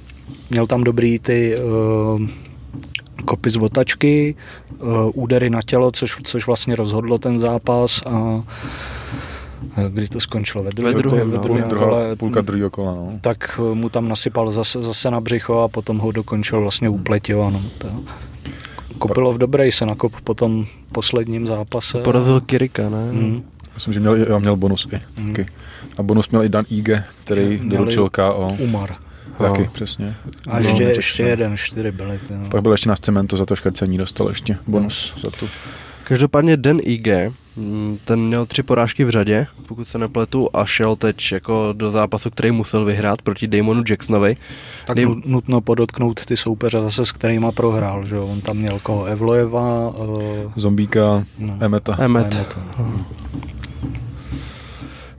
měl 0.51 0.67
tam 0.67 0.85
dobrý 0.85 1.19
ty 1.19 1.57
uh, 1.59 2.27
kopy 3.25 3.51
z 3.51 3.57
otačky, 3.57 4.35
uh, 4.79 5.11
údery 5.15 5.51
na 5.51 5.63
tělo, 5.63 5.91
což, 5.91 6.17
což 6.23 6.47
vlastně 6.47 6.77
rozhodlo 6.77 7.19
ten 7.19 7.39
zápas 7.39 8.03
a 8.07 8.43
kdy 9.89 10.09
to 10.09 10.21
skončilo 10.21 10.65
ve, 10.65 10.71
druhém, 10.71 10.95
ve 10.95 11.03
druhém, 11.03 11.31
ve 11.31 11.39
druhém 11.39 11.69
no, 11.69 11.79
kole, 11.79 12.17
půlka 12.17 12.41
druhého 12.41 12.71
kola, 12.71 12.95
no. 12.95 13.13
tak 13.21 13.61
mu 13.75 13.89
tam 13.89 14.09
nasypal 14.09 14.51
zase, 14.51 14.83
zase 14.83 15.11
na 15.11 15.21
břicho 15.21 15.59
a 15.59 15.69
potom 15.69 15.99
ho 15.99 16.13
dokončil 16.13 16.61
vlastně 16.61 16.89
úpletě. 16.89 17.35
No, 17.35 17.63
to. 17.79 17.89
Kopilov 19.01 19.39
dobrý 19.39 19.73
se 19.73 19.87
nakop 19.87 20.21
po 20.21 20.35
tom 20.35 20.67
posledním 20.93 21.47
zápase. 21.47 21.99
Porazil 21.99 22.41
Kirika, 22.41 22.89
ne? 22.89 23.11
Hmm. 23.11 23.43
Myslím, 23.75 23.95
že 23.95 24.01
měl, 24.01 24.17
já 24.17 24.39
měl 24.39 24.57
bonus 24.57 24.89
i. 24.93 25.01
Hmm. 25.17 25.35
Taky. 25.35 25.51
A 25.99 26.03
bonus 26.03 26.29
měl 26.29 26.45
i 26.45 26.49
Dan 26.49 26.65
Ige, 26.71 27.05
který 27.25 27.61
doručil 27.65 28.11
KO. 28.11 28.57
Umar. 28.59 28.95
Taky, 29.39 29.63
no. 29.63 29.71
přesně. 29.73 30.17
A 30.49 30.59
ještě, 30.59 30.85
no, 30.85 30.91
ještě 30.91 31.23
jeden, 31.23 31.57
čtyři 31.57 31.93
byly. 31.93 32.21
No. 32.31 32.49
Pak 32.51 32.63
byl 32.63 32.73
ještě 32.73 32.89
na 32.89 32.97
cementu 32.97 33.37
za 33.37 33.47
to 33.47 33.57
škrcení, 33.57 33.99
dostal 33.99 34.29
ještě 34.29 34.57
bonus 34.67 35.13
no. 35.17 35.21
za 35.21 35.37
tu. 35.37 35.49
Každopádně 36.11 36.57
Den 36.57 36.81
IG, 36.83 37.09
mm, 37.57 37.99
ten 38.05 38.21
měl 38.21 38.47
tři 38.47 38.63
porážky 38.63 39.05
v 39.05 39.11
řadě, 39.11 39.47
pokud 39.69 39.89
se 39.89 39.99
nepletu, 39.99 40.49
a 40.55 40.65
šel 40.65 40.97
teď 40.97 41.33
jako 41.33 41.69
do 41.73 41.91
zápasu, 41.91 42.31
který 42.31 42.51
musel 42.51 42.85
vyhrát 42.85 43.23
proti 43.23 43.47
Damonu 43.47 43.83
Jacksonovi. 43.89 44.37
Tak 44.87 44.97
Dam- 44.97 45.23
nutno 45.27 45.61
podotknout 45.61 46.27
ty 46.27 46.37
soupeře 46.37 46.81
zase, 46.81 47.07
s 47.07 47.13
kterými 47.13 47.47
prohrál, 47.55 48.07
že 48.07 48.19
on 48.19 48.41
tam 48.41 48.57
měl 48.57 48.79
koho 48.79 49.05
Evlojeva, 49.05 49.89
uh... 49.89 50.53
Zombíka, 50.57 51.25
no. 51.39 51.57
Emeta. 51.61 51.97
Emet. 52.01 52.35
Emet 52.35 52.59
no. 52.79 53.05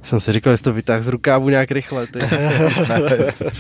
Jsem 0.03 0.19
si 0.19 0.33
říkal, 0.33 0.51
jestli 0.51 0.63
to 0.63 0.73
vytáhl 0.73 1.03
z 1.03 1.07
rukávu 1.07 1.49
nějak 1.49 1.71
rychle. 1.71 2.07
Ty. 2.07 2.19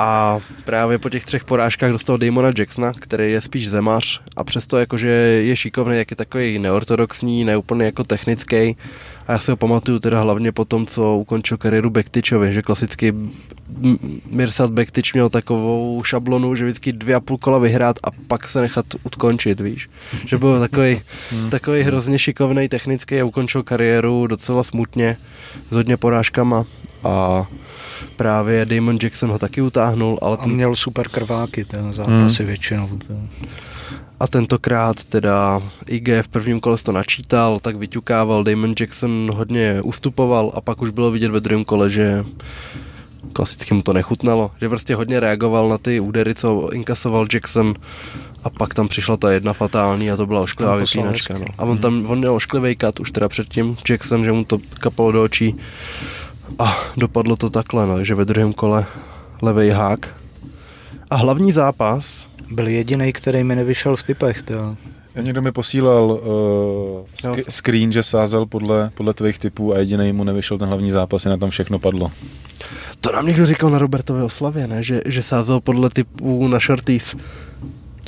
A 0.00 0.40
právě 0.64 0.98
po 0.98 1.10
těch 1.10 1.24
třech 1.24 1.44
porážkách 1.44 1.90
dostal 1.90 2.18
Damona 2.18 2.52
Jacksona, 2.58 2.92
který 2.92 3.32
je 3.32 3.40
spíš 3.40 3.70
zemař 3.70 4.20
a 4.36 4.44
přesto 4.44 4.78
jakože 4.78 5.08
je 5.08 5.56
šikovný, 5.56 5.98
jak 5.98 6.10
je 6.10 6.16
takový 6.16 6.58
neortodoxní, 6.58 7.44
neúplně 7.44 7.84
jako 7.84 8.04
technický. 8.04 8.76
A 9.26 9.32
já 9.32 9.38
si 9.38 9.50
ho 9.50 9.56
pamatuju 9.56 9.98
teda 9.98 10.20
hlavně 10.20 10.52
po 10.52 10.64
tom, 10.64 10.86
co 10.86 11.16
ukončil 11.16 11.56
kariéru 11.56 11.90
Bektičovi, 11.90 12.52
že 12.52 12.62
klasicky 12.62 13.14
Mirsad 14.30 14.70
Bektič 14.70 15.14
měl 15.14 15.28
takovou 15.28 16.02
šablonu, 16.04 16.54
že 16.54 16.64
vždycky 16.64 16.92
dvě 16.92 17.14
a 17.14 17.20
půl 17.20 17.38
kola 17.38 17.58
vyhrát 17.58 17.96
a 18.04 18.08
pak 18.28 18.48
se 18.48 18.60
nechat 18.60 18.86
utkončit, 19.02 19.60
víš. 19.60 19.90
Že 20.26 20.38
byl 20.38 20.60
takový, 20.60 21.00
hmm. 21.30 21.50
takový 21.50 21.82
hrozně 21.82 22.18
šikovný, 22.18 22.68
technický 22.68 23.20
a 23.20 23.24
ukončil 23.24 23.62
kariéru 23.62 24.26
docela 24.26 24.62
smutně, 24.62 25.16
s 25.70 25.74
hodně 25.74 25.96
porážkama 25.96 26.64
a 27.04 27.46
právě 28.16 28.64
Damon 28.64 28.98
Jackson 29.02 29.30
ho 29.30 29.38
taky 29.38 29.60
utáhnul. 29.60 30.18
Ale 30.22 30.36
ten... 30.36 30.50
A 30.50 30.54
měl 30.54 30.76
super 30.76 31.08
krváky 31.08 31.64
ten 31.64 31.92
zápasy 31.92 32.42
hmm. 32.42 32.46
většinou. 32.46 32.88
Ten. 33.06 33.28
A 34.20 34.26
tentokrát 34.26 35.04
teda 35.04 35.62
IG 35.86 36.08
v 36.22 36.28
prvním 36.28 36.60
kole 36.60 36.76
to 36.78 36.92
načítal, 36.92 37.58
tak 37.58 37.76
vyťukával, 37.76 38.44
Damon 38.44 38.74
Jackson 38.80 39.30
hodně 39.34 39.82
ustupoval 39.82 40.52
a 40.54 40.60
pak 40.60 40.82
už 40.82 40.90
bylo 40.90 41.10
vidět 41.10 41.30
ve 41.30 41.40
druhém 41.40 41.64
kole, 41.64 41.90
že 41.90 42.24
klasicky 43.32 43.74
mu 43.74 43.82
to 43.82 43.92
nechutnalo, 43.92 44.50
že 44.60 44.68
prostě 44.68 44.94
hodně 44.94 45.20
reagoval 45.20 45.68
na 45.68 45.78
ty 45.78 46.00
údery, 46.00 46.34
co 46.34 46.70
inkasoval 46.72 47.26
Jackson 47.32 47.74
a 48.44 48.50
pak 48.50 48.74
tam 48.74 48.88
přišla 48.88 49.16
ta 49.16 49.32
jedna 49.32 49.52
fatální 49.52 50.10
a 50.10 50.16
to 50.16 50.26
byla 50.26 50.40
ošklivá 50.40 50.76
vypínačka. 50.76 51.38
No. 51.38 51.44
A 51.58 51.64
on 51.64 51.78
tam 51.78 52.06
on 52.06 52.18
měl 52.18 52.34
ošklivý 52.34 52.76
kat 52.76 53.00
už 53.00 53.10
teda 53.10 53.28
předtím 53.28 53.76
Jackson, 53.88 54.24
že 54.24 54.32
mu 54.32 54.44
to 54.44 54.58
kapalo 54.80 55.12
do 55.12 55.22
očí 55.22 55.56
a 56.58 56.76
dopadlo 56.96 57.36
to 57.36 57.50
takhle, 57.50 57.86
no, 57.86 58.04
že 58.04 58.14
ve 58.14 58.24
druhém 58.24 58.52
kole 58.52 58.86
levej 59.42 59.70
hák. 59.70 60.14
A 61.10 61.16
hlavní 61.16 61.52
zápas... 61.52 62.26
Byl 62.50 62.68
jediný, 62.68 63.12
který 63.12 63.44
mi 63.44 63.56
nevyšel 63.56 63.96
v 63.96 64.02
typech. 64.02 64.42
To. 64.42 64.76
Někdo 65.20 65.42
mi 65.42 65.52
posílal 65.52 66.04
uh, 66.04 66.18
sk- 67.22 67.44
screen, 67.48 67.92
že 67.92 68.02
sázel 68.02 68.46
podle, 68.46 68.90
podle 68.94 69.14
tvých 69.14 69.38
typů 69.38 69.74
a 69.74 69.78
jediný 69.78 70.12
mu 70.12 70.24
nevyšel 70.24 70.58
ten 70.58 70.68
hlavní 70.68 70.90
zápas, 70.90 71.26
a 71.26 71.30
na 71.30 71.36
tam 71.36 71.50
všechno 71.50 71.78
padlo. 71.78 72.12
To 73.00 73.12
nám 73.12 73.26
někdo 73.26 73.46
říkal 73.46 73.70
na 73.70 73.78
Robertově 73.78 74.22
oslavě, 74.22 74.66
ne? 74.66 74.82
Že, 74.82 75.02
že 75.06 75.22
sázel 75.22 75.60
podle 75.60 75.90
typů 75.90 76.48
na 76.48 76.58
shorties. 76.58 77.16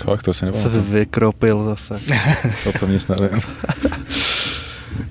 Tak 0.06 0.22
to 0.22 0.34
si 0.34 0.44
nebo. 0.44 0.58
Se 0.58 0.80
vykropil 0.80 1.64
zase. 1.64 2.00
o 2.68 2.78
tom 2.78 2.90
nic 2.90 3.08
nevím. 3.08 3.40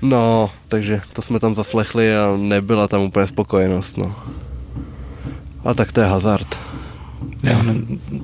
No, 0.02 0.50
takže 0.68 1.00
to 1.12 1.22
jsme 1.22 1.40
tam 1.40 1.54
zaslechli 1.54 2.16
a 2.16 2.36
nebyla 2.36 2.88
tam 2.88 3.00
úplně 3.00 3.26
spokojenost, 3.26 3.96
no. 3.96 4.14
A 5.64 5.74
tak 5.74 5.92
to 5.92 6.00
je 6.00 6.06
hazard. 6.06 6.58
Já 7.42 7.62
ne, 7.62 7.74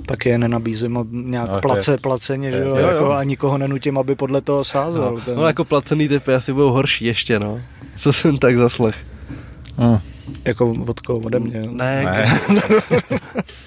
taky 0.06 0.28
je 0.28 0.38
nenabízím 0.38 1.06
nějak 1.10 1.50
no, 1.50 1.60
place, 1.60 1.92
je, 1.92 1.98
placeně, 1.98 2.50
že 2.50 2.58
jo, 2.58 2.76
jo, 2.76 3.10
a 3.10 3.24
nikoho 3.24 3.58
nenutím, 3.58 3.98
aby 3.98 4.14
podle 4.14 4.40
toho 4.40 4.64
sázel. 4.64 5.12
No, 5.14 5.20
ten... 5.20 5.36
no 5.36 5.46
jako 5.46 5.64
placený 5.64 6.08
typy 6.08 6.34
asi 6.34 6.52
budou 6.52 6.70
horší 6.70 7.04
ještě, 7.04 7.38
no. 7.38 7.60
Co 7.98 8.12
jsem 8.12 8.38
tak 8.38 8.56
zaslech. 8.56 8.96
No. 9.78 10.00
Jako 10.44 10.74
vodkou 10.74 11.16
ode 11.16 11.38
mě. 11.38 11.60
Ne. 11.60 12.04
ne. 12.04 12.38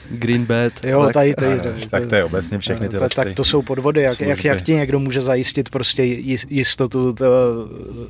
Green 0.09 0.45
bed. 0.45 0.73
Jo, 0.85 1.03
tak, 1.03 1.13
tady, 1.13 1.33
tady, 1.33 1.59
tady, 1.59 1.85
tak 1.89 2.05
to 2.05 2.15
je 2.15 2.23
obecně 2.23 2.59
všechny 2.59 2.89
ty 2.89 2.99
tak, 2.99 3.13
tak 3.13 3.33
to 3.33 3.43
jsou 3.43 3.61
podvody, 3.61 4.01
jak, 4.01 4.21
jak, 4.21 4.45
jak 4.45 4.61
ti 4.61 4.73
někdo 4.73 4.99
může 4.99 5.21
zajistit 5.21 5.69
prostě 5.69 6.03
jistotu 6.49 7.13
to, 7.13 7.25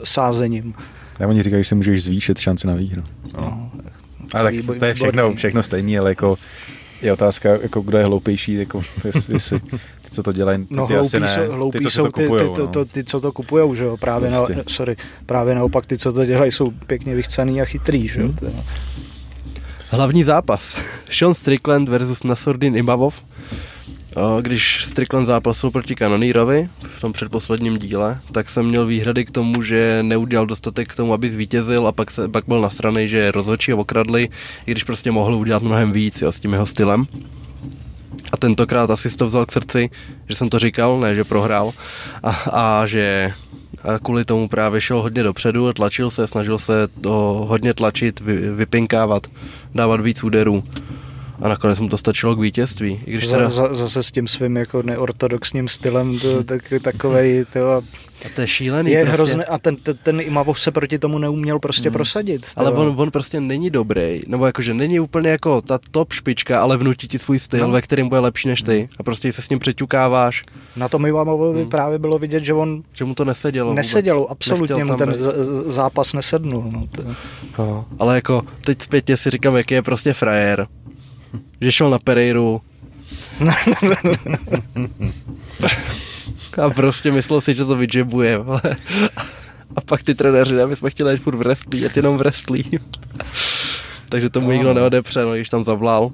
sázením. 0.04 0.74
Tak 1.18 1.30
oni 1.30 1.44
říkají, 1.44 1.64
že 1.64 1.68
si 1.68 1.76
můžeš 1.76 2.04
zvýšit 2.04 2.40
šanci 2.40 2.68
na 2.68 2.74
výhru. 2.74 3.04
No. 3.38 3.72
Ale 4.34 4.52
tak 4.52 4.80
to 4.80 4.86
je 4.86 4.94
všechno, 4.94 5.36
všechno 5.36 5.64
stejný, 5.64 6.00
ale 6.00 6.12
jako 6.12 6.36
je 7.02 7.14
otázka, 7.14 7.50
jako 7.62 7.82
kdo 7.82 7.98
je 7.98 8.04
hloupější, 8.06 8.54
jako 8.54 8.82
jestli, 9.06 9.34
jestli 9.34 9.60
co 10.10 10.24
to 10.24 10.32
dělají, 10.32 10.66
ty, 10.66 10.76
No 10.76 10.88
ty 10.88 10.94
hloupí, 10.94 11.08
asi 11.08 11.20
ne, 11.20 11.28
jsou, 11.28 11.52
hloupí 11.52 11.78
ty, 11.78 11.84
co 11.84 11.90
si 11.90 11.96
jsou 11.96 12.04
to 12.04 12.12
ty, 12.12 12.24
kupujou, 12.24 12.50
ty, 12.50 12.56
to, 12.56 12.62
no. 12.62 12.68
to, 12.68 12.86
ty, 12.86 13.04
co 13.04 13.20
to 13.20 13.32
kupujou, 13.32 13.76
že 13.76 13.84
jo, 13.84 13.98
právě, 13.98 14.30
na, 14.30 14.44
Prostě. 14.44 14.64
sorry, 14.68 14.96
právě 15.26 15.56
naopak 15.56 15.86
ty, 15.86 15.98
co 15.98 16.14
to 16.14 16.26
dělají, 16.26 16.52
jsou 16.52 16.72
pěkně 16.72 17.16
vychcený 17.16 17.62
a 17.62 17.66
chytrý, 17.66 18.08
že 18.08 18.22
jo. 18.22 18.28
Hmm. 18.28 18.62
Hlavní 19.90 20.24
zápas. 20.24 20.78
Sean 21.12 21.34
Strickland 21.34 21.90
versus 21.90 22.24
Nasordin 22.24 22.76
Imavov. 22.78 23.24
Když 24.42 24.86
Strickland 24.86 25.28
zápasil 25.28 25.72
proti 25.72 25.96
Kanonírovi 25.96 26.70
v 26.84 27.02
tom 27.02 27.14
předposledním 27.14 27.78
díle, 27.78 28.20
tak 28.32 28.50
jsem 28.50 28.66
měl 28.66 28.86
výhrady 28.86 29.26
k 29.26 29.32
tomu, 29.32 29.62
že 29.62 30.00
neudělal 30.02 30.46
dostatek 30.46 30.88
k 30.88 30.96
tomu, 30.96 31.14
aby 31.14 31.30
zvítězil 31.30 31.88
a 31.88 31.92
pak, 31.92 32.12
se, 32.12 32.28
pak 32.28 32.44
byl 32.48 32.62
nasranej, 32.62 33.08
že 33.08 33.32
rozhodčí 33.32 33.72
ho 33.72 33.78
okradli, 33.78 34.30
i 34.66 34.72
když 34.72 34.84
prostě 34.84 35.12
mohl 35.12 35.36
udělat 35.36 35.64
mnohem 35.64 35.92
víc 35.92 36.22
jo, 36.22 36.32
s 36.32 36.40
tím 36.40 36.54
jeho 36.54 36.66
stylem. 36.66 37.06
A 38.32 38.38
tentokrát 38.38 38.92
asi 38.92 39.10
si 39.10 39.18
to 39.18 39.26
vzal 39.26 39.46
k 39.46 39.52
srdci, 39.52 39.90
že 40.30 40.36
jsem 40.36 40.50
to 40.50 40.60
říkal, 40.60 41.00
ne, 41.00 41.16
že 41.16 41.24
prohrál. 41.24 41.72
A, 42.24 42.30
a 42.52 42.86
že 42.86 43.34
a 43.84 44.00
kvůli 44.00 44.26
tomu 44.26 44.48
právě 44.48 44.82
šel 44.82 45.02
hodně 45.02 45.24
dopředu, 45.24 45.74
tlačil 45.74 46.10
se, 46.10 46.28
snažil 46.28 46.58
se 46.58 46.88
to 47.02 47.46
hodně 47.50 47.74
tlačit, 47.74 48.20
vy, 48.20 48.36
vypinkávat, 48.36 49.28
dávat 49.76 50.02
víc 50.02 50.24
úderů. 50.24 50.64
A 51.42 51.48
nakonec 51.48 51.80
mu 51.80 51.90
to 51.90 51.98
stačilo 51.98 52.36
k 52.36 52.40
vítězství. 52.40 53.00
I 53.06 53.12
když 53.12 53.28
Za, 53.28 53.38
teda, 53.38 53.50
za, 53.50 53.76
zase 53.76 54.04
s 54.04 54.12
tím 54.12 54.28
svým 54.28 54.56
jako 54.58 54.82
neortodoxním 54.82 55.68
stylem, 55.68 56.20
to, 56.20 56.44
tak, 56.44 56.74
takovej, 56.82 57.46
to, 57.54 57.72
a 57.72 57.82
to 58.36 58.42
je 58.42 58.48
šílený. 58.48 58.92
je 58.92 58.98
prostě. 59.06 59.14
hrozné, 59.16 59.46
a 59.46 59.58
ten, 59.58 59.76
ten, 59.76 59.98
ten 60.04 60.22
Imavov 60.22 60.62
se 60.62 60.72
proti 60.72 61.00
tomu 61.00 61.18
neuměl 61.18 61.60
prostě 61.60 61.90
Hmm. 61.90 61.94
prosadit. 61.94 62.42
Ale 62.56 62.72
to- 62.72 62.78
on, 62.78 62.94
on 62.98 63.12
prostě 63.12 63.42
není 63.42 63.70
dobrý, 63.70 64.22
nebo 64.28 64.46
jakože 64.46 64.74
není 64.74 65.00
úplně 65.00 65.30
jako 65.30 65.62
ta 65.62 65.80
top 65.92 66.14
špička, 66.14 66.62
ale 66.62 66.78
vnutí 66.78 67.08
ti 67.08 67.20
svůj 67.20 67.40
styl, 67.40 67.68
No. 67.68 67.72
ve 67.74 67.82
kterém 67.82 68.10
bude 68.10 68.20
lepší 68.20 68.48
než 68.48 68.62
ty. 68.62 68.90
A 69.00 69.04
prostě 69.04 69.32
se 69.32 69.42
s 69.42 69.50
ním 69.50 69.60
přeťukáváš, 69.60 70.44
Na 70.76 70.88
tom 70.88 71.06
Imavovi 71.06 71.62
Hmm. 71.62 71.70
právě 71.70 72.00
bylo 72.00 72.20
vidět, 72.20 72.44
že 72.44 72.54
on 72.54 72.84
že 72.94 73.06
mu 73.06 73.16
to 73.16 73.26
nesedělo. 73.26 73.74
nesedělo, 73.74 74.20
vůbec. 74.20 74.32
absolutně 74.32 74.84
mu 74.84 74.96
ten 74.96 75.14
z, 75.14 75.20
z- 75.22 75.64
zápas 75.74 76.14
nesednul. 76.14 76.70
No, 76.74 76.88
to, 76.92 77.04
No, 77.60 77.86
ale 78.00 78.16
jako 78.16 78.42
teď 78.66 78.82
zpětně 78.82 79.18
si 79.18 79.30
říkám, 79.30 79.56
jaký 79.56 79.74
je 79.74 79.82
prostě 79.82 80.14
frajer. 80.14 80.68
Že 81.62 81.72
šel 81.72 81.90
na 81.90 82.00
Pereiru. 82.00 82.62
a 86.64 86.70
prostě 86.70 87.12
myslel 87.12 87.42
si, 87.42 87.54
že 87.54 87.66
to 87.66 87.76
vydžebuje. 87.76 88.38
vole. 88.38 88.62
A 89.76 89.82
pak 89.82 90.04
ty 90.04 90.16
trenéři, 90.16 90.56
ne, 90.56 90.66
my 90.66 90.76
jsme 90.76 90.90
chtěli 90.90 91.14
jít 91.14 91.18
furt 91.22 91.36
v 91.36 91.40
wrestling, 91.40 91.84
jet 91.84 91.98
jenom 91.98 92.16
v 92.16 92.20
wrestling. 92.20 92.82
Takže 94.10 94.30
tomu 94.30 94.48
No. 94.48 94.54
nikdo 94.54 94.74
neodepře, 94.74 95.26
no, 95.26 95.34
když 95.34 95.50
tam 95.50 95.64
zavlál. 95.64 96.12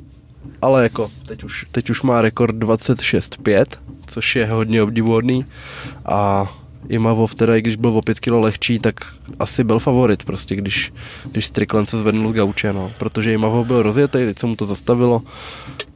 Ale 0.62 0.84
jako, 0.84 1.12
teď 1.26 1.44
už, 1.44 1.66
teď 1.72 1.90
už 1.90 2.02
má 2.02 2.22
rekord 2.22 2.56
26-5, 2.56 3.66
což 4.08 4.36
je 4.36 4.46
hodně 4.46 4.84
obdivuhodný. 4.84 5.46
A 6.06 6.48
Imavov 6.90 7.36
teda, 7.36 7.56
i 7.56 7.62
když 7.62 7.76
byl 7.76 7.98
o 7.98 8.02
5 8.02 8.20
kg 8.20 8.32
lehčí, 8.32 8.80
tak 8.80 8.96
asi 9.40 9.64
byl 9.64 9.80
favorit 9.80 10.24
prostě, 10.24 10.56
když, 10.56 10.94
když 11.32 11.46
Strickland 11.46 11.90
se 11.90 11.98
zvednul 11.98 12.30
z 12.30 12.34
gauče, 12.34 12.74
no. 12.74 12.92
Protože 12.98 13.34
Imavov 13.34 13.68
byl 13.68 13.82
rozjetý, 13.82 14.18
teď 14.18 14.40
se 14.40 14.46
mu 14.46 14.56
to 14.56 14.66
zastavilo, 14.66 15.22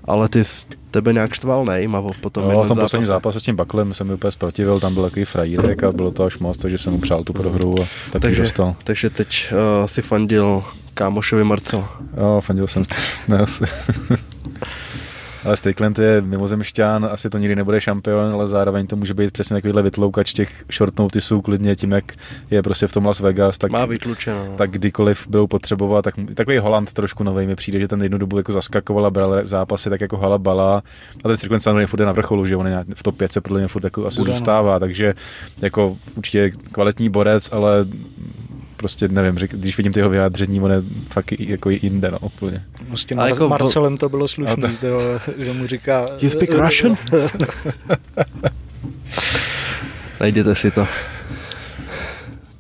ale 0.06 0.30
ty 0.30 0.44
tebe 0.92 1.14
nějak 1.14 1.34
štval, 1.34 1.66
ne, 1.66 1.82
Imavov 1.84 2.18
potom 2.18 2.44
No, 2.44 2.64
v 2.64 2.68
tom 2.68 2.78
posledním 2.78 3.08
zápase. 3.08 3.08
zápase 3.08 3.40
s 3.40 3.44
tím 3.44 3.56
Baklem 3.56 3.94
jsem 3.94 4.08
mi 4.08 4.14
úplně 4.14 4.32
zprotivil, 4.32 4.80
tam 4.80 4.94
byl 4.94 5.04
takový 5.04 5.26
frajírek 5.26 5.84
a 5.84 5.92
bylo 5.92 6.12
to 6.12 6.24
až 6.24 6.38
moc, 6.38 6.58
takže 6.58 6.78
jsem 6.78 6.94
mu 6.94 7.00
přál 7.00 7.24
tu 7.24 7.34
prohru 7.34 7.76
a 7.82 7.86
taky 8.12 8.22
takže, 8.22 8.42
dostal. 8.42 8.76
takže 8.84 9.10
teď 9.10 9.52
uh, 9.82 9.86
si 9.88 10.02
fandil 10.02 10.64
kámošovi 10.94 11.44
Marcela. 11.44 12.02
Jo, 12.18 12.42
fandil 12.42 12.68
jsem, 12.68 12.84
ne, 13.28 13.38
asi. 13.40 13.64
Ale 15.46 15.58
Strickland 15.58 16.00
je 16.00 16.22
mimozemšťan, 16.22 17.10
asi 17.12 17.30
to 17.30 17.38
nikdy 17.38 17.56
nebude 17.56 17.82
šampion, 17.82 18.34
ale 18.34 18.48
zároveň 18.48 18.88
to 18.88 18.96
může 18.96 19.14
být 19.14 19.32
přesně 19.32 19.54
takovýhle 19.54 19.82
vytloukač 19.82 20.34
těch 20.34 20.64
short 20.72 21.00
noticeů 21.00 21.42
klidně 21.42 21.76
tím, 21.76 21.92
jak 21.92 22.04
je 22.52 22.64
prostě 22.64 22.88
v 22.88 22.94
tom 22.94 23.06
Las 23.06 23.20
Vegas, 23.20 23.58
tak, 23.58 23.72
Má 23.72 23.86
vytlučeno. 23.86 24.46
no. 24.46 24.58
tak 24.58 24.72
kdykoliv 24.72 25.28
budou 25.28 25.48
potřebovat, 25.48 26.02
tak 26.02 26.16
takový 26.34 26.58
Holand 26.58 26.94
trošku 26.94 27.24
nový 27.24 27.48
mi 27.48 27.56
přijde, 27.56 27.80
že 27.80 27.88
ten 27.88 28.04
jednu 28.04 28.18
dobu 28.18 28.38
jako 28.38 28.52
zaskakoval 28.52 29.06
a 29.06 29.10
bral 29.10 29.34
zápasy 29.44 29.90
tak 29.90 30.02
jako 30.02 30.18
hala 30.18 30.38
bala 30.38 30.84
a 31.24 31.28
ten 31.28 31.38
Strickland 31.38 31.64
samozřejmě 31.64 31.88
furt 31.88 32.00
je 32.00 32.06
na 32.06 32.12
vrcholu, 32.12 32.46
že 32.46 32.56
on 32.56 32.68
je 32.68 32.86
v 32.96 33.04
top 33.04 33.18
5 33.18 33.32
se 33.32 33.42
podle 33.42 33.60
mě 33.60 33.68
furt 33.68 33.84
jako 33.84 34.06
asi 34.06 34.18
Bude, 34.18 34.32
no. 34.32 34.38
zůstává, 34.38 34.80
takže 34.80 35.14
jako 35.62 35.98
určitě 36.16 36.52
kvalitní 36.72 37.10
borec, 37.10 37.50
ale 37.52 37.86
prostě 38.80 39.08
nevím, 39.08 39.38
řek, 39.38 39.52
když 39.52 39.78
vidím 39.78 39.94
ty 39.94 40.00
jeho 40.00 40.10
vyjádření, 40.10 40.62
on 40.62 40.72
je 40.72 40.82
fakt 41.10 41.32
i- 41.32 41.52
jako 41.52 41.70
jinde, 41.70 42.12
no, 42.12 42.20
úplně. 42.20 42.64
no, 42.90 42.98
s 42.98 43.06
tím 43.06 43.18
Mar- 43.18 43.28
jako 43.28 43.50
Marcelem 43.50 43.98
to 43.98 44.10
bylo 44.10 44.28
slušný, 44.28 44.64
to... 44.82 45.00
že 45.38 45.54
mu 45.54 45.68
říká... 45.68 46.08
You 46.22 46.30
speak 46.30 46.50
Russian? 46.50 46.96
Najděte 50.20 50.56
si 50.56 50.72
to. 50.72 50.88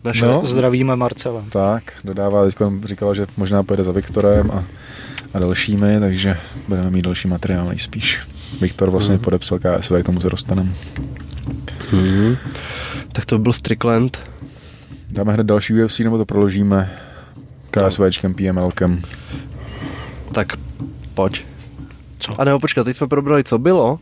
Naše, 0.03 0.25
No. 0.25 0.45
Zdravíme 0.45 0.95
Marcela. 0.95 1.45
Tak, 1.51 1.83
dodává, 2.03 2.45
teď 2.45 2.55
říkala, 2.83 3.13
že 3.13 3.25
možná 3.37 3.63
pojede 3.63 3.83
za 3.83 3.91
Viktorem 3.91 4.51
a, 4.51 4.63
a 5.33 5.39
dalšími, 5.39 5.99
takže 5.99 6.37
budeme 6.67 6.89
mít 6.91 7.01
další 7.05 7.27
materiál 7.27 7.67
nejspíš. 7.67 8.19
Viktor 8.61 8.89
vlastně 8.89 9.15
hmm. 9.15 9.23
podepsal 9.23 9.59
KSV, 9.59 9.91
k 10.01 10.05
tomu 10.05 10.21
se 10.21 10.29
dostaneme. 10.29 10.69
hmm. 11.91 12.35
Tak 13.11 13.25
to 13.25 13.37
byl 13.39 13.53
Strickland. 13.53 14.19
Dáme 15.11 15.33
hned 15.33 15.43
další 15.43 15.73
UFC, 15.83 15.99
nebo 15.99 16.17
to 16.17 16.25
proložíme 16.25 16.99
KSVčkem, 17.71 18.33
PMLkem. 18.33 19.01
Tak 20.31 20.53
pojď. 21.13 21.45
Co? 22.19 22.41
A 22.41 22.43
nebo 22.43 22.59
počkat, 22.59 22.83
teď 22.83 22.97
jsme 22.97 23.07
probrali, 23.07 23.43
co 23.43 23.57
bylo. 23.57 23.99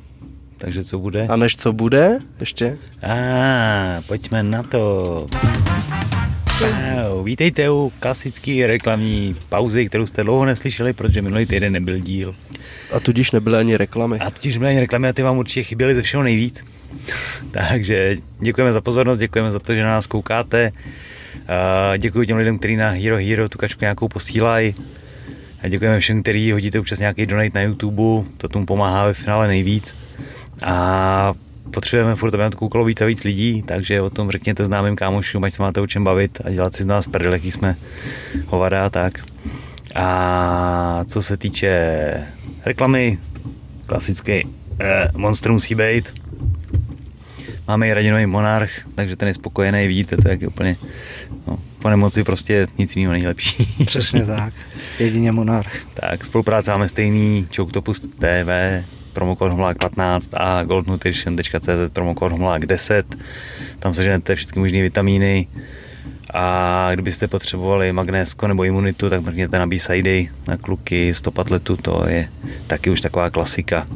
Takže 0.57 0.83
co 0.83 0.99
bude? 0.99 1.27
A 1.27 1.35
než 1.35 1.55
co 1.55 1.73
bude, 1.73 2.19
ještě. 2.39 2.77
A 3.07 4.01
pojďme 4.07 4.43
na 4.43 4.63
to. 4.63 5.27
Wow, 6.59 7.25
vítejte 7.25 7.69
u 7.69 7.91
klasické 7.99 8.67
reklamní 8.67 9.35
pauzy, 9.49 9.85
kterou 9.85 10.05
jste 10.05 10.23
dlouho 10.23 10.45
neslyšeli, 10.45 10.93
protože 10.93 11.21
minulý 11.21 11.45
týden 11.45 11.73
nebyl 11.73 11.99
díl. 11.99 12.35
A 12.91 12.99
tudíž 12.99 13.31
nebyly 13.31 13.57
ani 13.57 13.77
reklamy. 13.77 14.19
A 14.19 14.31
totiž 14.31 14.57
byly 14.57 14.69
ani 14.69 14.79
reklamy 14.79 15.09
a 15.09 15.13
ty 15.13 15.23
vám 15.23 15.37
určitě 15.37 15.63
chyběly 15.63 15.95
ze 15.95 16.01
všeho 16.01 16.23
nejvíc. 16.23 16.65
Takže 17.51 18.15
děkujeme 18.39 18.73
za 18.73 18.81
pozornost, 18.81 19.17
děkujeme 19.17 19.51
za 19.51 19.59
to, 19.59 19.75
že 19.75 19.83
na 19.83 19.89
nás 19.89 20.07
koukáte. 20.07 20.71
Děkuji 21.97 22.27
těm 22.27 22.37
lidem, 22.37 22.59
kteří 22.59 22.75
na 22.75 22.89
Hero 22.89 23.17
Hero 23.17 23.49
tu 23.49 23.57
kačku 23.57 23.81
nějakou 23.81 24.07
posílají. 24.07 24.75
A 25.63 25.67
děkujeme 25.67 25.99
všem, 25.99 26.21
kteří 26.21 26.51
hodíte 26.51 26.79
občas 26.79 26.99
nějaký 26.99 27.25
donate 27.25 27.49
na 27.53 27.61
YouTube, 27.61 28.29
to 28.37 28.47
tomu 28.47 28.65
pomáhá 28.65 29.05
ve 29.05 29.13
finále 29.13 29.47
nejvíc. 29.47 29.95
A 30.65 31.33
potřebujeme 31.71 32.15
furt, 32.15 32.33
aby 32.33 32.41
nám 32.41 32.51
to 32.51 32.57
koukalo 32.57 32.85
víc 32.85 33.01
a 33.01 33.05
víc 33.05 33.23
lidí, 33.23 33.61
takže 33.61 34.01
o 34.01 34.09
tom 34.09 34.31
řekněte 34.31 34.65
známým 34.65 34.95
kámošům, 34.95 35.43
ať 35.43 35.53
se 35.53 35.61
máte 35.61 35.81
o 35.81 35.87
čem 35.87 36.03
bavit 36.03 36.41
a 36.43 36.49
dělat 36.49 36.75
si 36.75 36.83
z 36.83 36.85
nás 36.85 37.07
prdel, 37.07 37.33
jaký 37.33 37.51
jsme 37.51 37.75
hovada 38.45 38.85
a 38.85 38.89
tak. 38.89 39.19
A 39.95 41.03
co 41.05 41.21
se 41.21 41.37
týče 41.37 42.27
reklamy, 42.65 43.17
klasický 43.85 44.47
eh, 44.79 45.07
monster 45.15 45.51
musí 45.51 45.75
být. 45.75 46.13
Máme 47.67 47.87
i 47.87 47.93
radinový 47.93 48.25
monarch, 48.25 48.71
takže 48.95 49.15
ten 49.15 49.27
je 49.27 49.33
spokojený, 49.33 49.87
vidíte, 49.87 50.17
to 50.17 50.29
je 50.29 50.37
úplně 50.47 50.77
no, 51.47 51.59
po 51.79 51.89
nemoci 51.89 52.23
prostě 52.23 52.67
nic 52.77 52.95
jiného 52.95 53.13
není 53.13 53.27
lepší. 53.27 53.85
Přesně 53.85 54.25
tak. 54.25 54.53
Jedině 54.99 55.31
monarch. 55.31 55.85
tak, 55.93 56.25
spolupráce 56.25 56.71
máme 56.71 56.89
stejný, 56.89 57.47
Choctopus 57.55 57.99
TV, 57.99 58.83
promokód 59.13 59.51
Homlák 59.51 59.77
15 59.77 60.29
a 60.33 60.63
goldnutrition.cz 60.63 61.91
promokód 61.93 62.31
Homlák 62.31 62.65
10. 62.65 63.15
Tam 63.79 63.93
seženete 63.93 64.35
všechny 64.35 64.59
možné 64.59 64.81
vitamíny 64.81 65.47
a 66.33 66.89
kdybyste 66.93 67.27
potřebovali 67.27 67.93
magnésko 67.93 68.47
nebo 68.47 68.63
imunitu, 68.63 69.09
tak 69.09 69.21
mrkněte 69.21 69.59
na 69.59 69.67
b 69.67 69.77
na 70.47 70.57
kluky 70.57 71.13
100 71.13 71.31
patletu, 71.31 71.77
to 71.77 72.03
je 72.09 72.29
taky 72.67 72.89
už 72.89 73.01
taková 73.01 73.29
klasika. 73.29 73.87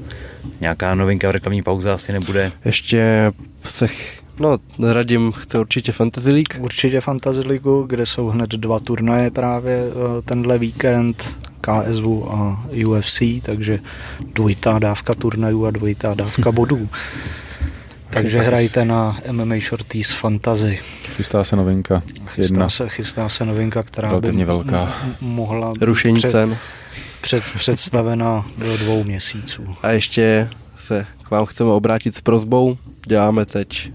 Nějaká 0.62 0.96
novinka 0.96 1.28
v 1.28 1.32
reklamní 1.32 1.64
pauze 1.64 1.92
asi 1.92 2.14
nebude. 2.14 2.52
Ještě 2.66 3.32
se, 3.64 3.88
ch- 3.88 4.22
no, 4.40 4.58
Radim 4.94 5.32
chce 5.32 5.60
určitě 5.60 5.92
Fantasy 5.92 6.32
League. 6.32 6.60
Určitě 6.60 7.02
Fantasy 7.02 7.42
Ligu, 7.42 7.84
kde 7.84 8.06
jsou 8.06 8.28
hned 8.28 8.50
dva 8.50 8.80
turnaje 8.80 9.32
právě 9.32 9.84
eh, 9.88 10.22
tenhle 10.22 10.58
víkend, 10.58 11.38
KSV 11.62 12.06
a 12.30 12.66
UFC, 12.88 13.22
takže 13.42 13.80
dvojitá 14.34 14.80
dávka 14.80 15.14
turnajů 15.14 15.66
a 15.66 15.72
dvojitá 15.72 16.14
dávka 16.14 16.52
bodů. 16.52 16.90
Takže 18.14 18.40
hrajte 18.42 18.86
na 18.86 19.18
MMA 19.32 19.56
Shorties 19.60 20.12
Fantasy. 20.12 20.80
Chystá 21.16 21.44
se 21.44 21.56
novinka. 21.56 22.04
Jedna. 22.16 22.30
Chystá 22.36 22.70
se, 22.70 22.90
chystá 22.90 23.30
se 23.30 23.46
novinka, 23.46 23.84
která 23.84 24.08
by 24.08 24.12
Relativně 24.12 24.46
velká. 24.46 24.94
m- 25.04 25.16
mohla 25.22 25.70
být 25.72 25.82
Rušení 25.84 26.16
před, 26.16 26.32
cen. 26.32 26.58
před, 27.22 27.44
představena 27.56 28.46
do 28.58 28.78
dvou 28.78 29.04
měsíců. 29.04 29.76
A 29.84 29.92
ještě 29.92 30.50
se 30.78 31.06
k 31.24 31.32
vám 31.32 31.46
chceme 31.46 31.70
obrátit 31.70 32.16
s 32.16 32.22
prozbou. 32.22 32.78
Děláme 33.08 33.46
teď 33.46 33.92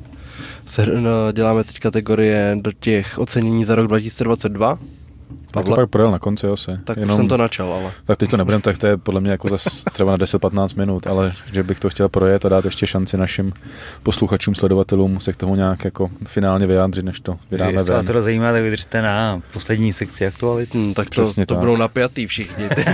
se, 0.66 0.86
no, 0.86 1.10
děláme 1.32 1.64
teď 1.64 1.78
kategorie 1.78 2.56
do 2.60 2.72
těch 2.72 3.18
ocenění 3.18 3.64
za 3.64 3.74
rok 3.74 3.86
2022. 3.86 4.78
Tak 5.56 5.68
to 5.68 5.76
pak 5.76 5.90
projel 5.90 6.10
na 6.10 6.18
konci 6.18 6.46
asi. 6.46 6.70
Tak 6.84 6.96
Jenom, 6.96 7.16
jsem 7.16 7.28
to 7.28 7.36
načal, 7.36 7.72
ale. 7.72 7.92
Tak 8.04 8.18
teď 8.18 8.30
to 8.30 8.36
nebudem, 8.36 8.60
tak 8.60 8.78
to 8.78 8.86
je 8.86 8.96
podle 8.96 9.20
mě 9.20 9.30
jako 9.30 9.48
zase 9.48 9.70
třeba 9.92 10.10
na 10.10 10.16
10-15 10.16 10.78
minut, 10.78 11.06
ale 11.06 11.32
že 11.52 11.62
bych 11.62 11.80
to 11.80 11.90
chtěl 11.90 12.08
projet 12.08 12.44
a 12.44 12.48
dát 12.48 12.64
ještě 12.64 12.86
šanci 12.86 13.16
našim 13.16 13.52
posluchačům, 14.02 14.54
sledovatelům 14.54 15.20
se 15.20 15.32
k 15.32 15.36
tomu 15.36 15.54
nějak 15.54 15.84
jako 15.84 16.10
finálně 16.26 16.66
vyjádřit, 16.66 17.04
než 17.04 17.20
to 17.20 17.38
vydáme 17.50 17.72
Jestli 17.72 17.94
vás 17.94 18.06
to 18.06 18.22
zajímá, 18.22 18.52
tak 18.52 18.62
vydržte 18.62 19.02
na 19.02 19.42
poslední 19.52 19.92
sekci 19.92 20.26
aktualit. 20.26 20.74
Hmm, 20.74 20.94
tak 20.94 21.10
to, 21.10 21.34
to 21.34 21.44
tak. 21.46 21.58
budou 21.58 21.76
napjatý 21.76 22.26
všichni. 22.26 22.68
Ty 22.68 22.84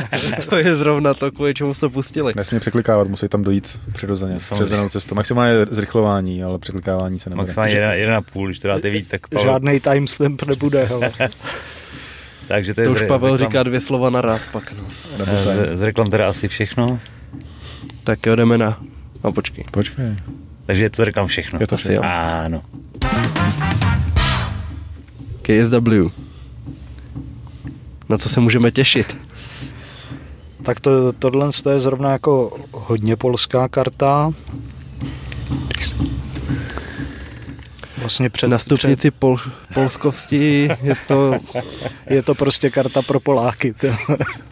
to 0.48 0.56
je 0.56 0.76
zrovna 0.76 1.14
to, 1.14 1.30
kvůli 1.32 1.54
čemu 1.54 1.74
jste 1.74 1.88
pustili. 1.88 2.32
Nesmí 2.36 2.60
překlikávat, 2.60 3.08
musí 3.08 3.28
tam 3.28 3.42
dojít 3.42 3.80
přirozeně, 3.92 4.36
přirozenou 4.36 4.88
cestu. 4.88 5.14
Maximálně 5.14 5.66
zrychlování, 5.70 6.44
ale 6.44 6.58
překlikávání 6.58 7.18
se 7.18 7.30
nebude. 7.30 7.42
Maximálně 7.42 7.74
jeden, 7.74 7.90
jeden 7.90 8.14
a 8.14 8.20
půl, 8.20 8.46
když 8.46 8.58
to 8.58 8.68
dáte 8.68 8.90
víc, 8.90 9.08
tak... 9.08 9.20
Žádný 9.42 9.80
timestamp 9.80 10.42
nebude, 10.42 10.84
hele. 10.84 11.12
Takže 12.48 12.74
to, 12.74 12.80
je 12.80 12.86
to 12.86 12.92
už 12.92 13.02
Pavel 13.02 13.32
reklam... 13.32 13.50
říká 13.50 13.62
dvě 13.62 13.80
slova 13.80 14.10
naraz 14.10 14.46
pak. 14.52 14.72
No. 14.72 14.84
Z, 15.24 15.78
z 15.78 15.82
reklam 15.82 16.06
teda 16.06 16.28
asi 16.28 16.48
všechno. 16.48 17.00
Tak 18.04 18.26
jo, 18.26 18.36
jdeme 18.36 18.58
na... 18.58 18.80
No 19.24 19.32
počkej. 19.32 19.64
Počkej. 19.70 20.16
Takže 20.66 20.82
je 20.84 20.90
to 20.90 21.04
reklam 21.04 21.26
všechno. 21.26 21.58
Je 21.60 21.66
to 21.66 21.74
asi 21.74 21.92
jo. 21.92 22.02
Ano. 22.02 22.62
KSW. 25.42 26.10
Na 28.08 28.18
co 28.18 28.28
se 28.28 28.40
můžeme 28.40 28.70
těšit? 28.70 29.18
Tak 30.62 30.80
to, 30.80 31.12
tohle 31.12 31.48
je 31.70 31.80
zrovna 31.80 32.12
jako 32.12 32.58
hodně 32.72 33.16
polská 33.16 33.68
karta. 33.68 34.32
Vlastně 38.02 38.30
před... 38.30 38.48
Na 38.48 38.58
stupnici 38.58 39.10
před... 39.10 39.18
pol, 39.18 39.36
polskovstí 39.74 40.68
je 40.82 40.94
to... 41.08 41.34
je 42.10 42.22
to 42.22 42.34
prostě 42.34 42.70
karta 42.70 43.02
pro 43.02 43.20
Poláky. 43.20 43.72
To. 43.72 43.88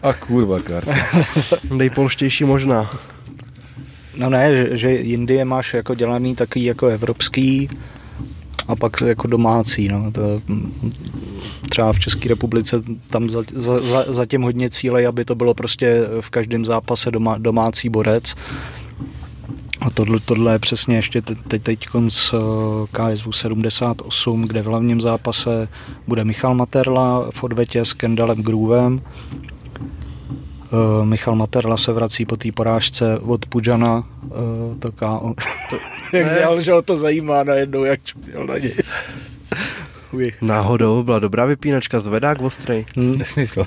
A 0.03 0.13
kurva 0.13 0.59
karta. 0.59 0.93
Nejpolštější 1.71 2.43
možná. 2.43 2.89
No 4.15 4.29
ne, 4.29 4.55
že, 4.55 4.77
že 4.77 4.95
Indie 4.95 5.45
máš 5.45 5.73
jako 5.73 5.95
dělaný 5.95 6.35
takový 6.35 6.65
jako 6.65 6.87
evropský 6.87 7.69
a 8.67 8.75
pak 8.75 9.01
jako 9.01 9.27
domácí. 9.27 9.87
No. 9.87 10.11
To, 10.11 10.41
třeba 11.69 11.93
v 11.93 11.99
České 11.99 12.29
republice 12.29 12.81
tam 13.07 13.29
za, 13.29 13.43
za, 13.53 13.79
za, 13.79 14.05
zatím 14.07 14.41
hodně 14.41 14.69
cílej, 14.69 15.07
aby 15.07 15.25
to 15.25 15.35
bylo 15.35 15.53
prostě 15.53 16.01
v 16.21 16.29
každém 16.29 16.65
zápase 16.65 17.11
doma, 17.11 17.37
domácí 17.37 17.89
borec 17.89 18.35
a 19.81 19.89
tohle, 19.89 20.19
tohle 20.25 20.53
je 20.53 20.59
přesně 20.59 20.95
ještě 20.95 21.21
teď, 21.21 21.37
teď 21.63 21.87
konc 21.87 22.33
KSV 22.91 23.27
78, 23.31 24.41
kde 24.41 24.61
v 24.61 24.65
hlavním 24.65 25.01
zápase 25.01 25.67
bude 26.07 26.23
Michal 26.23 26.55
Materla 26.55 27.31
v 27.31 27.43
odvetě 27.43 27.85
s 27.85 27.93
Kendalem 27.93 28.43
Groovem. 28.43 29.01
Uh, 30.71 31.05
Michal 31.05 31.35
Materla 31.35 31.77
se 31.77 31.93
vrací 31.93 32.25
po 32.25 32.37
té 32.37 32.51
porážce 32.51 33.19
od 33.19 33.45
Pudžana, 33.45 34.03
uh, 34.23 34.31
to 34.79 34.91
KO. 34.91 35.33
To, 35.69 35.77
jak 36.17 36.33
dělal, 36.33 36.61
že 36.61 36.71
ho 36.71 36.81
to 36.81 36.97
zajímá 36.97 37.43
najednou, 37.43 37.83
jak 37.83 38.03
čuměl 38.03 38.47
na 38.47 38.57
něj. 38.57 38.75
Náhodou 40.41 41.03
byla 41.03 41.19
dobrá 41.19 41.45
vypínačka, 41.45 41.99
zvedák 41.99 42.41
ostrej. 42.41 42.85
Hmm. 42.95 43.17
Nesmysl. 43.17 43.65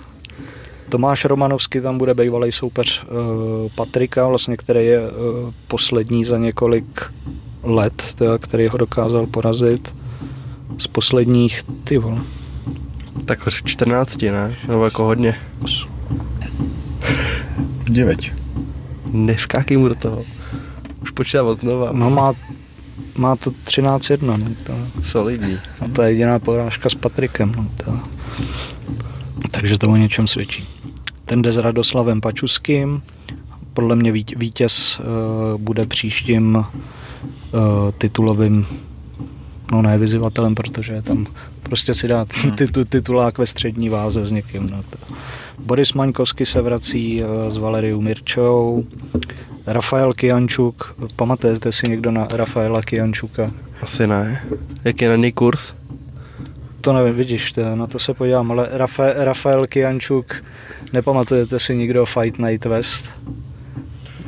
Tomáš 0.95 1.25
Romanovský 1.25 1.81
tam 1.81 1.99
bude 1.99 2.15
bývalý 2.15 2.53
soupeř 2.53 3.03
uh, 3.03 3.09
Patrika, 3.75 4.27
vlastně, 4.27 4.57
který 4.57 4.87
je 4.87 5.01
uh, 5.01 5.51
poslední 5.69 6.25
za 6.25 6.39
několik 6.39 7.03
let, 7.63 8.15
teda, 8.15 8.39
který 8.39 8.69
ho 8.69 8.79
dokázal 8.79 9.27
porazit 9.27 9.95
z 10.79 10.87
posledních, 10.87 11.63
ty 11.85 11.99
vole. 11.99 12.21
Tak 13.25 13.39
14, 13.65 14.23
ne? 14.23 14.57
Nebo 14.69 14.85
jako 14.85 15.05
hodně. 15.05 15.39
9. 17.85 18.21
Neskákej 19.13 19.77
mu 19.77 19.89
do 19.89 19.95
toho. 19.95 20.25
Už 21.03 21.11
počítá 21.11 21.55
znova. 21.55 21.91
No 21.93 22.11
má, 22.11 22.33
má 23.17 23.37
to 23.37 23.51
13-1. 23.51 24.19
No, 24.23 24.39
to, 24.65 25.03
Solidní. 25.05 25.59
A 25.81 25.89
to 25.89 26.03
je 26.03 26.11
jediná 26.11 26.39
porážka 26.39 26.91
s 26.91 26.95
Patrikem. 26.95 27.53
No, 27.57 27.67
to, 27.85 28.01
takže 29.51 29.79
to 29.79 29.91
o 29.91 29.97
něčem 29.97 30.27
svědčí. 30.27 30.74
Ten 31.25 31.43
jde 31.43 31.53
s 31.53 31.57
Radoslavem 31.57 32.21
Pačuským. 32.21 33.03
Podle 33.73 33.97
mě 33.97 34.13
vítěz 34.13 35.01
uh, 35.01 35.61
bude 35.61 35.87
příštím 35.87 36.55
uh, 36.55 36.65
titulovým 37.99 38.67
no 39.73 39.83
ne 39.83 39.99
vyzývatelem, 39.99 40.55
protože 40.55 40.93
je 40.93 41.03
tam 41.03 41.27
prostě 41.63 41.95
si 41.95 42.09
dát 42.09 42.29
hmm. 42.35 42.51
titu, 42.57 42.85
titulák 42.85 43.39
ve 43.39 43.47
střední 43.47 43.89
váze 43.89 44.27
s 44.27 44.31
někým. 44.31 44.71
No 44.71 44.83
to. 44.83 44.99
Boris 45.59 45.93
Maňkovský 45.93 46.47
se 46.47 46.63
vrací 46.63 47.23
uh, 47.23 47.51
s 47.51 47.57
Valeriou 47.57 48.01
Mirčou. 48.01 48.85
Rafael 49.67 50.13
Kiančuk, 50.13 50.95
pamatujete 51.17 51.73
si 51.73 51.89
někdo 51.89 52.11
na 52.11 52.27
Rafaela 52.31 52.83
Kiančuka? 52.83 53.51
Asi 53.81 54.07
ne. 54.07 54.45
Jaký 54.85 55.05
je 55.05 55.11
na 55.11 55.17
něj 55.17 55.33
kurz? 55.33 55.75
To 56.85 56.93
nevím, 56.93 57.15
vidíš, 57.15 57.53
to, 57.53 57.77
na 57.77 57.87
to 57.87 57.99
se 57.99 58.15
podívám, 58.15 58.51
ale 58.51 58.69
Rafa, 58.71 59.25
Rafael 59.25 59.65
Kiančuk 59.65 60.43
Nepamatujete 60.95 61.59
si 61.59 61.77
nikdo 61.77 62.07
Fight 62.07 62.39
Night 62.39 62.65
West? 62.65 63.13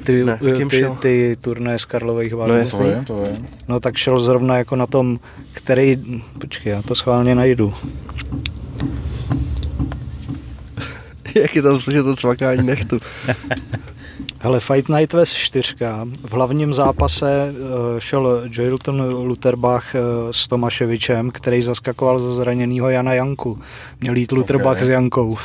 Ty, 0.04 0.24
ne, 0.24 0.38
ty, 0.70 0.86
ty 1.00 1.36
turné 1.40 1.78
z 1.78 1.84
Karlových 1.84 2.34
Varů. 2.34 2.54
No 2.54 2.68
to 2.70 2.82
je, 2.82 3.02
to 3.06 3.22
je. 3.22 3.40
No 3.68 3.80
tak 3.80 3.96
šel 3.96 4.20
zrovna 4.20 4.58
jako 4.58 4.76
na 4.76 4.86
tom, 4.86 5.20
který, 5.52 6.20
počkej, 6.40 6.72
já 6.72 6.82
to 6.82 6.94
schválně 6.94 7.34
najdu. 7.34 7.74
Jak 11.34 11.56
je 11.56 11.62
tam 11.62 11.80
slyšet 11.80 12.02
to 12.02 12.16
cvakání 12.16 12.66
nechtu. 12.66 13.00
Hele, 14.38 14.60
Fight 14.60 14.88
Night 14.88 15.12
West 15.12 15.34
4. 15.34 15.74
V 16.24 16.32
hlavním 16.32 16.74
zápase 16.74 17.52
uh, 17.52 17.56
šel 17.98 18.42
Joelton 18.50 19.14
Lutherbach 19.14 19.94
uh, 19.94 20.00
s 20.30 20.48
Tomaševičem, 20.48 21.30
který 21.30 21.62
zaskakoval 21.62 22.18
za 22.18 22.32
zraněného 22.32 22.90
Jana 22.90 23.14
Janku. 23.14 23.58
Měl 24.00 24.16
jít 24.16 24.32
Lutherbach 24.32 24.76
okay. 24.76 24.86
s 24.86 24.88
Jankou. 24.88 25.30
Uh, 25.30 25.38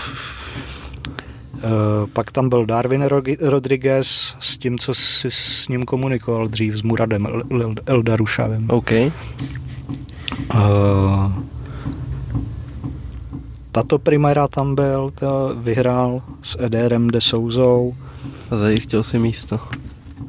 pak 2.13 2.31
tam 2.31 2.49
byl 2.49 2.65
Darwin 2.65 3.09
Rodriguez 3.41 4.35
s 4.39 4.57
tím, 4.57 4.79
co 4.79 4.93
si 4.93 5.31
s 5.31 5.67
ním 5.67 5.83
komunikoval 5.83 6.47
dřív, 6.47 6.75
s 6.75 6.81
Muradem 6.81 7.27
Eldarušavem. 7.85 8.67
OK. 8.69 8.91
Uh, 8.91 9.01
tato 13.71 13.99
primera 13.99 14.47
tam 14.47 14.75
byl, 14.75 15.11
vyhrál 15.55 16.21
s 16.41 16.57
Ederem 16.59 17.07
de 17.07 17.21
Souzou. 17.21 17.95
A 18.51 18.57
zajistil 18.57 19.03
si 19.03 19.19
místo. 19.19 19.59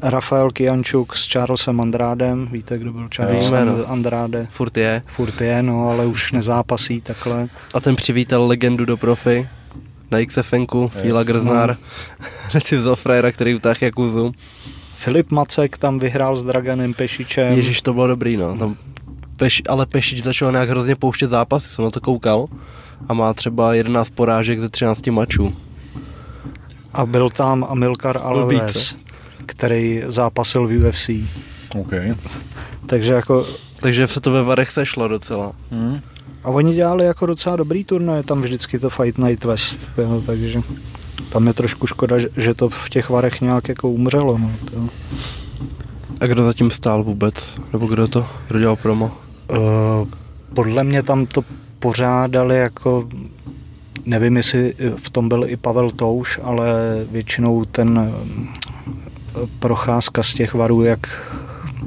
Rafael 0.03 0.51
Kiančuk 0.51 1.17
s 1.17 1.33
Charlesem 1.33 1.81
Andrádem, 1.81 2.49
víte, 2.53 2.79
kdo 2.79 2.93
byl 2.93 3.09
Charles 3.09 3.45
Víme, 3.45 3.65
no. 3.65 3.91
Andrade? 3.91 4.47
Furt 4.51 4.77
je. 4.77 5.03
Furt 5.07 5.41
je, 5.41 5.63
no, 5.63 5.91
ale 5.91 6.07
už 6.07 6.33
nezápasí 6.33 7.01
takhle. 7.01 7.49
A 7.75 7.81
ten 7.81 7.97
přivítal 7.97 8.47
legendu 8.47 8.85
do 8.85 8.97
profi 8.97 9.49
na 10.11 10.27
XFNku, 10.27 10.91
yes. 10.95 11.03
Fila 11.03 11.23
Grznár, 11.25 11.71
no. 11.71 12.27
hned 12.51 12.67
si 12.67 12.77
vzal 12.77 12.97
frajera, 12.97 13.33
který 13.33 13.55
utáhl 13.55 13.79
Jakuzu. 13.81 14.33
Filip 14.97 15.31
Macek 15.31 15.79
tam 15.79 15.99
vyhrál 15.99 16.37
s 16.37 16.43
Draganem 16.43 16.95
Pešičem. 16.95 17.53
Ježíš, 17.53 17.83
to 17.83 17.93
bylo 17.93 18.07
dobrý, 18.07 18.37
no. 18.37 18.59
Tam 18.59 18.77
Peš, 19.37 19.63
ale 19.69 19.87
Pešič 19.87 20.23
začal 20.23 20.53
nějak 20.53 20.69
hrozně 20.69 20.97
pouštět 20.97 21.29
zápasy, 21.29 21.69
jsem 21.69 21.85
na 21.85 21.91
to 21.91 22.01
koukal 22.01 22.47
a 23.09 23.15
má 23.15 23.35
třeba 23.35 23.75
11 23.75 24.11
porážek 24.11 24.61
ze 24.61 24.69
13 24.69 25.07
mačů. 25.07 25.55
A 26.93 27.07
byl 27.07 27.31
tam 27.31 27.67
Amilcar 27.69 28.19
Alves, 28.23 28.97
který 29.47 30.03
zápasil 30.07 30.67
v 30.67 30.89
UFC. 30.89 31.11
Okay. 31.77 32.15
Takže 32.87 33.13
jako... 33.13 33.47
Takže 33.81 34.07
se 34.09 34.21
to 34.21 34.31
ve 34.31 34.43
Varech 34.43 34.71
sešlo 34.71 35.09
docela. 35.09 35.53
Hmm. 35.71 36.01
A 36.45 36.49
oni 36.51 36.75
dělali 36.75 37.05
jako 37.05 37.27
docela 37.27 37.57
dobrý 37.57 37.85
turnaj, 37.85 38.23
tam 38.23 38.43
vždycky 38.43 38.79
to 38.79 38.91
Fight 38.91 39.19
Night 39.19 39.45
West, 39.45 39.95
toho, 39.95 40.21
takže 40.21 40.63
tam 41.33 41.47
je 41.47 41.53
trošku 41.53 41.87
škoda, 41.87 42.17
že 42.37 42.55
to 42.55 42.69
v 42.69 42.89
těch 42.89 43.11
varech 43.11 43.41
nějak 43.41 43.69
jako 43.69 43.89
umřelo. 43.89 44.39
No, 44.39 44.51
toho. 44.71 44.89
A 46.21 46.27
kdo 46.27 46.43
zatím 46.43 46.71
stál 46.71 47.05
vůbec? 47.05 47.57
Nebo 47.73 47.87
kdo 47.87 48.09
to, 48.09 48.27
kdo 48.49 48.59
dělal 48.59 48.77
promo? 48.77 49.13
Uh, 49.51 50.09
podle 50.55 50.85
mě 50.85 51.03
tam 51.03 51.27
to 51.27 51.45
pořádali 51.79 52.59
jako 52.59 53.09
nevím, 54.07 54.37
jestli 54.37 54.75
v 54.97 55.11
tom 55.11 55.29
byl 55.29 55.45
i 55.49 55.57
Pavel 55.57 55.91
Touš, 55.91 56.41
ale 56.43 56.67
většinou 57.11 57.65
ten 57.65 58.13
eh, 58.15 59.39
procházka 59.59 60.23
z 60.23 60.35
těch 60.35 60.55
varů, 60.55 60.83
jak 60.83 61.33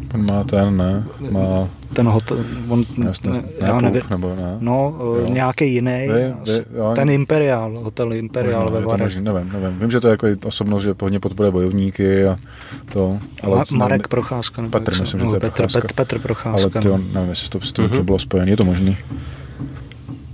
Ten 0.08 0.26
má 0.32 0.44
ten, 0.44 0.78
ne? 0.78 1.04
Má 1.32 1.68
ten 1.94 2.08
hotel, 2.08 2.38
on, 2.68 2.82
Jasně, 3.06 3.30
ne, 3.30 3.44
já 3.62 3.76
ne, 3.76 3.82
nevím, 3.82 4.02
Puk, 4.02 4.10
nebo 4.10 4.36
ne? 4.36 4.58
no, 4.60 4.96
Jo. 5.00 5.26
nějaký 5.34 5.74
jiný, 5.74 6.08
Vy- 6.08 6.34
vy- 6.52 6.66
jo, 6.78 6.92
ten 6.96 7.10
Imperial, 7.10 7.80
hotel 7.84 8.14
Imperial 8.14 8.62
Možná, 8.64 8.80
ve 8.80 8.86
Varech. 8.86 9.02
možný, 9.04 9.22
nevím, 9.24 9.52
nevím. 9.54 9.80
Vím, 9.80 9.92
že 9.92 10.00
to 10.00 10.08
je 10.08 10.12
jako 10.12 10.28
osobnost, 10.46 10.84
že 10.84 10.96
hodně 11.02 11.20
podporuje 11.20 11.52
bojovníky 11.52 12.26
a 12.26 12.36
to. 12.94 13.20
Ale 13.44 13.56
Ale 13.58 13.66
Marek 13.72 14.08
Procházka. 14.08 14.62
Nebo 14.62 14.72
Petr, 14.80 15.00
myslím, 15.00 15.20
že 15.20 15.26
no, 15.26 15.32
to 15.32 15.36
je 15.36 15.40
Petr, 15.40 15.56
Procházka. 15.56 15.80
Petr, 15.82 15.94
Petr 15.96 16.16
ale 16.16 16.22
Procházka. 16.24 16.82
ty, 16.82 16.88
no. 16.88 16.94
on, 16.94 17.06
nevím, 17.14 17.30
jestli 17.30 17.50
to, 17.50 17.60
to, 17.60 17.72
to 17.90 17.96
Mhm. 17.96 18.06
bylo 18.06 18.20
spojené, 18.20 18.52
je 18.52 18.58
to 18.58 18.66
možný. 18.66 18.98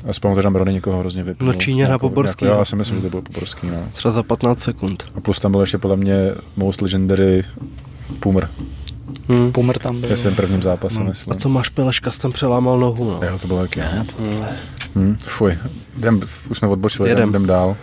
Aspoň 0.09 0.35
to 0.35 0.41
tam 0.41 0.55
Rony 0.55 0.73
někoho 0.73 0.99
hrozně 0.99 1.23
vypnul. 1.23 1.47
No, 1.53 1.59
Číňana 1.59 1.87
Nějakou- 1.89 2.09
Poborský. 2.09 2.45
nějakou- 2.45 2.59
Já 2.61 2.65
si 2.65 2.75
myslím, 2.75 2.97
že 2.97 3.01
to 3.03 3.09
byl 3.09 3.21
Poborský, 3.21 3.67
no. 3.67 3.77
Třeba 3.93 4.11
za 4.13 4.23
15 4.23 4.59
sekund. 4.59 5.03
A 5.15 5.19
plus 5.21 5.39
tam 5.39 5.51
byl 5.51 5.61
ještě 5.61 5.77
podle 5.77 5.97
mě 5.97 6.15
most 6.55 6.81
legendary 6.81 7.41
Pumr. 8.19 8.43
Hm. 9.29 9.51
Pumr 9.51 9.77
tam 9.79 9.99
byl. 10.01 10.09
Ve 10.09 10.17
svém 10.17 10.35
prvním 10.35 10.61
zápase, 10.61 10.99
No. 10.99 11.05
myslím. 11.05 11.33
A 11.33 11.35
to 11.35 11.49
máš 11.49 11.69
Peleška, 11.69 12.11
tam 12.21 12.31
přelámal 12.31 12.79
nohu, 12.79 13.05
no. 13.11 13.19
Jo, 13.27 13.37
to 13.39 13.47
bylo 13.47 13.59
taky. 13.61 13.79
no. 13.79 14.03
Hm. 14.19 14.39
Hm, 14.95 15.15
fuj, 15.19 15.57
jdem, 15.97 16.21
už 16.49 16.57
jsme 16.57 16.67
odbočili, 16.67 17.09
Jedem. 17.09 17.29
jdem, 17.29 17.29
jdem 17.29 17.45
dál. 17.47 17.75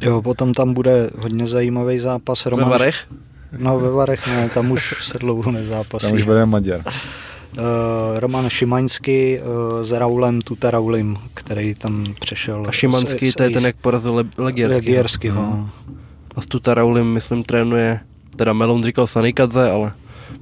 Jo, 0.00 0.22
potom 0.22 0.54
tam 0.54 0.74
bude 0.74 1.10
hodně 1.18 1.46
zajímavý 1.46 1.98
zápas. 1.98 2.44
Ve 2.44 2.50
Roman, 2.50 2.68
Varech? 2.70 2.96
No 3.58 3.78
ve 3.80 3.90
Varech 3.90 4.26
ne, 4.26 4.48
tam 4.48 4.70
už 4.70 4.94
se 5.02 5.18
dlouho 5.18 5.50
nezápasí. 5.52 6.06
Tam 6.06 6.16
už 6.16 6.22
bude 6.24 6.46
Maďar. 6.46 6.80
Uh, 6.86 7.62
Roman 8.18 8.48
Šimaňský 8.50 9.38
uh, 9.38 9.82
s 9.82 9.92
Raulem 9.92 10.40
Tutaraulim, 10.40 11.16
který 11.34 11.74
tam 11.74 12.14
přešel. 12.20 12.64
A 12.68 12.72
Šimanský, 12.72 13.32
to 13.32 13.42
je 13.42 13.50
ten, 13.50 13.64
jak 13.66 13.76
porazil 13.76 14.14
Le- 14.14 14.24
Legierský. 14.38 14.74
Legierský, 14.76 15.28
Hmm. 15.28 15.38
no. 15.38 15.70
A 16.36 16.40
s 16.40 16.46
Tutaraulim, 16.46 17.06
myslím, 17.06 17.42
trénuje, 17.44 18.00
teda 18.36 18.52
Melon 18.52 18.82
říkal 18.84 19.06
Sanikadze, 19.06 19.70
ale 19.70 19.92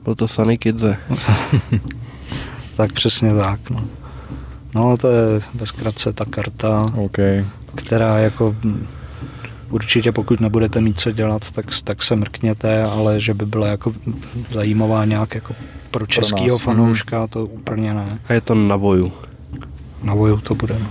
byl 0.05 0.15
to 0.15 0.29
Sanikidze. 0.29 0.97
Tak 2.77 2.93
přesně 2.93 3.35
tak, 3.35 3.71
no. 3.71 3.85
No, 4.75 4.97
to 4.97 5.09
je 5.09 5.41
ve 5.55 5.67
zkratce 5.67 6.13
ta 6.13 6.25
karta, 6.31 6.93
OK. 6.97 7.17
která 7.75 8.19
jako 8.19 8.57
určitě 9.73 10.13
pokud 10.13 10.41
nebudete 10.41 10.81
mít 10.81 11.01
co 11.01 11.13
dělat, 11.13 11.51
tak, 11.51 11.67
tak 11.85 12.03
se 12.03 12.17
mrkněte, 12.17 12.83
ale 12.83 13.21
že 13.21 13.35
by 13.35 13.47
byla 13.47 13.67
jako 13.67 13.93
zajímavá 14.51 15.05
nějak 15.05 15.35
jako 15.35 15.55
pro 15.91 16.07
českýho 16.07 16.57
nás, 16.57 16.63
fanouška, 16.63 17.27
to 17.27 17.47
úplně 17.47 17.95
ne. 17.95 18.19
A 18.29 18.33
je 18.33 18.41
to 18.41 18.55
na 18.55 18.77
voju. 18.77 19.13
Na 20.03 20.15
voju 20.15 20.37
to 20.37 20.55
bude, 20.55 20.79
no. 20.79 20.87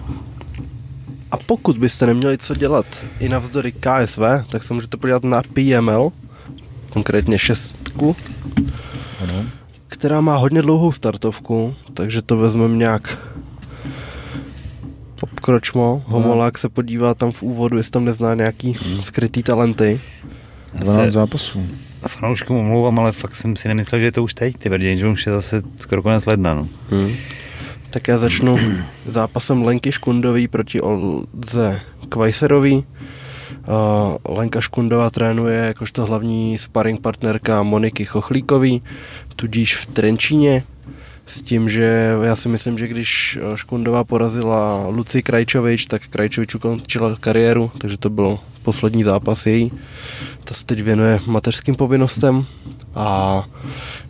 A 1.31 1.37
pokud 1.37 1.77
byste 1.77 2.05
neměli 2.05 2.37
co 2.37 2.55
dělat 2.55 2.85
i 3.19 3.29
navzdory 3.29 3.71
KSV, 3.71 4.21
tak 4.49 4.63
se 4.63 4.73
můžete 4.73 4.97
podívat 4.97 5.23
na 5.23 5.41
PML, 5.53 6.11
konkrétně 6.89 7.39
šestku, 7.39 8.15
Ano. 9.21 9.45
která 9.87 10.21
má 10.21 10.37
hodně 10.37 10.61
dlouhou 10.61 10.91
startovku, 10.91 11.75
takže 11.93 12.21
to 12.21 12.37
vezmeme 12.37 12.77
nějak 12.77 13.17
obkročmo. 15.41 16.03
Homolák 16.05 16.57
se 16.57 16.69
podívá 16.69 17.13
tam 17.13 17.31
v 17.31 17.43
úvodu, 17.43 17.77
jestli 17.77 17.91
tam 17.91 18.05
nezná 18.05 18.33
nějaký 18.33 18.77
skrytý 19.01 19.43
talenty. 19.43 20.01
Já 20.73 20.83
12 20.83 21.05
se 21.05 21.11
zápasů. 21.11 21.65
fanouškům 22.07 22.57
omlouvám, 22.57 22.99
ale 22.99 23.11
fakt 23.11 23.35
jsem 23.35 23.55
si 23.55 23.67
nemyslel, 23.67 23.99
že 23.99 24.07
je 24.07 24.11
to 24.11 24.23
už 24.23 24.33
teď, 24.33 24.55
ty 24.57 24.69
brděň, 24.69 24.97
že 24.97 25.07
už 25.07 25.25
je 25.25 25.33
zase 25.33 25.61
skoro 25.79 26.01
konec 26.01 26.25
ledna, 26.25 26.53
no. 26.53 26.67
Hmm. 26.89 27.13
Tak 27.89 28.07
já 28.07 28.17
začnu 28.17 28.57
zápasem 29.07 29.63
Lenky 29.63 29.91
Škundový 29.91 30.47
proti 30.47 30.81
Olze 30.81 31.81
Kvajserový. 32.09 32.75
Uh, 32.75 34.35
Lenka 34.37 34.61
Škundová 34.61 35.09
trénuje 35.09 35.57
jakožto 35.57 36.05
hlavní 36.05 36.57
sparring 36.57 37.01
partnerka 37.01 37.63
Moniky 37.63 38.05
Chochlíkový, 38.05 38.81
tudíž 39.35 39.75
v 39.75 39.85
Trenčíně, 39.85 40.63
s 41.25 41.41
tím, 41.41 41.69
že 41.69 42.11
já 42.23 42.35
si 42.35 42.49
myslím, 42.49 42.77
že 42.77 42.87
když 42.87 43.39
eh, 43.41 43.57
Škundová 43.57 44.03
porazila 44.03 44.87
Luci 44.87 45.23
Krajčovič, 45.23 45.85
tak 45.85 46.07
Krajčovič 46.07 46.55
ukončila 46.55 47.15
kariéru, 47.19 47.71
takže 47.77 47.97
to 47.97 48.09
byl 48.09 48.39
poslední 48.63 49.03
zápas 49.03 49.45
její. 49.45 49.71
Ta 50.43 50.53
se 50.53 50.65
teď 50.65 50.81
věnuje 50.81 51.19
mateřským 51.25 51.75
povinnostem 51.75 52.45
a 52.95 53.43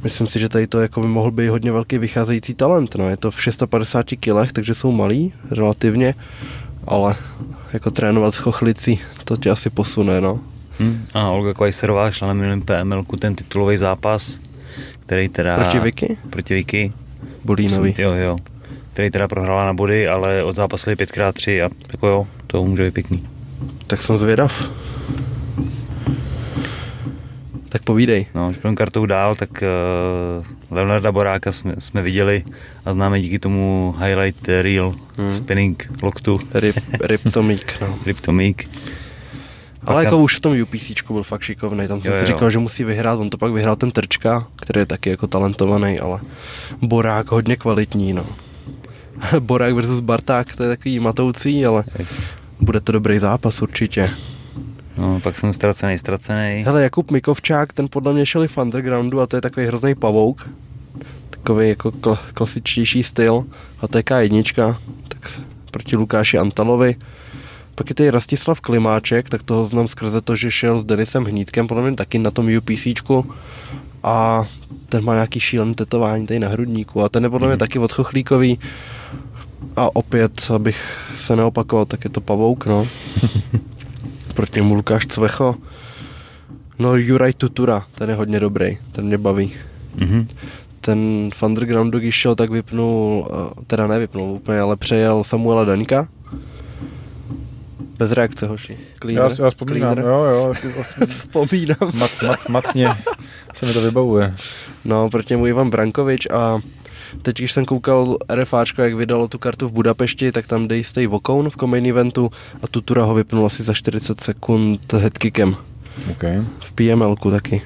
myslím 0.04 0.28
si, 0.28 0.40
že 0.40 0.50
tady 0.50 0.68
to 0.68 0.82
jako 0.82 1.02
by 1.02 1.08
mohl 1.08 1.32
být 1.32 1.48
hodně 1.48 1.72
velký 1.72 1.98
vycházející 1.98 2.54
talent. 2.54 2.96
No. 2.96 3.10
Je 3.10 3.18
to 3.18 3.32
v 3.32 3.42
650 3.42 4.06
kilech, 4.20 4.52
takže 4.52 4.76
jsou 4.76 4.92
malí 4.92 5.34
relativně, 5.52 6.16
ale 6.88 7.16
jako 7.74 7.92
trénovat 7.92 8.34
s 8.34 8.38
chochlicí, 8.38 9.00
to 9.24 9.38
tě 9.38 9.50
asi 9.50 9.70
posune, 9.70 10.22
no. 10.22 10.40
Hm. 10.80 11.06
A 11.14 11.30
Olga 11.30 11.54
Kvajserová 11.54 12.12
šla 12.12 12.28
na 12.28 12.34
minulém 12.34 12.62
PML 12.62 13.04
ten 13.20 13.36
titulový 13.36 13.78
zápas, 13.78 14.40
který 15.06 15.30
teda... 15.30 15.56
Proti 15.56 15.80
Vicky? 15.80 16.18
Proti 16.30 16.54
Vicky. 16.54 16.94
Bolínovi. 17.46 17.96
Jo, 17.98 18.12
jo. 18.14 18.38
Který 18.94 19.10
teda 19.12 19.28
prohrála 19.28 19.66
na 19.66 19.74
body, 19.74 20.08
ale 20.08 20.44
odzápasili 20.44 20.96
5x3 20.96 21.66
a 21.66 21.70
jako 21.92 22.08
jo, 22.08 22.28
to 22.48 22.64
může 22.64 22.84
být 22.84 22.94
pěkný. 22.94 23.28
Tak 23.88 24.02
jsem 24.02 24.18
zvědav. 24.18 24.70
Tak 27.70 27.84
povídej. 27.84 28.26
No, 28.36 28.52
půjdeme 28.54 28.76
kartou 28.76 29.06
dál, 29.06 29.36
tak 29.36 29.50
uh, 29.52 30.46
Leonarda 30.72 31.12
Boráka 31.12 31.52
jsme, 31.52 31.76
jsme 31.80 32.02
viděli 32.02 32.44
a 32.86 32.94
známe 32.94 33.22
díky 33.22 33.40
tomu 33.40 33.96
highlight 34.06 34.48
reel 34.48 34.96
Hmm. 35.18 35.34
spinning 35.34 35.92
loktu 36.02 36.40
Rip, 36.54 36.76
Riptomík, 37.02 37.74
no. 37.82 38.00
Kryptomík. 38.04 38.70
Ale 39.86 40.04
jako 40.04 40.16
tam- 40.16 40.24
už 40.24 40.36
v 40.38 40.42
tom 40.42 40.62
UPC 40.62 40.92
byl 41.12 41.24
fakt 41.24 41.42
šikovný, 41.42 41.88
tam 41.88 42.02
jsem 42.02 42.12
Jo, 42.12 42.18
si 42.18 42.24
jo. 42.24 42.28
říkal, 42.28 42.50
že 42.50 42.60
musí 42.60 42.84
vyhrát, 42.84 43.20
on 43.20 43.30
to 43.30 43.38
pak 43.38 43.52
vyhrál 43.52 43.76
ten 43.76 43.92
Trčka, 43.92 44.48
který 44.56 44.80
je 44.80 44.86
taky 44.86 45.10
jako 45.10 45.28
talentovaný, 45.28 46.00
ale 46.00 46.20
Borák 46.82 47.32
hodně 47.32 47.56
kvalitní, 47.56 48.14
no. 48.14 48.26
Borák 49.40 49.74
versus 49.74 50.00
Barták, 50.00 50.56
to 50.56 50.64
je 50.64 50.70
takový 50.70 51.00
matoucí, 51.00 51.66
ale 51.66 51.84
Yes. 52.00 52.36
bude 52.60 52.80
to 52.80 52.92
dobrý 52.92 53.20
zápas 53.20 53.62
určitě. 53.62 54.10
No, 54.98 55.20
pak 55.20 55.38
jsem 55.38 55.54
ztracený, 55.54 55.98
ztracený. 55.98 56.64
Hele, 56.66 56.84
Jakub 56.84 57.12
Mikovčák, 57.12 57.74
ten 57.74 57.88
podle 57.90 58.14
mě 58.14 58.26
šel 58.26 58.44
i 58.44 58.48
v 58.48 58.58
undergroundu 58.58 59.22
a 59.22 59.28
to 59.28 59.36
je 59.38 59.42
takový 59.42 59.66
hrozný 59.66 59.96
pavouk. 59.96 60.50
Takový 61.30 61.70
jako 61.70 61.90
kl- 61.92 62.18
klasičtější 62.34 63.04
styl. 63.04 63.44
A 63.82 63.88
to 63.88 63.98
je 63.98 64.04
K1, 64.04 64.76
tak 65.08 65.40
proti 65.72 65.96
Lukáši 65.98 66.38
Antalovi. 66.38 66.96
Pak 67.82 67.90
je 67.90 67.96
tady 67.96 68.10
Rastislav 68.10 68.62
Klimáček, 68.62 69.30
tak 69.30 69.44
toho 69.44 69.66
znám 69.66 69.88
skrze 69.88 70.22
to, 70.22 70.36
že 70.36 70.52
šel 70.52 70.80
s 70.80 70.86
Denisem 70.86 71.26
Hnídkem, 71.26 71.68
podle 71.68 71.84
mě 71.84 71.96
taky 71.96 72.20
na 72.20 72.32
tom 72.32 72.58
UPCčku. 72.58 73.32
A 74.04 74.46
ten 74.90 75.04
má 75.04 75.14
nějaký 75.14 75.40
šílený 75.40 75.76
tetování 75.76 76.28
tady 76.28 76.40
na 76.40 76.48
hrudníku 76.48 77.04
a 77.04 77.10
ten 77.10 77.24
je 77.24 77.30
podle 77.30 77.48
mě 77.48 77.58
taky 77.58 77.80
od 77.80 77.92
Chochlíkový. 77.92 78.60
A 79.76 79.96
opět, 79.96 80.52
abych 80.56 80.98
se 81.16 81.36
neopakoval, 81.36 81.86
tak 81.86 82.04
je 82.04 82.10
to 82.10 82.22
pavouk, 82.22 82.66
no. 82.66 82.88
Proti 84.34 84.60
němu 84.60 84.76
Lukáš 84.76 85.06
Cvecho. 85.06 85.56
No 86.80 86.96
Juraj 86.96 87.34
Tutura, 87.34 87.86
ten 87.96 88.10
je 88.10 88.16
hodně 88.16 88.40
dobrý, 88.40 88.78
ten 88.92 89.06
mě 89.06 89.18
baví. 89.18 89.54
Mhm. 89.96 90.28
Ten 90.82 91.30
v 91.34 91.44
undergroundu, 91.44 92.00
když 92.00 92.16
šel, 92.16 92.36
tak 92.36 92.50
vypnul, 92.50 93.28
eh, 93.32 93.64
teda 93.68 93.88
nevypnul 93.88 94.32
úplně, 94.32 94.60
ale 94.60 94.76
přejel 94.76 95.24
Samuela 95.24 95.66
Daňka. 95.66 96.08
Bez 98.02 98.12
reakce, 98.12 98.48
hoši. 98.48 98.74
Já, 98.74 99.00
Cleaner. 99.02 99.32
si- 99.32 99.42
já 99.42 99.50
vzpomínám, 99.50 99.94
Cleaner. 99.94 100.14
jo, 100.14 100.24
jo. 100.24 100.54
Vzpomínám. 101.08 101.78
Mat, 101.94 102.12
mat, 102.28 102.50
matně 102.50 102.90
se 103.54 103.66
mi 103.66 103.74
to 103.74 103.82
vybavuje. 103.82 104.36
No, 104.86 105.10
proti 105.10 105.34
němu 105.34 105.48
Ivan 105.48 105.70
Brankovič 105.70 106.28
a 106.32 106.60
teď, 107.22 107.38
když 107.38 107.52
jsem 107.52 107.66
koukal 107.66 108.18
RFáčko, 108.34 108.82
jak 108.82 108.94
vydalo 108.94 109.28
tu 109.28 109.38
kartu 109.40 109.68
v 109.68 109.72
Budapešti, 109.72 110.32
tak 110.32 110.48
tam 110.48 110.68
dej 110.68 110.84
stej 110.84 111.08
Vokoun 111.08 111.50
v 111.50 111.64
main 111.66 111.86
eventu 111.86 112.32
a 112.64 112.68
Tutura 112.68 113.04
ho 113.04 113.14
vypnul 113.14 113.46
asi 113.46 113.64
za 113.64 113.74
40 113.74 114.22
sekund 114.22 114.94
headkickem. 114.94 115.56
OK. 116.12 116.24
v 116.60 116.72
PMLku 116.74 117.32
taky. 117.32 117.62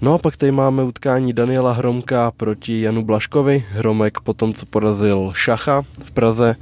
No 0.00 0.14
a 0.14 0.18
pak 0.18 0.36
tady 0.36 0.52
máme 0.52 0.82
utkání 0.82 1.32
Daniela 1.32 1.72
Hromka 1.72 2.32
proti 2.36 2.80
Janu 2.80 3.04
Blaškovi. 3.04 3.64
Hromek 3.70 4.20
potom, 4.20 4.54
co 4.54 4.66
porazil 4.66 5.32
Šacha 5.34 5.82
v 6.04 6.10
Praze, 6.10 6.56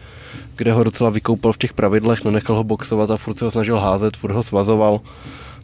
kde 0.56 0.72
ho 0.72 0.84
docela 0.84 1.10
vykoupal 1.10 1.52
v 1.52 1.58
těch 1.58 1.72
pravidlech, 1.72 2.24
nenechal 2.24 2.56
ho 2.56 2.64
boxovat 2.64 3.10
a 3.10 3.16
furt 3.16 3.38
se 3.38 3.44
ho 3.44 3.50
snažil 3.50 3.78
házet, 3.78 4.16
furt 4.16 4.32
ho 4.32 4.42
svazoval. 4.42 5.00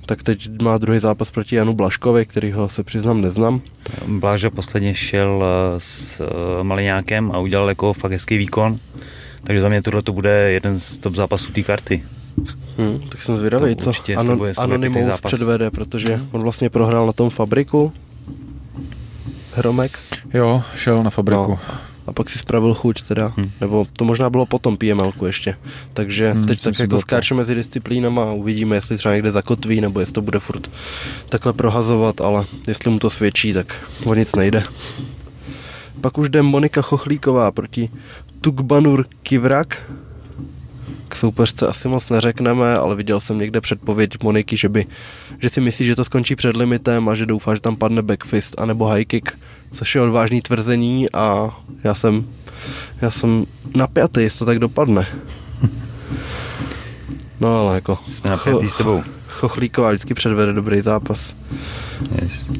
Tak 0.06 0.22
teď 0.22 0.62
má 0.62 0.78
druhý 0.78 0.98
zápas 0.98 1.30
proti 1.30 1.56
Janu 1.56 1.74
Blaškovi, 1.74 2.26
který 2.26 2.52
ho 2.52 2.68
se 2.68 2.84
přiznám 2.84 3.20
neznám. 3.20 3.60
Bláža 4.06 4.50
posledně 4.50 4.94
šel 4.94 5.44
eh, 5.46 5.80
s 5.80 6.20
eh, 6.20 6.64
Maliňákem 6.64 7.32
a 7.32 7.38
udělal 7.38 7.68
jako 7.68 7.92
fakt 7.92 8.12
hezký 8.12 8.36
výkon. 8.36 8.78
Takže 9.44 9.60
za 9.62 9.68
mě 9.68 9.82
tohle 9.82 10.02
to 10.02 10.12
bude 10.12 10.50
jeden 10.52 10.80
z 10.80 10.98
top 10.98 11.14
zápasů 11.14 11.52
té 11.52 11.62
karty. 11.62 12.04
Hm, 12.78 13.00
tak 13.08 13.22
jsem 13.22 13.36
zvědavý, 13.36 13.74
To 13.74 13.82
co 13.84 13.90
Anon- 13.90 14.38
pěkný 14.44 14.64
Anonymous 14.64 15.04
zápas. 15.04 15.20
předvede, 15.20 15.70
protože 15.70 16.20
on 16.32 16.42
vlastně 16.42 16.70
prohrál 16.70 17.06
na 17.06 17.12
tom 17.12 17.30
fabriku. 17.30 17.92
Hromek. 19.54 19.98
Jo, 20.34 20.62
šel 20.76 21.02
na 21.02 21.10
fabriku. 21.10 21.50
No. 21.50 21.58
A 22.06 22.12
pak 22.12 22.30
si 22.30 22.38
spravil 22.38 22.74
chuť 22.74 23.02
teda, 23.02 23.32
hmm. 23.36 23.50
nebo 23.60 23.86
to 23.92 24.04
možná 24.04 24.30
bylo 24.30 24.46
potom 24.46 24.76
PML 24.76 25.12
ještě. 25.26 25.56
Takže 25.92 26.30
hmm, 26.30 26.46
teď 26.46 26.62
tak 26.62 26.78
jako 26.78 27.00
skáčeme 27.00 27.38
mezi 27.38 27.54
disciplínama 27.54 28.24
a 28.24 28.32
uvidíme, 28.32 28.76
jestli 28.76 28.98
třeba 28.98 29.14
někde 29.14 29.32
zakotví, 29.32 29.80
nebo 29.80 30.00
jestli 30.00 30.12
to 30.12 30.22
bude 30.22 30.38
furt 30.38 30.70
takhle 31.28 31.52
prohazovat, 31.52 32.20
ale 32.20 32.44
jestli 32.68 32.90
mu 32.90 32.98
to 32.98 33.10
svědčí, 33.10 33.52
tak 33.52 33.88
o 34.04 34.14
nic 34.14 34.34
nejde. 34.34 34.62
Pak 36.00 36.18
už 36.18 36.28
jde 36.28 36.42
Monika 36.42 36.82
Chochlíková 36.82 37.50
proti 37.50 37.90
Tukbanur 38.40 39.06
Kivrak. 39.22 39.92
K 41.08 41.16
soupeřce 41.16 41.66
asi 41.66 41.88
moc 41.88 42.10
neřekneme, 42.10 42.76
ale 42.76 42.96
viděl 42.96 43.20
jsem 43.20 43.38
někde 43.38 43.60
předpověď 43.60 44.22
Moniky, 44.22 44.56
že, 44.56 44.68
by, 44.68 44.86
že 45.38 45.48
si 45.48 45.60
myslí, 45.60 45.86
že 45.86 45.96
to 45.96 46.04
skončí 46.04 46.36
před 46.36 46.56
limitem 46.56 47.08
a 47.08 47.14
že 47.14 47.26
doufá, 47.26 47.54
že 47.54 47.60
tam 47.60 47.76
padne 47.76 48.02
backfist 48.02 48.60
anebo 48.60 48.86
high 48.86 49.04
kick 49.04 49.38
což 49.72 49.94
je 49.94 50.00
odvážný 50.00 50.42
tvrzení 50.42 51.12
a 51.12 51.56
já 51.84 51.94
jsem, 51.94 52.24
já 53.00 53.10
jsem 53.10 53.46
napjatý, 53.76 54.20
jestli 54.20 54.38
to 54.38 54.44
tak 54.44 54.58
dopadne. 54.58 55.06
No 57.40 57.58
ale 57.58 57.74
jako... 57.74 57.98
Jsme 58.12 58.30
napjatý 58.30 58.68
s 58.68 58.72
tebou. 58.72 59.02
Chochlíková 59.28 59.90
vždycky 59.90 60.14
předvede 60.14 60.52
dobrý 60.52 60.80
zápas. 60.80 61.34
Yes. 62.22 62.50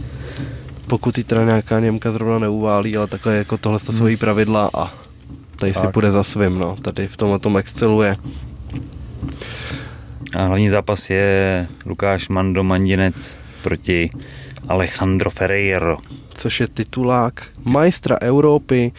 Pokud 0.87 1.19
ji 1.19 1.25
teda 1.25 1.45
nějaká 1.45 1.81
Němka 1.81 2.13
zrovna 2.13 2.39
neuválí, 2.39 2.97
ale 2.97 3.07
takhle 3.07 3.37
jako 3.37 3.57
tohle 3.57 3.79
to 3.79 3.93
svojí 3.93 4.17
pravidla 4.17 4.71
a 4.75 4.95
tady 5.57 5.73
tak. 5.73 5.83
si 5.83 5.89
půjde 5.89 6.11
za 6.11 6.23
svým, 6.23 6.59
no. 6.59 6.77
Tady 6.83 7.09
v 7.09 7.17
tomhle 7.17 7.39
tom 7.39 7.57
exceluje. 7.57 8.17
A 10.37 10.45
hlavní 10.45 10.69
zápas 10.69 11.11
je 11.11 11.69
Lukáš 11.87 12.29
Mando 12.29 12.65
Mandinec 12.65 13.39
proti 13.63 14.11
Alejandro 14.69 15.31
Ferreiro 15.31 15.99
což 16.43 16.61
je 16.61 16.69
titulák 16.69 17.47
majstra 17.65 18.17
Evropy 18.17 18.93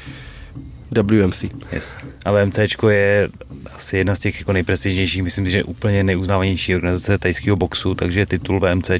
WMC. 0.91 1.45
Yes. 1.71 1.97
A 2.25 2.31
VMC 2.31 2.59
je 2.89 3.29
asi 3.75 3.97
jedna 3.97 4.15
z 4.15 4.19
těch 4.19 4.39
jako 4.39 4.53
nejprestižnějších, 4.53 5.23
myslím 5.23 5.45
si, 5.45 5.51
že 5.51 5.63
úplně 5.63 6.03
neuznávanější 6.03 6.75
organizace 6.75 7.17
tajského 7.17 7.55
boxu, 7.55 7.95
takže 7.95 8.25
titul 8.25 8.59
VMC 8.59 8.91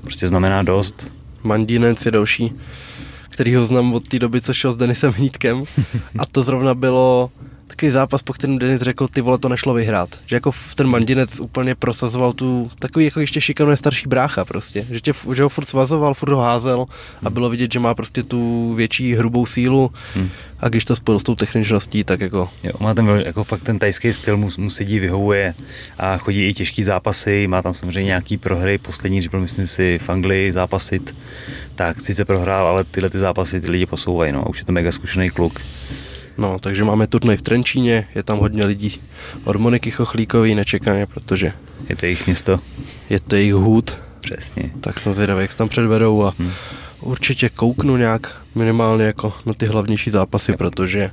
prostě 0.00 0.26
znamená 0.26 0.62
dost. 0.62 1.12
Mandinec 1.42 2.06
je 2.06 2.12
další, 2.12 2.52
který 3.28 3.54
ho 3.54 3.64
znám 3.64 3.94
od 3.94 4.08
té 4.08 4.18
doby, 4.18 4.40
co 4.40 4.54
šel 4.54 4.72
s 4.72 4.76
Denisem 4.76 5.12
Hnítkem. 5.12 5.64
A 6.18 6.26
to 6.26 6.42
zrovna 6.42 6.74
bylo 6.74 7.30
takový 7.68 7.90
zápas, 7.90 8.22
po 8.22 8.32
kterém 8.32 8.58
Denis 8.58 8.82
řekl, 8.82 9.08
ty 9.08 9.20
vole, 9.20 9.38
to 9.38 9.48
nešlo 9.48 9.74
vyhrát. 9.74 10.18
Že 10.26 10.36
jako 10.36 10.52
ten 10.74 10.86
Mandinec 10.86 11.40
úplně 11.40 11.74
prosazoval 11.74 12.32
tu, 12.32 12.70
takový 12.78 13.04
jako 13.04 13.20
ještě 13.20 13.40
šikanuje 13.40 13.76
starší 13.76 14.08
brácha 14.08 14.44
prostě. 14.44 14.86
Že, 14.90 15.00
tě, 15.00 15.12
že 15.34 15.42
ho 15.42 15.48
furt 15.48 15.64
svazoval, 15.64 16.14
furt 16.14 16.32
ho 16.32 16.40
házel 16.40 16.86
a 17.22 17.30
bylo 17.30 17.50
vidět, 17.50 17.72
že 17.72 17.78
má 17.78 17.94
prostě 17.94 18.22
tu 18.22 18.74
větší 18.74 19.14
hrubou 19.14 19.46
sílu 19.46 19.92
hmm. 20.14 20.28
a 20.60 20.68
když 20.68 20.84
to 20.84 20.96
spojil 20.96 21.18
s 21.18 21.22
tou 21.22 21.34
techničností, 21.34 22.04
tak 22.04 22.20
jako... 22.20 22.50
Jo, 22.62 22.72
má 22.80 22.94
ten 22.94 23.22
jako 23.26 23.44
fakt 23.44 23.62
ten 23.62 23.78
tajský 23.78 24.12
styl, 24.12 24.36
mu, 24.36 24.48
mu 24.58 24.70
sedí, 24.70 24.98
vyhovuje 24.98 25.54
a 25.98 26.18
chodí 26.18 26.48
i 26.48 26.54
těžký 26.54 26.82
zápasy, 26.82 27.46
má 27.46 27.62
tam 27.62 27.74
samozřejmě 27.74 28.06
nějaký 28.06 28.36
prohry, 28.36 28.78
poslední, 28.78 29.18
když 29.18 29.28
byl 29.28 29.40
myslím 29.40 29.66
si 29.66 29.98
v 29.98 30.08
Anglii 30.08 30.52
zápasit, 30.52 31.16
tak 31.74 32.00
sice 32.00 32.24
prohrál, 32.24 32.66
ale 32.66 32.84
tyhle 32.84 33.10
ty 33.10 33.18
zápasy 33.18 33.60
ty 33.60 33.70
lidi 33.70 33.86
posouvají, 33.86 34.32
no, 34.32 34.44
už 34.48 34.58
je 34.58 34.64
to 34.64 34.72
mega 34.72 34.92
zkušený 34.92 35.30
kluk. 35.30 35.60
No, 36.38 36.58
takže 36.58 36.84
máme 36.84 37.06
turnaj 37.06 37.36
v 37.36 37.42
Trenčíně, 37.42 38.08
je 38.14 38.22
tam 38.22 38.38
hodně 38.38 38.66
lidí 38.66 39.00
od 39.44 39.56
Moniky 39.56 39.90
Chochlíkový 39.90 40.54
nečekaně, 40.54 41.06
protože... 41.06 41.52
Je 41.88 41.96
to 41.96 42.06
jejich 42.06 42.26
město. 42.26 42.60
Je 43.10 43.20
to 43.20 43.36
jejich 43.36 43.54
hůd. 43.54 43.96
Přesně. 44.20 44.70
Tak 44.80 45.00
jsem 45.00 45.14
zvědavý, 45.14 45.42
jak 45.42 45.52
se 45.52 45.58
tam 45.58 45.68
předvedou 45.68 46.24
a 46.24 46.34
hmm. 46.38 46.50
určitě 47.00 47.48
kouknu 47.48 47.96
nějak 47.96 48.36
minimálně 48.54 49.04
jako 49.04 49.32
na 49.46 49.54
ty 49.54 49.66
hlavnější 49.66 50.10
zápasy, 50.10 50.52
yep. 50.52 50.58
protože 50.58 51.10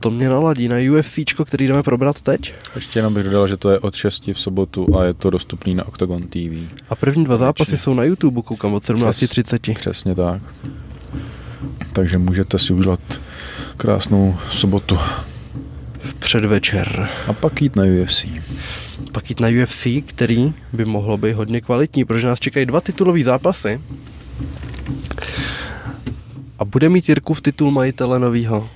to 0.00 0.10
mě 0.10 0.28
naladí 0.28 0.68
na 0.68 0.76
UFC, 0.92 1.18
který 1.44 1.66
jdeme 1.66 1.82
probrat 1.82 2.22
teď. 2.22 2.54
Ještě 2.74 2.98
jenom 2.98 3.14
bych 3.14 3.24
dodal, 3.24 3.48
že 3.48 3.56
to 3.56 3.70
je 3.70 3.78
od 3.78 3.94
6 3.94 4.26
v 4.26 4.40
sobotu 4.40 4.98
a 4.98 5.04
je 5.04 5.14
to 5.14 5.30
dostupný 5.30 5.74
na 5.74 5.88
Octagon 5.88 6.22
TV. 6.22 6.70
A 6.88 6.94
první 6.94 7.24
dva 7.24 7.36
zápasy 7.36 7.76
jsou 7.76 7.94
na 7.94 8.04
YouTube, 8.04 8.42
koukám 8.42 8.74
od 8.74 8.82
17.30. 8.82 9.58
Přes, 9.58 9.78
přesně 9.80 10.14
tak. 10.14 10.42
Takže 11.92 12.18
můžete 12.18 12.58
si 12.58 12.72
udělat 12.72 13.00
krásnou 13.80 14.36
sobotu. 14.50 14.98
V 16.02 16.14
předvečer. 16.14 17.08
A 17.26 17.32
pak 17.32 17.62
jít 17.62 17.76
na 17.76 17.82
UFC. 17.82 18.26
Pak 19.12 19.30
jít 19.30 19.40
na 19.40 19.48
UFC, 19.48 19.86
který 20.06 20.52
by 20.72 20.84
mohlo 20.84 21.16
být 21.16 21.32
hodně 21.32 21.60
kvalitní, 21.60 22.04
protože 22.04 22.26
nás 22.26 22.40
čekají 22.40 22.66
dva 22.66 22.80
titulové 22.80 23.24
zápasy. 23.24 23.80
A 26.58 26.64
bude 26.64 26.88
mít 26.88 27.08
v 27.34 27.40
titul 27.40 27.70
majitele 27.70 28.18
novýho. 28.18 28.68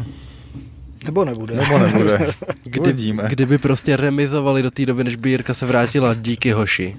Nebo 1.05 1.25
nebude. 1.25 1.55
Nebo 1.55 1.79
nebude. 1.79 2.31
Kdy, 2.65 3.17
kdyby 3.29 3.59
prostě 3.59 3.97
remizovali 3.97 4.63
do 4.63 4.71
té 4.71 4.87
doby, 4.87 5.05
než 5.05 5.17
by 5.17 5.31
Jirka 5.31 5.55
se 5.55 5.67
vrátila 5.67 6.15
díky 6.15 6.51
Hoši. 6.51 6.97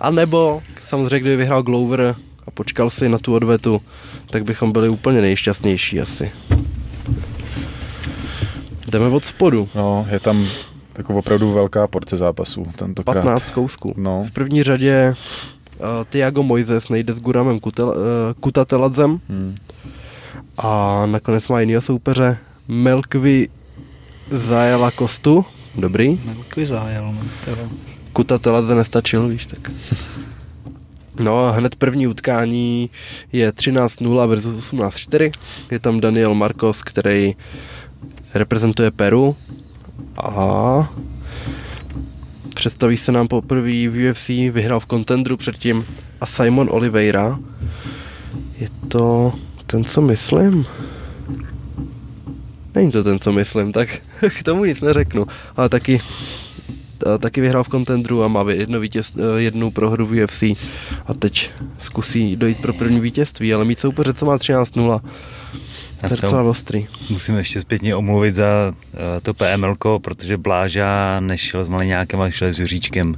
A 0.00 0.10
nebo 0.10 0.62
samozřejmě, 0.84 1.20
kdyby 1.20 1.36
vyhrál 1.36 1.62
Glover 1.62 2.16
a 2.46 2.50
počkal 2.50 2.90
si 2.90 3.08
na 3.08 3.18
tu 3.18 3.34
odvetu, 3.34 3.82
tak 4.30 4.44
bychom 4.44 4.72
byli 4.72 4.88
úplně 4.88 5.20
nejšťastnější 5.20 6.00
asi. 6.00 6.30
Jdeme 8.92 9.06
od 9.06 9.24
spodu. 9.24 9.68
No, 9.74 10.06
je 10.10 10.20
tam 10.20 10.46
jako 10.98 11.14
opravdu 11.14 11.52
velká 11.52 11.86
porce 11.86 12.16
zápasů 12.16 12.66
tentokrát. 12.76 13.24
15 13.24 13.50
kousků. 13.50 13.94
No. 13.96 14.24
V 14.24 14.30
první 14.30 14.62
řadě 14.62 15.14
uh, 15.78 15.86
Tiago 16.08 16.42
Moises 16.42 16.88
nejde 16.88 17.12
s 17.12 17.20
Guramem 17.20 17.60
Kutel, 17.60 17.88
uh, 17.88 17.94
Kutateladzem. 18.40 19.20
Hmm. 19.28 19.54
A 20.58 21.02
nakonec 21.06 21.48
má 21.48 21.60
jiného 21.60 21.80
soupeře 21.80 22.38
Melkvi 22.68 23.48
Zajela 24.30 24.90
Kostu. 24.90 25.44
Dobrý. 25.74 26.20
Melkvi 26.24 26.66
Zajel. 26.66 27.12
No, 27.12 27.22
Kutateladze 28.12 28.74
nestačil, 28.74 29.28
víš, 29.28 29.46
tak. 29.46 29.70
No 31.20 31.46
a 31.46 31.50
hned 31.50 31.76
první 31.76 32.06
utkání 32.06 32.90
je 33.32 33.50
13-0 33.50 34.28
versus 34.28 34.72
18-4. 34.72 35.32
Je 35.70 35.78
tam 35.78 36.00
Daniel 36.00 36.34
Marcos, 36.34 36.82
který 36.82 37.34
reprezentuje 38.34 38.90
Peru 38.90 39.36
a 40.16 40.92
představí 42.54 42.96
se 42.96 43.12
nám 43.12 43.28
poprvé 43.28 43.88
v 43.88 44.10
UFC, 44.10 44.28
vyhrál 44.28 44.80
v 44.80 44.86
contendru 44.86 45.36
předtím 45.36 45.84
a 46.20 46.26
Simon 46.26 46.68
Oliveira. 46.70 47.38
Je 48.58 48.68
to 48.88 49.32
ten, 49.66 49.84
co 49.84 50.00
myslím? 50.00 50.66
Není 52.74 52.90
to 52.92 53.04
ten, 53.04 53.18
co 53.18 53.32
myslím, 53.32 53.72
tak 53.72 53.88
k 54.38 54.42
tomu 54.42 54.64
nic 54.64 54.80
neřeknu. 54.80 55.26
Ale 55.56 55.68
taky, 55.68 56.00
taky 57.18 57.40
vyhrál 57.40 57.64
v 57.64 57.68
contendru 57.68 58.24
a 58.24 58.28
má 58.28 58.50
jedno 58.50 58.80
vítěz, 58.80 59.18
jednu 59.36 59.70
prohru 59.70 60.06
v 60.06 60.24
UFC 60.24 60.42
a 61.06 61.14
teď 61.18 61.50
zkusí 61.78 62.36
dojít 62.36 62.60
pro 62.60 62.72
první 62.72 63.00
vítězství, 63.00 63.54
ale 63.54 63.64
mít 63.64 63.78
soupeře, 63.78 64.12
co 64.12 64.26
má 64.26 64.36
13-0 64.36 65.00
já 66.02 66.08
to 66.08 66.14
je 66.14 66.20
docela 66.22 66.42
ostrý. 66.42 66.86
Musím 67.10 67.36
ještě 67.36 67.60
zpětně 67.60 67.94
omluvit 67.94 68.32
za 68.32 68.44
uh, 68.72 69.00
to 69.22 69.34
PML, 69.34 69.98
protože 69.98 70.36
Bláža 70.36 71.20
nešel 71.20 71.64
s 71.64 71.68
Maliňákem, 71.68 72.20
ale 72.20 72.32
šel 72.32 72.48
s 72.48 72.58
Juříčkem 72.58 73.14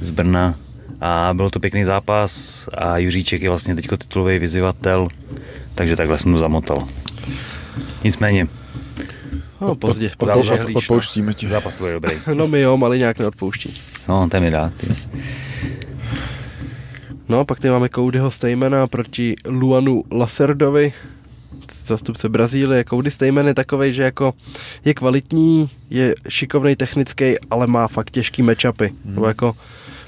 z 0.00 0.10
Brna. 0.10 0.54
A 1.00 1.30
byl 1.34 1.50
to 1.50 1.60
pěkný 1.60 1.84
zápas 1.84 2.68
a 2.74 2.98
Juříček 2.98 3.42
je 3.42 3.48
vlastně 3.48 3.74
teď 3.74 3.88
titulový 3.98 4.38
vyzývatel, 4.38 5.08
takže 5.74 5.96
takhle 5.96 6.18
jsem 6.18 6.32
to 6.32 6.38
zamotal. 6.38 6.88
Nicméně. 8.04 8.48
No, 9.60 9.74
pozdě, 9.74 10.10
pozdě 10.18 10.44
Zá, 10.44 10.56
no. 10.56 10.66
odpouštíme 10.74 11.34
ti. 11.34 11.48
Zápas 11.48 11.74
to 11.74 11.86
je 11.86 11.94
dobrý. 11.94 12.14
no 12.34 12.46
my 12.46 12.60
jo, 12.60 12.76
malý 12.76 12.98
nějak 12.98 13.18
neodpouští. 13.18 13.74
No, 14.08 14.28
ten 14.28 14.42
mi 14.42 14.50
dá. 14.50 14.72
Ty. 14.76 14.86
No, 17.28 17.44
pak 17.44 17.60
tady 17.60 17.72
máme 17.72 17.88
Codyho 17.88 18.30
Stejmana 18.30 18.86
proti 18.86 19.34
Luanu 19.46 20.04
Laserdovi 20.10 20.92
zastupce 21.72 22.28
Brazílie, 22.28 22.84
Cody 22.84 23.10
Stamen 23.10 23.46
je 23.46 23.54
takovej, 23.54 23.92
že 23.92 24.02
jako 24.02 24.34
je 24.84 24.94
kvalitní, 24.94 25.70
je 25.90 26.14
šikovný 26.28 26.76
technický, 26.76 27.34
ale 27.50 27.66
má 27.66 27.88
fakt 27.88 28.10
těžký 28.10 28.42
matchupy. 28.42 28.86
Hmm. 28.86 29.14
Nebo 29.14 29.26
jako 29.26 29.56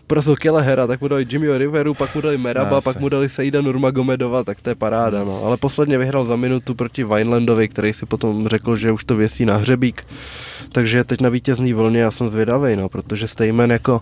porazil 0.07 0.37
Kelehera, 0.37 0.87
tak 0.87 1.01
mu 1.01 1.09
dali 1.09 1.27
Jimmy 1.31 1.59
Riveru, 1.59 1.95
pak 1.95 2.15
mu 2.15 2.21
dali 2.21 2.39
Meraba, 2.39 2.81
pak 2.81 3.01
mu 3.01 3.09
dali 3.09 3.29
Seida 3.29 3.61
Nurmagomedova, 3.61 4.45
tak 4.45 4.61
to 4.61 4.71
je 4.71 4.75
paráda. 4.75 5.25
No. 5.25 5.45
Ale 5.45 5.57
posledně 5.57 5.99
vyhrál 5.99 6.25
za 6.25 6.37
minutu 6.37 6.75
proti 6.75 7.05
Vinelandovi, 7.05 7.69
který 7.69 7.93
si 7.93 8.07
potom 8.07 8.49
řekl, 8.49 8.77
že 8.77 8.93
už 8.93 9.05
to 9.05 9.17
věsí 9.17 9.45
na 9.45 9.57
hřebík. 9.57 10.07
Takže 10.73 11.05
teď 11.05 11.21
na 11.21 11.29
vítězný 11.29 11.73
vlně 11.73 12.01
já 12.01 12.11
jsem 12.11 12.29
zvědavý, 12.29 12.77
no, 12.77 12.89
protože 12.89 13.27
Stejmen 13.27 13.73
jako 13.73 14.01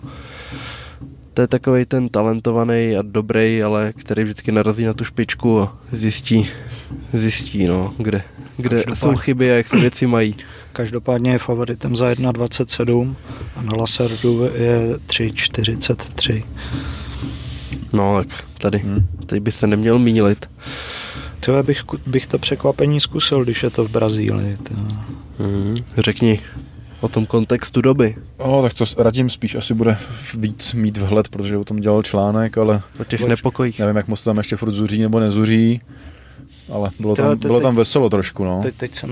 to 1.33 1.41
je 1.41 1.47
takový 1.47 1.85
ten 1.85 2.09
talentovaný 2.09 2.95
a 2.97 3.01
dobrý, 3.01 3.63
ale 3.63 3.93
který 3.93 4.23
vždycky 4.23 4.51
narazí 4.51 4.85
na 4.85 4.93
tu 4.93 5.03
špičku 5.03 5.61
a 5.61 5.77
zjistí, 5.91 6.49
zjistí 7.13 7.65
no, 7.65 7.93
kde, 7.97 8.23
kde 8.57 8.83
jsou 8.93 9.15
chyby 9.15 9.51
a 9.51 9.55
jak 9.55 9.67
se 9.67 9.77
věci 9.77 10.07
mají. 10.07 10.35
Každopádně 10.73 11.31
je 11.31 11.39
favoritem 11.39 11.95
za 11.95 12.11
1,27 12.13 13.15
a 13.55 13.61
na 13.61 13.73
Laserdu 13.73 14.43
je 14.43 14.97
3,43. 15.07 16.43
No 17.93 18.17
tak 18.17 18.43
tady, 18.57 18.77
hmm. 18.77 19.07
tady 19.25 19.39
by 19.39 19.51
se 19.51 19.67
neměl 19.67 19.99
mílit. 19.99 20.49
To 21.39 21.63
bych, 21.63 21.83
bych 22.07 22.27
to 22.27 22.39
překvapení 22.39 22.99
zkusil, 22.99 23.43
když 23.43 23.63
je 23.63 23.69
to 23.69 23.85
v 23.85 23.91
Brazílii. 23.91 24.57
Hmm, 25.39 25.77
řekni 25.97 26.39
o 27.01 27.07
tom 27.07 27.25
kontextu 27.25 27.81
doby. 27.81 28.15
No, 28.39 28.61
tak 28.61 28.73
to 28.73 28.85
Radim 28.97 29.29
spíš 29.29 29.55
asi 29.55 29.73
bude 29.73 29.97
víc 30.37 30.73
mít 30.73 30.97
vhled, 30.97 31.29
protože 31.29 31.57
o 31.57 31.63
tom 31.63 31.77
dělal 31.77 32.03
článek, 32.03 32.57
ale... 32.57 32.81
O 32.99 33.03
těch 33.03 33.21
nepokojích. 33.21 33.79
Nevím, 33.79 33.95
jak 33.95 34.07
moc 34.07 34.23
tam 34.23 34.37
ještě 34.37 34.55
furt 34.55 34.71
zuří 34.71 35.01
nebo 35.01 35.19
nezuří, 35.19 35.81
ale 36.73 36.91
bylo 36.99 37.15
tam, 37.15 37.37
bylo 37.37 37.59
tam 37.59 37.75
veselo 37.75 38.09
trošku, 38.09 38.45
no. 38.45 38.61
Teď, 38.63 38.75
teď 38.75 38.95
jsem 38.95 39.09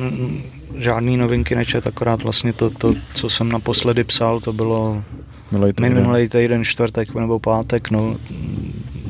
žádný 0.76 1.18
novinky 1.18 1.56
nečet, 1.56 1.88
akorát 1.88 2.24
vlastně 2.24 2.54
to, 2.54 2.70
to, 2.70 2.94
co 3.14 3.30
jsem 3.30 3.50
naposledy 3.50 4.04
psal, 4.04 4.40
to 4.40 4.54
bylo 4.54 5.04
minulý 5.52 5.74
týden, 5.74 5.94
minulý 5.94 6.30
týden 6.30 6.64
čtvrtek 6.64 7.16
nebo 7.16 7.40
pátek, 7.40 7.92
no, 7.92 8.18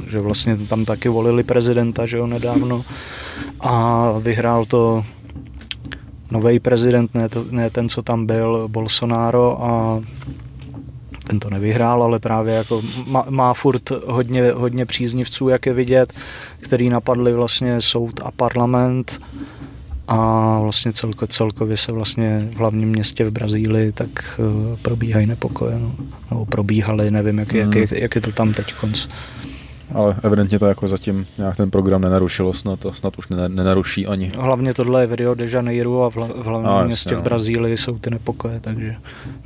že 0.10 0.20
vlastně 0.20 0.58
tam 0.58 0.86
taky 0.86 1.10
volili 1.10 1.44
prezidenta, 1.44 2.06
že 2.06 2.18
jo, 2.18 2.28
nedávno 2.28 2.86
a 3.60 4.12
vyhrál 4.20 4.66
to 4.66 5.04
nový 6.32 6.60
prezident, 6.60 7.16
ne, 7.16 7.30
to, 7.30 7.46
ne 7.52 7.70
ten, 7.70 7.90
co 7.90 8.02
tam 8.02 8.26
byl, 8.26 8.68
Bolsonaro 8.68 9.64
a 9.64 10.02
ten 11.24 11.40
to 11.40 11.50
nevyhrál, 11.50 12.04
ale 12.04 12.20
právě 12.20 12.54
jako 12.54 12.82
má, 13.08 13.26
má 13.30 13.54
furt 13.54 13.90
hodně, 14.06 14.52
hodně 14.52 14.86
příznivců, 14.86 15.50
jak 15.50 15.66
je 15.66 15.74
vidět, 15.74 16.14
který 16.60 16.90
napadli 16.90 17.34
vlastně 17.34 17.82
soud 17.82 18.20
a 18.24 18.32
parlament 18.32 19.22
a 20.08 20.60
vlastně 20.60 20.94
celko, 20.94 21.28
celkově 21.28 21.78
se 21.78 21.92
vlastně 21.92 22.50
v 22.54 22.58
hlavním 22.58 22.90
městě 22.90 23.26
v 23.26 23.32
Brazílii 23.32 23.92
tak 23.92 24.40
uh, 24.40 24.78
probíhají 24.82 25.28
nepokoje, 25.28 25.80
no. 25.80 25.96
nebo 26.30 26.46
probíhaly, 26.46 27.12
nevím, 27.12 27.40
jak, 27.40 27.54
hmm. 27.54 27.62
jak, 27.62 27.76
jak, 27.76 27.92
jak 27.92 28.16
je 28.16 28.22
to 28.22 28.32
tam 28.32 28.54
teď 28.54 28.74
konc 28.74 29.08
ale 29.94 30.16
evidentně 30.24 30.60
to 30.60 30.66
jako 30.66 30.88
zatím 30.88 31.26
nějak 31.38 31.58
ten 31.58 31.72
program 31.72 32.02
nenarušilo, 32.02 32.54
snad 32.54 32.80
to 32.80 32.94
snad 32.94 33.18
už 33.18 33.28
nenaruší 33.48 34.08
ani. 34.08 34.32
Hlavně 34.38 34.74
tohle 34.74 35.04
je 35.04 35.08
video 35.08 35.34
de 35.34 35.50
Janeiro 35.50 36.04
a 36.04 36.10
v, 36.10 36.16
v 36.16 36.46
hlavním 36.46 36.72
a, 36.72 36.84
městě 36.84 37.10
jasně, 37.10 37.16
v 37.16 37.20
no. 37.20 37.24
Brazílii 37.24 37.78
jsou 37.78 38.00
ty 38.00 38.10
nepokoje, 38.10 38.60
takže 38.60 38.96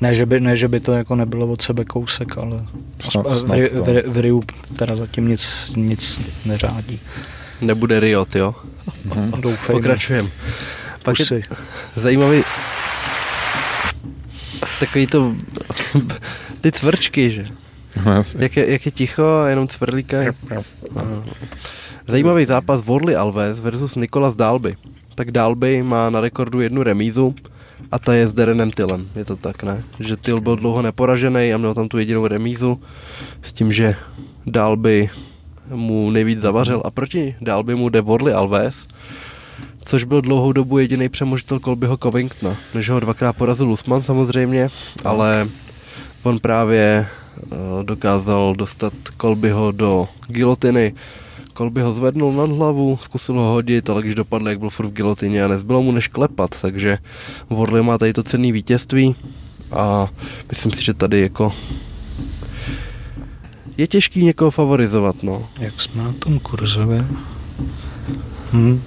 ne 0.01 0.15
že, 0.15 0.25
by, 0.25 0.39
ne, 0.39 0.57
že 0.57 0.67
by 0.67 0.79
to 0.79 0.93
jako 0.93 1.15
nebylo 1.15 1.47
od 1.47 1.61
sebe 1.61 1.85
kousek, 1.85 2.37
ale 2.37 2.65
snad, 2.99 3.31
snad 3.31 3.57
v, 3.57 3.71
v, 3.73 4.03
v 4.07 4.17
Riu 4.17 4.43
teda 4.75 4.95
zatím 4.95 5.27
nic, 5.27 5.71
nic 5.75 6.19
neřádí. 6.45 6.99
Nebude 7.61 7.99
Rio, 7.99 8.25
jo? 8.35 8.55
Hmm. 9.15 9.31
Doufejme. 9.41 9.79
Pokračujeme. 9.81 10.29
Pak 11.03 11.19
je 11.19 11.41
zajímavý 11.95 12.43
takový 14.79 15.07
to 15.07 15.35
ty 16.61 16.71
cvrčky, 16.71 17.31
že? 17.31 17.43
No, 18.05 18.21
jak, 18.39 18.57
je, 18.57 18.71
jak 18.71 18.85
je 18.85 18.91
ticho 18.91 19.23
a 19.23 19.49
jenom 19.49 19.67
cvrlíka. 19.67 20.17
Zajímavý 22.07 22.45
zápas 22.45 22.85
Worley 22.85 23.15
Alves 23.15 23.59
versus 23.59 23.95
Nikolas 23.95 24.35
Dalby. 24.35 24.73
Tak 25.15 25.31
Dalby 25.31 25.83
má 25.83 26.09
na 26.09 26.21
rekordu 26.21 26.61
jednu 26.61 26.83
remízu 26.83 27.35
a 27.91 27.99
ta 27.99 28.13
je 28.13 28.27
s 28.27 28.33
Derenem 28.33 28.71
Tylem. 28.71 29.07
Je 29.15 29.25
to 29.25 29.35
tak, 29.35 29.63
ne? 29.63 29.83
Že 29.99 30.17
Tyl 30.17 30.41
byl 30.41 30.55
dlouho 30.55 30.81
neporažený 30.81 31.53
a 31.53 31.57
měl 31.57 31.73
tam 31.73 31.87
tu 31.87 31.97
jedinou 31.97 32.27
remízu 32.27 32.79
s 33.41 33.53
tím, 33.53 33.71
že 33.71 33.95
Dalby 34.45 35.09
mu 35.69 36.11
nejvíc 36.11 36.39
zavařil 36.39 36.81
a 36.85 36.91
proti 36.91 37.35
Dalby 37.41 37.75
mu 37.75 37.89
jde 37.89 38.01
Worley 38.01 38.33
Alves, 38.33 38.87
což 39.81 40.03
byl 40.03 40.21
dlouhou 40.21 40.51
dobu 40.51 40.77
jediný 40.77 41.09
přemožitel 41.09 41.59
Kolbyho 41.59 41.97
Covingtona, 41.97 42.55
než 42.73 42.89
ho 42.89 42.99
dvakrát 42.99 43.33
porazil 43.33 43.69
Usman 43.69 44.03
samozřejmě, 44.03 44.69
ale 45.05 45.47
on 46.23 46.39
právě 46.39 47.07
dokázal 47.83 48.55
dostat 48.55 48.93
Kolbyho 49.17 49.71
do 49.71 50.07
gilotiny. 50.27 50.93
Kolby 51.53 51.81
ho 51.81 51.91
zvednul 51.91 52.33
nad 52.33 52.49
hlavu, 52.49 52.97
zkusil 53.01 53.35
ho 53.35 53.53
hodit, 53.53 53.89
ale 53.89 54.01
když 54.01 54.15
dopadl, 54.15 54.49
jak 54.49 54.59
byl 54.59 54.69
furt 54.69 54.87
v 54.87 54.93
gilotině 54.93 55.43
a 55.43 55.47
nezbylo 55.47 55.81
mu 55.83 55.91
než 55.91 56.07
klepat, 56.07 56.61
takže 56.61 56.97
Worley 57.49 57.83
má 57.83 57.97
tady 57.97 58.13
to 58.13 58.23
cenné 58.23 58.51
vítězství 58.51 59.15
a 59.71 60.07
myslím 60.49 60.71
si, 60.71 60.83
že 60.83 60.93
tady 60.93 61.21
jako 61.21 61.53
je 63.77 63.87
těžký 63.87 64.25
někoho 64.25 64.51
favorizovat, 64.51 65.23
no. 65.23 65.49
Jak 65.59 65.81
jsme 65.81 66.03
na 66.03 66.13
tom 66.19 66.39
kurzově? 66.39 67.05
Hm. 68.53 68.81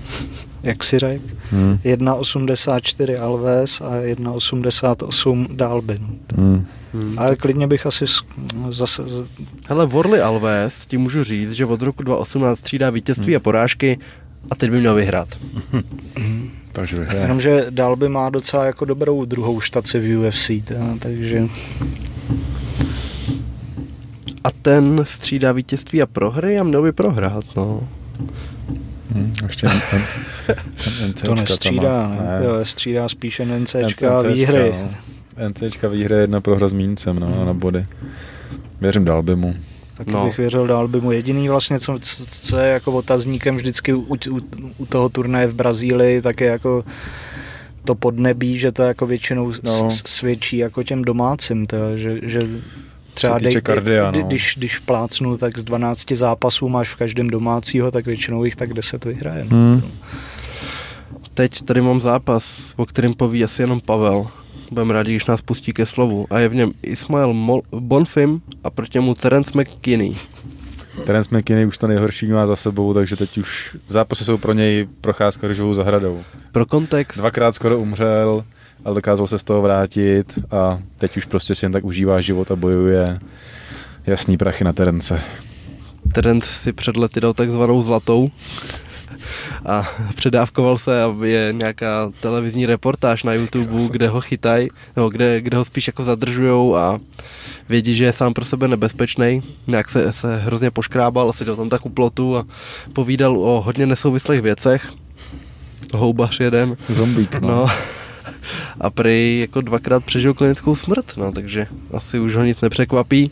Jak 0.63 0.85
si 0.85 0.99
řekl? 0.99 1.25
Hmm. 1.51 1.79
1,84 1.85 3.23
Alves 3.23 3.81
a 3.81 3.91
1,88 3.91 5.57
Dalbin. 5.57 6.07
Hmm. 6.37 6.67
Hmm. 6.93 7.19
Ale 7.19 7.37
klidně 7.37 7.67
bych 7.67 7.87
asi 7.87 8.05
zase... 8.69 9.03
Hele, 9.69 9.87
Worley 9.87 10.23
Alves, 10.23 10.87
ti 10.87 10.97
můžu 10.97 11.25
říct, 11.25 11.53
že 11.53 11.67
od 11.67 11.83
roku 11.83 12.03
2018 12.03 12.59
střídá 12.59 12.91
vítězství 12.91 13.33
hmm. 13.33 13.37
a 13.37 13.41
porážky 13.41 13.99
a 14.51 14.55
teď 14.55 14.71
by 14.71 14.81
měl 14.81 14.95
vyhrát. 14.95 15.29
Hmm. 16.17 16.51
Takže 16.73 16.97
vyhrát. 16.97 17.23
Jenomže 17.23 17.67
Dalby 17.71 18.09
má 18.09 18.31
docela 18.31 18.65
jako 18.65 18.85
dobrou 18.85 19.25
druhou 19.25 19.61
štaci 19.61 20.01
v 20.01 20.19
UFC, 20.19 20.51
teda, 20.65 20.95
takže... 20.99 21.49
A 24.45 24.51
ten 24.51 25.05
střídá 25.05 25.53
vítězství 25.53 26.03
a 26.03 26.07
prohry 26.07 26.59
a 26.59 26.63
měl 26.63 26.83
by 26.83 26.93
prohrát, 26.93 27.45
no. 27.57 27.89
Hmm, 29.15 29.33
ještě 29.47 29.67
ten, 29.67 29.81
ten, 30.47 31.13
to 31.25 31.35
nestřídá, 31.35 32.09
ne? 32.09 32.17
ne? 32.17 32.45
Jo, 32.45 32.65
střídá 32.65 33.09
spíše 33.09 33.47
NCčka 33.47 34.19
a 34.19 34.23
výhry. 34.23 34.75
No. 35.39 35.49
NCčka 35.49 35.89
výhry 35.89 36.15
jedna 36.15 36.41
prohra 36.41 36.69
s 36.69 36.73
Míncem 36.73 37.19
no, 37.21 37.27
hmm. 37.27 37.47
na 37.47 37.55
body. 37.55 37.87
Věřím 38.81 39.05
dál 39.05 39.23
by 39.23 39.37
mu. 39.37 39.55
Taky 39.97 40.13
no. 40.13 40.25
bych 40.25 40.39
věřil 40.39 40.67
dál 40.67 40.89
by 40.89 41.01
mu. 41.01 41.13
Jediný 41.13 41.49
vlastně, 41.49 41.79
co, 41.79 41.95
co 42.31 42.59
je 42.59 42.73
jako 42.73 42.93
otazníkem 42.93 43.57
vždycky 43.57 43.93
u, 43.93 44.17
u, 44.31 44.41
u 44.79 44.87
toho 44.87 45.09
turnaje 45.09 45.47
v 45.47 45.55
Brazílii, 45.55 46.23
tak 46.23 46.41
je 46.41 46.47
jako 46.47 46.85
to 47.85 47.95
podnebí, 47.95 48.59
že 48.59 48.73
to 48.73 48.83
jako 48.83 49.07
většinou 49.07 49.53
no. 49.65 49.91
svědčí 49.91 50.57
jako 50.57 50.83
těm 50.83 51.03
domácím, 51.03 51.67
to, 51.67 51.97
že, 51.97 52.19
že 52.23 52.41
třeba 53.21 53.39
dej, 53.39 53.63
kardia, 53.63 54.11
no. 54.11 54.23
když, 54.23 54.55
když 54.57 54.79
plácnu, 54.79 55.37
tak 55.37 55.59
z 55.59 55.65
12 55.65 56.13
zápasů 56.13 56.69
máš 56.69 56.89
v 56.89 56.97
každém 56.97 57.31
domácího, 57.31 57.91
tak 57.91 58.07
většinou 58.07 58.45
jich 58.45 58.57
tak 58.57 58.75
10 58.75 59.05
vyhraje. 59.05 59.47
No. 59.51 59.57
Hmm. 59.57 59.83
Teď 61.35 61.63
tady 61.63 61.81
mám 61.81 62.01
zápas, 62.01 62.75
o 62.77 62.87
kterém 62.87 63.15
poví 63.15 63.45
asi 63.45 63.63
jenom 63.63 63.81
Pavel. 63.81 64.27
Budeme 64.71 64.95
rádi, 64.95 65.11
když 65.11 65.27
nás 65.27 65.43
pustí 65.43 65.73
ke 65.73 65.87
slovu. 65.87 66.27
A 66.31 66.39
je 66.39 66.49
v 66.49 66.55
něm 66.55 66.73
Ismail 66.83 67.33
Mol- 67.33 67.63
Bonfim 67.73 68.41
a 68.65 68.71
proti 68.71 68.99
němu 68.99 69.15
Terence 69.15 69.61
McKinney. 69.61 70.15
Terence 71.07 71.39
McKinney 71.39 71.67
už 71.67 71.79
to 71.79 71.87
nejhorší 71.87 72.27
má 72.27 72.47
za 72.47 72.57
sebou, 72.57 72.95
takže 72.95 73.17
teď 73.17 73.39
už 73.39 73.77
zápasy 73.89 74.25
jsou 74.25 74.39
pro 74.39 74.53
něj 74.53 74.89
procházka 75.01 75.49
růžovou 75.49 75.75
zahradou. 75.75 76.23
Pro 76.53 76.67
kontext. 76.67 77.19
Dvakrát 77.19 77.53
skoro 77.53 77.79
umřel, 77.79 78.45
ale 78.85 78.95
dokázal 78.95 79.27
se 79.27 79.39
z 79.39 79.45
toho 79.45 79.63
vrátit 79.63 80.39
a 80.51 80.79
teď 80.97 81.17
už 81.17 81.25
prostě 81.25 81.55
si 81.55 81.65
jen 81.65 81.73
tak 81.73 81.85
užívá 81.85 82.21
život 82.21 82.51
a 82.51 82.57
bojuje 82.57 83.21
jasný 84.07 84.37
prachy 84.37 84.65
na 84.65 84.73
Terence. 84.73 85.21
Terence 86.13 86.53
si 86.53 86.73
před 86.73 86.97
lety 86.97 87.21
dal 87.21 87.33
takzvanou 87.33 87.83
zlatou 87.83 88.31
a 89.67 89.89
předávkoval 90.15 90.79
se 90.79 91.03
a 91.03 91.17
je 91.25 91.49
nějaká 91.53 92.11
televizní 92.21 92.67
reportáž 92.67 93.23
na 93.23 93.33
YouTube, 93.33 93.89
kde 93.91 94.09
ho 94.09 94.21
chytají, 94.21 94.69
no, 94.97 95.09
kde, 95.09 95.41
kde 95.41 95.57
ho 95.57 95.65
spíš 95.65 95.87
jako 95.87 96.03
zadržujou 96.03 96.77
a 96.77 97.01
vědí, 97.69 97.95
že 97.95 98.05
je 98.05 98.13
sám 98.13 98.35
pro 98.35 98.45
sebe 98.45 98.69
nebezpečný. 98.69 99.43
Nějak 99.67 99.91
se, 99.91 100.13
se 100.13 100.37
hrozně 100.37 100.71
poškrábal, 100.71 101.33
seděl 101.33 101.57
tam 101.57 101.69
tak 101.69 101.87
u 101.87 101.89
plotu 101.89 102.37
a 102.37 102.45
povídal 102.93 103.39
o 103.39 103.61
hodně 103.61 103.87
nesouvislých 103.87 104.41
věcech. 104.41 104.93
Houbař 105.95 106.41
jeden. 106.41 106.77
Zombík, 106.89 107.35
no. 107.35 107.49
no 107.49 107.67
a 108.81 108.91
prý 108.91 109.41
jako 109.41 109.61
dvakrát 109.61 110.05
přežil 110.05 110.35
klinickou 110.35 110.75
smrt, 110.75 111.17
no, 111.17 111.33
takže 111.33 111.67
asi 111.95 112.19
už 112.19 112.37
ho 112.37 112.45
nic 112.45 112.61
nepřekvapí 112.61 113.31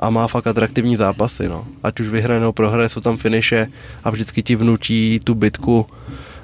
a 0.00 0.10
má 0.10 0.26
fakt 0.26 0.46
atraktivní 0.46 0.96
zápasy, 0.96 1.48
no. 1.48 1.66
Ať 1.82 2.00
už 2.00 2.08
vyhraje 2.08 2.40
nebo 2.40 2.52
prohraje, 2.52 2.88
jsou 2.88 3.00
tam 3.00 3.16
finiše 3.16 3.66
a 4.04 4.10
vždycky 4.10 4.42
ti 4.42 4.56
vnutí 4.56 5.20
tu 5.24 5.34
bitku 5.34 5.86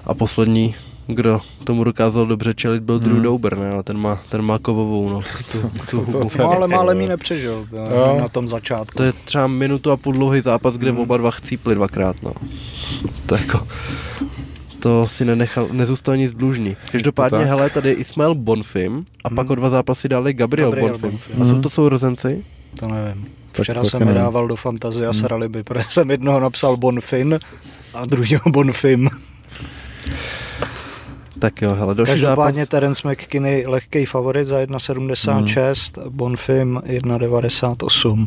a 0.05 0.15
poslední 0.15 0.75
kdo 1.11 1.41
tomu 1.65 1.85
dokázal 1.85 2.27
dobře 2.27 2.55
čelit, 2.55 2.83
byl 2.83 2.99
Drew 2.99 3.13
hmm. 3.13 3.23
Dober, 3.23 3.59
ne? 3.59 3.71
ale 3.71 3.83
ten 3.83 3.99
má, 3.99 4.21
ten 4.29 4.43
má 4.43 4.59
kovovou, 4.59 5.11
no. 5.11 5.21
Tu, 5.53 5.61
tu, 5.91 6.05
tu, 6.05 6.29
tu, 6.29 6.39
no, 6.39 6.51
ale 6.51 6.69
málem 6.69 7.01
ji 7.01 7.09
nepřežil 7.09 7.67
to, 7.71 8.21
na 8.21 8.29
tom 8.29 8.49
začátku. 8.49 8.97
To 8.97 9.03
je 9.03 9.13
třeba 9.13 9.47
minutu 9.47 9.91
a 9.91 9.97
půl 9.97 10.13
dlouhý 10.13 10.41
zápas, 10.41 10.77
kde 10.77 10.91
hmm. 10.91 11.01
oba 11.01 11.17
dva 11.17 11.31
chcípli 11.31 11.75
dvakrát, 11.75 12.17
no. 12.23 12.33
To 13.27 13.35
jako, 13.35 13.69
to 14.81 15.09
si 15.09 15.25
nenechal, 15.25 15.69
nezůstal 15.73 16.17
nic 16.17 16.35
dlužný. 16.35 16.77
Každopádně, 16.93 17.45
hele, 17.45 17.71
tady 17.71 17.89
je 17.89 17.95
Ismail 17.95 18.35
Bonfim 18.35 19.05
a 19.25 19.29
hmm. 19.29 19.37
pak 19.37 19.51
o 19.51 19.55
dva 19.55 19.71
zápasy 19.71 20.09
dali 20.09 20.35
Gabriel, 20.35 20.71
Gabriel 20.71 20.99
Bonfim. 20.99 21.11
Bonfim. 21.11 21.43
A 21.43 21.45
jsou 21.45 21.61
to 21.61 21.71
sourozenci? 21.71 22.45
To 22.81 22.89
nevím. 22.89 23.27
Včera 23.53 23.81
tak 23.81 23.91
jsem 23.91 24.07
mi 24.07 24.15
dával 24.15 24.49
do 24.49 24.57
fantazie 24.57 25.07
a 25.07 25.11
hmm. 25.11 25.21
Saraliby, 25.21 25.63
protože 25.63 25.85
jsem 25.89 26.11
jednoho 26.11 26.41
napsal 26.41 26.77
Bonfin 26.77 27.39
a 27.95 28.05
druhého 28.05 28.51
Bonfim. 28.51 29.11
Tak 31.39 31.63
jo, 31.63 31.75
hele, 31.75 31.95
další 31.95 32.13
Každopádně 32.13 32.61
zápas. 32.61 32.69
Terence 32.69 33.09
McKinney 33.09 33.67
lehký 33.67 34.07
favorit 34.07 34.47
za 34.47 34.59
1,76, 34.59 36.03
hmm. 36.03 36.17
Bonfim 36.17 36.81
1,98. 36.87 38.27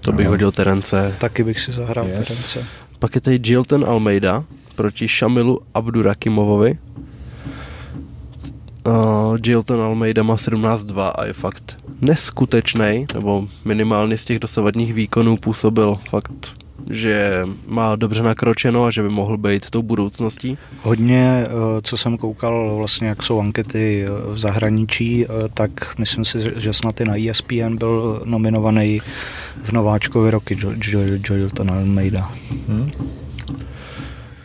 To 0.00 0.12
bych 0.12 0.28
hodil 0.28 0.52
Terence. 0.52 1.14
Taky 1.18 1.44
bych 1.44 1.60
si 1.60 1.72
zahrál 1.72 2.06
yes. 2.06 2.14
Terence. 2.14 2.68
Pak 2.98 3.14
je 3.14 3.20
tady 3.20 3.40
Jilton 3.44 3.84
Almeida 3.88 4.44
proti 4.74 5.08
Shamilu 5.08 5.60
Abdurakimovovi. 5.74 6.78
Uh, 8.86 9.38
Jilton 9.46 9.82
Almeida 9.82 10.22
má 10.22 10.36
17-2 10.36 11.12
a 11.14 11.24
je 11.24 11.32
fakt 11.32 11.78
neskutečný, 12.00 13.06
nebo 13.14 13.48
minimálně 13.64 14.18
z 14.18 14.24
těch 14.24 14.38
dosavadních 14.38 14.94
výkonů 14.94 15.36
působil 15.36 15.98
fakt 16.10 16.64
že 16.90 17.42
má 17.66 17.96
dobře 17.96 18.22
nakročeno 18.22 18.84
a 18.84 18.90
že 18.90 19.02
by 19.02 19.08
mohl 19.08 19.36
být 19.36 19.70
tou 19.70 19.82
budoucností? 19.82 20.58
Hodně, 20.82 21.44
eh, 21.46 21.48
co 21.82 21.96
jsem 21.96 22.18
koukal, 22.18 22.76
vlastně 22.76 23.08
jak 23.08 23.22
jsou 23.22 23.40
ankety 23.40 24.04
eh, 24.06 24.32
v 24.32 24.38
zahraničí, 24.38 25.24
eh, 25.24 25.28
tak 25.54 25.98
myslím 25.98 26.24
si, 26.24 26.38
že 26.56 26.72
snad 26.72 27.00
i 27.00 27.04
na 27.04 27.16
ESPN 27.16 27.76
byl 27.76 28.22
nominovaný 28.24 29.00
v 29.62 29.72
nováčkovi 29.72 30.30
roky 30.30 30.58
Joelton 31.24 31.70
Almeida. 31.70 32.32
Hmm. 32.68 32.90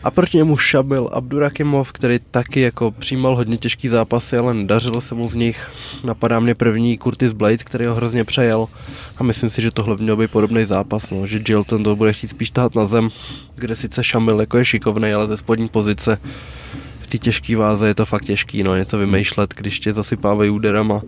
A 0.04 0.10
proti 0.10 0.36
němu 0.36 0.56
šabil 0.56 1.10
Abdurakimov, 1.12 1.92
který 1.92 2.18
taky 2.30 2.60
jako 2.60 2.90
přijímal 2.90 3.36
hodně 3.36 3.56
těžký 3.56 3.88
zápasy, 3.88 4.36
ale 4.36 4.54
nedařilo 4.54 5.00
se 5.00 5.14
mu 5.14 5.28
v 5.28 5.36
nich. 5.36 5.70
Napadá 6.04 6.40
mě 6.40 6.54
první 6.54 6.98
Curtis 6.98 7.32
Blades, 7.32 7.62
který 7.62 7.86
ho 7.86 7.94
hrozně 7.94 8.24
přejel. 8.24 8.68
A 9.16 9.22
myslím 9.22 9.50
si, 9.50 9.62
že 9.62 9.70
tohle 9.70 9.96
měl 9.96 10.16
být 10.16 10.30
podobný 10.30 10.64
zápas, 10.64 11.10
no, 11.10 11.26
že 11.26 11.40
Jilton 11.48 11.82
to 11.82 11.96
bude 11.96 12.12
chtít 12.12 12.28
spíš 12.28 12.50
tahat 12.50 12.74
na 12.74 12.84
zem, 12.84 13.08
kde 13.54 13.76
sice 13.76 14.04
Šamil 14.04 14.40
jako 14.40 14.58
je 14.58 14.64
šikovný, 14.64 15.12
ale 15.12 15.26
ze 15.26 15.36
spodní 15.36 15.68
pozice 15.68 16.18
v 17.00 17.06
té 17.06 17.18
těžké 17.18 17.56
váze 17.56 17.88
je 17.88 17.94
to 17.94 18.06
fakt 18.06 18.24
těžký, 18.24 18.62
no, 18.62 18.76
něco 18.76 18.98
vymýšlet, 18.98 19.54
když 19.56 19.80
tě 19.80 19.92
zasypávají 19.92 20.50
úderama. 20.50 21.02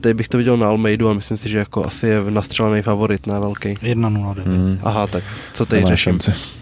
Teď 0.00 0.16
bych 0.16 0.28
to 0.28 0.38
viděl 0.38 0.56
na 0.56 0.68
Almeidu 0.68 1.08
a 1.10 1.14
myslím 1.14 1.38
si, 1.38 1.48
že 1.48 1.58
jako 1.58 1.86
asi 1.86 2.06
je 2.06 2.20
nastřelený 2.30 2.82
favorit, 2.82 3.26
na 3.26 3.40
velký. 3.40 3.68
1-0 3.68 4.46
mm. 4.46 4.78
Aha, 4.82 5.06
tak 5.06 5.24
co 5.52 5.66
teď 5.66 5.84
řeším? 5.84 6.12
Šanci. 6.12 6.59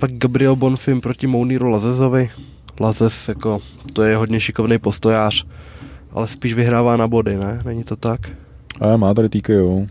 Pak 0.00 0.12
Gabriel 0.12 0.56
Bonfim 0.56 1.00
proti 1.00 1.26
Mouniru 1.26 1.68
Lazezovi. 1.68 2.30
Lazez, 2.80 3.28
jako, 3.28 3.58
to 3.92 4.02
je 4.02 4.16
hodně 4.16 4.40
šikovný 4.40 4.78
postojář, 4.78 5.46
ale 6.12 6.28
spíš 6.28 6.54
vyhrává 6.54 6.96
na 6.96 7.08
body, 7.08 7.36
ne? 7.36 7.62
Není 7.64 7.84
to 7.84 7.96
tak? 7.96 8.20
A 8.80 8.96
má 8.96 9.14
tady 9.14 9.28
TKO. 9.28 9.86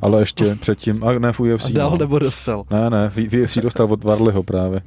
Ale 0.00 0.22
ještě 0.22 0.54
předtím, 0.54 1.04
a 1.04 1.18
ne 1.18 1.32
v 1.32 1.40
UFC. 1.54 1.66
A 1.66 1.72
dál 1.72 1.90
no. 1.90 1.96
nebo 1.96 2.18
dostal? 2.18 2.64
Ne, 2.70 2.90
ne, 2.90 3.10
v 3.10 3.42
UFC 3.42 3.58
dostal 3.58 3.92
od 3.92 4.04
Varliho 4.04 4.42
právě. 4.42 4.80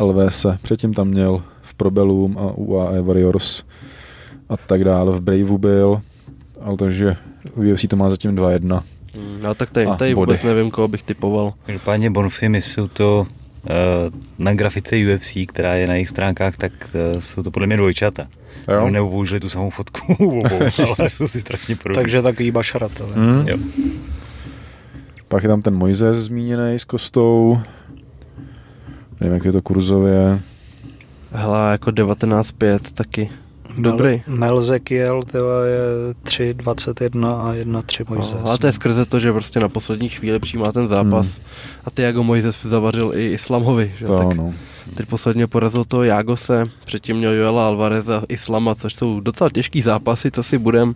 LVS. 0.00 0.46
Předtím 0.62 0.94
tam 0.94 1.08
měl 1.08 1.42
v 1.62 1.74
Probelum 1.74 2.38
a 2.38 2.52
UAE 2.54 3.02
Warriors 3.02 3.62
a 4.48 4.56
tak 4.56 4.84
dále. 4.84 5.12
V 5.12 5.20
Braveu 5.20 5.58
byl, 5.58 6.02
ale 6.60 6.76
takže 6.76 7.16
v 7.56 7.72
UFC 7.72 7.86
to 7.88 7.96
má 7.96 8.10
zatím 8.10 8.36
2-1. 8.36 8.82
Hmm, 9.14 9.42
no 9.42 9.54
tak 9.54 9.70
tady, 9.70 9.86
tady 9.98 10.14
vůbec 10.14 10.42
nevím, 10.42 10.70
koho 10.70 10.88
bych 10.88 11.02
typoval. 11.02 11.52
Každopádně 11.66 12.10
Bonfim, 12.10 12.54
jsou 12.54 12.88
to 12.88 13.26
na 14.38 14.54
grafice 14.54 14.96
UFC, 14.96 15.36
která 15.48 15.74
je 15.74 15.86
na 15.86 15.94
jejich 15.94 16.08
stránkách, 16.08 16.56
tak 16.56 16.72
eh, 16.94 17.20
jsou 17.20 17.42
to 17.42 17.50
podle 17.50 17.66
mě 17.66 17.76
dvojčata. 17.76 18.26
Jo. 18.72 18.90
Nebo 18.90 19.10
použili 19.10 19.40
tu 19.40 19.48
samou 19.48 19.70
fotku, 19.70 20.16
ale 20.46 20.70
jsou 21.10 21.28
si 21.28 21.40
strašně 21.40 21.76
podobné. 21.76 22.02
Takže 22.02 22.22
takový 22.22 22.50
bašaratel. 22.50 23.06
Mm. 23.14 23.48
Jo. 23.48 23.56
Pak 25.28 25.42
je 25.42 25.48
tam 25.48 25.62
ten 25.62 25.74
Moises 25.74 26.16
zmíněný 26.16 26.78
s 26.78 26.84
Kostou. 26.84 27.60
Nevím, 29.20 29.34
jak 29.34 29.44
je 29.44 29.52
to 29.52 29.62
kurzově. 29.62 30.40
Hele, 31.32 31.72
jako 31.72 31.90
19.5 31.90 32.78
taky. 32.94 33.30
Dobrý. 33.78 34.22
Melzekiel 34.26 35.22
tyva, 35.22 35.64
je 35.64 35.78
3.21 36.24 37.26
a 37.26 37.54
1.3 37.54 38.04
Mojzes. 38.08 38.34
No, 38.34 38.48
ale 38.48 38.58
to 38.58 38.66
je 38.66 38.72
skrze 38.72 39.04
to, 39.04 39.20
že 39.20 39.32
prostě 39.32 39.60
na 39.60 39.68
poslední 39.68 40.08
chvíli 40.08 40.38
přijímá 40.38 40.72
ten 40.72 40.88
zápas 40.88 41.26
hmm. 41.26 41.46
a 41.84 41.90
ty 41.90 42.02
Jago 42.02 42.22
Mojzes 42.22 42.62
zavařil 42.62 43.12
i 43.14 43.26
Islamovi. 43.32 43.94
Že? 43.98 44.04
To, 44.04 44.18
tak 44.18 44.36
no. 44.36 44.54
Teď 44.94 45.08
posledně 45.08 45.46
porazil 45.46 45.84
to 45.84 46.02
Jagose, 46.02 46.62
předtím 46.84 47.16
měl 47.16 47.34
Joela 47.34 47.66
Alvarez 47.66 48.08
a 48.08 48.22
Islama, 48.28 48.74
což 48.74 48.94
jsou 48.94 49.20
docela 49.20 49.50
těžký 49.50 49.82
zápasy, 49.82 50.30
co 50.30 50.42
si 50.42 50.58
budem, 50.58 50.94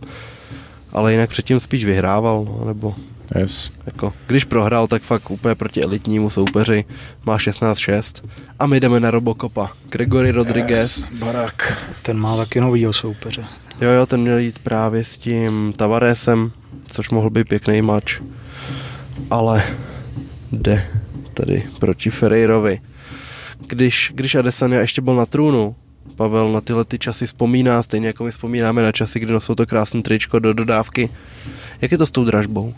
ale 0.92 1.12
jinak 1.12 1.30
předtím 1.30 1.60
spíš 1.60 1.84
vyhrával, 1.84 2.44
no, 2.44 2.64
nebo 2.66 2.94
Yes. 3.38 3.70
Jako, 3.86 4.12
když 4.26 4.44
prohrál, 4.44 4.86
tak 4.86 5.02
fakt 5.02 5.30
úplně 5.30 5.54
proti 5.54 5.82
elitnímu 5.82 6.30
soupeři 6.30 6.84
má 7.26 7.36
16-6 7.36 8.28
a 8.58 8.66
my 8.66 8.80
jdeme 8.80 9.00
na 9.00 9.10
Robocopa. 9.10 9.70
Gregory 9.88 10.30
Rodriguez. 10.30 10.96
Yes, 10.96 11.20
barak. 11.20 11.78
Ten 12.02 12.18
má 12.18 12.36
taky 12.36 12.60
novýho 12.60 12.92
soupeře. 12.92 13.44
Jo, 13.80 13.90
jo, 13.90 14.06
ten 14.06 14.20
měl 14.20 14.38
jít 14.38 14.58
právě 14.58 15.04
s 15.04 15.18
tím 15.18 15.72
Tavaresem, 15.76 16.52
což 16.86 17.10
mohl 17.10 17.30
být 17.30 17.48
pěkný 17.48 17.82
mač. 17.82 18.20
Ale 19.30 19.62
jde 20.52 20.86
tady 21.34 21.66
proti 21.78 22.10
Ferreirovi. 22.10 22.80
Když, 23.66 24.12
když 24.14 24.34
Adesanya 24.34 24.80
ještě 24.80 25.00
byl 25.00 25.14
na 25.14 25.26
trůnu, 25.26 25.76
Pavel 26.16 26.52
na 26.52 26.60
tyhle 26.60 26.84
ty 26.84 26.98
časy 26.98 27.26
vzpomíná, 27.26 27.82
stejně 27.82 28.06
jako 28.06 28.24
my 28.24 28.30
vzpomínáme 28.30 28.82
na 28.82 28.92
časy, 28.92 29.20
kdy 29.20 29.32
nosil 29.32 29.54
to 29.54 29.66
krásné 29.66 30.02
tričko 30.02 30.38
do 30.38 30.52
dodávky. 30.52 31.08
Jak 31.80 31.92
je 31.92 31.98
to 31.98 32.06
s 32.06 32.10
tou 32.10 32.24
dražbou? 32.24 32.74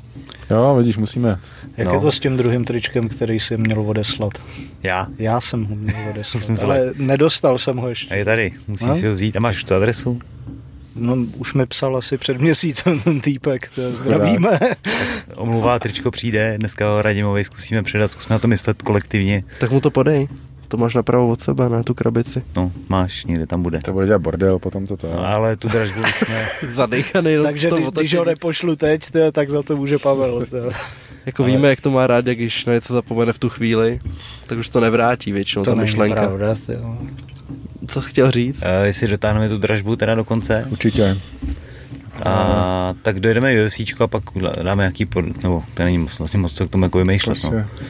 Jo, 0.53 0.74
vidíš, 0.78 0.96
musíme. 0.96 1.38
Jak 1.76 1.88
no. 1.88 1.94
je 1.94 2.00
to 2.00 2.12
s 2.12 2.18
tím 2.18 2.36
druhým 2.36 2.64
tričkem, 2.64 3.09
který 3.09 3.40
jsi 3.40 3.57
měl 3.57 3.80
odeslat? 3.80 4.32
Já? 4.82 5.07
Já 5.18 5.40
jsem 5.40 5.64
ho 5.64 5.74
měl 5.74 6.09
odeslat, 6.11 6.62
ale 6.62 6.92
nedostal 6.96 7.59
jsem 7.59 7.76
ho 7.76 7.88
ještě. 7.88 8.14
A 8.14 8.16
je 8.16 8.24
tady, 8.24 8.53
musíš 8.68 8.86
no? 8.86 8.94
si 8.94 9.07
ho 9.07 9.14
vzít. 9.14 9.36
A 9.36 9.40
máš 9.40 9.57
už 9.57 9.64
tu 9.64 9.74
adresu? 9.74 10.20
No, 10.96 11.16
už 11.38 11.55
mi 11.55 11.66
psal 11.66 11.96
asi 11.96 12.18
před 12.18 12.40
měsícem 12.40 13.00
ten 13.00 13.20
týpek, 13.20 13.70
to 13.74 13.96
zdravíme. 13.96 14.59
Omluvá 15.36 15.78
tričko 15.78 16.11
přijde, 16.11 16.55
dneska 16.59 16.88
ho 16.88 17.03
Radimovi 17.03 17.44
zkusíme 17.44 17.82
předat, 17.82 18.11
zkusíme 18.11 18.34
na 18.34 18.38
to 18.38 18.48
myslet 18.48 18.82
kolektivně. 18.82 19.44
Tak 19.61 19.70
mu 19.70 19.80
to 19.80 19.90
podej. 19.90 20.28
To 20.73 20.79
máš 20.79 20.95
napravo 20.95 21.29
od 21.29 21.41
sebe, 21.41 21.68
ne 21.68 21.85
tu 21.85 21.95
krabici. 21.95 22.43
No, 22.57 22.73
máš, 22.89 23.25
někde 23.25 23.47
tam 23.47 23.62
bude. 23.62 23.81
To 23.85 23.93
bude 23.93 24.07
dělat 24.07 24.23
bordel, 24.23 24.59
potom 24.59 24.87
to 24.87 24.97
to. 24.97 25.07
No, 25.07 25.27
ale 25.27 25.57
tu 25.57 25.68
dražbu 25.68 26.03
jsme... 26.05 26.47
Zadechaný. 26.75 27.31
Takže 27.43 27.68
když, 27.70 27.87
když 27.87 28.14
ho 28.14 28.25
nepošlu 28.25 28.77
teď, 28.77 29.11
tě, 29.11 29.33
tak 29.33 29.51
za 29.51 29.62
to 29.62 29.77
může 29.77 29.99
Pavel. 29.99 30.47
Tě. 30.47 30.57
Jako 31.27 31.43
ale... 31.43 31.53
víme, 31.53 31.68
jak 31.68 31.81
to 31.81 31.91
má 31.91 32.07
rád, 32.07 32.27
jak 32.27 32.37
když 32.37 32.64
na 32.64 32.73
něco 32.73 32.93
zapomene 32.93 33.33
v 33.33 33.39
tu 33.39 33.49
chvíli, 33.49 34.01
tak 34.47 34.59
už 34.59 34.68
to 34.68 34.81
nevrátí 34.81 35.33
většinou 35.33 35.64
to 35.64 35.70
ta 35.70 35.77
myšlenka. 35.77 36.20
Pravda, 36.20 36.55
tyjo. 36.66 36.99
Co 37.87 38.03
jsi 38.03 38.09
chtěl 38.09 38.31
říct? 38.31 38.57
Uh, 38.57 38.85
jestli 38.85 39.09
dotáhneme 39.09 39.49
tu 39.49 39.59
dražbu 39.59 39.97
teda 39.97 40.14
do 40.14 40.25
konce. 40.25 40.66
Určitě. 40.70 41.18
A 42.25 42.95
tak 43.03 43.20
dojedeme 43.20 43.66
UFC 43.66 43.81
a 44.01 44.07
pak 44.07 44.23
dáme 44.62 44.83
nějaký, 44.83 45.07
pod, 45.07 45.43
nebo 45.43 45.64
to 45.75 45.85
není 45.85 45.99
moc, 45.99 46.18
vlastně 46.18 46.41
moc 46.41 46.53
co 46.53 46.68
k 46.68 46.70
tomu 46.70 46.85
jako 46.85 46.99
vymýšlet. 46.99 47.39
No. 47.45 47.51
Prostě. 47.51 47.68
No. 47.81 47.87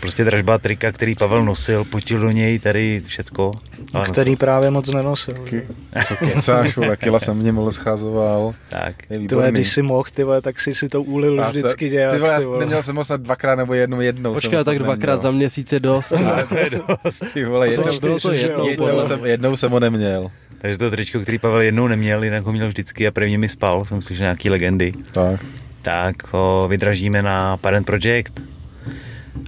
Prostě 0.00 0.24
dražba 0.24 0.58
trika, 0.58 0.92
který 0.92 1.14
Pavel 1.14 1.44
nosil, 1.44 1.84
potil 1.84 2.20
do 2.20 2.30
něj 2.30 2.58
tady 2.58 3.02
všecko. 3.06 3.52
Ale 3.92 4.04
který 4.04 4.30
nosil. 4.30 4.38
právě 4.38 4.70
moc 4.70 4.92
nenosil. 4.92 5.34
Ky, 5.34 5.66
co 6.08 6.16
kecáš, 6.16 6.76
vole, 6.76 6.96
kila 6.96 7.20
jsem 7.20 7.36
mě 7.36 7.52
moc 7.52 7.74
schazoval. 7.74 8.54
Tak. 8.68 8.96
Tyhle, 9.08 9.52
když 9.52 9.72
si 9.72 9.82
mohl, 9.82 10.04
tyhle, 10.14 10.42
tak 10.42 10.60
si 10.60 10.74
si 10.74 10.88
to 10.88 11.02
ulil 11.02 11.44
a 11.44 11.48
vždycky 11.48 11.88
to, 11.88 11.94
nějak. 11.94 12.12
Tyhle, 12.12 12.40
ty 12.40 12.58
neměl 12.58 12.82
jsem 12.82 12.94
moc 12.94 13.08
dvakrát 13.16 13.54
nebo 13.54 13.74
jednou 13.74 14.00
jednou. 14.00 14.32
Počkej, 14.32 14.64
tak 14.64 14.78
dvakrát 14.78 15.14
neměl. 15.14 15.32
za 15.32 15.36
měsíc 15.36 15.72
je 15.72 15.80
dost. 15.80 16.08
to 16.48 16.58
je 16.58 16.70
dost. 16.70 17.24
Ty 17.34 17.44
vole, 17.44 17.68
jednou, 17.68 17.86
jednou, 17.86 18.18
to 18.18 18.32
jednou, 18.32 18.68
jednou, 18.68 19.02
jsem, 19.02 19.24
jednou 19.24 19.56
jsem 19.56 19.70
ho 19.70 19.80
neměl. 19.80 20.30
Takže 20.60 20.78
to 20.78 20.90
tričko, 20.90 21.20
který 21.20 21.38
Pavel 21.38 21.60
jednou 21.60 21.88
neměl, 21.88 22.24
jinak 22.24 22.44
ho 22.44 22.52
měl 22.52 22.68
vždycky 22.68 23.06
a 23.06 23.10
prvně 23.10 23.38
mi 23.38 23.48
spal, 23.48 23.84
jsem 23.84 24.02
slyšel 24.02 24.24
nějaký 24.24 24.50
legendy. 24.50 24.92
Tak. 25.12 25.40
Tak 25.82 26.32
ho 26.32 26.66
vydražíme 26.68 27.22
na 27.22 27.56
Parent 27.56 27.86
Project 27.86 28.32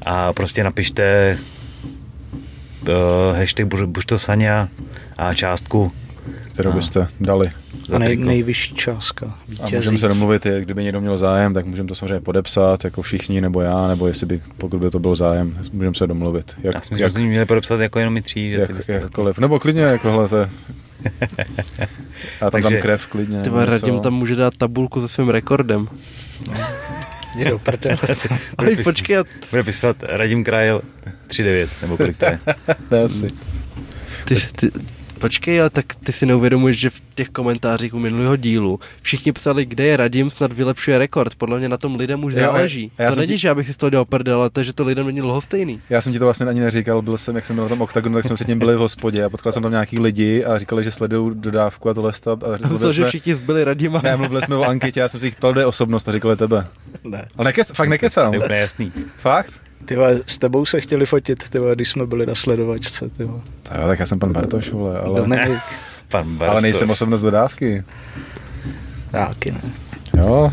a 0.07 0.33
prostě 0.33 0.65
napište 0.65 1.39
uh, 2.83 3.39
hashtag 3.39 3.67
Bušto 3.87 4.19
Sania 4.19 4.69
a 5.17 5.35
částku. 5.35 5.93
Kterou 6.53 6.71
a 6.71 6.75
byste 6.75 7.09
dali. 7.21 7.51
A 7.95 7.99
nej, 7.99 8.17
nejvyšší 8.17 8.75
částka. 8.75 9.39
Vítězí. 9.49 9.75
A 9.75 9.79
můžeme 9.79 9.99
se 9.99 10.09
domluvit, 10.09 10.47
kdyby 10.61 10.85
někdo 10.85 11.01
měl 11.01 11.19
zájem, 11.19 11.55
tak 11.55 11.67
můžeme 11.67 11.89
to 11.89 11.95
samozřejmě 11.95 12.21
podepsat, 12.21 12.85
jako 12.85 13.03
všichni, 13.03 13.41
nebo 13.41 13.61
já, 13.61 13.89
nebo 13.89 14.07
jestli 14.07 14.27
by, 14.27 14.41
pokud 14.59 14.81
by 14.81 14.91
to 14.91 14.99
byl 14.99 15.15
zájem, 15.15 15.59
můžeme 15.73 15.95
se 15.95 16.07
domluvit. 16.07 16.55
Jak, 16.63 16.75
já 16.75 16.81
si 16.81 16.89
myslím, 16.91 17.05
jak, 17.05 17.13
že 17.13 17.29
měli 17.29 17.47
podepsat 17.47 17.81
jako 17.81 17.99
jenom 17.99 18.15
my 18.15 18.23
tří. 18.23 18.51
Jak, 18.51 18.71
jakkoliv, 18.89 19.39
nebo 19.39 19.59
klidně, 19.59 19.83
jako 19.83 20.11
hele, 20.11 20.49
a 22.41 22.51
tam 22.51 22.63
dám 22.63 22.73
krev 22.83 23.07
klidně. 23.07 23.41
Ty 23.41 23.51
Radim 23.55 24.01
tam 24.01 24.15
může 24.15 24.37
dát 24.37 24.57
tabulku 24.57 25.01
se 25.01 25.09
svým 25.09 25.29
rekordem. 25.29 25.89
Jde 27.37 27.51
do 27.51 27.59
prdele. 27.59 27.99
Aj, 28.59 28.77
počkej. 28.85 29.25
Bude 29.51 29.63
pisat 29.63 29.97
Radim 30.03 30.45
Krajel 30.45 30.83
3.9, 31.29 31.69
nebo 31.83 31.97
kolik 31.97 32.17
to 32.17 32.25
je. 32.25 32.39
to 32.89 33.05
asi. 33.05 33.29
Ty, 34.25 34.35
ty, 34.57 34.71
Počkej, 35.23 35.61
ale 35.61 35.71
tak 35.71 35.87
ty 36.05 36.13
si 36.13 36.27
neuvědomuješ, 36.27 36.79
že 36.79 36.91
v 36.91 37.03
těch 37.15 37.29
komentářích 37.29 37.95
u 37.95 37.99
minulého 37.99 38.37
dílu 38.37 38.81
všichni 39.03 39.33
psali, 39.33 39.65
kde 39.65 39.85
je 39.85 39.97
Radim, 39.97 40.31
snad 40.31 40.53
vylepšuje 40.53 40.99
rekord. 40.99 41.35
Podle 41.35 41.59
mě 41.59 41.69
na 41.69 41.77
tom 41.77 41.97
lidem 41.97 42.25
už 42.25 42.35
záleží. 42.35 42.93
Já 42.99 43.11
to 43.11 43.17
není, 43.17 43.33
ti... 43.33 43.39
že 43.39 43.51
abych 43.51 43.67
si 43.67 43.73
z 43.73 43.77
toho 43.77 43.91
dělal 43.91 44.05
prdel, 44.05 44.41
ale 44.41 44.51
to, 44.51 44.63
že 44.63 44.73
to 44.73 44.85
lidem 44.85 45.07
není 45.07 45.23
lhostejný. 45.23 45.81
Já 45.91 46.01
jsem 46.01 46.13
ti 46.13 46.19
to 46.19 46.25
vlastně 46.25 46.47
ani 46.47 46.61
neříkal, 46.61 47.03
byl 47.03 47.19
jsem, 47.19 47.37
jak 47.37 47.45
jsem 47.45 47.57
byl 47.57 47.65
na 47.65 47.69
tom 47.69 47.83
oktagonu, 47.83 48.15
tak 48.15 48.25
jsme 48.25 48.35
předtím 48.35 48.59
byli 48.59 48.77
v 48.77 48.79
hospodě 48.79 49.25
a 49.25 49.31
potkal 49.31 49.53
jsem 49.53 49.63
tam 49.63 49.73
nějaký 49.73 49.99
lidi 49.99 50.45
a 50.45 50.59
říkali, 50.59 50.85
že 50.85 50.93
sledují 50.93 51.33
dodávku 51.35 51.89
a 51.89 51.95
tohle 51.95 52.13
stop. 52.13 52.43
A 52.43 52.69
to, 52.69 52.79
jsme... 52.79 52.93
že 52.93 53.07
všichni 53.07 53.35
zbyli 53.35 53.65
Radima. 53.65 54.01
Ne, 54.05 54.17
mluvili 54.17 54.43
jsme 54.43 54.57
o 54.57 54.65
anketě, 54.65 55.01
já 55.01 55.09
jsem 55.09 55.21
si 55.21 55.27
říkal, 55.27 55.41
tohle 55.41 55.63
je 55.63 55.67
osobnost 55.67 56.09
a 56.09 56.13
říkali 56.13 56.37
tebe. 56.37 56.67
Ne. 57.05 57.29
Ale 57.37 57.45
nekec, 57.45 57.73
fakt 57.73 57.89
nekecám. 57.89 58.31
To 58.31 58.35
je 58.35 58.45
úplně 58.45 58.61
jasný. 58.61 58.93
Fakt? 59.17 59.62
Ty 59.85 59.97
s 60.27 60.39
tebou 60.39 60.65
se 60.65 60.81
chtěli 60.81 61.07
fotit, 61.07 61.49
ty 61.51 61.59
když 61.75 61.89
jsme 61.89 62.07
byli 62.07 62.27
na 62.27 62.35
sledovačce. 62.35 63.09
Ty 63.09 63.29
tak, 63.63 63.81
tak 63.87 63.99
já 63.99 64.07
jsem 64.07 64.19
pan 64.19 64.33
Bartoš, 64.33 64.71
vole, 64.71 65.01
ale... 65.01 65.21
Dominik. 65.21 65.61
pan 66.09 66.37
Bartoš. 66.37 66.53
Ale 66.53 66.61
nejsem 66.61 66.91
osobnost 66.91 67.21
dodávky. 67.21 67.85
Taky 69.11 69.51
ne. 69.51 69.61
Jo, 70.17 70.53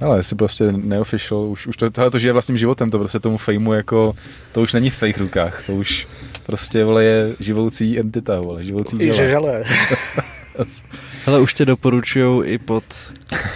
ale 0.00 0.22
jsi 0.22 0.34
prostě 0.34 0.72
neofficial, 0.72 1.40
už, 1.40 1.66
už 1.66 1.76
to, 1.76 1.90
tohle 1.90 2.10
to 2.10 2.18
žije 2.18 2.32
vlastním 2.32 2.58
životem, 2.58 2.90
to 2.90 2.98
prostě 2.98 3.18
tomu 3.18 3.38
fejmu 3.38 3.72
jako, 3.72 4.16
to 4.52 4.62
už 4.62 4.72
není 4.72 4.90
v 4.90 4.98
tvých 4.98 5.18
rukách, 5.18 5.62
to 5.66 5.72
už 5.72 6.08
prostě, 6.46 6.84
vole, 6.84 7.04
je 7.04 7.36
živoucí 7.40 8.00
entita, 8.00 8.40
vole, 8.40 8.64
živoucí. 8.64 8.96
I 9.02 9.14
žele. 9.14 9.64
Hele, 11.24 11.40
už 11.40 11.54
tě 11.54 11.64
doporučujou 11.64 12.44
i 12.44 12.58
pod 12.58 12.84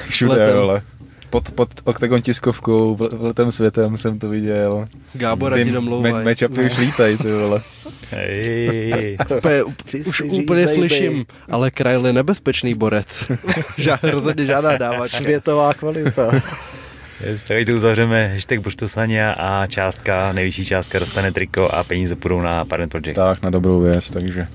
Všude, 0.09 0.33
letem. 0.33 0.57
vole. 0.57 0.83
Pod, 1.31 1.51
pod 1.51 1.69
oktagon 1.85 2.23
tiskovkou, 2.23 2.99
letem 3.19 3.53
světem 3.53 3.97
jsem 3.97 4.19
to 4.19 4.29
viděl. 4.29 4.89
Gábor, 5.13 5.55
ti 5.55 5.71
domlouvaj. 5.71 6.13
Me, 6.13 6.25
matchupy 6.25 6.65
už 6.65 6.79
lítají, 6.79 7.17
ty 7.17 7.33
vole. 7.33 7.63
Hej. 8.11 9.17
už 10.07 10.21
úplně 10.21 10.69
slyším, 10.69 11.27
ale 11.51 11.71
Krajl 11.71 12.07
je 12.07 12.13
nebezpečný 12.13 12.75
borec. 12.75 13.33
Rozhodně 14.03 14.47
žádná 14.47 14.77
dáva. 14.77 15.09
Světová 15.09 15.75
kvalita. 15.75 16.31
Yes, 17.27 17.43
tak 17.43 17.67
to 17.67 17.73
uzavřeme 17.73 18.29
hashtag 18.29 18.59
Burštosania 18.59 19.33
a 19.33 19.67
částka, 19.67 20.33
nejvyšší 20.33 20.65
částka 20.65 20.99
dostane 20.99 21.33
triko 21.33 21.69
a 21.69 21.85
peníze 21.85 22.17
půjdou 22.17 22.41
na 22.41 22.65
Parent 22.65 22.91
Project. 22.91 23.17
Tak, 23.17 23.43
na 23.43 23.51
dobrou 23.51 23.81
věc, 23.81 24.11
takže 24.11 24.47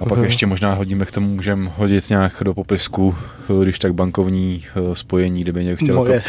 a 0.00 0.04
pak 0.04 0.18
ještě 0.18 0.46
možná 0.46 0.74
hodíme 0.74 1.04
k 1.04 1.12
tomu, 1.12 1.28
můžeme 1.28 1.70
hodit 1.76 2.10
nějak 2.10 2.32
do 2.42 2.54
popisku, 2.54 3.14
když 3.62 3.78
tak 3.78 3.94
bankovní 3.94 4.64
eh, 4.66 4.94
spojení, 4.94 5.42
kdyby 5.42 5.64
někdo 5.64 5.76
chtěl, 5.76 5.96
Moje. 5.96 6.22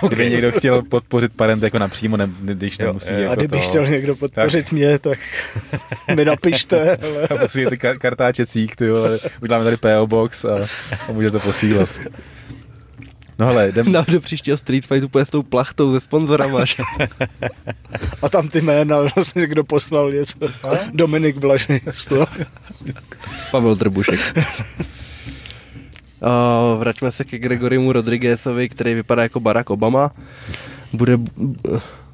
to, 0.00 0.06
kdyby 0.06 0.30
někdo 0.30 0.52
chtěl 0.52 0.82
podpořit 0.82 1.32
parent 1.32 1.62
jako 1.62 1.78
napřímo, 1.78 2.16
ne, 2.16 2.30
když 2.40 2.78
nemusí. 2.78 3.12
Jo, 3.12 3.18
jako 3.20 3.32
a 3.32 3.34
kdyby 3.34 3.56
to, 3.56 3.62
chtěl 3.62 3.86
někdo 3.86 4.16
podpořit 4.16 4.64
tak. 4.64 4.72
mě, 4.72 4.98
tak 4.98 5.18
mi 6.16 6.24
napište. 6.24 6.96
Ale... 7.02 7.28
A 7.28 7.36
posílíte 7.36 7.74
kar- 7.74 7.98
kartáče 7.98 8.46
cík, 8.46 8.76
ty 8.76 8.90
vole, 8.90 9.18
uděláme 9.42 9.64
tady 9.64 9.76
PO 9.76 10.06
Box 10.06 10.44
a, 10.44 10.68
a 11.08 11.12
můžete 11.12 11.38
posílat. 11.38 11.88
No 13.38 13.46
hele, 13.46 13.68
jdem... 13.68 13.92
No, 13.92 14.04
do 14.08 14.20
příštího 14.20 14.56
Street 14.56 14.86
Fightu 14.86 15.08
půjde 15.08 15.24
s 15.24 15.30
tou 15.30 15.42
plachtou 15.42 15.92
ze 15.92 16.00
sponzorama. 16.00 16.60
A 18.22 18.28
tam 18.28 18.48
ty 18.48 18.60
jména, 18.60 18.96
vlastně 19.14 19.46
kdo 19.46 19.64
poslal 19.64 20.12
něco. 20.12 20.38
Dominik 20.92 21.36
Blažný. 21.36 21.80
Pavel 23.50 23.76
Trbušek. 23.76 24.20
Uh, 26.20 26.78
vraťme 26.78 27.12
se 27.12 27.24
ke 27.24 27.38
Gregorimu 27.38 27.92
Rodriguezovi, 27.92 28.68
který 28.68 28.94
vypadá 28.94 29.22
jako 29.22 29.40
Barack 29.40 29.70
Obama. 29.70 30.10
Bude... 30.92 31.18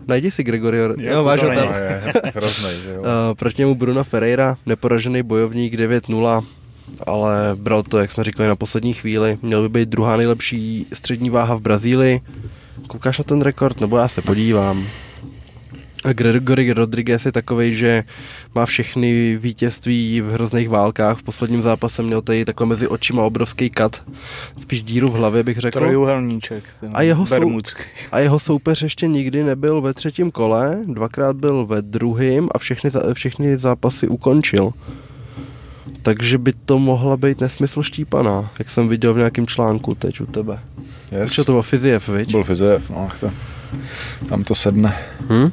Najdi 0.07 0.31
si 0.31 0.43
Gregorio... 0.43 0.95
Jo, 0.99 1.13
jo 1.13 1.25
váš 1.25 1.41
tam. 1.41 1.57
Jo. 1.57 3.01
Uh, 3.01 3.35
proti 3.35 3.63
němu 3.63 3.75
Bruno 3.75 4.05
Ferreira, 4.05 4.57
neporažený 4.67 5.23
bojovník 5.23 5.75
9-0 5.75 6.45
ale 7.07 7.35
bral 7.55 7.83
to, 7.83 7.99
jak 7.99 8.11
jsme 8.11 8.25
říkali, 8.25 8.49
na 8.49 8.57
poslední 8.57 8.95
chvíli. 8.95 9.39
Měl 9.43 9.63
by 9.63 9.69
být 9.69 9.89
druhá 9.89 10.17
nejlepší 10.17 10.87
střední 10.93 11.31
váha 11.31 11.55
v 11.55 11.61
Brazílii. 11.61 12.21
Koukáš 12.87 13.19
na 13.19 13.25
ten 13.25 13.41
rekord? 13.43 13.81
Nebo 13.81 13.97
já 13.99 14.09
se 14.09 14.23
podívám. 14.23 14.87
A 16.05 16.13
Gregory 16.13 16.73
Rodriguez 16.73 17.27
je 17.27 17.33
takový, 17.33 17.75
že 17.75 18.05
má 18.55 18.67
všechny 18.67 19.37
vítězství 19.37 20.21
v 20.21 20.33
hrozných 20.33 20.69
válkách. 20.69 21.19
V 21.19 21.23
posledním 21.23 21.63
zápase 21.63 22.03
měl 22.03 22.23
tady 22.23 22.45
takhle 22.45 22.67
mezi 22.67 22.89
očima 22.89 23.23
obrovský 23.23 23.71
kat, 23.71 24.03
spíš 24.59 24.83
díru 24.83 25.11
v 25.11 25.15
hlavě 25.15 25.43
bych 25.43 25.59
řekl. 25.59 25.79
Trojuhelníček. 25.79 26.65
A 26.95 27.03
jeho, 27.03 27.27
sou, 27.27 27.61
a 28.13 28.19
jeho 28.19 28.39
soupeř 28.39 28.83
ještě 28.83 29.09
nikdy 29.09 29.45
nebyl 29.45 29.81
ve 29.81 29.95
třetím 29.95 30.31
kole, 30.31 30.79
dvakrát 30.87 31.37
byl 31.37 31.67
ve 31.67 31.83
druhém 31.83 32.49
a 32.55 32.59
všechny, 32.59 32.91
všechny 33.15 33.57
zápasy 33.57 34.09
ukončil 34.09 34.73
takže 36.03 36.39
by 36.39 36.53
to 36.53 36.79
mohla 36.79 37.17
být 37.17 37.41
nesmysl 37.41 37.83
štípaná, 37.83 38.51
jak 38.59 38.71
jsem 38.71 38.89
viděl 38.89 39.15
v 39.15 39.17
nějakém 39.17 39.47
článku 39.47 39.95
teď 39.95 40.21
u 40.21 40.27
tebe. 40.27 40.59
Yes. 41.13 41.37
To 41.37 41.53
byl 41.53 41.63
Fiziev, 41.63 42.09
viď? 42.09 42.31
Byl 42.31 42.45
Fiziev, 42.45 42.91
no, 42.91 43.09
to, 43.21 43.31
tam 44.29 44.45
to 44.45 44.55
sedne. 44.55 44.99
Hm? 45.29 45.51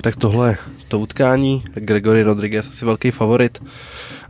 Tak 0.00 0.16
tohle 0.16 0.56
to 0.88 0.98
utkání, 0.98 1.62
Gregory 1.74 2.22
Rodriguez 2.22 2.68
asi 2.68 2.84
velký 2.84 3.10
favorit. 3.10 3.62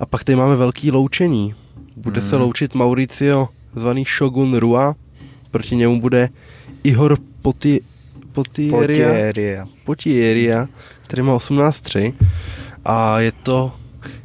A 0.01 0.07
pak 0.07 0.25
tady 0.25 0.37
máme 0.37 0.57
velký 0.57 0.91
loučení. 0.91 1.55
Bude 1.97 2.21
hmm. 2.21 2.31
se 2.31 2.37
loučit 2.37 2.75
Mauricio, 2.75 3.49
zvaný 3.75 4.05
Shogun 4.19 4.57
Rua, 4.57 4.95
proti 5.51 5.77
němu 5.77 6.01
bude 6.01 6.29
Ihor 6.85 7.19
Poti, 7.43 7.81
Potieria, 8.33 9.67
Potieria, 9.85 10.69
který 11.03 11.23
má 11.23 11.37
18-3 11.37 12.13
a 12.85 13.21
je 13.21 13.33
to 13.33 13.73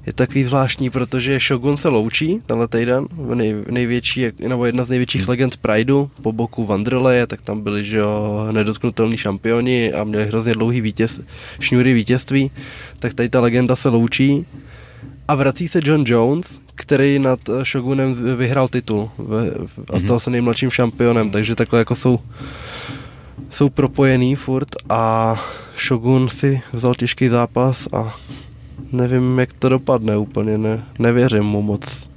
je 0.05 0.13
takový 0.13 0.43
zvláštní, 0.43 0.89
protože 0.89 1.39
Shogun 1.39 1.77
se 1.77 1.87
loučí 1.87 2.41
tenhle 2.45 2.67
týden, 2.67 3.07
nej, 3.33 3.55
největší, 3.69 4.25
nebo 4.47 4.65
jedna 4.65 4.83
z 4.83 4.89
největších 4.89 5.21
hmm. 5.21 5.29
legend 5.29 5.57
Prideu, 5.57 6.09
po 6.21 6.31
boku 6.31 6.65
Wanderleje, 6.65 7.27
tak 7.27 7.41
tam 7.41 7.61
byli, 7.61 7.85
že 7.85 7.97
jo, 7.97 8.47
nedotknutelní 8.51 9.17
šampioni 9.17 9.93
a 9.93 10.03
měli 10.03 10.25
hrozně 10.25 10.53
dlouhý 10.53 10.81
vítěz, 10.81 11.21
šňůry 11.59 11.93
vítězství, 11.93 12.51
tak 12.99 13.13
tady 13.13 13.29
ta 13.29 13.39
legenda 13.39 13.75
se 13.75 13.89
loučí 13.89 14.45
a 15.27 15.35
vrací 15.35 15.67
se 15.67 15.79
John 15.83 16.03
Jones, 16.07 16.59
který 16.75 17.19
nad 17.19 17.39
Shogunem 17.63 18.37
vyhrál 18.37 18.67
titul 18.67 19.09
a 19.93 19.99
stal 19.99 20.15
hmm. 20.15 20.19
se 20.19 20.29
nejmladším 20.29 20.69
šampionem, 20.71 21.31
takže 21.31 21.55
takhle 21.55 21.79
jako 21.79 21.95
jsou 21.95 22.19
jsou 23.49 23.69
propojený 23.69 24.35
furt 24.35 24.67
a 24.89 25.35
Shogun 25.87 26.29
si 26.29 26.61
vzal 26.73 26.95
těžký 26.95 27.27
zápas 27.27 27.87
a 27.93 28.15
nevím, 28.91 29.39
jak 29.39 29.53
to 29.53 29.69
dopadne 29.69 30.17
úplně, 30.17 30.57
ne, 30.57 30.83
nevěřím 30.99 31.43
mu 31.43 31.61
moc. 31.61 32.09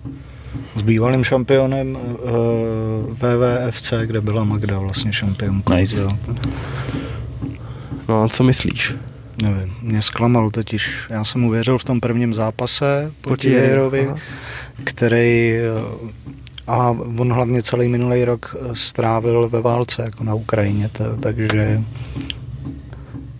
S 0.76 0.82
bývalým 0.82 1.24
šampionem 1.24 1.96
uh, 1.96 2.00
eh, 3.20 3.68
WWFC, 3.68 3.92
kde 4.06 4.20
byla 4.20 4.44
Magda 4.44 4.78
vlastně 4.78 5.12
šampionkou. 5.12 5.76
Nice. 5.76 6.08
No 8.08 8.22
a 8.22 8.28
co 8.28 8.44
myslíš? 8.44 8.94
Nevím, 9.42 9.74
mě 9.82 10.02
zklamal 10.02 10.50
totiž. 10.50 11.06
Já 11.10 11.24
jsem 11.24 11.44
uvěřil 11.44 11.78
v 11.78 11.84
tom 11.84 12.00
prvním 12.00 12.34
zápase 12.34 13.12
proti 13.20 13.50
Jerovi, 13.50 14.10
který 14.84 15.54
eh, 15.54 16.20
a 16.66 16.96
on 17.18 17.32
hlavně 17.32 17.62
celý 17.62 17.88
minulý 17.88 18.24
rok 18.24 18.56
strávil 18.72 19.48
ve 19.48 19.60
válce 19.60 20.02
jako 20.02 20.24
na 20.24 20.34
Ukrajině, 20.34 20.90
takže 21.20 21.82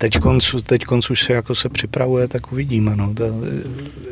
teď 0.01 0.19
konc, 0.19 0.55
teď 0.63 0.85
konc 0.85 1.11
už 1.11 1.23
se 1.23 1.33
jako 1.33 1.55
se 1.55 1.69
připravuje, 1.69 2.29
tak 2.29 2.53
uvidíme. 2.53 2.97
No. 2.97 3.15
To, 3.15 3.25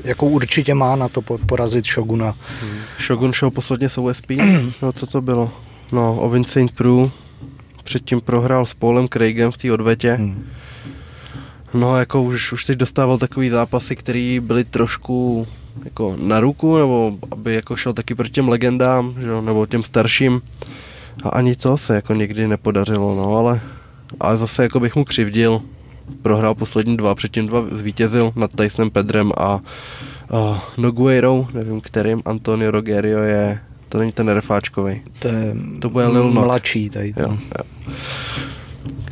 jako 0.04 0.26
určitě 0.26 0.74
má 0.74 0.96
na 0.96 1.08
to 1.08 1.22
porazit 1.22 1.86
Shoguna. 1.86 2.34
Hmm. 2.60 2.78
Shogun 3.06 3.32
šel 3.32 3.50
posledně 3.50 3.88
s 3.88 3.98
OSP, 3.98 4.30
no 4.82 4.92
co 4.92 5.06
to 5.06 5.20
bylo? 5.20 5.50
No, 5.92 6.16
o 6.20 6.28
Vincent 6.28 6.72
Pru 6.72 7.10
předtím 7.84 8.20
prohrál 8.20 8.66
s 8.66 8.74
Paulem 8.74 9.08
Craigem 9.08 9.52
v 9.52 9.56
té 9.56 9.72
odvetě. 9.72 10.14
Hmm. 10.14 10.44
No, 11.74 11.98
jako 11.98 12.22
už, 12.22 12.52
už 12.52 12.64
teď 12.64 12.78
dostával 12.78 13.18
takový 13.18 13.48
zápasy, 13.48 13.96
které 13.96 14.38
byly 14.40 14.64
trošku 14.64 15.46
jako 15.84 16.16
na 16.22 16.40
ruku, 16.40 16.78
nebo 16.78 17.18
aby 17.30 17.54
jako 17.54 17.76
šel 17.76 17.92
taky 17.92 18.14
proti 18.14 18.30
těm 18.30 18.48
legendám, 18.48 19.14
že, 19.20 19.42
nebo 19.42 19.66
těm 19.66 19.82
starším. 19.82 20.42
A 21.22 21.28
ani 21.28 21.56
to 21.56 21.76
se 21.76 21.94
jako 21.94 22.14
nikdy 22.14 22.48
nepodařilo, 22.48 23.14
no, 23.14 23.36
ale, 23.36 23.60
ale 24.20 24.36
zase 24.36 24.62
jako 24.62 24.80
bych 24.80 24.96
mu 24.96 25.04
křivdil, 25.04 25.62
prohrál 26.22 26.54
poslední 26.54 26.96
dva, 26.96 27.14
předtím 27.14 27.46
dva 27.46 27.64
zvítězil 27.70 28.32
nad 28.36 28.50
Tysonem 28.54 28.90
Pedrem 28.90 29.32
a 29.36 29.60
uh, 30.30 30.58
Nogueirou, 30.76 31.46
nevím 31.54 31.80
kterým, 31.80 32.22
Antonio 32.24 32.70
Rogerio 32.70 33.18
je, 33.18 33.60
to 33.88 33.98
není 33.98 34.12
ten 34.12 34.28
refáčkový. 34.28 35.00
To, 35.18 35.28
je 35.28 35.56
to 35.80 35.90
bude 35.90 36.06
Lil. 36.06 36.30
Mladší 36.30 36.90
tady 36.90 37.12
to. 37.12 37.22
Jo, 37.22 37.38
jo. 37.58 37.94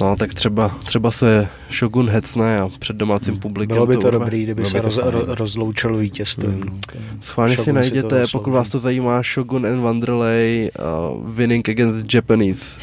No, 0.00 0.16
tak 0.16 0.34
třeba, 0.34 0.74
třeba 0.84 1.10
se 1.10 1.48
Shogun 1.70 2.08
hecne 2.08 2.60
a 2.60 2.68
před 2.78 2.96
domácím 2.96 3.32
hmm. 3.32 3.40
publikem 3.40 3.74
Bylo 3.74 3.86
by 3.86 3.94
to, 3.94 4.00
to 4.00 4.10
dobrý, 4.10 4.42
kdyby 4.42 4.64
se 4.64 4.80
roz, 4.80 4.98
ro, 5.02 5.24
rozloučil 5.26 5.96
vítězstvím. 5.96 6.50
Hmm. 6.50 6.80
No. 6.94 7.00
Schválně 7.20 7.56
si 7.56 7.72
najdete, 7.72 8.26
si 8.26 8.32
pokud 8.32 8.50
vás 8.50 8.68
to 8.68 8.78
zajímá, 8.78 9.22
Shogun 9.22 9.66
and 9.66 9.80
Wanderlei 9.80 10.70
uh, 10.78 11.30
Winning 11.30 11.68
Against 11.68 12.14
Japanese 12.14 12.80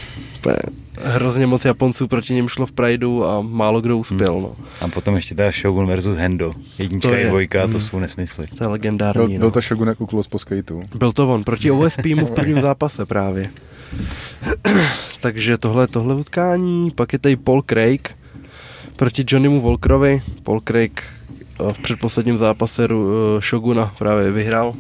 hrozně 1.04 1.48
moc 1.48 1.66
Japonců 1.66 2.08
proti 2.08 2.34
něm 2.34 2.50
šlo 2.50 2.66
v 2.66 2.72
Prideu 2.72 3.24
a 3.24 3.42
málo 3.42 3.82
kdo 3.82 3.98
uspěl. 3.98 4.34
Hmm. 4.34 4.44
No. 4.44 4.56
A 4.82 4.88
potom 4.88 5.16
ještě 5.16 5.36
ta 5.36 5.52
Shogun 5.52 5.88
versus 5.88 6.18
Hendo. 6.18 6.54
Jednička 6.78 7.10
to 7.10 7.16
je. 7.16 7.28
dvojka, 7.28 7.64
hmm. 7.64 7.72
to 7.72 7.80
jsou 7.80 8.00
nesmysly. 8.00 8.48
To 8.58 8.64
je 8.64 8.68
legendární. 8.68 9.28
Byl, 9.28 9.40
byl 9.40 9.48
no. 9.48 9.52
to 9.52 9.62
Shogun 9.62 9.88
jako 9.88 10.08
kulos 10.08 10.28
po 10.28 10.40
skateu. 10.40 10.84
Byl 10.96 11.12
to 11.12 11.34
on, 11.34 11.44
proti 11.44 11.72
OSP 11.72 12.06
mu 12.16 12.26
v 12.26 12.32
prvním 12.32 12.62
zápase 12.62 13.06
právě. 13.06 13.50
Takže 15.22 15.58
tohle, 15.58 15.88
tohle 15.88 16.16
utkání, 16.16 16.92
pak 16.92 17.14
je 17.14 17.20
tady 17.20 17.36
Paul 17.36 17.62
Craig 17.62 18.16
proti 18.96 19.26
Johnnymu 19.28 19.62
Volkerovi. 19.62 20.22
Paul 20.44 20.62
Craig 20.62 21.04
eh, 21.04 21.74
v 21.74 21.80
předposledním 21.80 22.38
zápase 22.38 22.84
eh, 22.86 23.42
Shoguna 23.42 23.94
právě 23.98 24.32
vyhrál 24.32 24.74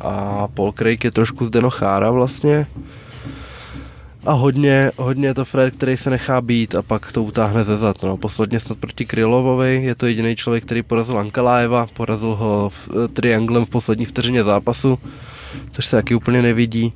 a 0.00 0.48
Paul 0.48 0.72
Craig 0.72 1.04
je 1.04 1.10
trošku 1.10 1.44
z 1.44 1.50
Denochára 1.50 2.10
vlastně 2.10 2.66
A 4.26 4.32
hodně, 4.32 4.92
hodně 4.96 5.26
je 5.26 5.34
to 5.34 5.44
Fred, 5.44 5.76
který 5.76 5.96
se 5.96 6.10
nechá 6.10 6.40
být 6.40 6.74
a 6.74 6.82
pak 6.82 7.12
to 7.12 7.22
utáhne 7.22 7.64
ze 7.64 7.76
zad. 7.76 8.02
No. 8.02 8.16
Posledně 8.16 8.60
snad 8.60 8.78
proti 8.78 9.06
Krylovovi, 9.06 9.82
je 9.84 9.94
to 9.94 10.06
jediný 10.06 10.36
člověk, 10.36 10.64
který 10.64 10.82
porazil 10.82 11.18
Ankalájeva, 11.18 11.86
porazil 11.92 12.34
ho 12.34 12.70
v, 12.74 12.88
uh, 12.88 13.08
trianglem 13.08 13.64
v 13.64 13.70
poslední 13.70 14.04
vteřině 14.04 14.44
zápasu, 14.44 14.98
což 15.70 15.86
se 15.86 15.96
taky 15.96 16.14
úplně 16.14 16.42
nevidí. 16.42 16.92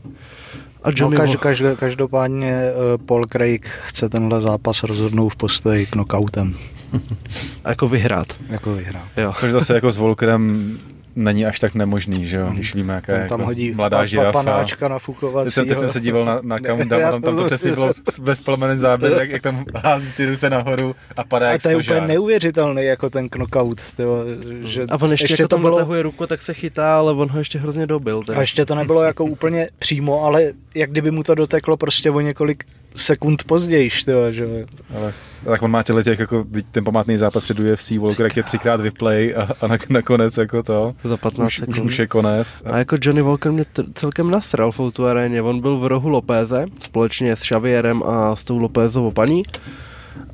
A 0.82 0.90
Johnny 0.94 1.16
no, 1.16 1.22
každ, 1.22 1.36
každ, 1.36 1.64
každopádně 1.76 2.54
uh, 2.54 3.06
Paul 3.06 3.26
Craig 3.26 3.66
chce 3.66 4.08
tenhle 4.08 4.40
zápas 4.40 4.82
rozhodnout 4.82 5.28
v 5.28 5.36
postoji 5.36 5.86
knockoutem. 5.86 6.54
A 7.64 7.68
jako 7.68 7.88
vyhrát. 7.88 8.26
Jako 8.48 8.74
vyhrát. 8.74 9.08
Jo. 9.16 9.34
Což 9.36 9.52
zase 9.52 9.74
jako 9.74 9.92
s 9.92 9.96
Volkerem 9.96 10.78
není 11.16 11.46
až 11.46 11.58
tak 11.58 11.74
nemožný, 11.74 12.26
že 12.26 12.36
jo, 12.36 12.50
když 12.52 12.74
víme, 12.74 12.94
jaká 12.94 13.12
je 13.12 13.28
tam 13.28 13.40
jako 13.40 13.46
hodí 13.46 13.70
mladá 13.70 13.98
pa, 13.98 14.06
žirafa. 14.06 14.32
panáčka 14.32 14.88
na 14.88 14.98
fukovací. 14.98 15.54
Teď, 15.54 15.68
teď 15.68 15.78
jsem 15.78 15.90
se 15.90 16.00
díval 16.00 16.24
na, 16.24 16.38
na 16.42 16.58
countdown, 16.58 17.02
tam, 17.02 17.22
tam 17.22 17.36
to 17.36 17.44
přesně 17.44 17.72
bylo 17.72 17.92
bezplamený 18.20 18.78
záběr, 18.78 19.12
jak, 19.12 19.30
jak 19.30 19.42
tam 19.42 19.64
hází 19.74 20.12
ty 20.16 20.26
ruce 20.26 20.50
nahoru 20.50 20.94
a 21.16 21.24
padá 21.24 21.48
A 21.48 21.50
jak 21.50 21.62
to 21.62 21.68
je 21.68 21.76
úplně 21.76 22.00
neuvěřitelný 22.00 22.84
jako 22.84 23.10
ten 23.10 23.28
knockout. 23.28 23.80
Tyjo, 23.96 24.24
že 24.64 24.86
A 24.90 25.00
on 25.00 25.10
ještě, 25.10 25.24
ještě 25.24 25.42
jako 25.42 25.48
to 25.48 25.56
tam 25.56 25.60
bylo, 25.60 25.76
natahuje 25.76 26.02
ruku, 26.02 26.26
tak 26.26 26.42
se 26.42 26.54
chytá, 26.54 26.98
ale 26.98 27.12
on 27.12 27.28
ho 27.28 27.38
ještě 27.38 27.58
hrozně 27.58 27.86
dobil. 27.86 28.22
Teda. 28.22 28.38
a 28.38 28.40
ještě 28.40 28.64
to 28.64 28.74
nebylo 28.74 29.02
jako 29.02 29.24
úplně 29.24 29.68
přímo, 29.78 30.24
ale 30.24 30.52
jak 30.74 30.90
kdyby 30.90 31.10
mu 31.10 31.22
to 31.22 31.34
doteklo 31.34 31.76
prostě 31.76 32.10
o 32.10 32.20
několik 32.20 32.64
sekund 32.96 33.44
později, 33.44 33.90
tyjo, 34.04 34.32
že 34.32 34.46
Ale, 34.96 35.12
tak 35.46 35.62
on 35.62 35.70
má 35.70 35.82
těle 35.82 36.02
těch, 36.04 36.18
jako 36.18 36.44
ten 36.70 36.84
památný 36.84 37.16
zápas 37.16 37.44
před 37.44 37.60
UFC, 37.60 37.90
Volker, 37.90 38.24
jak 38.26 38.36
je 38.36 38.42
třikrát 38.42 38.80
vyplay 38.80 39.34
a, 39.36 39.48
a 39.60 39.66
na, 39.66 39.76
nakonec 39.88 40.36
jako 40.36 40.62
to, 40.62 40.94
Za 41.04 41.16
15 41.16 41.46
už, 41.46 41.56
sekund. 41.56 41.84
už 41.86 41.98
je 41.98 42.06
konec. 42.06 42.62
A 42.66 42.78
jako 42.78 42.96
Johnny 43.02 43.22
Walker 43.22 43.52
mě 43.52 43.64
t- 43.64 43.84
celkem 43.94 44.30
nasral 44.30 44.72
v 44.72 44.80
tu 44.92 45.06
aréně. 45.06 45.42
On 45.42 45.60
byl 45.60 45.78
v 45.78 45.86
rohu 45.86 46.08
Lopéze 46.08 46.66
společně 46.80 47.36
s 47.36 47.40
Xavierem 47.40 48.02
a 48.02 48.36
s 48.36 48.44
tou 48.44 48.58
Lopézovou 48.58 49.10
paní. 49.10 49.42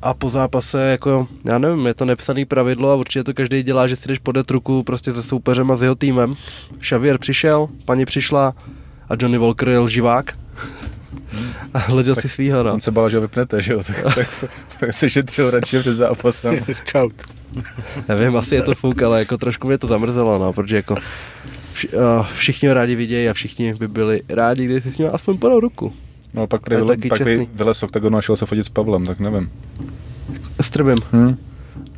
A 0.01 0.13
po 0.13 0.29
zápase, 0.29 0.83
jako, 0.91 1.27
já 1.45 1.57
nevím, 1.57 1.85
je 1.87 1.93
to 1.93 2.05
nepsaný 2.05 2.45
pravidlo 2.45 2.91
a 2.91 2.95
určitě 2.95 3.23
to 3.23 3.33
každý 3.33 3.63
dělá, 3.63 3.87
že 3.87 3.95
si 3.95 4.07
jdeš 4.07 4.19
podat 4.19 4.51
ruku 4.51 4.83
prostě 4.83 5.13
se 5.13 5.23
soupeřem 5.23 5.71
a 5.71 5.75
s 5.75 5.81
jeho 5.81 5.95
týmem. 5.95 6.35
Xavier 6.79 7.17
přišel, 7.17 7.67
paní 7.85 8.05
přišla 8.05 8.53
a 9.09 9.13
Johnny 9.19 9.37
Walker 9.37 9.69
jel 9.69 9.87
živák. 9.87 10.33
A 11.73 11.79
hleděl 11.79 12.15
si 12.15 12.29
svýho, 12.29 12.63
no. 12.63 12.73
On 12.73 12.79
se 12.79 12.91
bál, 12.91 13.09
že 13.09 13.17
ho 13.17 13.21
vypnete, 13.21 13.61
že 13.61 13.73
jo, 13.73 13.83
tak, 13.83 14.03
tak, 14.15 14.27
to, 14.39 14.47
tak 14.79 14.93
se 14.93 15.09
šetřil 15.09 15.51
radši 15.51 15.79
před 15.79 15.95
zápasem. 15.95 16.65
Čau. 16.85 17.09
Nevím, 18.09 18.37
asi 18.37 18.55
je 18.55 18.61
to 18.61 18.75
fuk, 18.75 19.01
ale 19.01 19.19
jako 19.19 19.37
trošku 19.37 19.67
mě 19.67 19.77
to 19.77 19.87
zamrzelo, 19.87 20.39
no, 20.39 20.53
protože 20.53 20.75
jako 20.75 20.93
uh, 20.93 22.25
všichni 22.37 22.67
ho 22.67 22.73
rádi 22.73 22.95
vidějí 22.95 23.29
a 23.29 23.33
všichni 23.33 23.73
by 23.73 23.87
byli 23.87 24.21
rádi, 24.29 24.65
když 24.65 24.83
si 24.83 24.91
s 24.91 24.97
ním 24.97 25.09
aspoň 25.13 25.37
podal 25.37 25.59
ruku. 25.59 25.93
No 26.33 26.47
pak, 26.47 26.61
prý, 26.61 26.77
pak 27.09 27.23
by 27.23 27.47
vylez 27.53 27.83
oktagonu 27.83 28.17
a 28.17 28.21
šel 28.21 28.37
se 28.37 28.45
fotit 28.45 28.65
s 28.65 28.69
Pavlem, 28.69 29.05
tak 29.05 29.19
nevím. 29.19 29.51
Strbím. 30.61 30.97
Hm? 31.13 31.35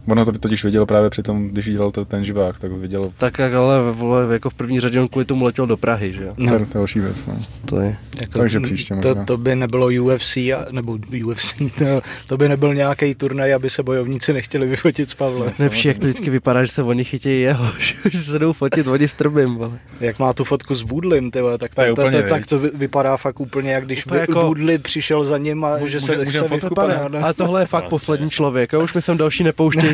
Ono 0.07 0.25
to 0.25 0.31
totiž 0.31 0.63
viděl 0.63 0.85
právě 0.85 1.09
při 1.09 1.23
tom, 1.23 1.47
když 1.47 1.65
dělal 1.69 1.91
to, 1.91 2.05
ten 2.05 2.23
živák, 2.25 2.59
tak 2.59 2.71
viděl, 2.71 3.11
Tak 3.17 3.39
jak 3.39 3.53
ale 3.53 3.91
vole, 3.91 4.33
jako 4.33 4.49
v 4.49 4.53
první 4.53 4.79
řadě 4.79 5.01
on 5.01 5.07
kvůli 5.07 5.25
tomu 5.25 5.45
letěl 5.45 5.67
do 5.67 5.77
Prahy, 5.77 6.13
že 6.13 6.23
jo? 6.23 6.33
to 6.47 6.53
je 6.53 6.67
další 6.73 6.99
věc, 6.99 7.25
no. 7.25 7.45
To 7.65 7.79
je. 7.81 7.97
Jako, 8.21 8.39
Takže 8.39 8.59
příště 8.59 8.95
to, 9.01 9.07
možná. 9.07 9.25
to 9.25 9.37
by 9.37 9.55
nebylo 9.55 9.87
UFC, 10.03 10.37
a, 10.37 10.65
nebo 10.71 10.97
UFC, 11.25 11.53
to, 11.77 12.01
to 12.27 12.37
by 12.37 12.49
nebyl 12.49 12.73
nějaký 12.75 13.15
turnaj, 13.15 13.53
aby 13.53 13.69
se 13.69 13.83
bojovníci 13.83 14.33
nechtěli 14.33 14.67
vyfotit 14.67 15.09
s 15.09 15.13
Pavlem. 15.13 15.51
Nejlepší, 15.59 15.87
jak 15.87 15.99
to 15.99 16.07
vždycky 16.07 16.29
vypadá, 16.29 16.63
že 16.65 16.71
se 16.71 16.83
oni 16.83 17.03
chytějí 17.03 17.41
jeho, 17.41 17.65
že 18.11 18.23
se 18.23 18.39
jdou 18.39 18.53
fotit, 18.53 18.87
oni 18.87 19.07
strbím, 19.07 19.55
vole. 19.55 19.79
Jak 19.99 20.19
má 20.19 20.33
tu 20.33 20.43
fotku 20.43 20.75
s 20.75 20.81
Woodlym, 20.81 21.31
tyhle, 21.31 21.57
tak, 21.57 21.75
To 21.75 21.81
je 21.81 21.93
to, 21.93 22.11
to, 22.11 22.23
tak 22.29 22.45
to 22.47 22.59
vy- 22.59 22.71
vypadá 22.73 23.17
fakt 23.17 23.39
úplně, 23.39 23.71
jak 23.71 23.85
když 23.85 24.05
Úplně 24.05 24.19
jako... 24.21 24.41
Woodley 24.41 24.77
přišel 24.77 25.25
za 25.25 25.37
ním 25.37 25.65
a 25.65 25.77
Může- 25.77 25.91
že 25.91 25.99
se 25.99 26.11
může- 26.17 26.25
chce 26.25 26.37
můžeme 26.37 26.47
fotku, 26.49 26.65
vykupat. 26.65 26.85
pane? 26.87 27.09
ne? 27.09 27.19
Ale 27.19 27.33
tohle 27.33 27.61
je 27.61 27.65
fakt 27.65 27.83
No, 27.83 27.89
poslední 27.89 28.29
člověk, 28.29 28.73
jo? 28.73 28.83
už 28.83 28.93
mi 28.93 29.01
sem 29.01 29.17
další 29.17 29.43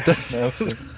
nepouštějte. 0.07 0.75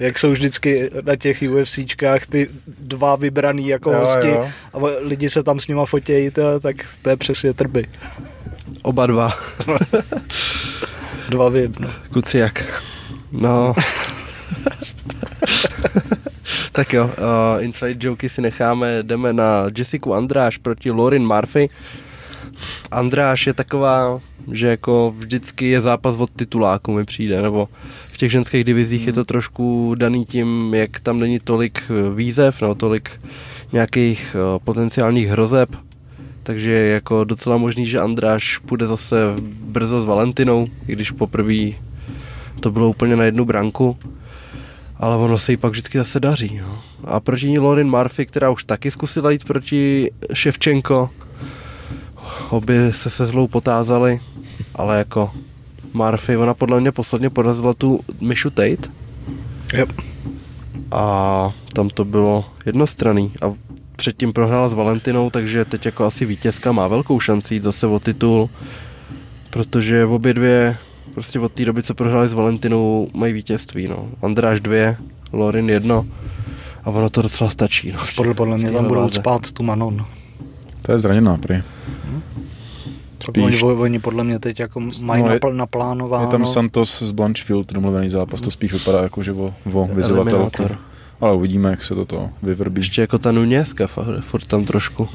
Jak 0.00 0.18
jsou 0.18 0.30
vždycky 0.30 0.90
na 1.04 1.16
těch 1.16 1.42
UFCčkách 1.42 2.26
ty 2.26 2.48
dva 2.78 3.16
vybraný 3.16 3.68
jako 3.68 3.92
Jo, 3.92 3.98
hosti 3.98 4.28
jo. 4.28 4.48
a 4.72 4.76
lidi 5.00 5.30
se 5.30 5.42
tam 5.42 5.60
s 5.60 5.68
nima 5.68 5.86
fotějí, 5.86 6.30
to, 6.30 6.60
tak 6.60 6.76
to 7.02 7.10
je 7.10 7.16
přesně 7.16 7.52
trby. 7.52 7.86
Oba 8.82 9.06
dva, 9.06 9.34
Dva 11.28 11.48
v 11.48 11.56
jedno. 11.56 11.90
kuci 12.12 12.38
jak. 12.38 12.82
No. 13.32 13.74
tak 16.72 16.92
jo, 16.92 17.04
uh, 17.04 17.10
inside 17.64 18.06
joky 18.06 18.28
si 18.28 18.42
necháme, 18.42 19.02
jdeme 19.02 19.32
na 19.32 19.64
Jessica 19.78 20.16
Andráš 20.16 20.56
proti 20.56 20.90
Lauren 20.90 21.26
Murphy. 21.26 21.70
Andráš 22.90 23.46
je 23.46 23.54
taková, 23.54 24.20
že 24.52 24.66
jako 24.68 25.14
vždycky 25.18 25.66
je 25.70 25.80
zápas 25.80 26.14
od 26.16 26.30
tituláku 26.30 26.92
mi 26.92 27.04
přijde, 27.04 27.42
nebo 27.42 27.68
v 28.16 28.18
těch 28.18 28.32
ženských 28.32 28.64
divizích 28.64 29.06
je 29.06 29.12
to 29.12 29.24
trošku 29.24 29.94
daný 29.94 30.24
tím, 30.24 30.74
jak 30.74 31.00
tam 31.00 31.18
není 31.18 31.40
tolik 31.40 31.82
eh, 31.90 32.14
výzev, 32.14 32.60
nebo 32.60 32.74
tolik 32.74 33.10
nějakých 33.72 34.36
uh, 34.36 34.64
potenciálních 34.64 35.28
hrozeb, 35.28 35.76
takže 36.42 36.70
je 36.70 36.92
jako 36.92 37.24
docela 37.24 37.56
možný, 37.56 37.86
že 37.86 38.00
Andráš 38.00 38.58
půjde 38.58 38.86
zase 38.86 39.16
brzo 39.60 40.02
s 40.02 40.04
Valentinou, 40.04 40.68
i 40.88 40.92
když 40.92 41.10
poprvé 41.10 41.76
to 42.60 42.70
bylo 42.70 42.88
úplně 42.88 43.16
na 43.16 43.24
jednu 43.24 43.44
branku, 43.44 43.96
ale 44.96 45.16
ono 45.16 45.38
se 45.38 45.52
jí 45.52 45.56
pak 45.56 45.72
vždycky 45.72 45.98
zase 45.98 46.20
daří. 46.20 46.60
No. 46.62 46.82
A 47.04 47.20
proti 47.20 47.48
ní 47.48 47.58
Lauren 47.58 47.90
Murphy, 47.90 48.26
která 48.26 48.50
už 48.50 48.64
taky 48.64 48.90
zkusila 48.90 49.30
jít 49.30 49.44
proti 49.44 50.10
Ševčenko, 50.32 51.10
obě 52.50 52.92
se 52.94 53.10
se 53.10 53.26
zlou 53.26 53.48
potázali, 53.48 54.20
ale 54.74 54.98
jako 54.98 55.30
Murphy, 55.96 56.36
ona 56.36 56.54
podle 56.54 56.80
mě 56.80 56.92
posledně 56.92 57.30
porazila 57.30 57.74
tu 57.74 58.00
Mishu 58.20 58.50
Tate 58.50 58.88
Yep. 59.74 59.92
a 60.90 61.50
tam 61.72 61.88
to 61.88 62.04
bylo 62.04 62.44
jednostranný 62.66 63.32
a 63.42 63.52
předtím 63.96 64.32
prohrála 64.32 64.68
s 64.68 64.74
Valentinou, 64.74 65.30
takže 65.30 65.64
teď 65.64 65.86
jako 65.86 66.04
asi 66.04 66.24
vítězka 66.24 66.72
má 66.72 66.88
velkou 66.88 67.20
šanci 67.20 67.54
jít 67.54 67.62
zase 67.62 67.86
o 67.86 68.00
titul, 68.00 68.50
protože 69.50 70.04
v 70.04 70.12
obě 70.12 70.34
dvě 70.34 70.76
prostě 71.14 71.40
od 71.40 71.52
té 71.52 71.64
doby, 71.64 71.82
co 71.82 71.94
prohráli 71.94 72.28
s 72.28 72.32
Valentinou, 72.32 73.08
mají 73.14 73.32
vítězství, 73.32 73.88
no. 73.88 74.08
Andráš 74.22 74.60
dvě, 74.60 74.96
Lorin 75.32 75.70
jedno 75.70 76.06
a 76.84 76.90
ono 76.90 77.10
to 77.10 77.22
docela 77.22 77.50
stačí, 77.50 77.92
no. 77.92 77.98
Podle, 78.16 78.34
podle 78.34 78.58
mě 78.58 78.70
tam 78.70 78.86
budou 78.86 79.08
spát 79.08 79.52
tu 79.52 79.62
Manon. 79.62 80.04
To 80.82 80.92
je 80.92 80.98
zraněná 80.98 81.36
prý. 81.36 81.54
Oni, 81.54 82.45
Spíš- 83.32 83.62
oni 83.62 83.98
podle 83.98 84.24
mě 84.24 84.38
teď 84.38 84.60
jako 84.60 84.80
mají 84.80 85.22
No, 85.22 85.28
je- 85.28 85.34
napl, 85.34 85.52
naplánováno. 85.52 86.24
Je 86.24 86.30
tam 86.30 86.46
Santos 86.46 87.02
z 87.02 87.12
Blanchfield 87.12 87.72
domluvený 87.72 88.10
zápas, 88.10 88.40
to 88.40 88.50
spíš 88.50 88.72
vypadá 88.72 89.02
jako, 89.02 89.22
že 89.22 89.32
o, 89.32 89.54
o. 89.72 89.88
Ale 91.20 91.34
uvidíme, 91.34 91.70
jak 91.70 91.84
se 91.84 91.94
toto 91.94 92.30
vyvrbí. 92.42 92.80
Ještě 92.80 93.00
jako 93.00 93.18
ta 93.18 93.32
Nunězka, 93.32 93.86
fakt, 93.86 94.06
furt 94.20 94.46
tam 94.46 94.64
trošku. 94.64 95.08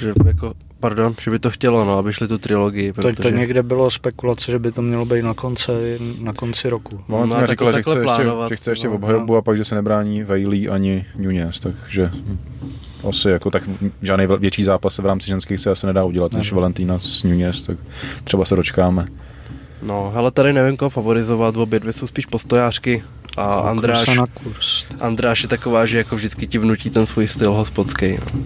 Že 0.00 0.12
jako, 0.26 0.54
pardon, 0.80 1.14
že 1.20 1.30
by 1.30 1.38
to 1.38 1.50
chtělo, 1.50 1.84
no, 1.84 1.98
aby 1.98 2.12
šli 2.12 2.28
tu 2.28 2.38
trilogii, 2.38 2.92
to, 2.92 3.02
protože... 3.02 3.14
to 3.22 3.30
někde 3.30 3.62
bylo 3.62 3.90
spekulace, 3.90 4.52
že 4.52 4.58
by 4.58 4.72
to 4.72 4.82
mělo 4.82 5.04
být 5.04 5.22
na 5.22 5.34
konci, 5.34 5.72
na 6.20 6.32
konci 6.32 6.68
roku. 6.68 7.00
Valentina 7.08 7.40
No, 7.40 7.46
říkala, 7.46 7.72
tak 7.72 7.80
že 7.80 7.84
to 7.84 7.90
chce, 7.90 7.98
takhle 7.98 8.12
ještě, 8.14 8.24
plánovat, 8.24 8.48
že 8.48 8.56
chce 8.56 8.70
ještě 8.70 8.88
no. 8.88 8.94
obhajobu 8.94 9.36
a 9.36 9.42
pak, 9.42 9.56
že 9.56 9.64
se 9.64 9.74
nebrání 9.74 10.22
Vejlí 10.22 10.68
ani 10.68 11.04
Nunez, 11.16 11.60
takže 11.60 12.10
asi 13.08 13.28
jako 13.28 13.50
tak 13.50 13.62
žádný 14.02 14.26
větší 14.38 14.64
zápas 14.64 14.98
v 14.98 15.06
rámci 15.06 15.26
ženských 15.26 15.60
se 15.60 15.70
asi 15.70 15.86
nedá 15.86 16.04
udělat, 16.04 16.32
než 16.32 16.50
Ne. 16.50 16.56
Valentína 16.56 16.98
s 16.98 17.22
Nunez, 17.22 17.62
tak 17.62 17.78
třeba 18.24 18.44
se 18.44 18.56
dočkáme. 18.56 19.08
No, 19.82 20.12
hele, 20.14 20.30
tady 20.30 20.52
nevím, 20.52 20.76
koho 20.76 20.90
favorizovat, 20.90 21.56
obě 21.56 21.80
dvě 21.80 21.92
jsou 21.92 22.06
spíš 22.06 22.26
postojářky 22.26 23.04
a 23.36 23.44
Andráš, 23.44 24.16
na 24.16 24.26
kurz. 24.26 24.86
Andráš 25.00 25.42
je 25.42 25.48
taková, 25.48 25.86
že 25.86 25.98
jako 25.98 26.16
vždycky 26.16 26.46
ti 26.46 26.58
vnutí 26.58 26.90
ten 26.90 27.06
svůj 27.06 27.28
styl 27.28 27.52
hospodský. 27.52 28.18
No. 28.34 28.40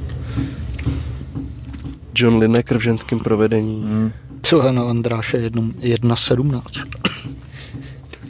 John 2.15 2.39
Lineker 2.39 2.79
v 2.79 2.83
ženském 2.83 3.19
provedení. 3.19 3.83
Hmm. 3.83 4.13
Co 4.43 4.67
je 4.67 4.73
na 4.73 4.83
Andráše 4.83 5.49
1.17. 5.49 6.87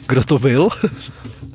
Kdo 0.07 0.23
to 0.23 0.39
byl? 0.39 0.69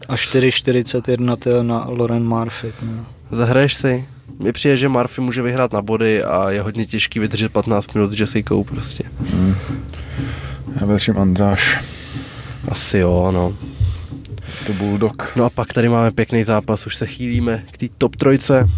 A 0.08 0.14
4.41 0.14 1.36
to 1.36 1.50
je 1.50 1.64
na 1.64 1.84
Loren 1.88 2.28
Murphy. 2.28 2.72
No. 2.82 3.06
Zahraješ 3.30 3.74
si? 3.74 4.08
Mně 4.38 4.52
přijde, 4.52 4.76
že 4.76 4.88
Murphy 4.88 5.20
může 5.20 5.42
vyhrát 5.42 5.72
na 5.72 5.82
body 5.82 6.22
a 6.22 6.50
je 6.50 6.62
hodně 6.62 6.86
těžký 6.86 7.18
vydržet 7.18 7.52
15 7.52 7.94
minut 7.94 8.10
s 8.10 8.20
Jessicou 8.20 8.64
prostě. 8.64 9.04
Hmm. 9.32 9.54
Já 10.80 10.86
věřím 10.86 11.18
Andráš, 11.18 11.78
Asi 12.68 12.98
jo, 12.98 13.30
no. 13.32 13.56
to 14.66 14.72
Bulldog. 14.72 15.32
No 15.36 15.44
a 15.44 15.50
pak 15.50 15.72
tady 15.72 15.88
máme 15.88 16.10
pěkný 16.10 16.44
zápas, 16.44 16.86
už 16.86 16.96
se 16.96 17.06
chýlíme 17.06 17.64
k 17.70 17.78
té 17.78 17.86
top 17.98 18.16
trojce. 18.16 18.68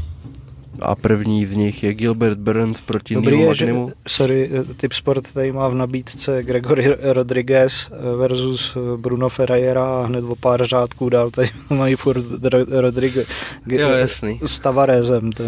A 0.80 0.94
první 0.94 1.47
z 1.47 1.55
nich 1.55 1.82
je 1.82 1.94
Gilbert 1.94 2.38
Burns 2.38 2.80
proti 2.80 3.14
Dobrý 3.14 3.36
Neil 3.36 3.48
je, 3.48 3.55
že, 3.55 3.74
sorry, 4.09 4.51
Tip 4.76 4.92
Sport 4.92 5.32
tady 5.32 5.52
má 5.52 5.68
v 5.68 5.74
nabídce 5.74 6.42
Gregory 6.42 6.94
Rodriguez 7.01 7.90
versus 8.18 8.76
Bruno 8.97 9.28
Ferreira 9.28 9.84
a 9.84 10.06
hned 10.06 10.24
o 10.24 10.36
pár 10.36 10.66
řádků 10.66 11.09
dál 11.09 11.30
tady 11.30 11.48
mají 11.70 11.94
furt 11.97 12.24
Ro- 12.24 12.80
Rodriguez 12.80 13.26
Jo, 13.66 13.88
jasný. 13.88 14.40
s 14.44 14.60
Tavarezem. 14.60 15.32
To. 15.32 15.44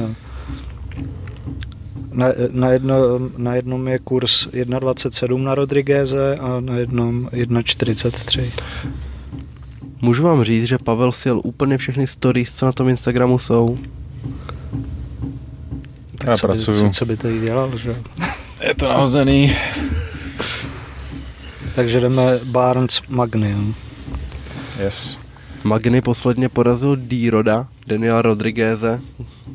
Na, 2.13 2.27
na, 2.51 2.69
jedno, 2.71 2.97
na 3.37 3.55
jednom 3.55 3.89
je 3.89 3.99
kurz 3.99 4.47
1,27 4.49 5.43
na 5.43 5.55
Rodrigueze 5.55 6.37
a 6.41 6.61
na 6.61 6.77
jednom 6.79 7.29
1,43. 7.33 8.51
Můžu 10.03 10.23
vám 10.23 10.45
říct, 10.45 10.65
že 10.67 10.79
Pavel 10.79 11.13
si 11.13 11.29
jel 11.29 11.41
úplně 11.45 11.79
všechny 11.79 12.07
stories, 12.07 12.55
co 12.55 12.67
na 12.67 12.73
tom 12.73 12.89
Instagramu 12.89 13.39
jsou. 13.39 13.77
Tak 16.23 16.29
Já 16.31 16.37
co 16.37 16.47
by, 16.47 16.53
pracuju. 16.53 16.83
co, 16.83 16.89
co 16.89 17.07
by 17.07 17.17
tady 17.17 17.41
dělal, 17.41 17.77
že? 17.79 17.97
Je 18.69 18.75
to 18.75 18.89
nahozený. 18.89 19.57
Takže 21.75 22.01
jdeme 22.01 22.41
Barnes 22.45 23.01
Magnium. 23.09 23.75
Yes. 24.81 25.19
Magny 25.65 26.01
posledně 26.01 26.49
porazil 26.49 26.97
D-Roda, 26.97 27.67
Daniela 27.87 28.23
Rodrigueze, 28.23 29.01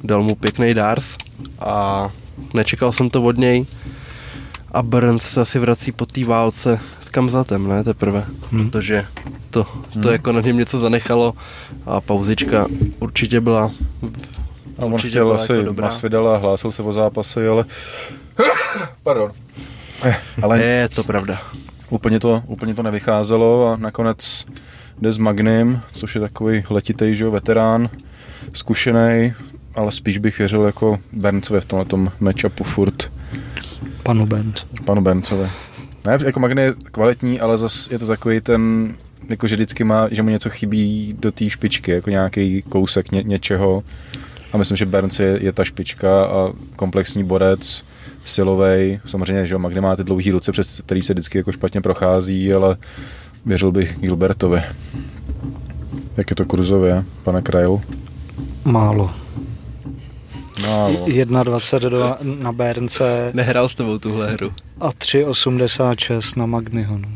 dal 0.03 0.23
mu 0.23 0.35
pěkný 0.35 0.73
dárs 0.73 1.17
a 1.59 2.09
nečekal 2.53 2.91
jsem 2.91 3.09
to 3.09 3.23
od 3.23 3.37
něj. 3.37 3.65
A 4.71 4.81
Burns 4.83 5.23
se 5.23 5.41
asi 5.41 5.59
vrací 5.59 5.91
po 5.91 6.05
té 6.05 6.25
válce 6.25 6.79
s 7.01 7.09
Kamzatem, 7.09 7.67
ne 7.67 7.83
teprve, 7.83 8.25
Hmm. 8.51 8.69
protože 8.69 9.05
to, 9.49 9.63
to 9.63 9.99
Hmm. 9.99 10.11
jako 10.11 10.31
na 10.31 10.41
něm 10.41 10.57
něco 10.57 10.79
zanechalo 10.79 11.33
a 11.85 12.01
pauzička 12.01 12.65
určitě 12.99 13.41
byla 13.41 13.71
A 14.77 14.85
on 14.85 14.93
Určitě 14.93 15.09
chtěl 15.09 15.33
asi 15.33 15.51
jako 15.53 15.65
dobrá. 15.65 15.85
Masvidala 15.87 16.35
a 16.35 16.37
hlásil 16.37 16.71
se 16.71 16.83
o 16.83 16.91
zápasy, 16.91 17.47
ale... 17.47 17.65
Pardon. 19.03 19.31
Eh, 20.03 20.15
Ale 20.41 20.59
Je 20.63 20.89
to 20.89 21.03
pravda. 21.03 21.41
úplně 21.89 22.19
to, 22.19 22.43
úplně 22.47 22.73
to 22.73 22.83
nevycházelo 22.83 23.67
a 23.67 23.75
nakonec 23.77 24.45
jde 25.01 25.11
s 25.13 25.17
Magnim, 25.17 25.81
což 25.93 26.15
je 26.15 26.21
takový 26.21 26.63
letitej, 26.69 27.15
že 27.15 27.23
jo, 27.23 27.31
veterán, 27.31 27.89
zkušený, 28.53 29.33
ale 29.75 29.91
spíš 29.91 30.17
bych 30.17 30.37
věřil 30.39 30.61
jako 30.63 30.99
Berncovi 31.13 31.61
v 31.61 31.65
tomhle 31.65 32.11
matchupu 32.19 32.63
furt, 32.63 33.11
Panu 34.03 34.25
Bent. 34.25 34.67
panu 34.85 35.01
Berncovi. 35.01 35.49
Ne, 36.05 36.17
jako 36.25 36.39
Magny 36.39 36.61
je 36.61 36.73
kvalitní, 36.91 37.39
ale 37.39 37.57
zas 37.57 37.89
je 37.91 37.99
to 37.99 38.07
takový 38.07 38.41
ten, 38.41 38.93
jako 39.29 39.47
že 39.47 39.55
vždycky 39.55 39.83
má, 39.83 40.07
že 40.11 40.21
mu 40.21 40.29
něco 40.29 40.49
chybí 40.49 41.15
do 41.19 41.31
té 41.31 41.49
špičky, 41.49 41.91
jako 41.91 42.09
nějaký 42.09 42.61
kousek 42.61 43.11
ně, 43.11 43.23
něčeho. 43.23 43.83
A 44.53 44.57
myslím, 44.57 44.77
že 44.77 44.85
Burns 44.85 45.19
je, 45.19 45.37
je 45.41 45.51
ta 45.53 45.63
špička 45.63 46.25
a 46.25 46.51
komplexní 46.75 47.23
borec, 47.23 47.83
silovej. 48.25 48.99
Samozřejmě, 49.05 49.47
že 49.47 49.53
jo, 49.53 49.59
Magny 49.59 49.81
má 49.81 49.95
ty 49.95 50.03
dlouhé 50.03 50.31
ruce, 50.31 50.51
přes 50.51 50.81
který 50.85 51.01
se 51.01 51.13
vždycky 51.13 51.37
jako 51.37 51.51
špatně 51.51 51.81
prochází, 51.81 52.53
ale 52.53 52.77
věřil 53.45 53.71
bych 53.71 53.99
Gilbertovi. 53.99 54.61
Jak 56.17 56.29
je 56.29 56.35
to 56.35 56.45
kurzově, 56.45 57.03
pane 57.23 57.41
Krajl? 57.41 57.81
Málo. 58.65 59.13
Málo. 60.61 61.05
1,22 61.05 62.17
na 62.41 62.51
Bernce 62.51 63.31
Nehrál 63.33 63.69
s 63.69 63.75
tebou 63.75 63.97
tuhle 63.97 64.31
hru. 64.31 64.53
a 64.79 64.89
3,86 64.89 66.37
na 66.39 66.45
Magnyho. 66.45 66.97
no. 66.97 67.07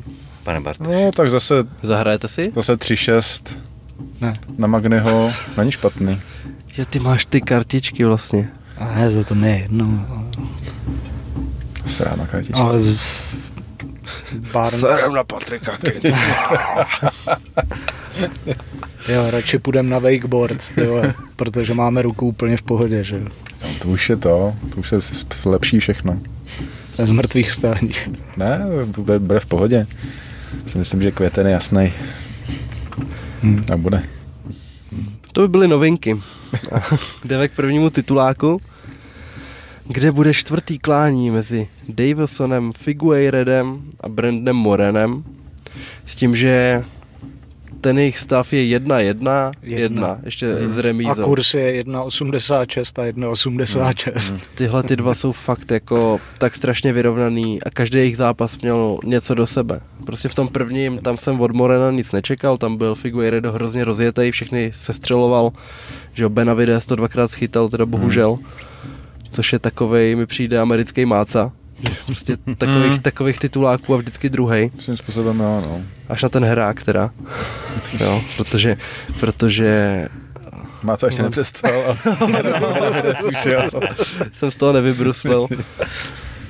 Pane 0.43 0.61
Bartoš. 0.61 0.87
No, 0.87 1.11
tak 1.11 1.31
zase, 1.31 1.53
Zahrajete 1.83 2.27
si? 2.27 2.51
zase 2.55 2.75
3-6 2.75 3.57
Ne, 4.21 4.33
na 4.57 4.67
Magnyho, 4.67 5.31
není 5.57 5.71
špatný. 5.71 6.21
Že 6.71 6.85
ty 6.85 6.99
máš 6.99 7.25
ty 7.25 7.41
kartičky 7.41 8.05
vlastně. 8.05 8.49
a 8.77 8.95
ne, 8.95 9.11
to, 9.11 9.23
to 9.23 9.35
ne 9.35 9.59
jedno. 9.59 10.05
ale- 10.09 10.25
Srána 11.85 12.25
kartička. 12.27 12.57
Ale 12.59 12.79
Barnes, 14.53 14.81
na 15.15 15.23
Patrika 15.23 15.77
jo, 19.07 19.31
radši 19.31 19.57
půjdem 19.59 19.89
na 19.89 19.99
wakeboard, 19.99 20.69
ty 20.75 20.85
vole, 20.87 21.13
protože 21.35 21.73
máme 21.73 22.01
ruku 22.01 22.27
úplně 22.27 22.57
v 22.57 22.61
pohodě, 22.61 23.03
že 23.03 23.15
jo. 23.15 23.25
No, 23.63 23.67
to 23.81 23.87
už 23.87 24.09
je 24.09 24.15
to, 24.15 24.55
to 24.73 24.79
už 24.79 24.89
se 24.89 25.01
s- 25.01 25.45
lepší 25.45 25.79
všechno. 25.79 26.19
To 26.95 27.01
je 27.01 27.05
z 27.05 27.11
mrtvých 27.11 27.51
stání. 27.51 27.91
Ne, 28.37 28.61
to 28.95 29.01
bude, 29.01 29.19
bude 29.19 29.39
v 29.39 29.45
pohodě. 29.45 29.87
Si 30.67 30.77
myslím, 30.77 31.01
že 31.01 31.11
květen 31.11 31.47
je 31.47 31.53
jasný. 31.53 31.93
Hm. 33.43 33.63
A 33.73 33.77
bude. 33.77 34.03
To 35.33 35.41
by 35.41 35.47
byly 35.47 35.67
novinky. 35.67 36.21
Jdeme 37.25 37.47
k 37.47 37.55
prvnímu 37.55 37.89
tituláku, 37.89 38.61
kde 39.87 40.11
bude 40.11 40.33
čtvrtý 40.33 40.79
klání 40.79 41.29
mezi 41.29 41.67
Davisonem 41.89 42.73
Figueiredem 42.73 43.81
a 43.99 44.09
Brandem 44.09 44.55
Morenem. 44.55 45.23
S 46.05 46.15
tím, 46.15 46.35
že 46.35 46.83
ten 47.81 47.99
jejich 47.99 48.19
stav 48.19 48.53
je 48.53 48.79
1-1, 48.79 48.99
1, 48.99 49.51
Jedna. 49.63 50.17
ještě 50.23 50.45
Mhm. 50.55 50.73
s 50.73 50.77
A 50.79 50.81
remízou. 50.81 51.23
kurz 51.23 51.53
je 51.53 51.71
1,86 51.83 52.99
a 52.99 53.05
1,86. 53.05 54.35
Tyhle 54.55 54.83
ty 54.83 54.95
dva 54.95 55.13
jsou 55.13 55.31
fakt 55.31 55.71
jako 55.71 56.19
tak 56.37 56.55
strašně 56.55 56.93
vyrovnaný 56.93 57.63
a 57.63 57.69
každý 57.69 57.97
jejich 57.97 58.17
zápas 58.17 58.57
měl 58.61 58.97
něco 59.03 59.35
do 59.35 59.47
sebe. 59.47 59.79
Prostě 60.05 60.29
v 60.29 60.35
tom 60.35 60.47
prvním, 60.47 60.97
tam 60.97 61.17
jsem 61.17 61.41
od 61.41 61.51
Morena 61.51 61.91
nic 61.91 62.11
nečekal, 62.11 62.57
tam 62.57 62.77
byl 62.77 62.95
Figueiredo 62.95 63.51
hrozně 63.51 63.83
rozjetý, 63.83 64.31
všechny 64.31 64.71
sestřeloval, 64.75 65.51
že 66.13 66.23
jo, 66.23 66.29
Benavides 66.29 66.85
to 66.85 66.95
dvakrát 66.95 67.31
schytal, 67.31 67.69
teda 67.69 67.85
bohužel, 67.85 68.37
což 69.29 69.53
je 69.53 69.59
takovej, 69.59 70.15
mi 70.15 70.25
přijde 70.25 70.59
americký 70.59 71.05
máca, 71.05 71.51
prostě 72.05 72.37
takových, 72.57 72.91
Mm. 72.91 72.99
takových 72.99 73.39
tituláků 73.39 73.93
a 73.93 73.97
vždycky 73.97 74.29
druhý, 74.29 74.71
Svým 74.79 74.97
způsobem, 74.97 75.39
jo, 75.39 75.61
no. 75.61 75.81
až 76.09 76.23
na 76.23 76.29
ten 76.29 76.45
hrák 76.45 76.83
teda, 76.83 77.09
jo, 77.99 78.21
protože, 78.37 78.77
protože 79.19 80.07
Má 80.83 80.97
to 80.97 81.05
ještě 81.05 81.21
No. 81.21 81.27
nepřestal, 81.27 81.97
jsem 84.33 84.51
z 84.51 84.55
toho 84.55 84.73
nevybruslil. 84.73 85.47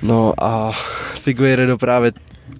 No 0.01 0.33
a 0.43 0.71
Figueiredo 1.21 1.77
právě 1.77 2.11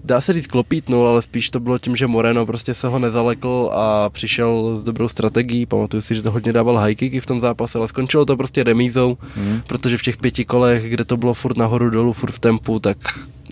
dá 0.04 0.20
se 0.20 0.32
říct 0.32 0.46
klopítnul, 0.46 1.06
ale 1.08 1.22
spíš 1.22 1.50
to 1.50 1.60
bylo 1.60 1.78
tím, 1.78 1.96
že 1.96 2.06
Moreno 2.06 2.46
prostě 2.46 2.74
se 2.74 2.88
ho 2.88 2.98
nezalekl 2.98 3.70
a 3.72 4.10
přišel 4.10 4.76
s 4.80 4.84
dobrou 4.84 5.08
strategií. 5.08 5.66
Pamatuju 5.66 6.00
si, 6.02 6.14
že 6.14 6.22
to 6.22 6.30
hodně 6.30 6.52
dával 6.52 6.78
high 6.78 6.94
kicky 6.94 7.20
v 7.20 7.26
tom 7.26 7.40
zápase, 7.40 7.78
ale 7.78 7.88
skončilo 7.88 8.24
to 8.24 8.36
prostě 8.36 8.62
remízou, 8.64 9.16
Hmm. 9.34 9.60
protože 9.66 9.98
v 9.98 10.02
těch 10.02 10.16
pěti 10.16 10.44
kolech, 10.44 10.90
kde 10.90 11.04
to 11.04 11.16
bylo 11.16 11.34
furt 11.34 11.56
nahoru 11.56 11.90
dolů, 11.90 12.12
furt 12.12 12.32
v 12.32 12.38
tempu, 12.38 12.78
tak 12.78 12.96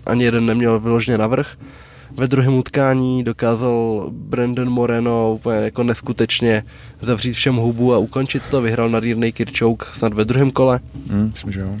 ani 0.05 0.23
jeden 0.23 0.45
neměl 0.45 0.79
vyloženě 0.79 1.17
navrh. 1.17 1.47
Ve 2.17 2.27
druhém 2.27 2.53
utkání 2.53 3.23
dokázal 3.23 4.07
Brandon 4.11 4.69
Moreno 4.69 5.33
úplně 5.33 5.57
jako 5.57 5.83
neskutečně 5.83 6.63
zavřít 7.01 7.33
všem 7.33 7.55
hubu 7.55 7.93
a 7.93 7.97
ukončit 7.97 8.47
to. 8.47 8.61
Vyhrál 8.61 8.89
nadírnej 8.89 9.31
Kirchouk 9.31 9.91
snad 9.93 10.13
ve 10.13 10.25
druhém 10.25 10.51
kole. 10.51 10.79
Hmm, 11.09 11.27
myslím, 11.33 11.51
že 11.51 11.59
jo. 11.59 11.77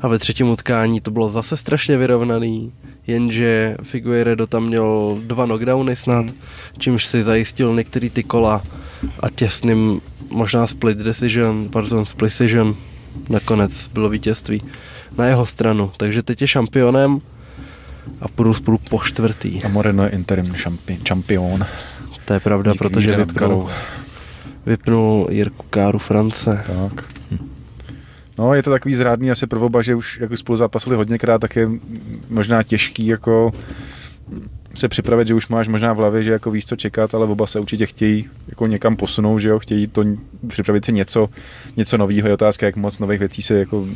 A 0.00 0.08
ve 0.08 0.18
třetím 0.18 0.48
utkání 0.48 1.00
to 1.00 1.10
bylo 1.10 1.30
zase 1.30 1.56
strašně 1.56 1.96
vyrovnaný, 1.98 2.72
jenže 3.08 3.76
Figueiredo 3.82 4.46
tam 4.46 4.66
měl 4.66 5.18
dva 5.26 5.44
knockdowny 5.46 5.96
snad, 5.96 6.26
čímž 6.78 7.04
si 7.04 7.22
zajistil 7.22 7.74
některý 7.74 8.10
ty 8.10 8.22
kola 8.22 8.62
a 9.20 9.30
těsným 9.30 10.00
možná 10.30 10.66
split 10.66 10.98
decision, 10.98 11.68
pardon, 11.72 12.06
split 12.06 12.28
decision, 12.30 12.74
nakonec 13.28 13.88
bylo 13.88 14.08
vítězství 14.08 14.62
na 15.18 15.26
jeho 15.26 15.46
stranu. 15.46 15.90
Takže 15.96 16.22
teď 16.22 16.40
je 16.40 16.48
šampionem 16.48 17.20
a 18.20 18.28
půjdu 18.28 18.54
spolu 18.54 18.78
po 18.90 18.98
čtvrtý. 18.98 19.64
A 19.64 19.68
Moreno 19.68 20.04
je 20.04 20.10
interim 20.10 20.52
šampi- 20.52 20.98
šampion. 21.04 21.66
To 22.24 22.34
je 22.34 22.40
pravda, 22.40 22.72
Díky 22.72 22.78
protože 22.78 23.16
vypnul, 23.16 23.68
vypnul 24.66 25.26
Jirku 25.30 25.64
Káru 25.70 25.98
France. 25.98 26.64
Tak. 26.66 27.04
No, 28.38 28.54
je 28.54 28.62
to 28.62 28.70
takový 28.70 28.94
zrádný 28.94 29.30
asi 29.30 29.46
pro 29.46 29.60
oba, 29.60 29.82
že 29.82 29.94
už 29.94 30.18
jako 30.20 30.36
spolu 30.36 30.56
zápasili 30.56 30.96
hodněkrát, 30.96 31.40
tak 31.40 31.56
je 31.56 31.68
možná 32.28 32.62
těžký 32.62 33.06
jako 33.06 33.52
se 34.74 34.88
připravit, 34.88 35.28
že 35.28 35.34
už 35.34 35.48
máš 35.48 35.68
možná 35.68 35.92
v 35.92 35.96
hlavě, 35.96 36.22
že 36.22 36.32
jako 36.32 36.50
víš, 36.50 36.66
co 36.66 36.76
čekat, 36.76 37.14
ale 37.14 37.26
oba 37.26 37.46
se 37.46 37.60
určitě 37.60 37.86
chtějí 37.86 38.28
jako 38.48 38.66
někam 38.66 38.96
posunout, 38.96 39.38
že 39.38 39.48
jo, 39.48 39.58
chtějí 39.58 39.86
to 39.86 40.04
připravit 40.46 40.84
si 40.84 40.92
něco, 40.92 41.28
něco 41.76 41.96
nového. 41.96 42.28
Je 42.28 42.34
otázka, 42.34 42.66
jak 42.66 42.76
moc 42.76 42.98
nových 42.98 43.18
věcí 43.18 43.42
se 43.42 43.58
jako 43.58 43.86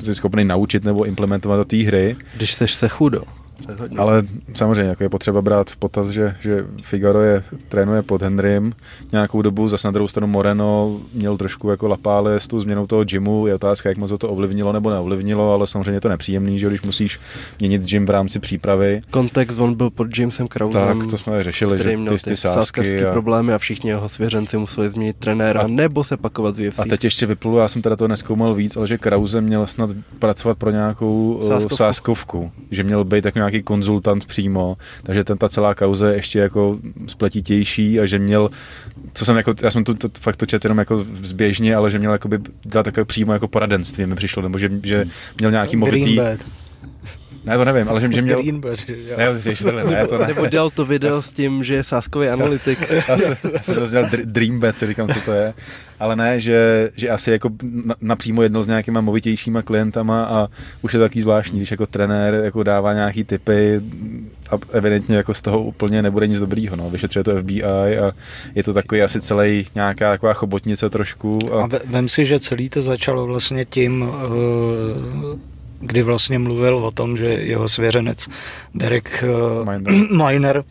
jsi 0.00 0.14
schopný 0.14 0.44
naučit 0.44 0.84
nebo 0.84 1.04
implementovat 1.04 1.56
do 1.56 1.64
té 1.64 1.76
hry. 1.76 2.16
Když 2.36 2.54
seš 2.54 2.74
se 2.74 2.88
chudo. 2.88 3.22
Tak 3.66 3.80
hodně. 3.80 3.98
Ale 3.98 4.22
samozřejmě 4.54 4.82
jako 4.90 5.02
je 5.02 5.08
potřeba 5.08 5.42
brát 5.42 5.70
v 5.70 5.76
potaz, 5.76 6.08
že, 6.08 6.36
že 6.40 6.64
Figaro 6.82 7.20
je, 7.22 7.44
trénuje 7.68 8.02
pod 8.02 8.22
Henrym 8.22 8.72
nějakou 9.12 9.42
dobu, 9.42 9.68
zase 9.68 9.88
na 9.88 9.92
druhou 9.92 10.08
stranu 10.08 10.26
Moreno 10.26 11.00
měl 11.14 11.36
trošku 11.36 11.70
jako 11.70 11.88
lapále 11.88 12.40
s 12.40 12.48
tou 12.48 12.60
změnou 12.60 12.86
toho 12.86 13.04
gymu, 13.04 13.46
je 13.46 13.54
otázka, 13.54 13.88
jak 13.88 13.98
moc 13.98 14.12
to 14.18 14.28
ovlivnilo 14.28 14.72
nebo 14.72 14.90
neovlivnilo, 14.90 15.54
ale 15.54 15.66
samozřejmě 15.66 15.92
je 15.92 16.00
to 16.00 16.08
nepříjemný, 16.08 16.58
že 16.58 16.66
když 16.66 16.82
musíš 16.82 17.20
měnit 17.58 17.82
gym 17.82 18.06
v 18.06 18.10
rámci 18.10 18.40
přípravy, 18.40 19.02
Kontext, 19.10 19.58
on 19.58 19.74
byl 19.74 19.90
pod 19.90 20.18
Jamesem 20.18 20.48
Krausem. 20.48 20.98
tak 21.00 21.10
to 21.10 21.18
jsme 21.18 21.44
řešili, 21.44 21.78
který 21.78 21.90
že 21.90 21.96
měl 21.96 22.18
ty, 22.18 22.24
ty 22.24 22.36
sásky 22.36 23.04
a, 23.04 23.12
problémy 23.12 23.52
a 23.52 23.58
všichni 23.58 23.90
jeho 23.90 24.08
svěřenci 24.08 24.56
museli 24.58 24.90
změnit 24.90 25.16
trenéra 25.18 25.60
A- 25.60 25.66
nebo 25.66 26.04
se 26.04 26.16
pakovat 26.16 26.54
z 26.54 26.68
UFC. 26.68 26.78
a 26.78 26.84
teď 26.84 27.04
ještě 27.04 27.26
vyplulo, 27.26 27.58
já 27.58 27.68
jsem 27.68 27.82
teda 27.82 27.96
to 27.96 28.08
neskoumal 28.08 28.54
víc, 28.54 28.76
ale 28.76 28.86
že 28.86 28.98
Krause 28.98 29.40
měl 29.40 29.66
snad 29.66 29.90
pracovat 30.18 30.58
pro 30.58 30.70
nějakou 30.70 31.40
Sáskovku. 31.42 31.76
sáskovku, 31.76 31.76
sáskovku 31.76 32.52
že 32.70 32.82
měl 32.82 33.04
být 33.04 33.22
tak 33.22 33.34
nějaký 33.44 33.62
konzultant 33.62 34.26
přímo, 34.26 34.76
takže 35.02 35.24
ten, 35.24 35.38
ta 35.38 35.48
celá 35.48 35.74
kauze 35.74 36.08
je 36.08 36.16
ještě 36.16 36.38
jako 36.38 36.78
spletitější 37.06 38.00
a 38.00 38.06
že 38.06 38.18
měl, 38.18 38.50
co 39.14 39.24
jsem 39.24 39.36
jako, 39.36 39.54
já 39.62 39.70
jsem 39.70 39.84
to, 39.84 39.94
to 39.94 40.08
fakt 40.20 40.36
to 40.36 40.46
četl 40.46 40.66
jenom 40.66 40.78
jako 40.78 41.04
zběžně, 41.22 41.76
ale 41.76 41.90
že 41.90 41.98
měl 41.98 42.12
jakoby 42.12 42.38
dělat 42.62 42.82
takové 42.82 43.04
přímo 43.04 43.32
jako 43.32 43.48
poradenství 43.48 44.06
mi 44.06 44.14
přišlo, 44.14 44.42
nebo 44.42 44.58
že, 44.58 44.70
že 44.82 45.04
měl 45.38 45.50
nějaký 45.50 45.76
movitý. 45.76 46.18
Ne 47.44 47.56
to 47.58 47.64
nevím, 47.64 47.88
ale 47.88 48.00
že, 48.00 48.12
že 48.12 48.22
měl, 48.22 48.42
Greenbed, 48.42 48.88
jo. 48.88 49.16
ne, 49.18 49.40
ty 49.40 49.54
ne, 49.90 50.06
to 50.06 50.18
ne. 50.18 50.26
Nebo 50.26 50.46
dělal 50.46 50.70
to 50.70 50.84
video 50.86 51.22
s 51.22 51.32
tím, 51.32 51.64
že 51.64 51.74
je 51.74 51.84
sáskový 51.84 52.28
analytik. 52.28 52.78
Já 53.08 53.18
jsem, 53.18 53.36
já 53.52 53.62
jsem 53.62 53.74
rozdělal 53.74 54.08
dr- 54.08 54.24
Dreambed, 54.24 54.76
si 54.76 54.86
říkám, 54.86 55.08
co 55.08 55.20
to 55.20 55.32
je. 55.32 55.54
Ale 56.00 56.16
ne, 56.16 56.40
že, 56.40 56.90
že 56.96 57.08
asi 57.08 57.30
jako 57.30 57.50
na- 57.84 57.94
napřímo 58.00 58.42
jedno 58.42 58.62
s 58.62 58.66
nějakýma 58.66 59.00
movitějšíma 59.00 59.62
klientama 59.62 60.24
a 60.24 60.48
už 60.82 60.92
je 60.94 60.98
to 60.98 61.04
takový 61.04 61.22
zvláštní, 61.22 61.58
když 61.58 61.70
jako 61.70 61.86
trenér 61.86 62.34
jako 62.34 62.62
dává 62.62 62.92
nějaký 62.92 63.24
typy 63.24 63.80
a 64.50 64.54
evidentně 64.72 65.16
jako 65.16 65.34
z 65.34 65.42
toho 65.42 65.62
úplně 65.62 66.02
nebude 66.02 66.26
nic 66.26 66.40
dobrýho. 66.40 66.76
No. 66.76 66.90
Vyšetřuje 66.90 67.24
to 67.24 67.40
FBI 67.40 67.62
a 67.98 68.12
je 68.54 68.62
to 68.62 68.72
takový 68.74 69.02
asi 69.02 69.20
celý 69.20 69.66
nějaká 69.74 70.10
taková 70.10 70.32
chobotnice 70.34 70.90
trošku. 70.90 71.38
A 71.54 71.62
A, 71.62 71.66
ve- 71.66 71.80
vem 71.86 72.08
si, 72.08 72.24
že 72.24 72.38
celý 72.38 72.68
to 72.68 72.82
začalo 72.82 73.26
vlastně 73.26 73.64
tím, 73.64 74.04
eh, 74.14 75.53
kdy 75.86 76.02
vlastně 76.02 76.38
mluvil 76.38 76.76
o 76.76 76.90
tom, 76.90 77.16
že 77.16 77.26
jeho 77.26 77.68
svěřenec 77.68 78.28
Derek 78.74 79.24
eh, 79.24 79.64
Miner. 79.78 79.94
Miner 80.26 80.64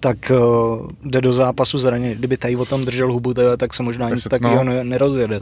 tak 0.00 0.32
uh, 0.40 0.90
jde 1.04 1.20
do 1.20 1.32
zápasu 1.32 1.78
zraněný. 1.78 2.14
Kdyby 2.14 2.36
tady 2.36 2.56
o 2.56 2.64
tom 2.64 2.84
držel 2.84 3.12
hubu, 3.12 3.34
teda, 3.34 3.56
tak 3.56 3.74
se 3.74 3.82
možná 3.82 4.06
Tak 4.06 4.14
nic 4.14 4.24
takového 4.24 4.64
no. 4.64 4.72
ne, 4.72 4.84
nerozjede. 4.84 5.40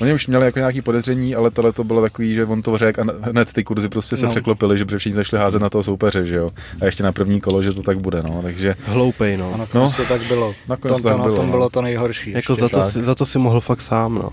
Oni 0.00 0.14
už 0.14 0.26
měli 0.26 0.44
jako 0.44 0.58
nějaký 0.58 0.82
podezření, 0.82 1.34
ale 1.34 1.50
tohle 1.50 1.72
to 1.72 1.84
bylo 1.84 2.02
takový, 2.02 2.34
že 2.34 2.44
on 2.44 2.62
to 2.62 2.78
řekl 2.78 3.00
a 3.00 3.30
hned 3.30 3.52
ty 3.52 3.64
kurzy 3.64 3.88
prostě 3.88 4.16
se 4.16 4.22
No. 4.22 4.26
no. 4.26 4.30
překlopily, 4.30 4.78
že 4.78 4.84
všichni 4.84 5.16
začali 5.16 5.42
házet 5.42 5.62
na 5.62 5.70
toho 5.70 5.82
soupeře, 5.82 6.26
že 6.26 6.36
jo. 6.36 6.50
A 6.80 6.84
ještě 6.84 7.02
na 7.02 7.12
první 7.12 7.40
kolo, 7.40 7.62
že 7.62 7.72
to 7.72 7.82
tak 7.82 7.98
bude, 7.98 8.22
no. 8.22 8.40
Takže 8.42 8.74
Hloupej, 8.86 9.34
A 9.34 9.38
no. 9.38 9.56
nakonec 9.56 9.98
No. 9.98 10.04
to 10.04 10.08
tak 10.08 10.22
bylo. 10.22 10.54
Nakonec 10.68 10.96
to, 10.96 11.02
to 11.02 11.08
to, 11.08 11.08
tak 11.08 11.18
na 11.18 11.24
bylo, 11.24 11.36
tom 11.36 11.46
no. 11.46 11.50
bylo 11.50 11.70
to 11.70 11.82
nejhorší. 11.82 12.30
Jako 12.30 12.52
ještě. 12.52 12.62
za 12.62 12.68
to, 12.68 12.78
tak. 12.78 12.92
si, 12.92 13.02
za 13.04 13.14
to 13.14 13.26
si 13.26 13.38
mohl 13.38 13.60
fakt 13.60 13.80
sám, 13.80 14.14
no. 14.14 14.30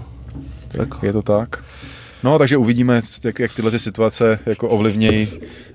Jako. 0.73 1.05
Je 1.05 1.13
to 1.13 1.21
tak. 1.21 1.63
No, 2.23 2.39
takže 2.39 2.57
uvidíme, 2.57 3.01
jak, 3.23 3.39
jak 3.39 3.53
tyhle 3.53 3.71
ty 3.71 3.79
situace 3.79 4.39
jako 4.45 4.69
ovlivnějí, 4.69 5.27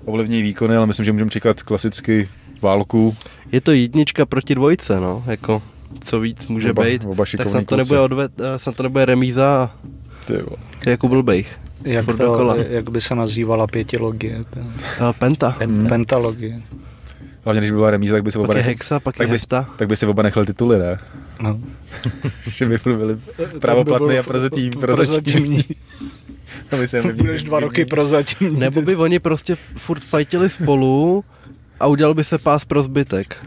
ovlivnějí 0.05 0.43
výkony, 0.43 0.75
ale 0.75 0.87
myslím, 0.87 1.05
že 1.05 1.11
můžeme 1.11 1.31
čekat 1.31 1.63
klasicky 1.63 2.29
válku. 2.61 3.15
Je 3.51 3.61
to 3.61 3.71
jednička 3.71 4.25
proti 4.25 4.55
dvojce, 4.55 4.99
no. 4.99 5.23
Jako, 5.27 5.61
co 5.99 6.19
víc 6.19 6.47
může 6.47 6.71
Oba- 6.71 6.83
být. 6.83 7.05
oba 7.05 7.25
tak 7.37 7.49
snad 7.49 7.65
to, 7.65 7.77
nebude 7.77 7.99
odved, 7.99 8.31
eh, 8.41 8.59
snad 8.59 8.75
to 8.75 8.83
nebude 8.83 9.05
remíza 9.05 9.71
jako 10.85 11.07
blbejch. 11.07 11.59
jak, 11.83 12.05
to, 12.05 12.13
dokola. 12.13 12.55
jak 12.69 12.89
by 12.89 13.01
se 13.01 13.15
nazývala 13.15 13.67
pětilogie. 13.67 14.43
to- 14.53 14.59
Uh, 14.59 15.13
penta. 15.19 15.55
Pen, 15.57 15.87
Pentalogie. 15.87 16.61
Hlavně, 17.45 17.59
když 17.61 17.71
by 17.71 17.75
byla 17.77 17.91
remíza, 17.91 18.15
tak 18.15 18.23
by 18.23 18.31
se 18.31 18.39
oba, 18.39 18.47
Pak 18.47 18.57
je 18.57 18.63
hexa, 18.63 18.99
pak 18.99 19.15
je 19.15 19.17
tak 19.17 19.27
by, 19.27 19.35
hesta. 19.35 19.69
tak 19.77 19.87
by 19.87 19.97
si 19.97 20.05
oba 20.05 20.23
nechali 20.23 20.45
tituly, 20.45 20.79
ne? 20.79 20.99
No. 21.41 21.59
že 22.47 22.65
by 22.65 22.79
byli 22.85 23.17
pravoplatný 23.59 24.17
a 24.17 24.23
prozatím, 24.23 24.69
prozatímní. 24.69 25.63
To 26.69 26.77
by 26.77 26.87
se 26.87 27.01
Budeš 27.13 27.43
dva 27.43 27.59
roky 27.59 27.85
prozatímní. 27.85 28.59
Nebo 28.59 28.81
by 28.81 28.95
oni 28.95 29.19
prostě 29.19 29.57
furt 29.77 30.03
fajtili 30.05 30.49
spolu 30.49 31.23
a 31.79 31.87
udělal 31.87 32.13
by 32.13 32.23
se 32.23 32.37
pás 32.37 32.65
pro 32.65 32.83
zbytek. 32.83 33.45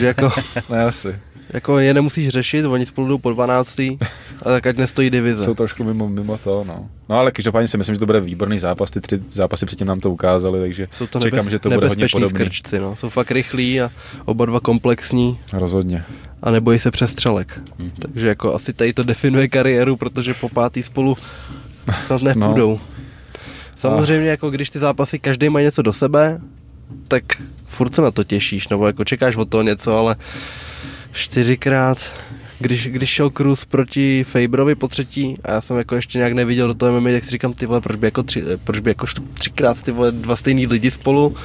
Že 0.00 0.06
jako, 0.06 0.30
Ne, 0.70 0.84
asi. 0.84 1.14
jako 1.50 1.78
je 1.78 1.94
nemusíš 1.94 2.28
řešit, 2.28 2.64
oni 2.66 2.86
spolu 2.86 3.08
jdou 3.08 3.18
po 3.18 3.30
12. 3.30 3.78
a 3.80 3.98
tak 4.44 4.66
ať 4.66 4.76
nestojí 4.76 5.10
divize. 5.10 5.44
Jsou 5.44 5.54
trošku 5.54 5.84
mimo, 5.84 6.08
mimo 6.08 6.38
to, 6.38 6.64
no. 6.66 6.88
No 7.08 7.16
ale 7.18 7.30
každopádně 7.32 7.68
si 7.68 7.78
myslím, 7.78 7.94
že 7.94 7.98
to 7.98 8.06
bude 8.06 8.20
výborný 8.20 8.58
zápas, 8.58 8.90
ty 8.90 9.00
tři 9.00 9.22
zápasy 9.30 9.66
předtím 9.66 9.86
nám 9.86 10.00
to 10.00 10.10
ukázali, 10.10 10.60
takže 10.60 10.88
Jsou 10.92 11.06
to 11.06 11.20
čekám, 11.20 11.38
nebe- 11.38 11.50
že 11.50 11.58
to 11.58 11.70
bude 11.70 11.88
hodně 11.88 12.06
podobný. 12.12 12.28
skrčci, 12.38 12.78
no. 12.78 12.96
Jsou 12.96 13.08
fakt 13.08 13.30
rychlí 13.30 13.80
a 13.80 13.90
oba 14.24 14.46
dva 14.46 14.60
komplexní 14.60 15.38
Rozhodně. 15.52 16.04
a 16.42 16.50
nebojí 16.50 16.78
se 16.78 16.90
přestřelek. 16.90 17.60
Mhm. 17.78 17.90
Takže 17.98 18.28
jako 18.28 18.54
asi 18.54 18.72
tady 18.72 18.92
to 18.92 19.02
definuje 19.02 19.48
kariéru, 19.48 19.96
protože 19.96 20.34
po 20.34 20.48
pátý 20.48 20.82
spolu 20.82 21.16
snad 21.92 22.22
nepůjdou. 22.22 22.70
No. 22.70 22.80
Samozřejmě 23.74 24.30
jako 24.30 24.50
když 24.50 24.70
ty 24.70 24.78
zápasy 24.78 25.18
každý 25.18 25.48
má 25.48 25.60
něco 25.60 25.82
do 25.82 25.92
sebe, 25.92 26.40
tak 27.08 27.24
furt 27.66 27.94
se 27.94 28.02
na 28.02 28.10
to 28.10 28.24
těšíš, 28.24 28.68
nebo 28.68 28.86
jako 28.86 29.04
čekáš 29.04 29.36
od 29.36 29.48
toho 29.48 29.62
něco, 29.62 29.96
ale 29.96 30.16
čtyřikrát, 31.12 32.12
když, 32.58 32.88
když 32.88 33.08
šel 33.08 33.30
Cruz 33.30 33.64
proti 33.64 34.24
Faberovi 34.24 34.74
po 34.74 34.88
třetí 34.88 35.36
a 35.44 35.52
já 35.52 35.60
jsem 35.60 35.76
jako 35.78 35.94
ještě 35.96 36.18
nějak 36.18 36.32
neviděl 36.32 36.66
do 36.68 36.74
toho 36.74 37.00
MMA, 37.00 37.10
tak 37.10 37.24
si 37.24 37.30
říkám, 37.30 37.52
ty 37.52 37.66
vole, 37.66 37.80
proč 37.80 37.96
by 37.96 38.06
jako, 38.06 38.22
tři, 38.22 38.42
proč 38.64 38.80
by 38.80 38.90
jako 38.90 39.06
třikrát 39.34 39.82
ty 39.82 39.92
vole 39.92 40.12
dva 40.12 40.36
stejný 40.36 40.66
lidi 40.66 40.90
spolu 40.90 41.36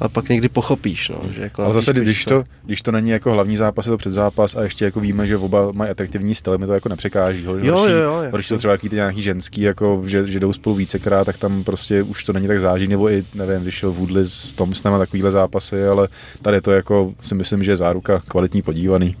a 0.00 0.08
pak 0.08 0.28
někdy 0.28 0.48
pochopíš, 0.48 1.08
no, 1.08 1.32
že 1.32 1.40
jako 1.42 1.62
Ale 1.62 1.74
zase, 1.74 1.92
když 1.92 2.24
to, 2.24 2.44
když 2.64 2.82
to 2.82 2.92
není 2.92 3.10
jako 3.10 3.32
hlavní 3.32 3.56
zápas, 3.56 3.86
je 3.86 3.90
to 3.90 3.96
předzápas 3.96 4.56
a 4.56 4.62
ještě 4.62 4.84
jako 4.84 5.00
víme, 5.00 5.26
že 5.26 5.36
oba 5.36 5.72
mají 5.72 5.90
atraktivní 5.90 6.34
styl, 6.34 6.58
mi 6.58 6.66
to 6.66 6.74
jako 6.74 6.88
nepřekáží. 6.88 7.44
Ho, 7.46 7.56
Jo, 7.56 7.62
jo, 7.62 7.88
jo, 7.88 8.20
Když 8.32 8.44
jasně. 8.44 8.54
to 8.54 8.58
třeba 8.58 8.72
jaký 8.72 8.88
ty 8.88 8.96
nějaký 8.96 9.22
ženský, 9.22 9.60
jako, 9.60 10.02
že, 10.06 10.28
že 10.28 10.40
jdou 10.40 10.52
spolu 10.52 10.76
vícekrát, 10.76 11.26
tak 11.26 11.36
tam 11.36 11.64
prostě 11.64 12.02
už 12.02 12.24
to 12.24 12.32
není 12.32 12.46
tak 12.46 12.60
záží, 12.60 12.86
nebo 12.88 13.10
i, 13.10 13.24
nevím, 13.34 13.62
když 13.62 13.74
šel 13.74 13.92
Woodley 13.92 14.24
s 14.26 14.52
Thompsonem 14.52 14.94
a 14.94 14.98
takovýhle 14.98 15.30
zápasy, 15.30 15.86
ale 15.86 16.08
tady 16.42 16.60
to 16.60 16.72
jako 16.72 17.14
si 17.22 17.34
myslím, 17.34 17.64
že 17.64 17.70
je 17.72 17.76
záruka 17.76 18.20
kvalitní 18.28 18.62
podívaný. 18.62 19.16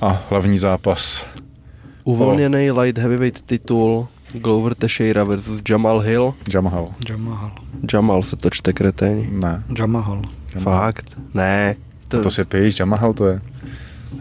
A 0.00 0.22
hlavní 0.30 0.58
zápas. 0.58 1.26
Uvolněný 2.04 2.70
light 2.70 2.98
heavyweight 2.98 3.42
titul 3.46 4.08
Glover 4.32 4.74
Teixeira 4.74 5.24
versus 5.24 5.60
Jamal 5.70 5.98
Hill. 6.00 6.34
Jamahal. 6.54 6.88
Jamahal. 7.08 7.50
Jamal 7.92 8.22
se 8.22 8.36
to 8.36 8.50
čte 8.50 8.72
kreténi. 8.72 9.28
Ne. 9.32 9.62
Jamahal. 9.78 10.22
Jamahal. 10.54 10.80
Fakt? 10.80 11.16
Ne. 11.34 11.76
To, 12.08 12.20
to 12.20 12.30
si 12.30 12.44
píš, 12.44 12.80
Jamahal 12.80 13.12
to 13.14 13.26
je. 13.26 13.40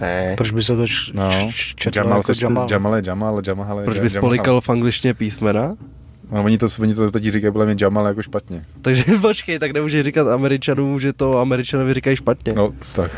ne. 0.02 0.34
Proč 0.38 0.52
by 0.52 0.64
se 0.64 0.76
to 0.76 0.88
č- 0.88 1.12
No, 1.14 1.30
četlo 1.76 2.00
Jamal, 2.00 2.18
jako 2.18 2.34
se 2.36 2.46
Jamal? 2.46 2.66
čte, 2.66 2.74
Jamal 2.74 2.96
je 2.96 3.04
Jamal, 3.06 3.42
Proč 3.86 4.00
bys 4.00 4.14
polikal 4.20 4.62
v 4.62 4.70
angličtině 4.70 5.14
písmena? 5.14 5.76
No, 6.32 6.44
oni 6.44 6.58
to, 6.58 6.68
oni 6.80 6.94
to 6.96 7.12
teď 7.12 7.24
říkají 7.24 7.52
podle 7.54 7.66
mě 7.66 7.76
Jamal 7.82 8.06
jako 8.06 8.22
špatně. 8.24 8.66
Takže 8.82 9.04
počkej, 9.22 9.60
tak 9.60 9.72
nemůžeš 9.72 10.06
říkat 10.06 10.28
Američanům, 10.28 11.00
že 11.00 11.14
to 11.14 11.38
Američanovi 11.40 11.94
říkají 11.94 12.16
špatně. 12.16 12.54
No, 12.54 12.74
tak 12.96 13.12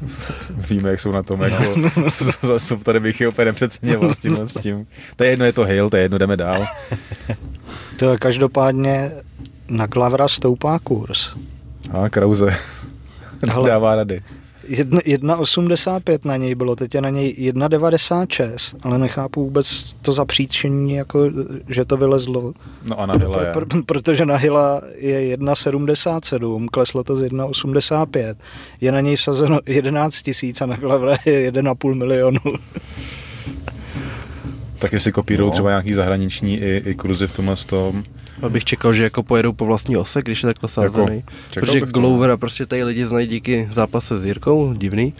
víme, 0.70 0.90
jak 0.90 1.00
jsou 1.00 1.12
na 1.12 1.22
tom, 1.22 1.42
jako 1.42 1.74
zastup 2.42 2.84
tady 2.84 3.00
bych 3.00 3.20
je 3.20 3.28
úplně 3.28 3.44
nepřeceňoval 3.44 4.14
s 4.14 4.18
tím, 4.18 4.36
s 4.36 4.54
tím. 4.54 4.86
To 5.16 5.24
je 5.24 5.30
jedno, 5.30 5.44
je 5.44 5.52
to 5.52 5.62
Hale, 5.62 5.90
to 5.90 5.96
je 5.96 6.02
jedno, 6.02 6.18
jdeme 6.18 6.36
dál. 6.36 6.66
To 7.96 8.10
je 8.10 8.18
každopádně 8.18 9.10
na 9.68 9.86
Klavra 9.86 10.28
stoupá 10.28 10.78
kurz. 10.78 11.36
A 11.92 12.08
Krause 12.08 12.56
Hele. 13.48 13.70
dává 13.70 13.96
rady. 13.96 14.22
Jedna- 14.68 15.00
1,85 15.00 16.18
na 16.24 16.36
něj 16.36 16.54
bylo, 16.54 16.76
teď 16.76 16.94
je 16.94 17.00
na 17.00 17.10
něj 17.10 17.34
1,96, 17.38 18.76
ale 18.82 18.98
nechápu 18.98 19.44
vůbec 19.44 19.92
to 20.02 20.12
zapříčení, 20.12 20.94
jako, 20.94 21.30
že 21.68 21.84
to 21.84 21.96
vylezlo. 21.96 22.52
No 22.88 23.00
a 23.00 23.06
na 23.06 23.14
Hila 23.14 23.42
je. 23.42 23.52
Pr- 23.52 23.64
pr- 23.66 23.84
protože 23.86 24.26
na 24.26 24.36
Hila 24.36 24.82
je 24.96 25.36
1,77, 25.36 26.66
kleslo 26.72 27.04
to 27.04 27.16
z 27.16 27.22
1,85. 27.22 28.34
Je 28.80 28.92
na 28.92 29.00
něj 29.00 29.16
vsazeno 29.16 29.58
11 29.66 30.22
tisíc 30.22 30.60
a 30.60 30.66
na 30.66 30.76
Klavra 30.76 31.16
je 31.24 31.52
1,5 31.52 31.94
milionu. 31.94 32.40
Tak 34.78 34.92
jestli 34.92 35.12
kopírují 35.12 35.46
No. 35.48 35.52
třeba 35.52 35.68
nějaký 35.68 35.92
zahraniční 35.92 36.58
i, 36.58 36.82
i 36.86 36.94
kruzy 36.94 37.26
v 37.26 37.32
tomhle 37.32 37.56
tom. 37.56 38.04
Abych 38.42 38.64
čekal, 38.64 38.92
že 38.92 39.04
jako 39.04 39.22
pojedou 39.22 39.52
po 39.52 39.66
vlastní 39.66 39.96
ose, 39.96 40.22
když 40.22 40.42
je 40.42 40.46
takhle 40.46 40.68
sázený. 40.68 41.24
čekal 41.50 41.66
Protože. 41.66 41.80
Glovera 41.80 42.36
prostě 42.36 42.66
tady 42.66 42.84
lidi 42.84 43.06
znají 43.06 43.26
díky 43.26 43.68
zápase 43.72 44.18
s 44.18 44.24
Jirkou, 44.24 44.72
divný, 44.72 45.14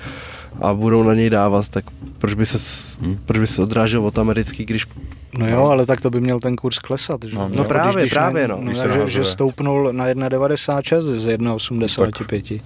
a 0.60 0.74
budou 0.74 1.02
na 1.02 1.14
něj 1.14 1.30
dávat, 1.30 1.68
tak 1.68 1.84
proč 2.18 2.34
by 2.34 2.46
se, 2.46 2.58
Hmm. 3.00 3.18
proč 3.26 3.38
by 3.38 3.46
se 3.46 3.62
odrážel 3.62 4.06
od 4.06 4.18
americký, 4.18 4.64
když 4.64 4.86
No 5.38 5.48
jo, 5.48 5.64
ale 5.64 5.86
tak 5.86 6.00
to 6.00 6.10
by 6.10 6.20
měl 6.20 6.40
ten 6.40 6.56
kurz 6.56 6.78
klesat. 6.78 7.24
Že? 7.24 7.36
No, 7.36 7.42
Jako 7.42 7.56
no 7.56 7.64
právě, 7.64 8.02
když 8.02 8.12
právě, 8.12 8.42
ne, 8.42 8.48
no. 8.48 8.56
no 8.60 8.62
Když 8.70 8.78
se 8.78 8.88
že, 8.90 9.06
že 9.06 9.24
stoupnul 9.24 9.92
na 9.92 10.06
1,96 10.06 11.00
z 11.02 11.26
1,85. 11.38 12.60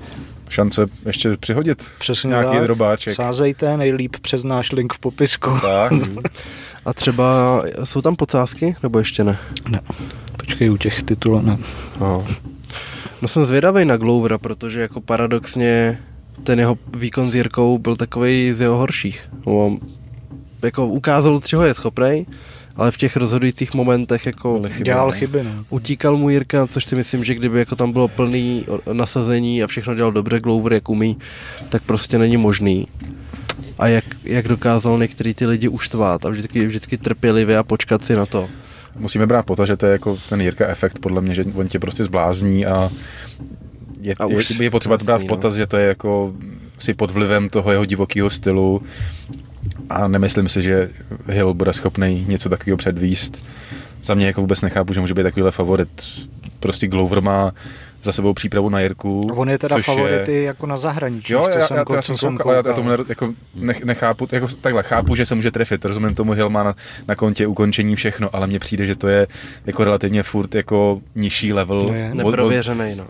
Šance 0.49 0.87
ještě 1.07 1.37
přihodit 1.37 1.89
Přesně 1.99 2.29
nějaký 2.29 2.51
tak. 2.53 2.63
drobáček. 2.63 3.15
Sázejte 3.15 3.77
nejlíp 3.77 4.17
přes 4.23 4.45
náš 4.45 4.73
link 4.73 4.93
v 4.93 4.99
popisku. 4.99 5.51
Tak, 5.63 5.93
a 6.87 6.95
třeba 6.95 7.63
jsou 7.85 8.01
tam 8.03 8.17
podsázky, 8.17 8.77
nebo 8.83 8.99
ještě 8.99 9.25
ne? 9.25 9.39
Ne, 9.69 9.81
počkej, 10.51 10.71
u 10.71 10.77
těch 10.77 11.03
titulů 11.03 11.41
ne. 11.41 11.59
No. 12.01 12.27
no 13.23 13.29
jsem 13.29 13.47
zvědavý 13.47 13.85
na 13.85 13.97
Glovera, 13.97 14.39
protože 14.39 14.81
jako 14.81 15.01
paradoxně 15.01 15.99
ten 16.45 16.59
jeho 16.59 16.79
výkon 16.97 17.31
s 17.31 17.35
Jirkou 17.35 17.79
byl 17.79 17.97
takový 17.97 18.53
z 18.53 18.61
jeho 18.61 18.77
horších. 18.77 19.29
On 19.45 19.79
jako 20.63 20.87
ukázal, 20.87 21.41
čeho 21.41 21.65
je 21.65 21.75
schopný, 21.75 22.27
ale 22.77 22.91
v 22.91 22.97
těch 22.97 23.17
rozhodujících 23.17 23.75
momentech 23.75 24.27
jako 24.27 24.63
chyby. 24.69 24.85
Dělal 24.85 25.07
no. 25.07 25.13
chyby, 25.13 25.45
no. 25.45 25.51
utíkal 25.71 26.17
mu 26.17 26.31
Jirka, 26.31 26.67
což 26.67 26.85
si 26.85 26.97
myslím, 26.97 27.25
že 27.25 27.35
kdyby 27.35 27.59
jako 27.59 27.77
tam 27.77 27.93
bylo 27.93 28.09
plný 28.09 28.67
nasazení 28.93 29.63
a 29.63 29.67
všechno 29.67 29.95
dělal 29.95 30.13
dobře 30.13 30.41
Glover, 30.41 30.73
jak 30.73 30.89
umí, 30.89 31.17
tak 31.69 31.83
prostě 31.83 32.19
není 32.19 32.37
možný. 32.37 32.87
A 33.79 33.89
jak, 33.89 34.05
jak 34.25 34.49
dokázal 34.49 34.99
některý 34.99 35.35
ty 35.35 35.47
lidi 35.47 35.69
uštvát 35.69 36.25
a 36.25 36.29
vždycky, 36.29 36.67
vždycky 36.67 36.99
trpělivě 36.99 37.59
a 37.59 37.63
počkat 37.63 38.03
si 38.03 38.17
na 38.17 38.27
to. 38.27 38.49
Musíme 38.99 39.27
brát 39.27 39.47
potaz, 39.47 39.67
že 39.67 39.77
to 39.77 39.87
je 39.87 39.93
jako 39.93 40.19
ten 40.29 40.41
Jirka 40.41 40.67
efekt, 40.67 40.99
podle 40.99 41.21
mě, 41.21 41.35
že 41.35 41.45
on 41.55 41.69
tě 41.69 41.79
prostě 41.79 42.05
zblázní 42.05 42.67
a 42.67 42.91
je, 44.01 44.15
A 44.19 44.27
už 44.27 44.51
je, 44.51 44.65
je 44.65 44.71
potřeba 44.71 44.99
to 44.99 45.05
brát 45.05 45.19
v 45.19 45.25
no. 45.25 45.29
potaz, 45.29 45.55
že 45.55 45.67
to 45.67 45.77
je 45.77 45.87
jako 45.87 46.35
si 46.79 46.95
pod 46.95 47.11
vlivem 47.11 47.49
toho 47.49 47.71
jeho 47.71 47.85
divokého 47.85 48.31
stylu 48.31 48.83
a 49.91 50.09
nemyslím 50.09 50.49
si, 50.49 50.63
že 50.63 50.91
Hill 51.27 51.55
bude 51.55 51.73
schopný 51.73 52.25
něco 52.29 52.49
takového 52.49 52.77
předvíst. 52.77 53.45
Za 54.03 54.15
mě 54.15 54.27
jako 54.27 54.41
vůbec 54.41 54.61
nechápu, 54.61 54.95
že 54.95 55.01
může 55.01 55.15
být 55.15 55.23
takovýhle 55.23 55.51
favorit. 55.51 55.89
Prostě 56.61 56.87
Glover 56.87 57.21
má 57.21 57.53
za 58.03 58.13
sebou 58.13 58.35
přípravu 58.35 58.69
na 58.69 58.81
Jirku. 58.81 59.21
On 59.35 59.51
je 59.51 59.59
teda 59.59 59.77
což 59.77 59.85
favorit 59.87 60.29
i 60.29 60.43
jako 60.43 60.67
na 60.67 60.77
zahraničí, 60.77 61.33
Jo, 61.33 61.47
co 61.51 61.59
já, 61.59 61.67
jsem, 61.67 61.77
já, 61.77 61.85
já, 61.97 62.03
jsem 62.03 62.17
koukal, 62.37 62.53
já, 62.53 62.63
já 62.67 62.73
tomu 62.73 62.89
nedo- 62.91 63.05
jako 63.09 63.35
nech, 63.55 63.85
nechápu, 63.85 64.29
jako 64.33 64.47
takhle, 64.61 64.83
chápu, 64.83 65.15
že 65.15 65.27
se 65.27 65.35
může 65.35 65.51
trefit, 65.51 65.85
rozumím 65.85 66.15
tomu, 66.15 66.33
Hill 66.33 66.51
má 66.51 66.63
na, 66.63 66.75
na 67.09 67.15
kontě 67.15 67.47
ukončení 67.47 67.97
všechno, 67.97 68.31
ale 68.33 68.47
mně 68.47 68.59
přijde, 68.59 68.87
že 68.87 68.95
to 68.95 69.09
je 69.09 69.27
jako 69.67 69.85
relativně 69.85 70.23
furt 70.23 70.55
jako 70.55 71.01
nižší 71.15 71.53
level 71.53 71.87
No 71.89 71.95
je. 71.95 72.11
od, 72.13 72.19
od, 72.25 72.31
Neprověřený, 72.31 72.95
no. 72.97 73.05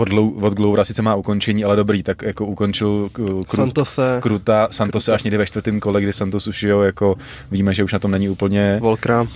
od, 0.00 0.08
Glou- 0.08 0.44
od 0.44 0.52
Gloura 0.54 0.84
sice 0.84 1.02
má 1.02 1.14
ukončení, 1.14 1.64
ale 1.64 1.76
dobrý, 1.76 2.02
tak 2.02 2.22
jako 2.22 2.46
ukončil 2.46 3.08
krut, 3.12 3.50
Santose, 3.54 4.18
Kruta, 4.22 4.68
Santos 4.70 5.08
až 5.08 5.22
někdy 5.22 5.36
ve 5.38 5.46
čtvrtém 5.46 5.80
kole, 5.80 6.00
kdy 6.00 6.12
Santos 6.12 6.46
už 6.46 6.62
jo, 6.62 6.80
jako 6.80 7.16
víme, 7.50 7.74
že 7.74 7.84
už 7.84 7.92
na 7.92 7.98
tom 7.98 8.10
není 8.10 8.28
úplně, 8.28 8.78
Volkra. 8.80 9.26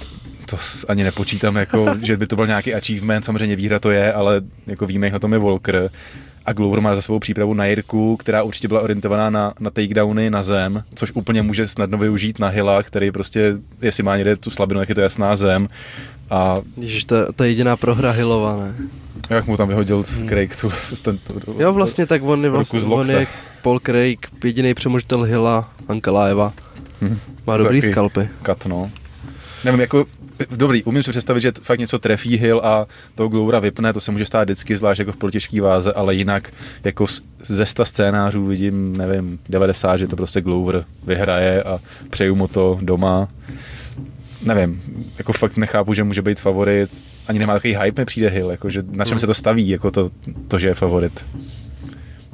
To 0.46 0.56
ani 0.88 1.04
nepočítám, 1.04 1.56
jako, 1.56 1.94
že 2.02 2.16
by 2.16 2.26
to 2.26 2.36
byl 2.36 2.46
nějaký 2.46 2.74
achievement, 2.74 3.24
samozřejmě 3.24 3.56
výhra 3.56 3.78
to 3.78 3.90
je, 3.90 4.12
ale 4.12 4.40
jako 4.66 4.86
víme, 4.86 5.06
jak 5.06 5.12
na 5.12 5.18
tom 5.18 5.32
je 5.32 5.38
Volker. 5.38 5.90
A 6.46 6.52
Glover 6.52 6.80
má 6.80 6.94
za 6.94 7.02
svou 7.02 7.18
přípravu 7.18 7.54
na 7.54 7.66
Jirku, 7.66 8.16
která 8.16 8.42
určitě 8.42 8.68
byla 8.68 8.80
orientovaná 8.80 9.30
na, 9.30 9.54
na 9.60 9.70
takedowny 9.70 10.30
na 10.30 10.42
zem, 10.42 10.84
což 10.94 11.12
úplně 11.14 11.42
může 11.42 11.66
snadno 11.66 11.98
využít 11.98 12.38
na 12.38 12.48
Hilla, 12.48 12.82
který 12.82 13.10
prostě, 13.10 13.56
jestli 13.82 14.02
má 14.02 14.16
někde 14.16 14.36
tu 14.36 14.50
slabinu, 14.50 14.80
jak 14.80 14.88
je 14.88 14.94
to 14.94 15.00
jasná 15.00 15.36
zem. 15.36 15.68
A 16.30 16.56
Ježiš, 16.76 17.04
to, 17.04 17.32
to 17.32 17.44
je 17.44 17.50
jediná 17.50 17.76
prohra 17.76 18.10
Hillova, 18.10 18.56
ne? 18.56 18.74
jak 19.30 19.46
mu 19.46 19.56
tam 19.56 19.68
vyhodil 19.68 20.04
hmm. 20.18 20.28
Craig 20.28 20.60
tu, 20.60 20.70
ten, 21.02 21.18
tu, 21.18 21.56
Jo, 21.58 21.72
vlastně 21.72 22.06
tak 22.06 22.22
on 22.22 22.44
je, 22.44 22.50
vlastně, 22.50 22.80
on 22.80 23.10
je 23.10 23.26
Paul 23.62 23.80
Craig, 23.80 24.28
jediný 24.44 24.74
přemožitel 24.74 25.22
Hilla, 25.22 25.70
Ankalájeva. 25.88 26.52
Hm. 27.00 27.18
Má 27.46 27.56
dobrý 27.56 27.80
Taky 27.80 27.92
skalpy. 27.92 28.28
Kat, 28.42 28.66
no. 28.66 28.90
Nevím, 29.64 29.80
jako 29.80 30.04
dobrý, 30.56 30.84
umím 30.84 31.02
si 31.02 31.10
představit, 31.10 31.40
že 31.40 31.52
fakt 31.62 31.78
něco 31.78 31.98
trefí 31.98 32.36
Hill 32.36 32.60
a 32.64 32.86
toho 33.14 33.28
Gloura 33.28 33.58
vypne, 33.58 33.92
to 33.92 34.00
se 34.00 34.12
může 34.12 34.26
stát 34.26 34.44
vždycky, 34.44 34.76
zvlášť 34.76 34.98
jako 34.98 35.12
v 35.12 35.16
polotěžký 35.16 35.60
váze, 35.60 35.92
ale 35.92 36.14
jinak 36.14 36.52
jako 36.84 37.06
ze 37.38 37.66
sta 37.66 37.84
scénářů 37.84 38.46
vidím, 38.46 38.96
nevím, 38.96 39.38
90, 39.48 39.96
že 39.96 40.06
to 40.06 40.16
prostě 40.16 40.40
Glover 40.40 40.84
vyhraje 41.06 41.62
a 41.62 41.80
přeju 42.10 42.34
mu 42.34 42.48
to 42.48 42.78
doma. 42.82 43.28
Nevím, 44.42 44.82
jako 45.18 45.32
fakt 45.32 45.56
nechápu, 45.56 45.94
že 45.94 46.04
může 46.04 46.22
být 46.22 46.40
favorit, 46.40 47.04
ani 47.28 47.38
nemá 47.38 47.54
takový 47.54 47.76
hype, 47.76 48.02
mi 48.02 48.06
přijde 48.06 48.28
Hill, 48.28 48.50
jako, 48.50 48.70
že 48.70 48.82
na 48.90 49.04
čem 49.04 49.12
Hmm. 49.12 49.20
se 49.20 49.26
to 49.26 49.34
staví, 49.34 49.68
jako 49.68 49.90
to, 49.90 50.10
to, 50.48 50.58
že 50.58 50.68
je 50.68 50.74
favorit. 50.74 51.24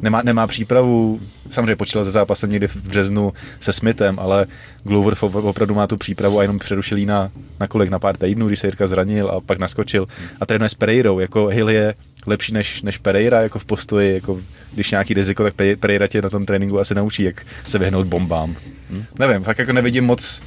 Nemá, 0.02 0.22
nemá 0.22 0.46
přípravu, 0.46 1.20
samozřejmě 1.50 1.76
počítal 1.76 2.04
se 2.04 2.10
zápasem 2.10 2.50
někdy 2.50 2.68
v 2.68 2.76
březnu 2.76 3.32
se 3.60 3.72
Smithem, 3.72 4.18
ale 4.18 4.46
Glover 4.84 5.14
opravdu 5.20 5.74
má 5.74 5.86
tu 5.86 5.96
přípravu 5.96 6.38
a 6.38 6.42
jenom 6.42 6.58
přerušil 6.58 6.98
ji 6.98 7.06
na, 7.06 7.30
na 7.60 7.66
kolik, 7.68 7.90
na 7.90 7.98
pár 7.98 8.16
týdnů, 8.16 8.46
když 8.46 8.58
se 8.58 8.66
Jirka 8.66 8.86
zranil 8.86 9.28
a 9.30 9.40
pak 9.40 9.58
naskočil 9.58 10.06
a 10.40 10.46
trénuje 10.46 10.68
s 10.68 10.74
Pereirou, 10.74 11.18
jako 11.18 11.46
Hill 11.46 11.70
je 11.70 11.94
lepší 12.26 12.52
než, 12.52 12.82
než 12.82 12.98
Pereira 12.98 13.40
jako 13.42 13.58
v 13.58 13.64
postoji, 13.64 14.14
jako 14.14 14.40
když 14.74 14.90
nějaký 14.90 15.14
riziko, 15.14 15.42
tak 15.42 15.54
Pe- 15.54 15.76
Pereira 15.76 16.06
tě 16.06 16.22
na 16.22 16.30
tom 16.30 16.44
tréninku 16.46 16.78
asi 16.80 16.94
naučí, 16.94 17.22
jak 17.22 17.46
se 17.64 17.78
vyhnout 17.78 18.08
bombám. 18.08 18.56
Hm? 18.90 19.04
Nevím, 19.18 19.44
fakt 19.44 19.58
jako 19.58 19.72
nevidím 19.72 20.04
moc, 20.04 20.42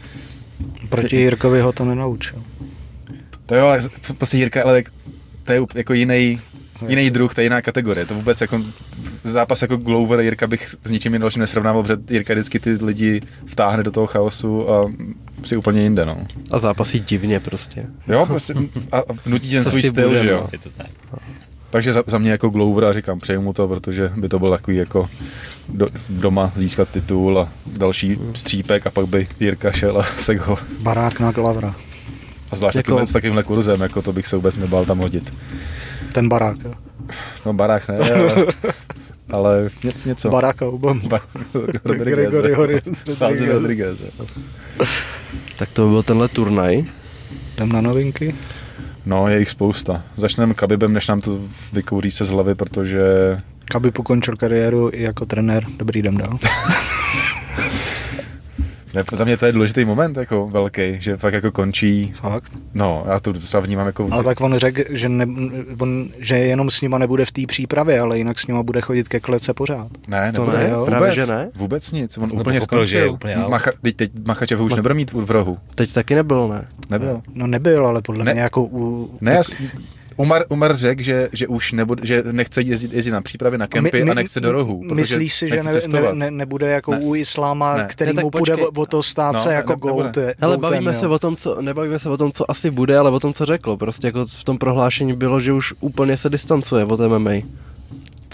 Proti 0.89 1.15
Jirkovi 1.15 1.61
ho 1.61 1.71
to 1.71 1.85
nenaučil. 1.85 2.43
to 3.45 3.55
jo, 3.55 3.65
ale 3.67 3.81
prostě 4.17 4.37
Jirka, 4.37 4.63
ale 4.63 4.83
tak 4.83 4.93
to 5.43 5.51
je 5.53 5.61
jako 5.75 5.93
jiný, 5.93 6.39
jiný 6.87 7.09
druh, 7.09 7.35
to 7.35 7.41
je 7.41 7.45
jiná 7.45 7.61
kategorie. 7.61 8.05
To 8.05 8.13
vůbec 8.13 8.41
jako 8.41 8.61
zápas 9.23 9.61
jako 9.61 9.77
Glover 9.77 10.19
Jirka 10.19 10.47
bych 10.47 10.75
s 10.83 10.91
ničím 10.91 11.13
jiným 11.13 11.21
dalším 11.21 11.39
nesrovnával, 11.39 11.81
protože 11.83 11.97
Jirka 12.09 12.33
vždycky 12.33 12.59
ty 12.59 12.77
lidi 12.81 13.21
vtáhne 13.45 13.83
do 13.83 13.91
toho 13.91 14.07
chaosu 14.07 14.71
a 14.71 14.91
si 15.43 15.57
úplně 15.57 15.81
jinde, 15.81 16.05
no. 16.05 16.27
A 16.51 16.59
zápasí 16.59 16.99
divně 16.99 17.39
prostě. 17.39 17.85
Jo, 18.07 18.25
prostě 18.25 18.53
a, 18.91 19.01
nutí 19.25 19.51
ten 19.51 19.63
Co 19.63 19.69
svůj 19.69 19.83
styl, 19.83 20.07
budem, 20.07 20.23
že 20.23 20.31
jo. 20.31 20.39
no. 20.41 20.49
Je 20.51 20.59
to 20.59 20.69
tak. 20.77 20.87
Takže 21.69 21.93
za, 21.93 22.03
za 22.07 22.17
mě 22.17 22.31
jako 22.31 22.49
Glover 22.49 22.85
a 22.85 22.93
říkám, 22.93 23.19
přeju 23.19 23.41
mu 23.41 23.53
to, 23.53 23.67
protože 23.67 24.11
by 24.15 24.29
to 24.29 24.39
byl 24.39 24.51
takový 24.51 24.77
jako 24.77 25.09
do, 25.69 25.87
doma 26.09 26.51
získat 26.55 26.89
titul 26.89 27.39
a 27.39 27.49
další 27.67 28.17
střípek 28.33 28.87
a 28.87 28.91
pak 28.91 29.07
by 29.07 29.27
Jirka 29.39 29.71
šel 29.71 29.99
a 29.99 30.03
sek 30.03 30.39
ho. 30.39 30.57
Barák 30.79 31.19
na 31.19 31.31
Glavra. 31.31 31.75
A 32.51 32.55
zvlášť 32.55 32.77
jako... 32.77 33.07
s 33.07 33.11
takovýmhle 33.11 33.43
kurzem, 33.43 33.81
jako 33.81 34.01
to 34.01 34.13
bych 34.13 34.27
se 34.27 34.35
vůbec 34.35 34.55
nebál 34.55 34.85
tam 34.85 34.97
hodit. 34.97 35.33
Ten 36.15 36.29
barák, 36.29 36.57
jo. 36.65 36.73
No 37.45 37.53
barák 37.53 37.87
ne, 37.87 37.97
ale, 38.13 38.45
ale 39.31 39.69
něco. 39.83 40.09
něco. 40.09 40.29
Baráka 40.29 40.65
Obama. 40.65 41.01
Ba- 41.07 41.19
Gregory 41.83 42.53
Rodriguez. 43.47 43.99
Tak 45.57 45.69
to 45.71 45.89
byl 45.89 46.03
tenhle 46.03 46.27
turnaj. 46.27 46.83
Jdem 47.55 47.69
na 47.71 47.81
novinky. 47.81 48.35
No, 49.05 49.27
je 49.27 49.39
jich 49.39 49.49
spousta. 49.49 50.03
Začneme 50.15 50.53
Kabibem, 50.53 50.93
než 50.93 51.07
nám 51.07 51.21
to 51.21 51.39
vykouří 51.73 52.11
se 52.11 52.25
z 52.25 52.29
hlavy, 52.29 52.55
protože 52.55 53.01
Aby 53.75 53.91
pokončil 53.91 54.35
kariéru 54.35 54.89
i 54.93 55.01
jako 55.03 55.25
trenér. 55.25 55.65
Dobrý, 55.77 55.99
jdem 55.99 56.17
dál. 56.17 56.37
ne, 58.95 59.03
za 59.11 59.23
mě 59.23 59.37
to 59.37 59.45
je 59.45 59.51
důležitý 59.51 59.85
moment, 59.85 60.17
jako 60.17 60.47
velký, 60.47 60.81
že 60.99 61.17
fakt 61.17 61.33
jako 61.33 61.51
končí. 61.51 62.13
Fakt. 62.21 62.51
No, 62.73 63.03
já 63.07 63.19
to 63.19 63.31
docela 63.31 63.63
vnímám 63.63 63.85
jako... 63.87 64.07
Ale 64.11 64.23
tak 64.23 64.41
on 64.41 64.57
řekl, 64.57 64.81
že, 64.89 65.09
ne, 65.09 65.27
on, 65.79 66.07
že 66.19 66.37
jenom 66.37 66.69
s 66.69 66.81
nima 66.81 66.97
nebude 66.97 67.25
v 67.25 67.31
té 67.31 67.41
přípravě, 67.47 67.99
ale 67.99 68.17
jinak 68.17 68.39
s 68.39 68.47
nima 68.47 68.63
bude 68.63 68.81
chodit 68.81 69.07
ke 69.07 69.19
klece 69.19 69.53
pořád. 69.53 69.87
Ne, 70.07 70.31
To 70.33 70.41
nebude. 70.45 70.63
ne, 70.63 70.69
jo. 70.69 70.85
právě 70.85 71.09
vůbec, 71.09 71.25
že 71.25 71.33
ne. 71.33 71.49
Vůbec 71.55 71.91
nic, 71.91 72.17
on 72.17 72.29
jsem 72.29 72.39
úplně 72.39 72.59
pochopil, 72.59 72.85
že 72.85 72.97
je 72.97 73.03
skončil. 73.03 73.13
úplně. 73.13 73.49
Macha, 73.49 73.71
teď, 73.81 73.95
teď 73.95 74.11
Machačev 74.25 74.59
už 74.59 74.71
Ma- 74.71 74.75
nebude 74.75 74.93
mít 74.93 75.11
v 75.13 75.31
rohu. 75.31 75.57
Teď 75.75 75.93
taky 75.93 76.15
nebyl, 76.15 76.47
ne? 76.47 76.67
Nebyl. 76.89 77.21
No 77.33 77.47
nebyl, 77.47 77.87
ale 77.87 78.01
podle 78.01 78.25
Ne. 78.25 78.33
mě 78.33 78.41
jako 78.41 78.63
u... 78.63 79.09
Ne, 79.21 79.33
já, 79.33 79.43
s- 79.43 79.55
Umar, 80.17 80.43
Umar 80.49 80.75
řekl, 80.75 81.03
že, 81.03 81.29
že 81.33 81.47
už 81.47 81.71
nebude, 81.71 82.05
že 82.05 82.23
nechce 82.31 82.61
jezdit, 82.61 82.93
jezdit 82.93 83.11
na 83.11 83.21
přípravy 83.21 83.57
na 83.57 83.67
kempy 83.67 83.97
My- 83.99 84.05
my- 84.05 84.11
a 84.11 84.13
nechce 84.13 84.39
do 84.41 84.51
rohu. 84.51 84.81
protože 84.89 84.95
Myslíš 85.17 85.33
si, 85.35 85.49
že 85.49 85.55
ne, 85.63 85.71
ne, 86.01 86.13
ne, 86.13 86.31
nebude 86.31 86.69
jako 86.69 86.91
Ne. 86.91 86.99
u 86.99 87.15
Isláma, 87.15 87.77
Ne. 87.77 87.87
který 87.89 88.13
Ne, 88.13 88.23
mu 88.23 88.29
bude 88.29 88.53
počkej. 88.53 88.65
o, 88.65 88.81
o 88.81 88.85
to 88.85 89.03
stát 89.03 89.31
No, 89.31 89.39
se 89.39 89.53
jako 89.53 89.73
ne- 89.73 89.79
goat. 89.79 89.95
Goatem, 89.95 90.33
bavíme 90.59 90.93
jo. 90.93 90.99
se, 90.99 91.07
o 91.07 91.19
tom, 91.19 91.35
co, 91.35 91.61
nebavíme 91.61 91.99
se 91.99 92.09
o 92.09 92.17
tom, 92.17 92.31
co 92.31 92.51
asi 92.51 92.71
bude, 92.71 92.97
ale 92.97 93.09
o 93.11 93.19
tom, 93.19 93.33
co 93.33 93.45
řeklo. 93.45 93.77
Prostě 93.77 94.07
jako 94.07 94.25
v 94.25 94.43
tom 94.43 94.57
prohlášení 94.57 95.13
bylo, 95.13 95.39
že 95.39 95.53
už 95.53 95.73
úplně 95.79 96.17
se 96.17 96.29
distancuje 96.29 96.85
od 96.85 96.99
MMA. 96.99 97.31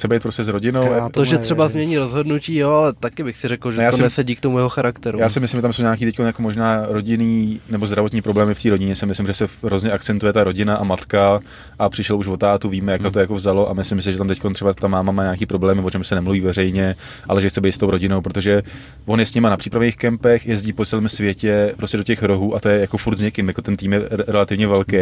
Chce 0.01 0.07
být 0.07 0.21
prostě 0.21 0.43
s 0.43 0.47
rodinou. 0.47 0.93
Já 0.93 1.09
To, 1.09 1.25
že 1.25 1.31
nevím. 1.31 1.43
třeba 1.43 1.67
změní 1.67 1.97
rozhodnutí, 1.97 2.55
jo, 2.57 2.69
ale 2.69 2.93
taky 2.93 3.23
bych 3.23 3.37
si 3.37 3.47
řekl, 3.47 3.71
že 3.71 3.77
Ne, 3.77 3.83
já 3.83 3.91
to 3.91 3.97
si- 3.97 4.03
nesedí 4.03 4.35
k 4.35 4.39
tomu 4.39 4.57
jeho 4.57 4.69
charakteru. 4.69 5.19
já 5.19 5.29
si 5.29 5.39
myslím, 5.39 5.57
že 5.57 5.61
tam 5.61 5.73
jsou 5.73 5.81
nějaký 5.81 6.05
teď 6.05 6.19
jako 6.19 6.41
možná 6.41 6.85
rodinný 6.89 7.61
nebo 7.69 7.85
zdravotní 7.85 8.21
problémy 8.21 8.53
v 8.53 8.61
té 8.63 8.69
rodině. 8.69 8.95
Si 8.95 9.05
myslím, 9.05 9.25
že 9.27 9.33
se 9.33 9.47
hrozně 9.63 9.91
akcentuje 9.91 10.33
ta 10.33 10.43
rodina 10.43 10.75
a 10.75 10.83
matka 10.83 11.39
a 11.79 11.89
přišel 11.89 12.17
už 12.17 12.27
o 12.27 12.37
tátu, 12.37 12.69
víme, 12.69 12.91
jak 12.91 13.01
ho 13.01 13.11
to 13.11 13.19
jako 13.19 13.35
vzalo 13.35 13.69
a 13.69 13.73
myslím 13.73 14.01
si, 14.01 14.11
že 14.11 14.17
tam 14.17 14.27
teď 14.27 14.39
třeba 14.53 14.73
ta 14.73 14.87
máma 14.87 15.11
má 15.11 15.23
nějaký 15.23 15.45
problémy, 15.45 15.81
o 15.81 15.89
čem 15.89 16.03
se 16.03 16.15
nemluví 16.15 16.41
veřejně, 16.41 16.95
ale 17.27 17.41
že 17.41 17.49
chce 17.49 17.61
být 17.61 17.71
s 17.71 17.77
tou 17.77 17.89
rodinou, 17.91 18.21
protože 18.21 18.61
on 19.05 19.19
je 19.19 19.25
s 19.25 19.33
nima 19.33 19.49
na 19.49 19.57
přípravných 19.57 19.97
kempech, 19.97 20.47
jezdí 20.47 20.73
po 20.73 20.85
celém 20.85 21.09
světě 21.09 21.73
prostě 21.77 21.97
do 21.97 22.03
těch 22.03 22.23
rohů 22.23 22.55
a 22.55 22.59
to 22.59 22.69
je 22.69 22.79
jako 22.79 22.97
furt 22.97 23.17
s 23.17 23.21
někým, 23.21 23.47
jako 23.47 23.61
ten 23.61 23.77
tým 23.77 23.93
je 23.93 23.99
re- 24.11 24.23
relativně 24.27 24.67
velký 24.67 24.97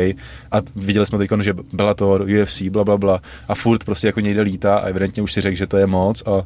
a 0.52 0.58
viděli 0.76 1.06
jsme 1.06 1.18
teď, 1.18 1.30
že 1.42 1.54
byla 1.74 1.94
to 1.94 2.20
UFC, 2.42 2.62
bla, 2.70 2.84
bla, 2.84 2.98
bla 2.98 3.20
a 3.48 3.56
furt 3.56 3.84
prostě 3.84 4.08
jako 4.08 4.20
někde 4.20 4.42
lítá 4.42 4.78
a 4.78 4.89
evidentně 4.90 5.24
už 5.24 5.34
si 5.34 5.42
řekl, 5.42 5.58
že 5.58 5.68
to 5.68 5.78
je 5.78 5.88
moc 5.88 6.24
a, 6.28 6.44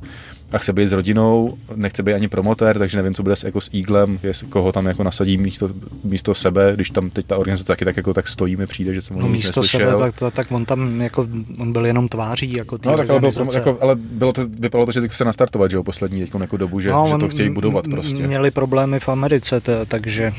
a 0.52 0.58
chce 0.58 0.74
být 0.74 0.86
s 0.86 0.92
rodinou, 0.92 1.58
nechce 1.76 2.04
být 2.04 2.14
ani 2.14 2.28
promotér, 2.28 2.80
takže 2.80 2.98
nevím, 2.98 3.14
co 3.14 3.24
bude 3.24 3.36
s, 3.36 3.44
jako 3.44 3.62
s 3.62 3.70
Eaglem, 3.74 4.20
jestli 4.24 4.48
koho 4.48 4.72
tam 4.72 4.86
jako 4.86 5.04
nasadí 5.04 5.38
místo, 5.38 5.70
místo 6.04 6.34
sebe, 6.34 6.72
když 6.76 6.90
tam 6.90 7.10
teď 7.10 7.26
ta 7.26 7.38
organizace 7.38 7.68
taky 7.68 7.86
tak 7.86 7.98
jako 7.98 8.14
tak 8.14 8.28
stojí, 8.28 8.56
mi 8.56 8.68
přijde, 8.68 8.94
že 8.94 9.02
jsem 9.02 9.18
No 9.20 9.28
místo 9.28 9.60
neslyšel. 9.62 9.90
sebe, 9.92 10.00
tak, 10.04 10.20
to, 10.20 10.32
tak 10.32 10.52
on 10.52 10.66
tam 10.66 11.02
jako, 11.02 11.28
on 11.60 11.74
byl 11.74 11.86
jenom 11.86 12.08
tváří 12.08 12.54
jako 12.54 12.78
No, 12.86 12.98
tak 12.98 13.10
ale, 13.10 13.20
bylo, 13.20 13.32
jako, 13.54 13.78
ale 13.82 13.96
bylo 13.96 14.34
to, 14.34 14.48
vypadalo 14.60 14.86
to, 14.86 14.92
že 14.92 15.08
chce 15.08 15.26
nastartovat, 15.26 15.72
že 15.72 15.78
jo, 15.78 15.84
poslední 15.84 16.28
jako 16.42 16.58
dobu, 16.58 16.80
že, 16.80 16.90
no, 16.90 17.08
že 17.08 17.18
to 17.18 17.30
chtějí 17.30 17.50
budovat 17.50 17.88
prostě. 17.88 18.28
Měli 18.28 18.52
problémy 18.52 19.00
v 19.00 19.10
Americe, 19.10 19.62
t- 19.62 19.86
takže 19.86 20.34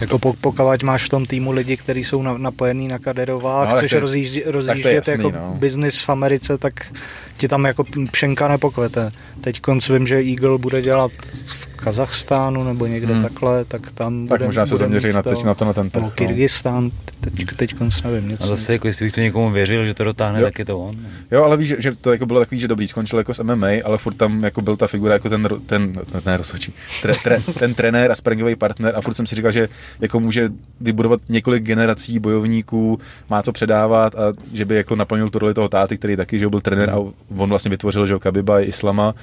jako 0.00 0.18
po, 0.18 0.34
pokud 0.40 0.82
máš 0.82 1.04
v 1.04 1.08
tom 1.08 1.26
týmu 1.26 1.52
lidi, 1.52 1.76
kteří 1.76 2.04
jsou 2.04 2.22
na, 2.22 2.38
napojený 2.38 2.88
na 2.88 2.98
Kaderova 2.98 3.62
a 3.62 3.64
No, 3.64 3.70
chceš 3.70 3.90
to 3.90 3.96
to 3.96 4.00
rozjíždět 4.46 4.94
jasný, 4.94 5.12
jako 5.12 5.30
no. 5.30 5.54
biznis 5.58 6.00
v 6.00 6.08
Americe, 6.08 6.58
tak 6.58 6.92
ti 7.36 7.48
tam 7.48 7.64
jako 7.64 7.84
pšenka 8.10 8.48
nepokvete. 8.48 9.12
Teď 9.40 9.60
konc 9.60 9.88
vím, 9.88 10.06
že 10.06 10.22
Eagle 10.22 10.58
bude 10.58 10.82
dělat 10.82 11.12
v 11.46 11.71
Kazachstánu 11.82 12.64
nebo 12.64 12.86
někde 12.86 13.14
hmm. 13.14 13.22
takhle, 13.22 13.64
tak 13.64 13.92
tam 13.92 14.26
Tak 14.26 14.42
možná 14.42 14.66
se 14.66 14.76
zaměří 14.76 15.08
na, 15.12 15.22
teď, 15.22 15.44
na 15.44 15.54
to 15.54 15.64
na 15.64 15.72
ten 15.72 15.90
trh. 15.90 16.02
Nebo 16.02 16.12
Kyrgyzstán, 16.14 16.90
teď, 17.20 17.56
teď 17.56 17.74
konc 17.74 18.02
nevím. 18.02 18.28
Něco 18.28 18.44
a 18.44 18.46
zase, 18.46 18.72
jako 18.72 18.86
jestli 18.86 19.06
bych 19.06 19.14
to 19.14 19.20
někomu 19.20 19.50
věřil, 19.50 19.84
že 19.84 19.94
to 19.94 20.04
dotáhne, 20.04 20.40
jo. 20.40 20.46
tak 20.46 20.58
je 20.58 20.64
to 20.64 20.78
on. 20.78 20.96
Jo, 21.30 21.44
ale 21.44 21.56
víš, 21.56 21.68
že, 21.68 21.76
že 21.78 21.96
to 21.96 22.12
jako 22.12 22.26
bylo 22.26 22.40
takový, 22.40 22.60
že 22.60 22.68
dobrý, 22.68 22.88
skončil 22.88 23.18
jako 23.18 23.34
s 23.34 23.42
MMA, 23.42 23.66
ale 23.84 23.98
furt 23.98 24.14
tam 24.14 24.44
jako 24.44 24.62
byl 24.62 24.76
ta 24.76 24.86
figura 24.86 25.12
jako 25.12 25.28
ten, 25.28 25.48
ten 25.66 25.92
ne, 26.26 26.36
rozhodčí, 26.36 26.74
tre, 27.02 27.12
tre, 27.22 27.42
ten 27.58 27.74
trenér 27.74 28.10
a 28.10 28.14
sparingový 28.14 28.56
partner 28.56 28.92
a 28.96 29.00
furt 29.00 29.14
jsem 29.14 29.26
si 29.26 29.34
říkal, 29.34 29.52
že 29.52 29.68
jako 30.00 30.20
může 30.20 30.50
vybudovat 30.80 31.20
několik 31.28 31.62
generací 31.62 32.18
bojovníků, 32.18 32.98
má 33.30 33.42
co 33.42 33.52
předávat 33.52 34.14
a 34.14 34.32
že 34.52 34.64
by 34.64 34.76
jako 34.76 34.96
naplnil 34.96 35.28
tu 35.28 35.38
roli 35.38 35.54
toho 35.54 35.68
táty, 35.68 35.98
který 35.98 36.16
taky, 36.16 36.38
že 36.38 36.48
byl 36.48 36.60
trenér 36.60 36.90
a 36.90 36.96
on 37.36 37.48
vlastně 37.48 37.70
vytvořil, 37.70 38.06
že 38.06 38.18
Kabiba 38.18 38.58
je 38.58 38.66
Islama 38.66 39.14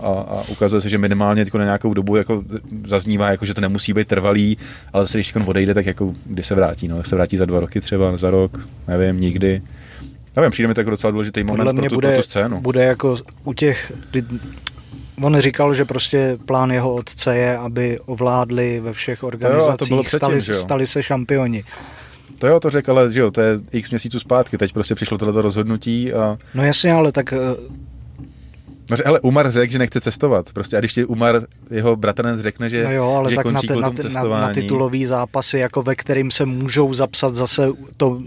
a, 0.00 0.06
a 0.06 0.42
ukazuje 0.48 0.80
se, 0.80 0.88
že 0.88 0.98
minimálně 0.98 1.42
jako 1.42 1.58
na 1.58 1.64
nějakou 1.64 1.94
dobu 1.94 2.07
jako 2.16 2.44
zaznívá, 2.84 3.30
jako, 3.30 3.46
že 3.46 3.54
to 3.54 3.60
nemusí 3.60 3.92
být 3.92 4.08
trvalý, 4.08 4.58
ale 4.92 5.04
zase 5.04 5.18
když 5.18 5.34
odejde, 5.46 5.74
tak 5.74 5.86
jako 5.86 6.14
kdy 6.24 6.42
se 6.42 6.54
vrátí, 6.54 6.88
no, 6.88 6.96
tak 6.96 7.06
se 7.06 7.14
vrátí 7.14 7.36
za 7.36 7.44
dva 7.44 7.60
roky 7.60 7.80
třeba, 7.80 8.16
za 8.16 8.30
rok, 8.30 8.68
nevím, 8.88 9.20
nikdy. 9.20 9.62
Nevím, 10.36 10.50
přijde 10.50 10.68
mi 10.68 10.74
to 10.74 10.80
jako 10.80 10.90
docela 10.90 11.10
důležitý 11.10 11.44
moment 11.44 11.56
Podle 11.56 11.72
mě 11.72 11.82
pro, 11.82 11.88
tu, 11.88 11.94
bude, 11.94 12.08
pro 12.08 12.16
tu 12.16 12.22
scénu. 12.22 12.60
Bude 12.60 12.84
jako 12.84 13.16
u 13.44 13.52
těch, 13.52 13.92
on 15.22 15.40
říkal, 15.40 15.74
že 15.74 15.84
prostě 15.84 16.38
plán 16.44 16.70
jeho 16.70 16.94
otce 16.94 17.36
je, 17.36 17.58
aby 17.58 17.98
ovládli 18.06 18.80
ve 18.80 18.92
všech 18.92 19.24
organizacích, 19.24 19.90
jo, 19.90 20.02
předtím, 20.02 20.40
stali, 20.40 20.40
stali 20.40 20.86
se 20.86 21.02
šampioni. 21.02 21.64
To 22.38 22.46
jo, 22.46 22.60
to 22.60 22.70
řekl, 22.70 22.90
ale 22.90 23.12
že 23.12 23.20
jo, 23.20 23.30
to 23.30 23.40
je 23.40 23.58
x 23.72 23.90
měsíců 23.90 24.20
zpátky, 24.20 24.58
teď 24.58 24.72
prostě 24.72 24.94
přišlo 24.94 25.18
tohle 25.18 25.42
rozhodnutí 25.42 26.12
a... 26.12 26.38
No 26.54 26.64
jasně, 26.64 26.92
ale 26.92 27.12
tak... 27.12 27.34
No, 28.90 28.96
ale 29.06 29.20
Umar 29.20 29.50
řekl, 29.50 29.72
že 29.72 29.78
nechce 29.78 30.00
cestovat. 30.00 30.52
Prostě 30.52 30.76
a 30.76 30.80
když 30.80 30.94
ti 30.94 31.04
Umar, 31.04 31.42
jeho 31.70 31.96
bratranec 31.96 32.40
řekne, 32.40 32.70
že, 32.70 32.84
no 32.84 32.92
jo, 32.92 33.14
ale 33.18 33.30
že 33.30 33.36
tak 33.36 33.42
končí 33.42 33.66
na, 33.66 33.90
te, 33.90 34.08
na, 34.08 34.22
na, 34.22 34.40
na 34.40 34.50
titulový 34.50 35.06
zápasy, 35.06 35.58
jako 35.58 35.82
ve 35.82 35.94
kterým 35.94 36.30
se 36.30 36.46
můžou 36.46 36.94
zapsat 36.94 37.34
zase 37.34 37.68
to 37.96 38.22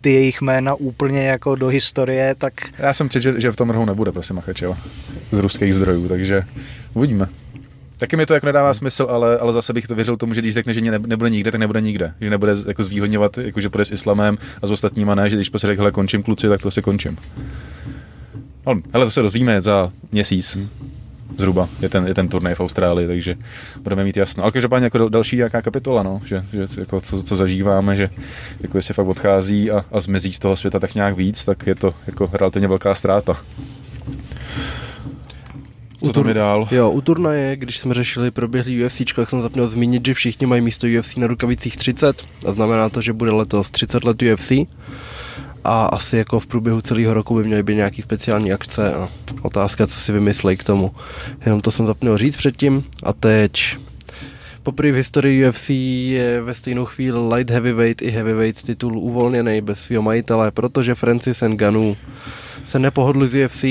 ty 0.00 0.12
jejich 0.12 0.40
jména 0.40 0.74
úplně 0.74 1.22
jako 1.22 1.54
do 1.54 1.68
historie, 1.68 2.34
tak... 2.38 2.52
Já 2.78 2.92
jsem 2.92 3.08
četl, 3.08 3.22
že, 3.22 3.40
že 3.40 3.52
v 3.52 3.56
tom 3.56 3.70
rohu 3.70 3.84
nebude, 3.84 4.12
prosím, 4.12 4.36
Machačeva, 4.36 4.78
z 5.30 5.38
ruských 5.38 5.74
zdrojů, 5.74 6.08
takže 6.08 6.42
uvidíme. 6.94 7.28
Taky 7.98 8.16
mi 8.16 8.26
to 8.26 8.34
jako 8.34 8.46
nedává 8.46 8.74
smysl, 8.74 9.06
ale, 9.10 9.38
ale 9.38 9.52
zase 9.52 9.72
bych 9.72 9.86
to 9.86 9.94
věřil 9.94 10.16
tomu, 10.16 10.34
že 10.34 10.40
když 10.40 10.54
řekne, 10.54 10.74
že 10.74 10.80
ne, 10.80 10.98
nebude 10.98 11.30
nikde, 11.30 11.50
tak 11.50 11.60
nebude 11.60 11.80
nikde. 11.80 12.14
Že 12.20 12.30
nebude 12.30 12.54
jako 12.66 12.84
zvýhodňovat, 12.84 13.38
jako 13.38 13.60
že 13.60 13.68
půjde 13.68 13.84
s 13.84 13.90
islamem 13.90 14.38
a 14.62 14.66
s 14.66 14.70
ostatníma 14.70 15.14
ne, 15.14 15.30
že 15.30 15.36
když 15.36 15.48
prostě 15.48 15.66
řekl, 15.66 15.80
hele, 15.80 15.92
končím 15.92 16.22
kluci, 16.22 16.48
tak 16.48 16.60
prostě 16.60 16.82
končím. 16.82 17.18
No, 18.66 18.74
hele, 18.92 19.04
to 19.04 19.10
se 19.10 19.22
dozvíme 19.22 19.60
za 19.60 19.92
měsíc 20.12 20.58
zhruba 21.38 21.68
je 21.80 21.88
ten, 21.88 22.06
je 22.06 22.14
ten 22.14 22.28
turnaj 22.28 22.54
v 22.54 22.60
Austrálii, 22.60 23.06
takže 23.06 23.36
budeme 23.80 24.04
mít 24.04 24.16
jasno. 24.16 24.42
Ale 24.42 24.52
každopádně 24.52 24.84
jako 24.86 25.08
další 25.08 25.36
nějaká 25.36 25.62
kapitola, 25.62 26.02
no, 26.02 26.20
že, 26.24 26.44
že 26.52 26.80
jako 26.80 27.00
co, 27.00 27.22
co, 27.22 27.36
zažíváme, 27.36 27.96
že 27.96 28.10
jako 28.60 28.78
jestli 28.78 28.94
fakt 28.94 29.06
odchází 29.06 29.70
a, 29.70 29.84
a 29.92 30.00
zmizí 30.00 30.32
z 30.32 30.38
toho 30.38 30.56
světa 30.56 30.78
tak 30.78 30.94
nějak 30.94 31.16
víc, 31.16 31.44
tak 31.44 31.66
je 31.66 31.74
to 31.74 31.94
jako 32.06 32.30
relativně 32.32 32.68
velká 32.68 32.94
ztráta. 32.94 33.36
Co 36.04 36.12
tam 36.12 36.28
je 36.28 36.34
dál? 36.34 36.68
Jo, 36.70 36.90
u 36.90 37.00
turnaje, 37.00 37.56
když 37.56 37.78
jsme 37.78 37.94
řešili 37.94 38.30
proběhlý 38.30 38.84
UFC, 38.84 39.02
tak 39.16 39.30
jsem 39.30 39.42
zapněl 39.42 39.68
zmínit, 39.68 40.06
že 40.06 40.14
všichni 40.14 40.46
mají 40.46 40.60
místo 40.60 40.86
UFC 40.98 41.16
na 41.16 41.26
rukavicích 41.26 41.76
30 41.76 42.22
a 42.46 42.52
znamená 42.52 42.88
to, 42.88 43.00
že 43.00 43.12
bude 43.12 43.30
letos 43.30 43.70
30 43.70 44.04
let 44.04 44.22
UFC 44.22 44.52
a 45.66 45.86
asi 45.86 46.16
jako 46.16 46.40
v 46.40 46.46
průběhu 46.46 46.80
celého 46.80 47.14
roku 47.14 47.34
by 47.34 47.44
měly 47.44 47.62
být 47.62 47.74
nějaký 47.74 48.02
speciální 48.02 48.52
akce 48.52 48.94
a 48.94 49.08
otázka, 49.42 49.86
co 49.86 49.94
si 49.94 50.12
vymyslej 50.12 50.56
k 50.56 50.64
tomu. 50.64 50.90
Jenom 51.46 51.60
to 51.60 51.70
jsem 51.70 51.86
zapnul 51.86 52.18
říct 52.18 52.36
předtím 52.36 52.84
a 53.02 53.12
teď. 53.12 53.76
Poprvé 54.62 54.92
v 54.92 54.94
historii 54.94 55.48
UFC 55.48 55.70
je 55.70 56.42
ve 56.42 56.54
stejnou 56.54 56.84
chvíli 56.84 57.34
light 57.34 57.50
heavyweight 57.50 58.02
i 58.02 58.10
heavyweight 58.10 58.62
titul 58.62 58.98
uvolněný 58.98 59.60
bez 59.60 59.80
svého 59.80 60.02
majitele, 60.02 60.50
protože 60.50 60.94
Francis 60.94 61.42
Ngannou 61.42 61.96
se 62.64 62.78
nepohodl 62.78 63.26
z 63.26 63.46
UFC, 63.46 63.64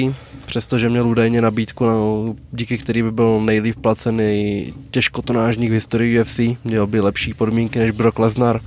přestože 0.46 0.90
měl 0.90 1.08
údajně 1.08 1.42
nabídku, 1.42 1.86
no, 1.86 2.26
díky 2.52 2.78
který 2.78 3.04
by 3.04 3.12
byl 3.12 3.42
nejlíp 3.42 3.76
placený 3.82 4.74
těžkotonážník 4.92 5.70
v 5.70 5.74
historii 5.74 6.22
UFC, 6.22 6.40
měl 6.64 6.88
by 6.88 7.00
lepší 7.00 7.34
podmínky 7.34 7.80
než 7.80 7.92
Brock 7.92 8.20
Lesnar 8.20 8.62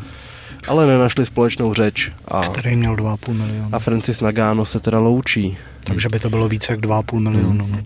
ale 0.68 0.86
nenašli 0.86 1.26
společnou 1.26 1.74
řeč. 1.74 2.12
A, 2.28 2.42
který 2.42 2.76
měl 2.76 2.96
2,5 2.96 3.32
milionu. 3.32 3.68
A 3.72 3.78
Francis 3.78 4.20
Nagano 4.20 4.64
se 4.64 4.80
teda 4.80 4.98
loučí. 4.98 5.56
Takže 5.84 6.08
by 6.08 6.18
to 6.18 6.30
bylo 6.30 6.48
více 6.48 6.72
jak 6.72 6.80
2,5 6.80 7.18
milionu. 7.18 7.64
Hmm. 7.64 7.82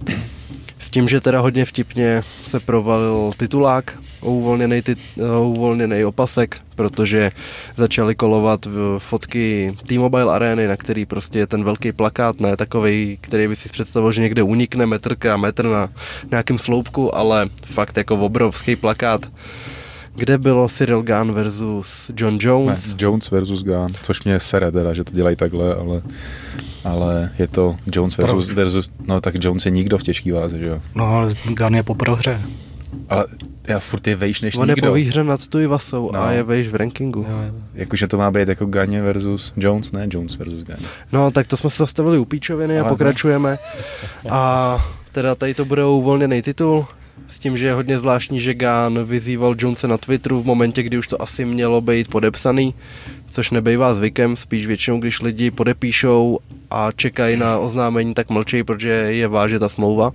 S 0.79 0.91
tím, 0.91 1.09
že 1.09 1.21
teda 1.21 1.41
hodně 1.41 1.65
vtipně 1.65 2.23
se 2.45 2.61
provalil 2.61 3.31
titulák 3.37 3.99
o 4.21 4.31
uvolněný, 4.31 4.83
tit, 4.83 4.99
o 5.39 5.49
uvolněný 5.49 6.05
opasek, 6.05 6.61
protože 6.75 7.31
začaly 7.77 8.15
kolovat 8.15 8.67
fotky 8.99 9.75
T-Mobile 9.87 10.35
arény, 10.35 10.67
na 10.67 10.77
který 10.77 11.07
prostě 11.07 11.39
je 11.39 11.47
ten 11.47 11.65
velký 11.65 11.93
plakát, 11.93 12.41
ne 12.41 12.57
takový, 12.57 13.19
který 13.21 13.49
by 13.49 13.57
si 13.57 13.69
představil, 13.69 14.13
že 14.13 14.21
někde 14.21 14.43
unikne 14.43 14.87
metr 14.87 15.29
a 15.29 15.37
metr 15.37 15.65
na 15.65 15.89
nějakém 16.31 16.59
sloupku, 16.59 17.17
ale 17.17 17.49
fakt 17.67 17.97
jako 17.97 18.17
obrovský 18.17 18.77
plakát 18.77 19.27
kde 20.15 20.39
bylo 20.39 20.69
Cyril 20.69 21.03
Gunn 21.03 21.33
versus 21.33 22.11
John 22.17 22.39
Jones. 22.41 22.89
Ne, 22.89 22.95
Jones 22.99 23.31
versus 23.31 23.63
Gunn, 23.63 23.89
což 24.03 24.25
mě 24.25 24.41
sere 24.41 24.73
teda, 24.73 24.93
že 24.93 25.05
to 25.05 25.13
dělají 25.13 25.37
takhle, 25.37 25.75
ale, 25.75 26.03
ale 26.85 27.31
je 27.39 27.47
to 27.47 27.77
Jones 27.93 28.17
versus, 28.17 28.53
versus, 28.53 28.91
no 29.07 29.21
tak 29.21 29.35
Jones 29.45 29.65
je 29.65 29.71
nikdo 29.71 29.99
v 29.99 30.03
těžký 30.03 30.31
váze, 30.31 30.59
že 30.59 30.67
jo? 30.67 30.83
No 30.95 31.05
ale 31.05 31.35
Gunn 31.45 31.75
je 31.75 31.83
po 31.83 31.95
prohře. 31.95 32.41
Ale 33.09 33.27
já 33.69 33.79
furt 33.81 34.07
je 34.07 34.17
vejš 34.17 34.41
než 34.41 34.57
On 34.57 34.69
nikdo. 34.69 34.87
je 34.87 34.91
po 34.91 34.95
výhře 34.95 35.25
nad 35.25 35.47
Tuivasou 35.47 36.11
no. 36.13 36.23
a 36.23 36.33
je 36.33 36.43
vejš 36.43 36.69
v 36.69 36.75
rankingu. 36.75 37.27
Jakože 37.75 38.09
to 38.09 38.19
má 38.19 38.31
být 38.31 38.49
jako 38.49 38.67
Ganě 38.67 39.03
versus 39.03 39.53
Jones, 39.57 39.93
ne 39.93 40.09
Jones 40.11 40.37
versus 40.37 40.63
Ganě. 40.63 40.87
No 41.13 41.31
tak 41.31 41.47
to 41.47 41.57
jsme 41.57 41.71
se 41.71 41.83
zastavili 41.83 42.19
u 42.19 42.25
Píčoviny 42.25 42.81
a 42.81 42.85
pokračujeme. 42.85 43.59
A 44.31 44.85
teda 45.13 45.35
tady 45.35 45.55
to 45.55 45.65
bude 45.65 45.85
uvolněný 45.85 46.43
titul 46.43 46.87
s 47.33 47.39
tím, 47.39 47.57
že 47.57 47.67
je 47.67 47.73
hodně 47.73 47.99
zvláštní, 47.99 48.41
že 48.41 48.55
Gán 48.55 49.05
vyzýval 49.05 49.55
Jonese 49.59 49.89
na 49.89 49.99
Twitteru 49.99 50.43
v 50.43 50.47
momentě, 50.47 50.83
kdy 50.83 50.99
už 50.99 51.07
to 51.07 51.23
asi 51.23 51.45
mělo 51.45 51.81
být 51.81 52.09
podepsaný, 52.09 52.75
což 53.29 53.51
nebejvá 53.51 53.95
zvykem, 53.95 54.37
spíš 54.37 54.67
většinou, 54.67 54.99
když 54.99 55.21
lidi 55.21 55.51
podepíšou 55.51 56.39
a 56.71 56.93
čekají 56.97 57.37
na 57.37 57.59
oznámení, 57.59 58.15
tak 58.15 58.31
mlčejí, 58.31 58.65
protože 58.65 58.89
je 58.89 59.29
váže 59.29 59.59
ta 59.59 59.69
smlouva. 59.69 60.13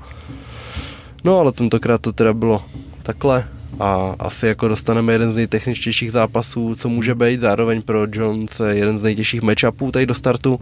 No 1.23 1.39
ale 1.39 1.51
tentokrát 1.51 2.01
to 2.01 2.13
teda 2.13 2.33
bylo 2.33 2.63
takhle 3.03 3.47
a 3.79 4.15
asi 4.19 4.47
jako 4.47 4.67
dostaneme 4.67 5.13
jeden 5.13 5.33
z 5.33 5.35
nejtechničtějších 5.35 6.11
zápasů, 6.11 6.75
co 6.75 6.89
může 6.89 7.15
být, 7.15 7.39
zároveň 7.39 7.81
pro 7.81 8.07
Jones 8.11 8.61
jeden 8.69 8.99
z 8.99 9.03
nejtěžších 9.03 9.41
matchupů 9.41 9.91
tady 9.91 10.05
do 10.05 10.13
startu, 10.13 10.59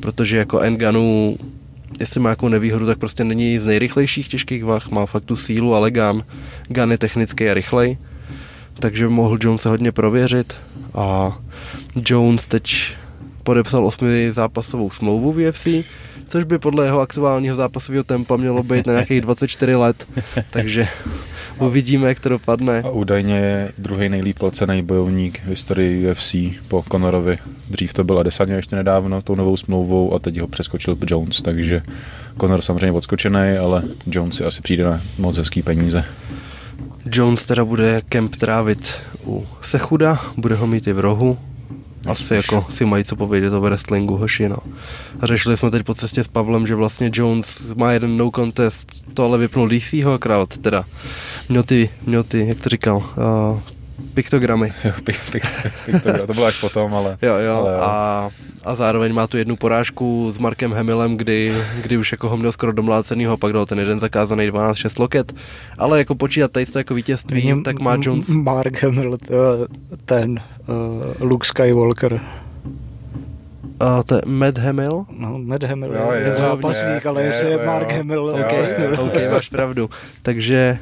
protože 0.00 0.36
jako 0.36 0.60
Enganu 0.60 1.36
jestli 2.00 2.20
má 2.20 2.28
nějakou 2.28 2.48
nevýhodu, 2.48 2.86
tak 2.86 2.98
prostě 2.98 3.24
není 3.24 3.58
z 3.58 3.64
nejrychlejších 3.64 4.28
těžkých 4.28 4.64
vah, 4.64 4.90
má 4.90 5.06
fakt 5.06 5.24
tu 5.24 5.36
sílu, 5.36 5.74
ale 5.74 5.90
Gun, 5.90 6.24
Gun 6.68 6.90
je 6.90 6.98
technicky 6.98 7.50
a 7.50 7.54
rychlej, 7.54 7.98
takže 8.78 9.08
mohl 9.08 9.38
Jones 9.40 9.62
se 9.62 9.68
hodně 9.68 9.92
prověřit 9.92 10.56
a 10.94 11.38
Jones 12.08 12.46
teď 12.46 12.96
podepsal 13.42 13.86
osmi 13.86 14.32
zápasovou 14.32 14.90
smlouvu 14.90 15.32
v 15.32 15.48
UFC, 15.48 15.68
což 16.26 16.44
by 16.44 16.58
podle 16.58 16.84
jeho 16.84 17.00
aktuálního 17.00 17.56
zápasového 17.56 18.04
tempa 18.04 18.36
mělo 18.36 18.62
být 18.62 18.86
na 18.86 18.92
nějakých 18.92 19.20
24 19.26 19.74
let, 19.74 20.06
takže 20.50 20.88
uvidíme, 21.66 22.08
jak 22.08 22.20
to 22.20 22.28
dopadne. 22.28 22.82
A 22.82 22.90
údajně 22.90 23.36
je 23.36 23.72
druhý 23.78 24.08
nejlíp 24.08 24.38
placený 24.38 24.82
bojovník 24.82 25.40
v 25.44 25.48
historii 25.48 26.10
UFC 26.10 26.34
po 26.68 26.84
Conorovi. 26.92 27.38
Dřív 27.70 27.92
to 27.92 28.04
byl 28.04 28.18
Adesanya 28.18 28.56
ještě 28.56 28.76
nedávno 28.76 29.22
tou 29.22 29.34
novou 29.34 29.56
smlouvou 29.56 30.14
a 30.14 30.18
teď 30.18 30.40
ho 30.40 30.46
přeskočil 30.46 30.96
Jones, 31.06 31.42
takže 31.42 31.82
Conor 32.40 32.62
samozřejmě 32.62 32.92
odskočený, 32.92 33.58
ale 33.60 33.82
Jones 34.06 34.36
si 34.36 34.44
asi 34.44 34.62
přijde 34.62 34.84
na 34.84 35.00
moc 35.18 35.36
hezký 35.36 35.62
peníze. 35.62 36.04
Jones 37.12 37.44
teda 37.44 37.64
bude 37.64 38.02
kemp 38.08 38.36
trávit 38.36 38.94
u 39.26 39.46
Sechuda, 39.62 40.20
bude 40.36 40.54
ho 40.54 40.66
mít 40.66 40.86
i 40.86 40.92
v 40.92 41.00
rohu, 41.00 41.38
asi 42.08 42.34
jako 42.34 42.66
si 42.68 42.84
mají 42.84 43.04
co 43.04 43.16
povědět 43.16 43.52
o 43.52 43.60
wrestlingu 43.60 44.16
hoši, 44.16 44.48
no. 44.48 44.56
A 45.20 45.26
řešili 45.26 45.56
jsme 45.56 45.70
teď 45.70 45.82
po 45.82 45.94
cestě 45.94 46.24
s 46.24 46.28
Pavlem, 46.28 46.66
že 46.66 46.74
vlastně 46.74 47.10
Jones 47.14 47.74
má 47.74 47.92
jeden 47.92 48.16
no 48.16 48.30
contest, 48.36 49.04
to 49.14 49.24
ale 49.24 49.38
vypnul 49.38 49.68
DCho 49.68 50.12
akrát, 50.12 50.58
teda 50.58 50.84
měl 51.52 51.62
ty, 51.62 51.90
měl 52.06 52.22
ty, 52.22 52.46
jak 52.48 52.60
to 52.60 52.68
říkal, 52.68 52.96
uh, 52.96 53.60
piktogramy. 54.14 54.72
Jo, 54.84 54.92
pik, 55.04 55.16
pik, 55.32 55.42
piktogram, 55.86 56.26
to 56.26 56.34
bylo 56.34 56.46
až 56.46 56.60
potom, 56.60 56.94
ale... 56.94 57.18
Jo, 57.22 57.34
jo, 57.34 57.54
ale, 57.56 57.76
a, 57.76 58.30
a 58.64 58.74
zároveň 58.74 59.14
má 59.14 59.26
tu 59.26 59.36
jednu 59.36 59.56
porážku 59.56 60.30
s 60.30 60.38
Markem 60.38 60.72
Hemilem, 60.72 61.16
kdy, 61.16 61.54
kdy 61.82 61.96
už 61.96 62.12
jako 62.12 62.28
ho 62.28 62.36
měl 62.36 62.52
skoro 62.52 62.72
domlácenýho, 62.72 63.36
pak 63.36 63.52
dal 63.52 63.66
ten 63.66 63.78
jeden 63.78 64.00
zakázaný 64.00 64.50
12-6 64.50 65.00
loket, 65.00 65.32
ale 65.78 65.98
jako 65.98 66.14
počítat 66.14 66.52
tady 66.52 66.66
to 66.66 66.78
jako 66.78 66.94
vítězství, 66.94 67.42
Mě, 67.42 67.62
tak 67.62 67.80
má 67.80 67.96
Jones... 68.00 68.28
Mark 68.28 68.82
Hamill, 68.82 69.18
ten 70.04 70.40
uh, 70.68 71.28
Luke 71.28 71.46
Skywalker. 71.46 72.20
A 73.80 74.02
to 74.02 74.14
je 74.14 74.20
Matt 74.26 74.58
Hamill? 74.58 75.06
No, 75.10 75.38
Matt 75.38 75.62
Hamill 75.62 75.92
je, 75.92 76.22
je 76.22 76.34
zápasník, 76.34 77.06
ale 77.06 77.22
jestli 77.22 77.46
je, 77.46 77.58
je 77.58 77.66
Mark 77.66 77.92
Hamill... 77.92 78.24
Okay, 78.24 78.98
okay, 78.98 79.28
máš 79.28 79.48
pravdu. 79.48 79.90
Takže 80.22 80.78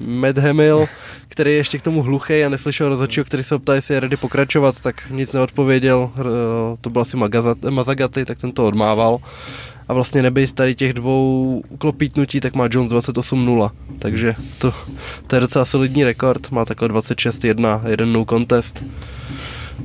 Matt 0.00 0.38
Hamill, 0.38 0.86
který 1.28 1.50
je 1.50 1.56
ještě 1.56 1.78
k 1.78 1.82
tomu 1.82 2.02
hluchý 2.02 2.44
a 2.44 2.48
neslyšel 2.48 2.88
rozhodčího, 2.88 3.24
který 3.24 3.42
se 3.42 3.54
optal, 3.54 3.74
jestli 3.74 3.94
je 3.94 4.00
ready 4.00 4.16
pokračovat, 4.16 4.80
tak 4.82 5.10
nic 5.10 5.32
neodpověděl. 5.32 6.10
Eh, 6.18 6.22
To 6.80 6.90
byl 6.90 7.02
asi 7.02 7.16
Mazagaty, 7.70 8.24
tak 8.24 8.38
ten 8.38 8.52
to 8.52 8.66
odmával. 8.66 9.18
A 9.88 9.92
vlastně 9.94 10.22
nebejt 10.22 10.52
tady 10.52 10.74
těch 10.74 10.92
dvou 10.92 11.62
klopítnutí, 11.78 12.40
tak 12.40 12.54
má 12.54 12.68
Jones 12.70 12.92
28-0. 12.92 13.70
Takže 13.98 14.34
to, 14.58 14.74
to 15.26 15.36
je 15.36 15.40
docela 15.40 15.64
solidní 15.64 16.04
rekord. 16.04 16.50
Má 16.50 16.64
takové 16.64 16.94
26-1, 16.94 17.80
jeden 17.86 18.12
no 18.12 18.24
contest. 18.24 18.84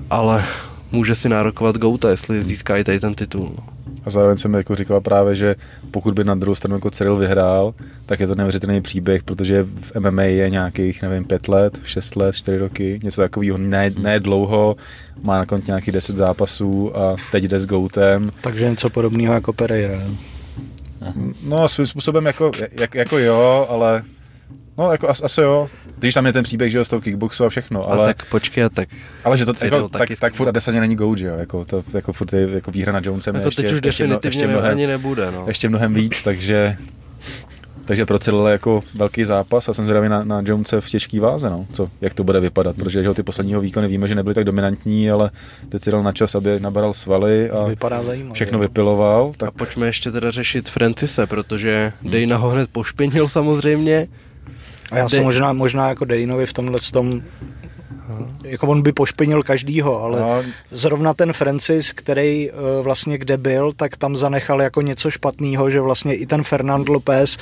Ale 0.09 0.45
může 0.91 1.15
si 1.15 1.29
nárokovat 1.29 1.77
Gouta, 1.77 2.09
jestli 2.09 2.43
získá 2.43 2.77
i 2.77 2.83
tady 2.83 2.99
ten 2.99 3.15
titul. 3.15 3.51
No. 3.57 3.80
A 4.05 4.09
zároveň 4.09 4.37
jsem 4.37 4.53
jako 4.53 4.75
říkal 4.75 5.01
právě, 5.01 5.35
že 5.35 5.55
pokud 5.91 6.13
by 6.13 6.23
na 6.23 6.35
druhou 6.35 6.55
stranu 6.55 6.75
jako 6.75 6.89
Cyril 6.89 7.15
vyhrál, 7.15 7.73
tak 8.05 8.19
je 8.19 8.27
to 8.27 8.35
neuvěřitelný 8.35 8.81
příběh, 8.81 9.23
protože 9.23 9.63
v 9.63 9.99
MMA 9.99 10.21
je 10.21 10.49
nějakých, 10.49 11.01
nevím, 11.01 11.25
pět 11.25 11.47
let, 11.47 11.79
šest 11.85 12.15
let, 12.15 12.35
čtyři 12.35 12.57
roky, 12.57 12.99
něco 13.03 13.21
takového, 13.21 13.57
ne, 13.57 13.91
ne 13.97 14.19
dlouho, 14.19 14.75
má 15.23 15.37
na 15.37 15.45
konti 15.45 15.67
nějakých 15.67 15.93
deset 15.93 16.17
zápasů 16.17 16.97
a 16.97 17.15
teď 17.31 17.43
jde 17.43 17.59
s 17.59 17.65
Goutem. 17.65 18.31
Takže 18.41 18.69
něco 18.69 18.89
podobného 18.89 19.33
jako 19.33 19.53
Pereira. 19.53 20.01
No 21.43 21.67
svým 21.67 21.87
způsobem 21.87 22.25
jako, 22.25 22.51
jak, 22.71 22.95
jako 22.95 23.17
jo, 23.17 23.67
ale 23.69 24.03
No, 24.77 24.91
jako 24.91 25.09
as, 25.09 25.23
asi 25.23 25.41
jo. 25.41 25.67
Když 25.99 26.13
tam 26.13 26.25
je 26.25 26.33
ten 26.33 26.43
příběh, 26.43 26.71
že 26.71 26.77
jo, 26.77 26.85
z 26.85 26.89
toho 26.89 27.01
kickboxu 27.01 27.45
a 27.45 27.49
všechno, 27.49 27.85
ale, 27.89 27.97
Ale... 27.97 28.09
A 28.09 28.13
tak 28.13 28.25
počkej, 28.25 28.63
a 28.63 28.69
tak 28.69 28.89
ale 29.23 29.37
že 29.37 29.45
to 29.45 29.53
jako, 29.63 29.89
tak, 29.89 29.99
taky 29.99 30.15
tak 30.15 30.33
furt 30.33 30.47
Adesanya 30.47 30.81
není 30.81 30.95
goat, 30.95 31.17
že 31.17 31.27
jo, 31.27 31.35
jako, 31.35 31.65
to, 31.65 31.83
jako 31.93 32.13
furt 32.13 32.33
je 32.33 32.49
jako 32.51 32.71
výhra 32.71 32.93
nad 32.93 33.05
Jonesem 33.05 33.35
je 33.35 33.39
jako 33.39 33.47
ještě, 33.47 33.61
teď 33.61 33.71
už 33.71 33.79
ještě, 33.83 34.03
mno- 34.03 34.09
definitivně 34.09 34.43
ještě, 34.43 34.47
mnohem, 34.47 34.71
ani 34.71 34.87
nebude. 34.87 35.31
No. 35.31 35.43
ještě 35.47 35.69
mnohem 35.69 35.93
víc, 35.93 36.23
takže 36.23 36.77
takže 37.85 38.05
pro 38.05 38.47
je 38.47 38.51
jako 38.51 38.83
velký 38.93 39.23
zápas 39.23 39.69
a 39.69 39.73
jsem 39.73 39.85
zvědavý 39.85 40.09
na, 40.09 40.23
na 40.23 40.41
Jonese 40.45 40.81
v 40.81 40.89
těžký 40.89 41.19
váze, 41.19 41.49
no. 41.49 41.65
Co, 41.71 41.87
jak 42.01 42.13
to 42.13 42.23
bude 42.23 42.39
vypadat, 42.39 42.75
protože 42.75 43.01
že 43.01 43.07
jo, 43.07 43.13
ty 43.13 43.23
posledního 43.23 43.61
výkony 43.61 43.87
víme, 43.87 44.07
že 44.07 44.15
nebyly 44.15 44.35
tak 44.35 44.43
dominantní, 44.43 45.11
ale 45.11 45.31
teď 45.69 45.81
Cyril 45.81 46.03
na 46.03 46.11
čas, 46.11 46.35
aby 46.35 46.59
nabaral 46.59 46.93
svaly 46.93 47.49
a 47.49 47.63
Vypadá 47.63 48.03
zajímavě. 48.03 48.33
všechno 48.33 48.59
vypiloval, 48.59 49.33
tak 49.37 49.49
A 49.49 49.51
pojďme 49.51 49.87
ještě 49.87 50.11
teda 50.11 50.31
řešit 50.31 50.69
Francise, 50.69 51.27
protože 51.27 51.93
Dana 52.01 52.37
ho 52.37 52.49
hned 52.49 52.69
pošpinil 52.69 53.27
samozřejmě. 53.27 54.07
A 54.91 54.97
já 54.97 55.09
jsem 55.09 55.19
De- 55.19 55.25
možná, 55.25 55.53
možná 55.53 55.89
jako 55.89 56.05
Dejnovi 56.05 56.45
v 56.45 56.53
tomhle 56.53 56.79
tom, 56.93 57.21
jako 58.43 58.67
on 58.67 58.81
by 58.81 58.91
pošpinil 58.91 59.43
každýho, 59.43 60.03
ale 60.03 60.19
no, 60.19 60.43
zrovna 60.71 61.13
ten 61.13 61.33
Francis, 61.33 61.91
který 61.91 62.49
eh, 62.49 62.53
vlastně 62.81 63.17
kde 63.17 63.37
byl, 63.37 63.71
tak 63.71 63.97
tam 63.97 64.15
zanechal 64.15 64.61
jako 64.61 64.81
něco 64.81 65.11
špatného, 65.11 65.69
že 65.69 65.81
vlastně 65.81 66.15
i 66.15 66.25
ten 66.25 66.43
Fernand 66.43 66.89
Lopez 66.89 67.37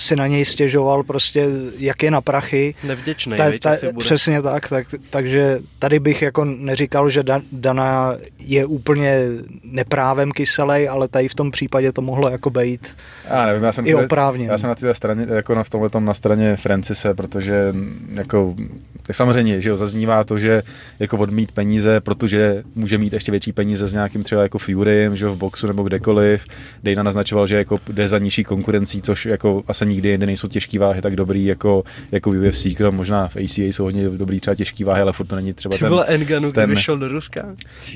si 0.00 0.16
na 0.16 0.26
něj 0.26 0.44
stěžoval 0.44 1.02
prostě, 1.02 1.46
jak 1.78 2.02
je 2.02 2.10
na 2.10 2.20
prachy. 2.20 2.74
Nevděčnej, 2.84 3.38
Ta, 3.38 3.76
ta, 3.76 3.86
bude. 3.92 4.04
přesně 4.04 4.42
tak, 4.42 4.68
tak, 4.68 4.86
takže 5.10 5.58
tady 5.78 5.98
bych 5.98 6.22
jako 6.22 6.44
neříkal, 6.44 7.08
že 7.08 7.22
da, 7.22 7.40
Dana 7.52 8.14
je 8.38 8.66
úplně 8.66 9.18
neprávem 9.64 10.32
kyselej, 10.32 10.88
ale 10.88 11.08
tady 11.08 11.28
v 11.28 11.34
tom 11.34 11.50
případě 11.50 11.92
to 11.92 12.02
mohlo 12.02 12.28
jako 12.30 12.50
být 12.50 12.96
Já 13.30 13.46
nevím, 13.46 13.62
já 13.62 13.72
jsem, 13.72 13.86
i 13.86 13.94
oprávněný. 13.94 14.48
já 14.48 14.58
jsem 14.58 14.68
na 14.68 14.74
té 14.74 14.94
straně, 14.94 15.26
jako 15.34 15.54
na 15.54 15.64
tomhle 15.64 15.90
na 15.98 16.14
straně 16.14 16.56
Francise, 16.56 17.14
protože 17.14 17.74
jako, 18.14 18.54
tak 19.02 19.16
samozřejmě, 19.16 19.60
že 19.60 19.68
jo, 19.68 19.76
zaznívá 19.76 20.24
to, 20.24 20.38
že 20.38 20.62
jako 20.98 21.16
odmít 21.18 21.52
peníze, 21.52 22.00
protože 22.00 22.62
může 22.74 22.98
mít 22.98 23.12
ještě 23.12 23.30
větší 23.32 23.52
peníze 23.52 23.88
s 23.88 23.92
nějakým 23.92 24.22
třeba 24.22 24.42
jako 24.42 24.58
Furym, 24.58 25.16
že 25.16 25.24
jo, 25.24 25.32
v 25.34 25.36
boxu 25.38 25.66
nebo 25.66 25.82
kdekoliv. 25.82 26.46
Dejna 26.82 27.02
naznačoval, 27.02 27.46
že 27.46 27.56
jako 27.56 27.78
jde 27.88 28.08
za 28.08 28.18
nižší 28.18 28.44
konkurencí, 28.44 29.02
což 29.02 29.26
jako 29.26 29.62
asi 29.68 29.86
nikdy 29.94 30.08
jinde 30.08 30.26
nejsou 30.26 30.48
těžké 30.48 30.78
váhy 30.78 31.02
tak 31.02 31.16
dobrý 31.16 31.44
jako, 31.44 31.84
jako 32.12 32.30
v 32.30 32.48
UFC, 32.48 32.66
krom 32.76 32.94
možná 32.94 33.28
v 33.28 33.36
ACA 33.36 33.62
jsou 33.62 33.84
hodně 33.84 34.08
dobrý 34.08 34.40
třeba 34.40 34.54
těžké 34.54 34.84
váhy, 34.84 35.00
ale 35.02 35.12
furt 35.12 35.26
to 35.26 35.36
není 35.36 35.52
třeba 35.52 35.72
Ty 35.74 35.78
ten, 35.80 35.88
vole 35.88 36.06
Enganu, 36.06 36.52
ten- 36.52 36.64
kdyby 36.70 36.82
šel 36.82 36.98
do 36.98 37.08
Ruska. 37.08 37.42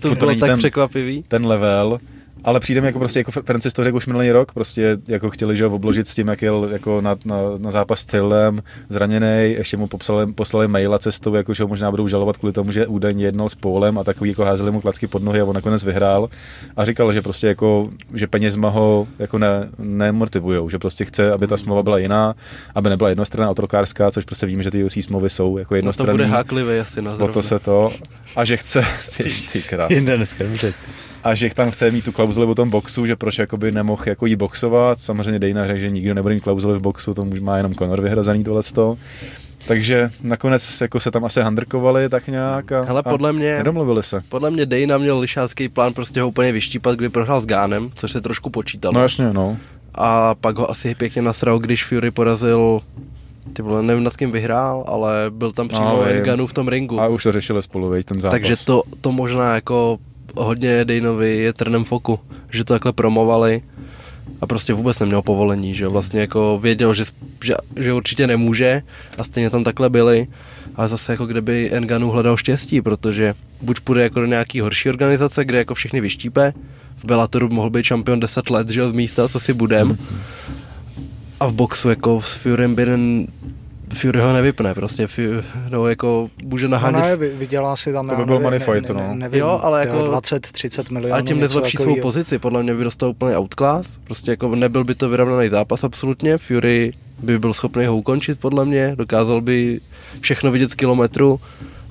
To 0.02 0.08
Furt 0.08 0.18
bylo 0.18 0.34
tak 0.34 0.50
ten- 0.50 0.58
překvapivý. 0.58 1.24
ten 1.28 1.46
level, 1.46 1.98
ale 2.44 2.60
přijde 2.60 2.80
mi 2.80 2.86
jako 2.86 2.98
prostě, 2.98 3.20
jako 3.20 3.30
Francis 3.32 3.72
to 3.72 3.84
řekl 3.84 3.96
už 3.96 4.06
minulý 4.06 4.30
rok, 4.32 4.52
prostě 4.52 4.98
jako 5.08 5.30
chtěli, 5.30 5.56
že 5.56 5.64
ho 5.64 5.74
obložit 5.74 6.08
s 6.08 6.14
tím, 6.14 6.28
jak 6.28 6.42
jel 6.42 6.68
jako 6.72 7.00
na, 7.00 7.16
na, 7.24 7.36
na 7.58 7.70
zápas 7.70 8.00
s 8.00 8.04
Cyrilem, 8.04 8.62
zraněný, 8.88 9.52
ještě 9.58 9.76
mu 9.76 9.86
popsali, 9.86 10.32
poslali 10.32 10.68
maila 10.68 10.98
cestou, 10.98 11.34
jako 11.34 11.54
že 11.54 11.62
ho 11.62 11.68
možná 11.68 11.90
budou 11.90 12.08
žalovat 12.08 12.36
kvůli 12.36 12.52
tomu, 12.52 12.72
že 12.72 12.86
údajně 12.86 13.24
jednal 13.24 13.48
s 13.48 13.54
Pólem 13.54 13.98
a 13.98 14.04
takový 14.04 14.30
jako 14.30 14.44
házeli 14.44 14.70
mu 14.70 14.80
klacky 14.80 15.06
pod 15.06 15.22
nohy 15.22 15.40
a 15.40 15.44
on 15.44 15.54
nakonec 15.54 15.84
vyhrál 15.84 16.28
a 16.76 16.84
říkal, 16.84 17.12
že 17.12 17.22
prostě 17.22 17.46
jako, 17.46 17.90
že 18.14 18.26
penězma 18.26 18.68
ho 18.68 19.08
jako 19.18 19.38
ne, 19.38 19.68
nemotivujou, 19.78 20.70
že 20.70 20.78
prostě 20.78 21.04
chce, 21.04 21.32
aby 21.32 21.46
ta 21.46 21.56
smlouva 21.56 21.82
byla 21.82 21.98
jiná, 21.98 22.34
aby 22.74 22.88
nebyla 22.90 23.08
jednostranná 23.08 23.50
otrokářská, 23.50 24.10
což 24.10 24.24
prostě 24.24 24.46
víme, 24.46 24.62
že 24.62 24.70
ty 24.70 24.84
UFC 24.84 24.98
smlouvy 25.00 25.30
jsou 25.30 25.58
jako 25.58 25.74
No 25.74 25.76
to 25.76 25.76
jednostranné. 25.76 26.12
bude 26.12 26.26
háklivý 26.26 26.78
asi 26.78 27.02
na 27.02 27.16
to 27.16 27.42
se 27.42 27.58
to, 27.58 27.88
a 28.36 28.44
že 28.44 28.56
chce, 28.56 28.84
ty, 29.16 29.24
ty 29.52 29.62
krás 29.62 29.90
Jinde 29.90 30.16
dneska, 30.16 30.44
dobře. 30.44 30.74
A 31.24 31.34
že 31.34 31.54
tam 31.54 31.70
chce 31.70 31.90
mít 31.90 32.04
tu 32.04 32.12
klauzuli 32.12 32.46
o 32.46 32.54
tom 32.54 32.70
boxu, 32.70 33.06
že 33.06 33.16
proč 33.16 33.38
jakoby 33.38 33.72
nemohl 33.72 34.02
jako 34.06 34.26
jít 34.26 34.36
boxovat. 34.36 35.00
Samozřejmě 35.00 35.38
Dana 35.38 35.66
řekl, 35.66 35.80
že 35.80 35.90
nikdo 35.90 36.14
nebude 36.14 36.34
mít 36.34 36.40
klauzuli 36.40 36.78
v 36.78 36.80
boxu, 36.82 37.14
to 37.14 37.24
má 37.40 37.56
jenom 37.56 37.74
Conor 37.74 38.00
vyhrazený 38.00 38.44
tohleto. 38.44 38.98
Takže 39.68 40.10
nakonec 40.22 40.80
jako 40.80 41.00
se 41.00 41.10
tam 41.10 41.24
asi 41.24 41.40
handrkovali 41.40 42.08
tak 42.08 42.28
nějak 42.28 42.72
a, 42.72 42.82
Hele, 42.84 43.02
podle 43.02 43.28
a 43.28 43.32
mě- 43.32 43.58
nedomluvili 43.58 44.02
se. 44.02 44.22
Podle 44.28 44.50
mě 44.50 44.66
Dana 44.66 44.98
měl 44.98 45.18
lišácký 45.18 45.68
plán 45.68 45.92
prostě 45.92 46.20
ho 46.22 46.28
úplně 46.28 46.52
vyštípat, 46.52 46.96
kdy 46.96 47.08
prohrál 47.08 47.40
s 47.40 47.46
Gánem, 47.46 47.90
což 47.94 48.12
se 48.12 48.20
trošku 48.20 48.50
počítalo. 48.50 48.94
No 48.94 49.02
jasně, 49.02 49.32
no. 49.32 49.56
A 49.94 50.34
pak 50.34 50.58
ho 50.58 50.70
asi 50.70 50.94
pěkně 50.94 51.22
nasral, 51.22 51.58
když 51.58 51.84
Fury 51.84 52.10
porazil 52.10 52.80
ty 53.52 53.62
vole, 53.62 53.82
nevím 53.82 54.04
nad 54.04 54.16
kým 54.16 54.30
vyhrál, 54.30 54.84
ale 54.86 55.12
byl 55.30 55.52
tam 55.52 55.68
přímo 55.68 55.84
No. 55.84 56.02
Enganu 56.04 56.46
v 56.46 56.52
tom 56.52 56.68
ringu. 56.68 57.00
A 57.00 57.08
už 57.08 57.22
to 57.22 57.32
řešili 57.32 57.62
spolu, 57.62 57.88
veď, 57.88 58.06
ten 58.06 58.20
zápas. 58.20 58.32
Takže 58.32 58.54
to, 58.64 58.82
to 59.00 59.12
možná 59.12 59.54
jako 59.54 59.98
hodně 60.44 60.84
Dejnovi 60.84 61.36
je 61.36 61.52
trnem 61.52 61.84
v 61.84 61.92
oku, 61.92 62.20
že 62.50 62.64
to 62.64 62.74
takhle 62.74 62.92
promovali 62.92 63.62
a 64.40 64.46
prostě 64.46 64.72
vůbec 64.72 64.98
neměl 64.98 65.22
povolení, 65.22 65.74
že 65.74 65.88
vlastně 65.88 66.20
jako 66.20 66.58
věděl, 66.62 66.94
že, 66.94 67.04
že, 67.44 67.54
že 67.76 67.92
určitě 67.92 68.26
nemůže 68.26 68.82
a 69.18 69.24
stejně 69.24 69.50
tam 69.50 69.64
takhle 69.64 69.90
byli, 69.90 70.26
ale 70.76 70.88
zase 70.88 71.12
jako 71.12 71.26
kdyby 71.26 71.70
Enganu 71.70 72.10
hledal 72.10 72.36
štěstí, 72.36 72.82
protože 72.82 73.34
buď 73.62 73.80
půjde 73.80 74.02
jako 74.02 74.20
do 74.20 74.26
nějaký 74.26 74.60
horší 74.60 74.88
organizace, 74.88 75.44
kde 75.44 75.58
jako 75.58 75.74
všechny 75.74 76.00
vyštípe, 76.00 76.52
v 76.96 77.04
Bellatoru 77.04 77.48
mohl 77.48 77.70
být 77.70 77.84
šampion 77.84 78.20
10 78.20 78.50
let, 78.50 78.70
že 78.70 78.80
jo, 78.80 78.88
z 78.88 78.92
místa, 78.92 79.28
co 79.28 79.40
si 79.40 79.52
budem, 79.52 79.98
a 81.40 81.46
v 81.46 81.52
boxu 81.52 81.88
jako 81.90 82.22
s 82.22 82.34
Furym 82.34 82.74
by 82.74 82.86
Fury 83.94 84.20
ho 84.20 84.32
nevypne, 84.32 84.74
prostě 84.74 85.06
Fury, 85.06 85.42
no 85.68 85.88
jako 85.88 86.28
může 86.44 86.66
No 86.68 86.72
nahánět 86.72 87.02
ne, 87.02 87.16
vy- 87.16 87.28
vydělá 87.38 87.76
si 87.76 87.92
tam, 87.92 88.06
To 88.06 88.12
já 88.12 88.18
by 88.18 88.24
byl 88.24 88.40
money 88.40 88.58
ne- 88.58 88.64
fight, 88.64 88.88
ne- 88.88 88.94
no. 89.08 89.14
nevím, 89.14 89.40
Jo, 89.40 89.60
ale 89.62 89.80
jako- 89.80 89.98
20-30 90.06 90.90
milionů. 90.90 91.14
A 91.14 91.22
tím 91.22 91.40
nezlepší 91.40 91.76
svou 91.76 91.84
takovýho. 91.84 92.02
pozici, 92.02 92.38
podle 92.38 92.62
mě 92.62 92.74
by 92.74 92.84
dostal 92.84 93.08
úplně 93.08 93.36
outclass, 93.38 93.98
prostě 94.04 94.30
jako 94.30 94.56
nebyl 94.56 94.84
by 94.84 94.94
to 94.94 95.08
vyrovnaný 95.08 95.48
zápas 95.48 95.84
absolutně, 95.84 96.38
Fury 96.38 96.92
by 97.22 97.38
byl 97.38 97.52
schopný 97.52 97.86
ho 97.86 97.96
ukončit 97.96 98.40
podle 98.40 98.64
mě, 98.64 98.94
dokázal 98.98 99.40
by 99.40 99.80
všechno 100.20 100.50
vidět 100.50 100.70
z 100.70 100.74
kilometru 100.74 101.40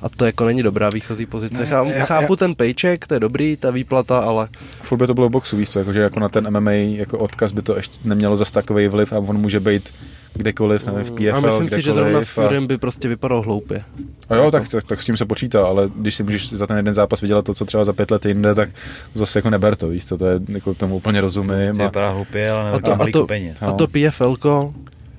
a 0.01 0.09
to 0.09 0.25
jako 0.25 0.45
není 0.45 0.63
dobrá 0.63 0.89
výchozí 0.89 1.25
pozice. 1.25 1.59
Ne, 1.59 1.65
Chá, 1.65 1.83
já- 1.83 2.05
chápu 2.05 2.35
ten 2.35 2.55
paycheck, 2.55 3.07
to 3.07 3.13
je 3.13 3.19
dobrý, 3.19 3.57
ta 3.57 3.71
výplata, 3.71 4.19
ale 4.19 4.47
Furt 4.81 4.97
by 4.97 5.07
to 5.07 5.13
bylo 5.13 5.27
v 5.29 5.31
boxu, 5.31 5.57
víš 5.57 5.69
co, 5.69 5.79
jakože 5.79 5.99
jako 6.01 6.19
na 6.19 6.29
ten 6.29 6.47
MMA 6.49 6.71
jako 6.71 7.17
odkaz 7.17 7.51
by 7.51 7.61
to 7.61 7.75
ještě 7.77 7.97
nemělo 8.03 8.37
zas 8.37 8.51
takový 8.51 8.87
vliv 8.87 9.13
a 9.13 9.17
on 9.17 9.37
může 9.37 9.59
být 9.59 9.89
kdekoliv, 10.37 10.85
nevím, 10.85 11.03
v 11.03 11.11
PFL, 11.11 11.35
a 11.35 11.39
myslím 11.39 11.69
si, 11.69 11.81
že 11.81 11.93
zrovna 11.93 12.21
s 12.21 12.23
kdekoliv 12.23 12.49
Furym 12.49 12.67
by 12.67 12.77
prostě 12.77 13.07
vypadal 13.07 13.41
hloupě. 13.41 13.81
A 14.29 14.35
jo, 14.35 14.51
tak, 14.51 14.67
tak, 14.67 14.83
tak, 14.83 15.01
s 15.01 15.05
tím 15.05 15.17
se 15.17 15.25
počítá, 15.25 15.67
ale 15.67 15.89
když 15.95 16.15
si 16.15 16.23
můžeš 16.23 16.49
za 16.49 16.67
ten 16.67 16.77
jeden 16.77 16.93
zápas 16.93 17.21
vydělat 17.21 17.45
to, 17.45 17.53
co 17.53 17.65
třeba 17.65 17.83
za 17.83 17.93
pět 17.93 18.11
let 18.11 18.25
jinde, 18.25 18.55
tak 18.55 18.69
zase 19.13 19.39
jako 19.39 19.49
neber 19.49 19.75
to, 19.75 19.87
víš 19.87 20.05
co, 20.05 20.17
to 20.17 20.25
je, 20.25 20.39
jako 20.47 20.73
tomu 20.73 20.95
úplně 20.95 21.21
rozumím. 21.21 21.73
Chci 21.73 21.81
A, 21.81 21.85
vypadá 21.85 22.09
hlupě, 22.09 22.51
ale 22.51 22.71
A 22.71 22.79
to, 22.79 23.01
a 23.01 23.05
to, 23.13 23.25
peněz. 23.25 23.63
a 23.63 23.71
to 23.71 23.87
PFL 23.87 24.35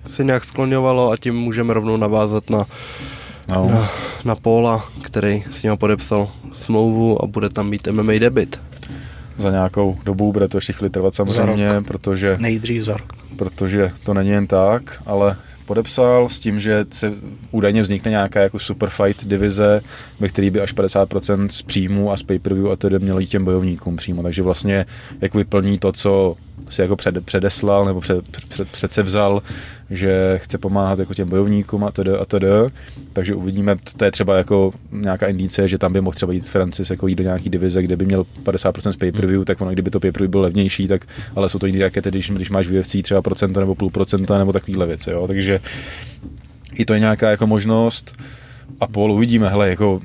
se 0.06 0.24
nějak 0.24 0.44
skloňovalo 0.44 1.10
a 1.10 1.16
tím 1.16 1.34
můžeme 1.36 1.74
rovnou 1.74 1.96
navázat 1.96 2.50
na, 2.50 2.66
no, 3.48 3.68
na, 3.70 3.90
na 4.24 4.34
Paula, 4.34 4.88
který 5.02 5.44
s 5.50 5.62
ním 5.62 5.76
podepsal 5.76 6.30
smlouvu 6.54 7.24
a 7.24 7.26
bude 7.26 7.48
tam 7.48 7.70
mít 7.70 7.88
MMA 7.88 8.12
debit. 8.18 8.60
za 9.36 9.50
nějakou 9.50 9.98
dobu 10.04 10.32
bude 10.32 10.48
to 10.48 10.56
ještě 10.56 10.72
chvíli 10.72 10.90
trvat 10.90 11.14
samozřejmě, 11.14 11.68
protože, 11.86 12.36
Nejdřív 12.40 12.82
za 12.82 12.96
rok. 12.96 13.12
Protože 13.38 13.92
to 14.04 14.14
není 14.14 14.30
jen 14.30 14.46
tak, 14.46 15.02
ale 15.06 15.36
podepsal 15.66 16.28
s 16.28 16.38
tím, 16.38 16.60
že 16.60 16.86
se 16.90 17.12
údajně 17.50 17.82
vznikne 17.82 18.10
nějaká 18.10 18.40
jako 18.40 18.58
super 18.58 18.88
fight 18.88 19.24
divize, 19.24 19.80
ve 20.20 20.28
který 20.28 20.50
by 20.50 20.60
až 20.60 20.74
50% 20.74 21.48
z 21.48 21.62
příjmu 21.62 22.12
a 22.12 22.16
z 22.16 22.22
pay-per-view 22.22 22.70
a 22.70 22.76
tedy 22.76 22.98
mělo 22.98 23.20
jít 23.20 23.26
těm 23.26 23.44
bojovníkům 23.44 23.96
přímo, 23.96 24.22
takže 24.22 24.42
vlastně 24.42 24.86
jak 25.20 25.34
vyplní 25.34 25.78
to, 25.78 25.92
co 25.92 26.36
si 26.70 26.82
jako 26.82 26.96
před, 26.96 27.24
předeslal 27.24 27.84
nebo 27.84 28.00
před, 28.00 28.28
před, 28.48 28.68
předsevzal, 28.68 29.42
že 29.90 30.38
chce 30.42 30.58
pomáhat 30.58 30.98
jako 30.98 31.14
těm 31.14 31.28
bojovníkům 31.28 31.84
a 31.84 31.90
td. 31.90 32.08
a 32.20 32.24
td. 32.24 32.72
Takže 33.12 33.34
uvidíme, 33.34 33.76
to 33.96 34.04
je 34.04 34.10
třeba 34.10 34.36
jako 34.36 34.72
nějaká 34.92 35.26
indice, 35.26 35.68
že 35.68 35.78
tam 35.78 35.92
by 35.92 36.00
mohl 36.00 36.14
třeba 36.14 36.32
jít 36.32 36.48
Francis 36.48 36.90
jako 36.90 37.06
jít 37.06 37.14
do 37.14 37.24
nějaký 37.24 37.50
divize, 37.50 37.82
kde 37.82 37.96
by 37.96 38.04
měl 38.04 38.26
50% 38.44 38.90
z 38.90 38.96
pay-per-view, 38.96 39.44
tak 39.44 39.60
ono, 39.60 39.70
kdyby 39.70 39.90
to 39.90 40.00
pay-per-view 40.00 40.30
bylo 40.30 40.42
levnější, 40.42 40.88
tak 40.88 41.06
ale 41.36 41.48
jsou 41.48 41.58
to 41.58 41.66
jiné 41.66 41.78
jaké 41.78 42.02
tedy, 42.02 42.18
když, 42.18 42.30
když 42.30 42.50
máš 42.50 42.66
v 42.66 42.80
UFC 42.80 42.96
třeba 43.02 43.22
procenta 43.22 43.60
nebo 43.60 43.74
půl 43.74 43.90
procenta 43.90 44.38
nebo 44.38 44.52
takovýhle 44.52 44.86
věci, 44.86 45.10
jo. 45.10 45.26
Takže 45.26 45.60
i 46.74 46.84
to 46.84 46.94
je 46.94 47.00
nějaká 47.00 47.30
jako 47.30 47.46
možnost 47.46 48.16
a 48.80 48.86
pol 48.86 49.12
uvidíme, 49.12 49.48
hele, 49.48 49.68
jako 49.68 50.00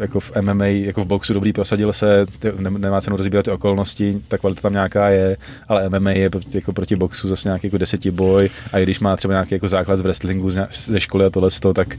jako 0.00 0.20
v 0.20 0.32
MMA, 0.40 0.64
jako 0.64 1.04
v 1.04 1.06
boxu 1.06 1.34
dobrý, 1.34 1.52
prosadil 1.52 1.92
se, 1.92 2.26
ty, 2.38 2.52
nemá 2.58 3.00
cenu 3.00 3.16
rozbírat 3.16 3.44
ty 3.44 3.50
okolnosti, 3.50 4.20
ta 4.28 4.38
kvalita 4.38 4.60
tam 4.60 4.72
nějaká 4.72 5.08
je, 5.08 5.36
ale 5.68 5.88
MMA 5.88 6.10
je 6.10 6.30
jako 6.54 6.72
proti 6.72 6.96
boxu 6.96 7.28
zase 7.28 7.48
nějaký 7.48 7.66
jako 7.66 7.78
desetiboj 7.78 8.50
a 8.72 8.78
i 8.78 8.82
když 8.82 9.00
má 9.00 9.16
třeba 9.16 9.34
nějaký 9.34 9.54
jako 9.54 9.68
základ 9.68 9.96
z 9.96 10.00
wrestlingu 10.00 10.50
ze 10.70 11.00
školy 11.00 11.24
a 11.24 11.30
tohle, 11.30 11.50
tak 11.74 11.96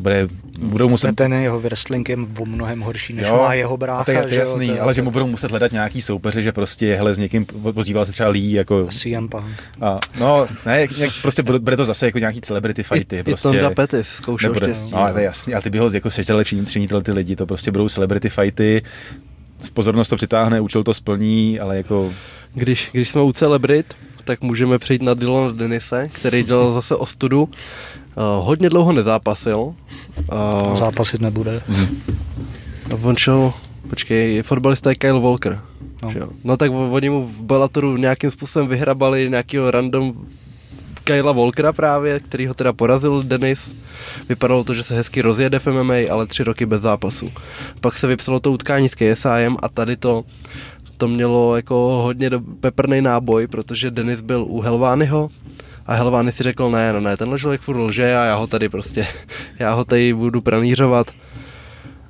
bude, 0.00 0.28
budou 0.60 0.88
muset... 0.88 1.16
Ten 1.16 1.32
jeho 1.32 1.60
wrestling 1.60 2.08
je 2.08 2.16
o 2.38 2.46
mnohem 2.46 2.80
horší, 2.80 3.12
než 3.12 3.26
jo, 3.26 3.36
má 3.36 3.54
jeho 3.54 3.76
brácha. 3.76 4.04
To 4.04 4.10
je, 4.10 4.22
to 4.22 4.34
jasný, 4.34 4.66
jo, 4.66 4.76
to 4.76 4.82
ale 4.82 4.94
že 4.94 5.02
mu 5.02 5.10
budou 5.10 5.26
muset 5.26 5.50
hledat 5.50 5.72
nějaký 5.72 6.02
soupeře, 6.02 6.42
že 6.42 6.52
prostě 6.52 6.94
hele, 6.94 7.14
s 7.14 7.18
někým 7.18 7.46
pozýval 7.74 8.06
se 8.06 8.12
třeba 8.12 8.28
Lee, 8.28 8.52
jako... 8.52 8.86
CM 8.86 9.28
Punk. 9.28 9.62
A, 9.80 9.98
no, 10.20 10.46
ne, 10.66 10.80
jak, 10.96 11.10
prostě 11.22 11.42
bude, 11.42 11.58
bude, 11.58 11.76
to 11.76 11.84
zase 11.84 12.06
jako 12.06 12.18
nějaký 12.18 12.40
celebrity 12.40 12.82
fighty. 12.82 13.18
I, 13.18 13.22
prostě, 13.22 13.48
i 13.48 13.52
Tonga 13.52 13.70
Pettis 13.70 14.08
zkoušel 14.08 14.52
nebude, 14.52 14.66
štěstí. 14.66 14.92
No, 14.94 15.12
to 15.12 15.18
je 15.18 15.24
jasný, 15.24 15.54
ale 15.54 15.62
ty 15.62 15.70
by 15.70 15.78
ho 15.78 15.90
jako 15.90 16.10
sečetl 16.10 16.36
lepší 16.36 16.62
třenitel 16.62 17.02
ty 17.02 17.12
lidi, 17.12 17.36
to 17.36 17.46
prostě 17.46 17.70
budou 17.70 17.88
celebrity 17.88 18.28
fighty, 18.28 18.82
pozornost 19.72 20.08
to 20.08 20.16
přitáhne, 20.16 20.60
účel 20.60 20.84
to 20.84 20.94
splní, 20.94 21.60
ale 21.60 21.76
jako... 21.76 22.12
Když, 22.54 22.88
když 22.92 23.08
jsme 23.08 23.22
u 23.22 23.32
celebrit, 23.32 23.94
tak 24.24 24.40
můžeme 24.40 24.78
přejít 24.78 25.02
na 25.02 25.14
Dylan 25.14 25.56
Denise, 25.56 26.08
který 26.12 26.42
dělal 26.42 26.72
zase 26.72 26.96
ostudu. 26.96 27.48
Uh, 28.20 28.46
hodně 28.46 28.68
dlouho 28.68 28.92
nezápasil. 28.92 29.58
Uh, 29.58 30.76
Zápasit 30.76 31.20
nebude. 31.20 31.62
On 33.02 33.16
šel, 33.16 33.52
počkej, 33.90 34.42
fotbalista 34.42 34.90
je 34.90 34.96
Kyle 34.96 35.20
Walker. 35.20 35.60
No. 36.02 36.12
no 36.44 36.56
tak 36.56 36.70
oni 36.72 37.10
mu 37.10 37.26
v 37.26 37.40
Bellatoru 37.42 37.96
nějakým 37.96 38.30
způsobem 38.30 38.68
vyhrabali 38.68 39.30
nějakého 39.30 39.70
random 39.70 40.14
Kyla 41.04 41.32
Walkera 41.32 41.72
právě, 41.72 42.20
který 42.20 42.46
ho 42.46 42.54
teda 42.54 42.72
porazil 42.72 43.22
Denis. 43.22 43.74
Vypadalo 44.28 44.64
to, 44.64 44.74
že 44.74 44.82
se 44.82 44.94
hezky 44.94 45.22
rozjede 45.22 45.58
v 45.58 45.66
MMA, 45.66 45.94
ale 46.10 46.26
tři 46.26 46.44
roky 46.44 46.66
bez 46.66 46.82
zápasu. 46.82 47.30
Pak 47.80 47.98
se 47.98 48.06
vypsalo 48.06 48.40
to 48.40 48.52
utkání 48.52 48.88
s 48.88 48.94
KSIem 48.94 49.56
a 49.62 49.68
tady 49.68 49.96
to 49.96 50.24
to 50.96 51.08
mělo 51.08 51.56
jako 51.56 51.74
hodně 52.04 52.30
do, 52.30 52.40
peprný 52.60 53.00
náboj, 53.00 53.46
protože 53.46 53.90
Denis 53.90 54.20
byl 54.20 54.44
u 54.48 54.60
Helványho 54.60 55.28
a 55.90 55.94
Helvány 55.94 56.32
si 56.32 56.42
řekl, 56.42 56.70
ne, 56.70 56.92
no 56.92 57.00
ne, 57.00 57.16
tenhle 57.16 57.38
člověk 57.38 57.60
furt 57.60 57.76
lže 57.76 58.16
a 58.16 58.24
já 58.24 58.34
ho 58.34 58.46
tady 58.46 58.68
prostě, 58.68 59.06
já 59.58 59.72
ho 59.72 59.84
tady 59.84 60.14
budu 60.14 60.40
pranířovat. 60.40 61.06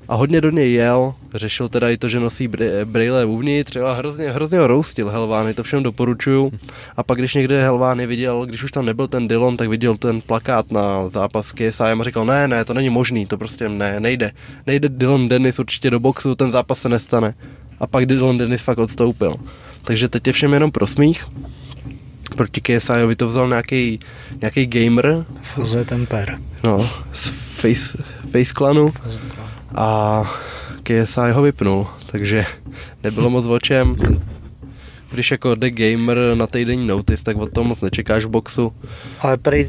A 0.08 0.14
hodně 0.14 0.40
do 0.40 0.50
něj 0.50 0.72
jel, 0.72 1.14
řešil 1.34 1.68
teda 1.68 1.90
i 1.90 1.96
to, 1.96 2.08
že 2.08 2.20
nosí 2.20 2.48
brýle 2.84 3.24
uvnitř, 3.24 3.76
a 3.76 3.92
hrozně, 3.92 4.30
hrozně 4.30 4.58
ho 4.58 4.66
roustil 4.66 5.10
Helvány, 5.10 5.54
to 5.54 5.62
všem 5.62 5.82
doporučuju. 5.82 6.52
A 6.96 7.02
pak 7.02 7.18
když 7.18 7.34
někde 7.34 7.62
Helvány 7.62 8.06
viděl, 8.06 8.46
když 8.46 8.62
už 8.62 8.70
tam 8.70 8.86
nebyl 8.86 9.08
ten 9.08 9.28
Dillon, 9.28 9.56
tak 9.56 9.68
viděl 9.68 9.96
ten 9.96 10.20
plakát 10.20 10.72
na 10.72 11.08
zápas 11.08 11.52
KSI 11.52 11.82
a 11.82 12.04
říkal, 12.04 12.26
ne, 12.26 12.48
ne, 12.48 12.64
to 12.64 12.74
není 12.74 12.90
možný, 12.90 13.26
to 13.26 13.38
prostě 13.38 13.68
ne, 13.68 14.00
nejde. 14.00 14.30
Nejde 14.66 14.88
Dillon 14.88 15.28
Dennis 15.28 15.58
určitě 15.58 15.90
do 15.90 16.00
boxu, 16.00 16.34
ten 16.34 16.50
zápas 16.50 16.78
se 16.78 16.88
nestane. 16.88 17.34
A 17.80 17.86
pak 17.86 18.06
Dillon 18.06 18.38
Dennis 18.38 18.62
fakt 18.62 18.78
odstoupil. 18.78 19.34
Takže 19.84 20.08
teď 20.08 20.26
je 20.26 20.32
všem 20.32 20.52
jenom 20.52 20.70
prosmích 20.70 21.24
proti 22.40 22.60
KSIovi 22.60 23.16
to 23.16 23.26
vzal 23.26 23.48
nějaký, 23.48 24.00
nějaký 24.40 24.66
gamer. 24.66 25.24
Foze 25.42 25.84
Temper. 25.84 26.38
No, 26.64 26.90
z 27.12 27.28
Face, 27.28 28.02
face 28.32 28.52
Clanu. 28.56 28.92
A 29.74 30.22
KSI 30.82 31.30
ho 31.32 31.42
vypnul, 31.42 31.86
takže 32.06 32.46
nebylo 33.02 33.30
moc 33.30 33.46
o 33.46 33.58
čem. 33.58 33.96
Když 35.10 35.30
jako 35.30 35.54
jde 35.54 35.70
gamer 35.70 36.18
na 36.34 36.46
týdenní 36.46 36.86
notice, 36.86 37.24
tak 37.24 37.36
od 37.36 37.52
toho 37.52 37.64
moc 37.64 37.80
nečekáš 37.80 38.24
v 38.24 38.28
boxu. 38.28 38.72
Ale 39.18 39.36
prej, 39.36 39.68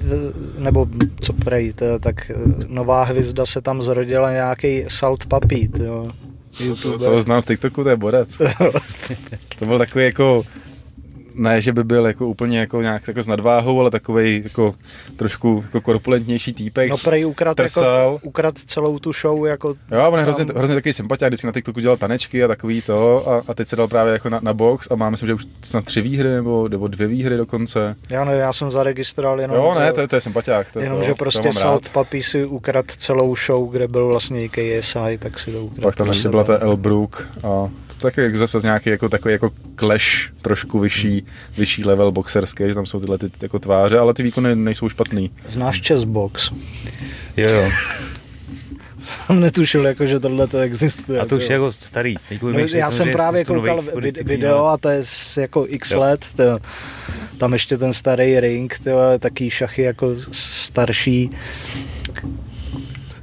nebo 0.58 0.88
co 1.22 1.34
prej, 1.34 1.74
tak 2.00 2.32
nová 2.68 3.04
hvězda 3.04 3.46
se 3.46 3.62
tam 3.62 3.82
zrodila 3.82 4.32
nějaký 4.32 4.84
Salt 4.88 5.26
Papít, 5.26 5.76
jo. 5.76 6.12
To, 6.82 7.00
to 7.00 7.22
znám 7.22 7.42
z 7.42 7.46
TikToku, 7.46 7.84
to 7.84 7.90
je 7.90 7.96
borec. 7.96 8.38
to 9.60 9.66
byl 9.66 9.78
takový 9.78 10.06
jako 10.06 10.44
ne, 11.36 11.62
že 11.62 11.74
by 11.74 11.84
byl 11.84 12.06
jako 12.06 12.28
úplně 12.28 12.60
jako 12.60 12.82
nějak 12.82 13.08
jako 13.08 13.24
s 13.24 13.28
nadváhou, 13.28 13.80
ale 13.80 13.92
takový 13.92 14.42
jako 14.44 14.76
trošku 15.16 15.62
jako 15.64 15.82
korpulentnější 15.82 16.54
týpek. 16.54 16.90
No 16.90 16.98
prej 16.98 17.26
ukrad, 17.26 17.60
jako, 17.60 18.20
ukrad 18.22 18.58
celou 18.58 19.00
tu 19.00 19.14
show 19.14 19.46
jako 19.46 19.76
Jo, 19.92 20.08
on 20.12 20.20
je 20.20 20.24
hrozně, 20.24 20.46
hrozně 20.56 20.76
takový 20.76 20.94
sympatiák, 20.94 21.30
vždycky 21.30 21.48
na 21.48 21.54
TikToku 21.54 21.80
dělal 21.80 21.98
tanečky 21.98 22.44
a 22.44 22.48
takový 22.48 22.82
to 22.82 23.30
a, 23.30 23.42
a 23.48 23.54
teď 23.54 23.68
se 23.68 23.76
dal 23.76 23.88
právě 23.88 24.14
jako 24.14 24.30
na, 24.30 24.40
na 24.44 24.54
box 24.54 24.92
a 24.92 24.96
má 24.96 25.10
myslím, 25.10 25.28
že 25.28 25.34
už 25.34 25.46
snad 25.64 25.86
tři 25.86 26.02
výhry 26.02 26.30
nebo, 26.30 26.68
nebo 26.68 26.88
dvě 26.88 27.08
výhry 27.08 27.38
dokonce. 27.38 27.96
Já 28.10 28.26
ne, 28.26 28.34
já 28.34 28.54
jsem 28.54 28.72
zaregistroval 28.72 29.42
jenom. 29.42 29.58
Jo, 29.58 29.76
ne, 29.80 29.94
to, 29.94 30.08
to 30.08 30.16
je 30.16 30.22
sympatiák. 30.22 30.72
To, 30.72 30.80
jenom, 30.80 30.98
to, 31.00 31.04
že 31.04 31.14
prostě 31.14 31.54
Salt 31.54 31.90
Papi 31.90 32.24
si 32.24 32.46
ukrad 32.46 32.86
celou 32.92 33.36
show, 33.36 33.72
kde 33.72 33.88
byl 33.88 34.08
vlastně 34.08 34.50
KSI, 34.50 35.18
tak 35.20 35.40
si 35.40 35.52
to 35.52 35.66
ukrad. 35.66 35.84
Pak 35.84 35.96
tam 35.96 36.08
ještě 36.08 36.30
byla 36.30 36.44
ta 36.44 36.58
Elbrook 36.60 37.28
a 37.38 37.70
to 37.88 37.96
taky 37.98 38.38
zase 38.38 38.58
nějaký 38.64 38.90
jako 38.90 39.10
takový 39.10 39.32
jako 39.32 39.50
clash 39.76 40.30
trošku 40.42 40.80
vyšší 40.80 41.21
vyšší 41.58 41.86
level 41.86 42.12
boxerské, 42.12 42.70
že 42.70 42.76
tam 42.76 42.86
jsou 42.86 43.00
tyhle 43.00 43.18
ty 43.18 43.32
jako 43.42 43.60
tváře, 43.60 44.00
ale 44.00 44.14
ty 44.14 44.24
výkony 44.24 44.56
nejsou 44.56 44.90
špatný. 44.90 45.32
Znáš 45.50 45.82
chess 45.82 46.04
box? 46.04 46.52
Jo, 47.38 47.50
jo. 47.50 47.70
jsem 49.04 49.40
netušil, 49.40 49.86
jako, 49.86 50.06
že 50.06 50.20
tohle 50.20 50.48
to 50.48 50.58
existuje. 50.58 51.20
A 51.20 51.26
to 51.26 51.36
už 51.36 51.50
je 51.50 51.54
jako 51.54 51.72
starý. 51.72 52.16
No, 52.42 52.60
já 52.60 52.92
jsem 52.92 53.12
právě 53.12 53.46
koukal 53.46 53.84
video 54.24 54.66
a 54.66 54.78
to 54.78 54.90
je 54.90 55.04
z 55.04 55.38
jako 55.38 55.66
x 55.70 55.92
jo. 55.92 56.00
let. 56.00 56.26
To, 56.36 56.60
tam 57.38 57.54
ještě 57.54 57.78
ten 57.78 57.94
starý 57.94 58.40
ring, 58.40 58.80
to, 58.84 58.92
taký 59.20 59.50
šachy 59.50 59.82
jako 59.86 60.16
starší. 60.32 61.30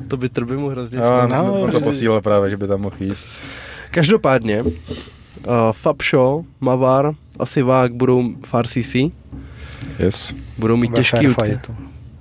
To 0.09 0.17
by 0.17 0.29
trby 0.29 0.57
mu 0.57 0.69
hrozně 0.69 0.99
no, 0.99 1.29
no, 1.29 1.73
to 1.73 1.81
posílal 1.81 2.21
právě, 2.21 2.51
že 2.51 2.57
by 2.57 2.67
tam 2.67 2.81
mohl 2.81 2.97
jít. 3.01 3.17
Každopádně, 3.91 4.63
uh, 4.63 4.73
Fab 5.73 6.03
Show, 6.03 6.45
Mavar, 6.61 7.15
asi 7.39 7.63
vák 7.63 7.95
budou 7.95 8.35
v 8.47 8.55
RCC. 8.63 8.95
Yes. 9.99 10.35
Budou 10.59 10.77
mít 10.77 10.95
těžký 10.95 11.29
utkání. 11.29 11.59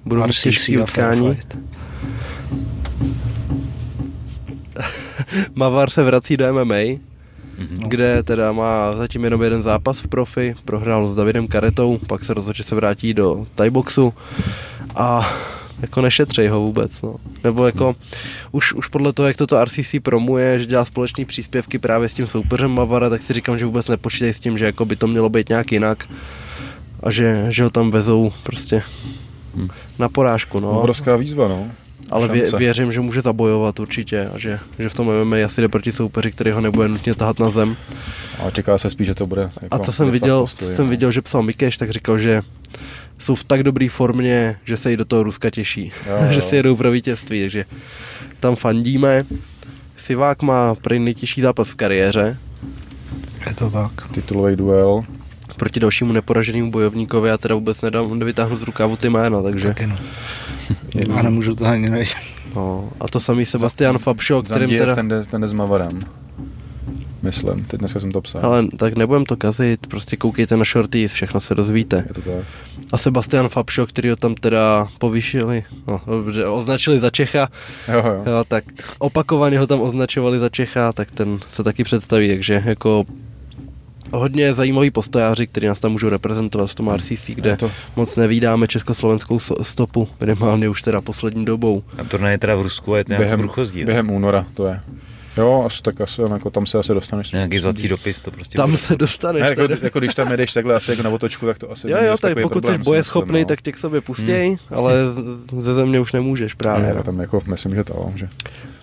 Budou 0.06 0.28
mít 0.28 0.36
těžký 0.36 0.78
utkání. 0.78 1.38
Mavar 5.56 5.90
se 5.90 6.04
vrací 6.04 6.38
do 6.38 6.54
MMA, 6.54 6.64
mm-hmm. 6.64 6.98
kde 7.88 8.24
teda 8.24 8.52
má 8.52 8.94
zatím 8.96 9.24
jenom 9.24 9.42
jeden 9.42 9.64
zápas 9.64 10.00
v 10.00 10.08
profi, 10.08 10.56
prohrál 10.66 11.08
s 11.08 11.16
Davidem 11.16 11.48
Karetou, 11.48 12.00
pak 12.08 12.26
se 12.26 12.34
rozhodl, 12.34 12.58
že 12.58 12.64
se 12.64 12.76
vrátí 12.76 13.14
do 13.14 13.46
Thai 13.56 13.70
boxu 13.70 14.14
a 14.96 15.32
jako 15.82 16.02
nešetřej 16.02 16.48
ho 16.48 16.60
vůbec, 16.60 17.02
no. 17.02 17.16
Nebo 17.44 17.66
jako 17.66 17.96
už, 18.52 18.74
už 18.74 18.88
podle 18.88 19.14
toho, 19.14 19.28
jak 19.28 19.38
toto 19.38 19.66
RCC 19.66 19.96
promuje, 20.04 20.60
že 20.60 20.66
dělá 20.66 20.86
společné 20.86 21.26
příspěvky 21.26 21.80
právě 21.80 22.10
s 22.10 22.14
tím 22.14 22.28
soupeřem 22.28 22.72
Mavara, 22.72 23.10
tak 23.10 23.22
si 23.22 23.34
říkám, 23.34 23.58
že 23.58 23.66
vůbec 23.66 23.88
nepočítej 23.88 24.34
s 24.34 24.40
tím, 24.40 24.58
že 24.58 24.66
jako 24.66 24.86
by 24.86 24.96
to 24.96 25.08
mělo 25.08 25.30
být 25.30 25.50
nějak 25.50 25.72
jinak 25.72 26.10
a 27.04 27.12
že, 27.12 27.46
že 27.50 27.64
ho 27.64 27.70
tam 27.70 27.92
vezou 27.92 28.34
prostě 28.44 28.84
hmm. 29.56 29.70
na 30.00 30.10
porážku, 30.10 30.60
no. 30.60 30.80
Obrovská 30.80 31.16
výzva, 31.16 31.48
no. 31.48 31.68
Ale 32.10 32.28
vě, 32.28 32.46
věřím, 32.58 32.92
že 32.92 33.02
může 33.02 33.22
zabojovat 33.22 33.80
určitě 33.80 34.30
a 34.34 34.38
že, 34.38 34.60
že 34.80 34.90
v 34.90 34.94
tom 34.94 35.12
MMA 35.24 35.36
asi 35.46 35.62
jde 35.62 35.68
proti 35.68 35.92
soupeři, 35.92 36.32
který 36.32 36.52
ho 36.52 36.62
nebude 36.62 36.88
nutně 36.88 37.14
tahat 37.14 37.40
na 37.40 37.50
zem. 37.50 37.76
A 38.40 38.52
čeká 38.52 38.78
se 38.78 38.90
spíš, 38.90 39.08
že 39.08 39.16
to 39.16 39.26
bude. 39.26 39.50
Jako 39.62 39.76
a 39.76 39.80
co 39.80 39.92
jsem 39.92 40.12
viděl, 40.12 40.40
postoj, 40.40 40.68
jsem 40.68 40.86
no. 40.86 40.90
viděl, 40.90 41.12
že 41.12 41.22
psal 41.22 41.44
Mikeš, 41.44 41.78
tak 41.78 41.90
říkal, 41.90 42.18
že 42.18 42.42
jsou 43.20 43.36
v 43.36 43.44
tak 43.44 43.64
dobré 43.64 43.90
formě, 43.90 44.60
že 44.66 44.78
se 44.78 44.94
i 44.94 44.98
do 44.98 45.06
toho 45.06 45.24
Ruska 45.24 45.50
těší, 45.50 45.92
jo, 46.08 46.18
jo. 46.26 46.32
že 46.32 46.42
si 46.42 46.56
jedou 46.56 46.76
pro 46.76 46.92
vítězství, 46.92 47.42
takže 47.42 47.66
tam 48.40 48.56
fandíme. 48.56 49.26
Sivák 49.98 50.42
má 50.42 50.76
prý 50.76 51.00
nejtěžší 51.00 51.42
zápas 51.42 51.70
v 51.70 51.76
kariéře. 51.76 52.38
Je 53.48 53.54
to 53.54 53.70
tak. 53.70 53.92
Titulový 54.12 54.56
duel. 54.56 55.04
Proti 55.56 55.80
dalšímu 55.80 56.14
neporaženému 56.14 56.72
bojovníkovi 56.72 57.30
já 57.30 57.38
teda 57.38 57.56
vůbec 57.56 57.82
nedám, 57.82 58.20
nevytáhnu 58.20 58.56
z 58.56 58.64
rukávu 58.64 58.96
ty 58.96 59.10
jména, 59.10 59.42
takže... 59.42 59.68
Taky 59.68 59.88
no. 61.08 61.16
a 61.16 61.22
nemůžu 61.22 61.56
to 61.56 61.66
ani 61.66 61.90
nejít. 61.90 62.16
No, 62.56 62.90
a 63.00 63.08
to 63.08 63.20
samý 63.20 63.46
Sebastian 63.46 63.98
Fabšo, 63.98 64.44
kterým 64.44 64.70
teda... 64.70 64.96
ten 64.96 65.08
jde, 65.08 65.26
ten 65.26 65.42
jde 65.42 65.48
s 65.48 65.54
Mavarem 65.54 66.04
myslím. 67.28 67.66
Teď 67.66 67.80
dneska 67.80 68.00
jsem 68.00 68.12
to 68.12 68.22
psal. 68.22 68.42
Ale 68.46 68.68
tak 68.78 68.98
nebudem 68.98 69.26
to 69.26 69.38
kazit, 69.38 69.88
prostě 69.88 70.18
koukejte 70.18 70.58
na 70.58 70.64
shorties, 70.64 71.12
všechno 71.12 71.40
se 71.40 71.56
dozvíte. 71.56 72.04
Je 72.08 72.14
to 72.14 72.22
tak. 72.22 72.46
A 72.92 72.98
Sebastian 72.98 73.50
Fabšo, 73.50 73.88
který 73.88 74.10
ho 74.10 74.16
tam 74.16 74.36
teda 74.36 74.88
povýšili, 74.98 75.64
no, 75.88 76.02
dobře, 76.06 76.46
označili 76.46 77.00
za 77.00 77.10
Čecha, 77.10 77.50
jo, 77.88 77.98
jo. 78.06 78.24
Jo, 78.26 78.44
tak 78.48 78.64
opakovaně 79.00 79.60
ho 79.60 79.68
tam 79.68 79.82
označovali 79.82 80.40
za 80.40 80.50
Čecha, 80.50 80.94
tak 80.94 81.12
ten 81.12 81.40
se 81.48 81.64
taky 81.64 81.84
představí, 81.84 82.28
takže 82.30 82.64
jako 82.66 83.06
hodně 84.14 84.54
zajímavý 84.54 84.92
postojáři, 84.92 85.48
kteří 85.48 85.68
nás 85.68 85.80
tam 85.80 85.92
můžou 85.92 86.10
reprezentovat 86.10 86.70
v 86.70 86.76
tom 86.76 86.90
RCC, 86.96 87.30
kde 87.30 87.58
to- 87.58 87.72
moc 87.96 88.16
nevídáme 88.16 88.68
československou 88.68 89.40
stopu, 89.62 90.08
minimálně 90.20 90.70
už 90.70 90.82
teda 90.82 91.02
poslední 91.02 91.46
dobou. 91.46 91.84
A 91.98 92.04
turnaj 92.04 92.32
je 92.34 92.38
teda 92.38 92.56
v 92.56 92.62
Rusku 92.62 92.94
a 92.94 92.98
je 92.98 93.06
to 93.06 93.14
Během, 93.14 93.40
průchozí. 93.40 93.74
Během... 93.74 93.86
během 94.06 94.12
února 94.12 94.46
to 94.54 94.68
je. 94.68 94.80
Jo, 95.38 95.64
asi, 95.66 95.82
tak 95.84 96.02
asi, 96.02 96.22
jako 96.22 96.50
tam 96.50 96.66
se 96.66 96.78
asi 96.78 96.94
dostaneš. 96.94 97.32
Nějaký 97.32 97.60
zlací 97.60 97.88
dopis, 97.88 98.20
to 98.20 98.32
prostě 98.32 98.56
Tam 98.58 98.70
bude. 98.70 98.78
se 98.78 98.96
dostaneš. 98.96 99.42
Ne, 99.42 99.48
jako, 99.50 99.62
jako, 99.82 100.00
když 100.00 100.16
tam 100.16 100.32
jedeš 100.32 100.54
takhle 100.54 100.76
asi 100.76 100.92
jako 100.92 101.04
na 101.04 101.10
otočku, 101.10 101.46
tak 101.46 101.58
to 101.58 101.72
asi 101.72 101.90
Jo, 101.92 101.98
jo, 102.02 102.16
takový 102.22 102.42
pokud 102.44 102.54
problém, 102.54 102.76
jsi 102.76 102.84
si 102.84 102.86
bojeschopný, 102.86 103.40
no. 103.40 103.46
tak 103.46 103.62
tě 103.62 103.72
k 103.72 103.78
sobě 103.78 104.02
pustěj, 104.02 104.58
ale 104.70 104.94
z- 105.14 105.20
ze 105.60 105.74
země 105.74 106.00
už 106.00 106.14
nemůžeš 106.14 106.54
právě. 106.54 106.88
Ne, 106.88 106.94
no. 106.94 107.04
tam 107.04 107.20
jako, 107.20 107.42
myslím, 107.48 107.76
že 107.76 107.84
to, 107.84 108.12
že 108.16 108.28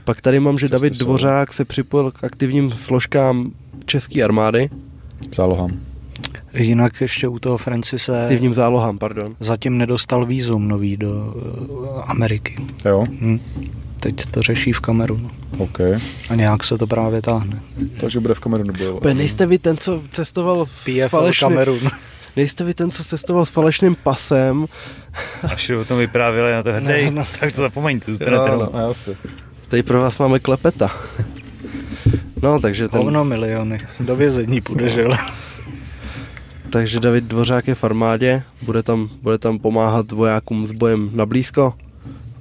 Pak 0.04 0.20
tady 0.20 0.40
mám, 0.40 0.58
že 0.58 0.68
David 0.68 0.96
jsou. 0.96 1.04
Dvořák 1.04 1.52
se 1.52 1.64
připojil 1.64 2.10
k 2.10 2.24
aktivním 2.24 2.72
složkám 2.72 3.50
české 3.86 4.22
armády, 4.22 4.70
zálohám. 5.34 5.70
Jinak 6.54 7.00
ještě 7.00 7.28
u 7.28 7.38
toho 7.38 7.58
Francise 7.58 8.22
aktivním 8.22 8.54
zálohám, 8.54 8.98
pardon. 8.98 9.34
zatím 9.40 9.78
nedostal 9.78 10.26
vízum 10.26 10.68
nový 10.68 10.96
do 10.96 11.34
eh, 11.98 12.02
Ameriky. 12.06 12.56
Jo, 12.84 13.04
Hm. 13.20 13.38
Teď 14.04 14.26
to 14.26 14.42
řeší 14.42 14.72
v 14.72 14.80
Kamerunu. 14.80 15.30
OK. 15.58 15.80
A 16.30 16.34
nějak 16.34 16.64
se 16.64 16.78
to 16.78 16.86
právě 16.86 17.22
táhne. 17.22 17.60
Takže 18.00 18.20
bude 18.20 18.34
v 18.34 18.40
Kamerunu 18.40 18.72
bojovat. 18.72 18.96
Úplně 18.98 19.14
nejste 19.14 19.46
vy 19.46 19.58
ten, 19.58 19.76
co 19.76 20.02
cestoval 20.10 20.66
s 20.66 20.68
PFL 20.84 21.08
falešným, 21.08 21.48
Kamerun. 21.50 21.78
nejste 22.36 22.64
vy 22.64 22.74
ten, 22.74 22.90
co 22.90 23.04
cestoval 23.04 23.44
s 23.44 23.50
falešným 23.50 23.96
pasem, 24.02 24.66
A 25.52 25.54
všude 25.56 25.78
o 25.78 25.84
tom 25.84 25.98
vyprávěli 25.98 26.52
na 26.52 26.62
to 26.62 26.72
hrdej, 26.72 27.04
No, 27.04 27.10
no, 27.10 27.16
no. 27.20 27.26
tak 27.40 27.52
to 27.52 27.60
zapomeňte, 27.60 28.12
zůstanete 28.12 28.48
Jo, 28.48 28.58
doma. 28.58 28.68
no, 28.74 28.88
asi. 28.90 29.16
tady 29.68 29.82
pro 29.82 30.00
vás 30.00 30.18
máme 30.18 30.38
klepeta. 30.38 30.90
No, 32.42 32.60
takže 32.60 32.88
ten, 32.88 33.00
Hovno 33.00 33.24
miliony. 33.24 33.80
Do 34.00 34.16
vězení 34.16 34.60
půjde, 34.60 34.88
že 34.88 35.02
jo? 35.02 35.10
takže 36.70 37.00
David 37.00 37.24
Dvořák 37.24 37.68
je 37.68 37.74
v 37.74 37.84
armádě, 37.84 38.42
bude 38.62 38.82
tam, 38.82 39.10
bude 39.22 39.38
tam 39.38 39.58
pomáhat 39.58 40.12
vojákům 40.12 40.66
s 40.66 40.72
bojem 40.72 41.10
na 41.12 41.26
blízko. 41.26 41.74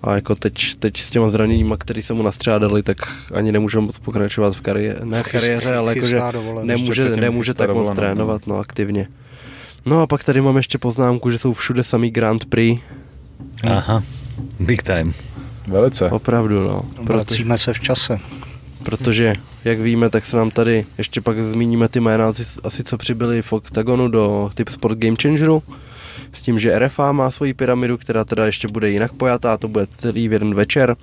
A 0.03 0.15
jako 0.15 0.35
teď, 0.35 0.75
teď 0.79 0.97
s 0.97 1.11
těma 1.11 1.29
zraněníma, 1.29 1.77
které 1.77 2.01
se 2.01 2.13
mu 2.13 2.23
nastřádali, 2.23 2.83
tak 2.83 2.97
ani 3.33 3.51
nemůže 3.51 3.79
moc 3.79 3.99
pokračovat 3.99 4.55
v 4.55 4.61
kariéře, 4.61 4.99
ne 5.03 5.23
v 5.23 5.31
kariéře, 5.31 5.75
ale 5.75 5.95
jakože 5.95 6.19
nemůže, 6.63 7.09
nemůže 7.09 7.53
tak 7.53 7.67
moc 7.67 7.75
dovolenou, 7.75 7.95
trénovat 7.95 8.47
no, 8.47 8.57
aktivně. 8.57 9.07
No 9.85 10.01
a 10.01 10.07
pak 10.07 10.23
tady 10.23 10.41
mám 10.41 10.57
ještě 10.57 10.77
poznámku, 10.77 11.31
že 11.31 11.37
jsou 11.37 11.53
všude 11.53 11.83
samý 11.83 12.11
Grand 12.11 12.45
Prix. 12.45 12.81
Aha, 13.63 14.03
big 14.59 14.83
time. 14.83 15.13
Velice. 15.67 16.09
Opravdu, 16.09 16.63
no. 16.63 16.81
Protože, 16.95 17.13
Vracíme 17.13 17.57
se 17.57 17.73
v 17.73 17.79
čase. 17.79 18.19
protože, 18.83 19.35
jak 19.65 19.79
víme, 19.79 20.09
tak 20.09 20.25
se 20.25 20.37
nám 20.37 20.51
tady, 20.51 20.85
ještě 20.97 21.21
pak 21.21 21.43
zmíníme 21.43 21.87
ty 21.89 21.99
jména, 21.99 22.27
asi, 22.27 22.43
asi 22.63 22.83
co 22.83 22.97
přibyli 22.97 23.41
v 23.41 23.53
Octagonu 23.53 24.07
do 24.07 24.49
Typ 24.53 24.69
Sport 24.69 24.97
Game 24.97 25.15
Changeru, 25.21 25.63
s 26.33 26.41
tím, 26.41 26.59
že 26.59 26.79
RFA 26.79 27.11
má 27.11 27.31
svoji 27.31 27.53
pyramidu, 27.53 27.97
která 27.97 28.25
teda 28.25 28.45
ještě 28.45 28.67
bude 28.67 28.91
jinak 28.91 29.13
pojatá, 29.13 29.57
to 29.57 29.67
bude 29.67 29.87
celý 29.87 30.27
v 30.27 30.33
jeden 30.33 30.55
večer. 30.55 30.95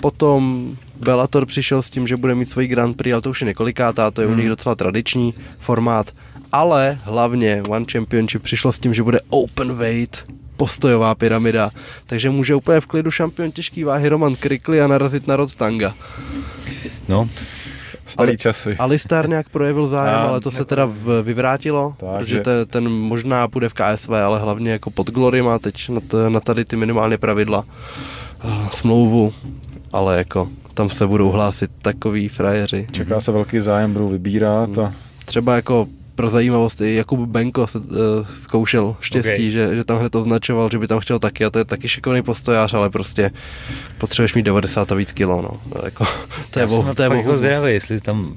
Potom 0.00 0.72
Bellator 1.00 1.46
přišel 1.46 1.82
s 1.82 1.90
tím, 1.90 2.08
že 2.08 2.16
bude 2.16 2.34
mít 2.34 2.50
svoji 2.50 2.68
Grand 2.68 2.96
Prix, 2.96 3.12
ale 3.12 3.22
to 3.22 3.30
už 3.30 3.40
je 3.40 3.46
několikátá, 3.46 4.10
to 4.10 4.20
je 4.20 4.26
u 4.26 4.34
nich 4.34 4.48
docela 4.48 4.74
tradiční 4.74 5.34
formát. 5.58 6.10
Ale 6.52 6.98
hlavně 7.04 7.62
One 7.68 7.86
Championship 7.92 8.42
přišlo 8.42 8.72
s 8.72 8.78
tím, 8.78 8.94
že 8.94 9.02
bude 9.02 9.20
open 9.28 9.74
weight, 9.74 10.24
postojová 10.56 11.14
pyramida, 11.14 11.70
takže 12.06 12.30
může 12.30 12.54
úplně 12.54 12.80
v 12.80 12.86
klidu 12.86 13.10
šampion 13.10 13.52
těžký 13.52 13.84
váhy 13.84 14.08
Roman 14.08 14.36
Krikli 14.36 14.80
a 14.80 14.86
narazit 14.86 15.26
na 15.26 15.36
Rod 15.36 15.50
Stanga. 15.50 15.94
No, 17.08 17.28
Starý 18.06 18.28
ale- 18.30 18.36
časy. 18.36 18.76
Alistar 18.78 19.28
nějak 19.28 19.48
projevil 19.48 19.86
zájem, 19.86 20.18
A, 20.18 20.22
ale 20.22 20.40
to 20.40 20.50
se 20.50 20.64
teda 20.64 20.88
vyvrátilo, 21.22 21.94
Tak, 21.96 22.18
protože 22.18 22.34
že- 22.34 22.40
ten, 22.40 22.66
ten 22.66 22.88
možná 22.88 23.48
půjde 23.48 23.68
v 23.68 23.74
KSV, 23.74 24.10
ale 24.10 24.38
hlavně 24.40 24.70
jako 24.70 24.90
pod 24.90 25.10
Glory 25.10 25.42
má 25.42 25.58
teď 25.58 25.88
na, 25.88 26.00
t- 26.00 26.30
na 26.30 26.40
tady 26.40 26.64
ty 26.64 26.76
minimálně 26.76 27.18
pravidla 27.18 27.64
uh, 28.44 28.68
smlouvu, 28.68 29.32
ale 29.92 30.16
jako 30.18 30.48
tam 30.74 30.90
se 30.90 31.06
budou 31.06 31.30
hlásit 31.30 31.70
takový 31.82 32.28
frajeři. 32.28 32.86
Čeká 32.92 33.20
se 33.20 33.32
velký 33.32 33.60
zájem, 33.60 33.92
budou 33.92 34.08
vybírat 34.08 34.78
a 34.78 34.92
Třeba 35.24 35.56
jako 35.56 35.86
pro 36.14 36.28
zajímavost, 36.28 36.80
i 36.80 36.94
Jakub 36.94 37.20
Benko 37.20 37.66
se, 37.66 37.78
uh, 37.78 37.84
zkoušel 38.36 38.96
štěstí, 39.00 39.46
Ok. 39.46 39.52
že, 39.52 39.76
že 39.76 39.84
tam 39.84 39.98
hned 39.98 40.14
označoval, 40.14 40.68
že 40.72 40.78
by 40.78 40.86
tam 40.88 41.00
chtěl 41.00 41.18
taky 41.18 41.44
a 41.44 41.50
to 41.50 41.58
je 41.58 41.64
taky 41.64 41.88
šikovný 41.88 42.22
postojář, 42.22 42.74
ale 42.74 42.90
prostě 42.90 43.30
potřebuješ 43.98 44.34
mít 44.34 44.42
90 44.42 44.92
a 44.92 44.94
víc 44.94 45.12
kilo, 45.12 45.42
no. 45.42 45.80
Jako, 45.84 46.04
to 46.50 46.58
je, 46.58 46.62
já 46.62 46.66
bohu, 46.66 46.82
na 46.82 46.94
to 46.94 47.02
je 47.02 47.08
jako 47.10 47.22
bohu. 47.22 47.36
zvědavý, 47.36 47.72
jestli 47.72 48.00
tam 48.00 48.34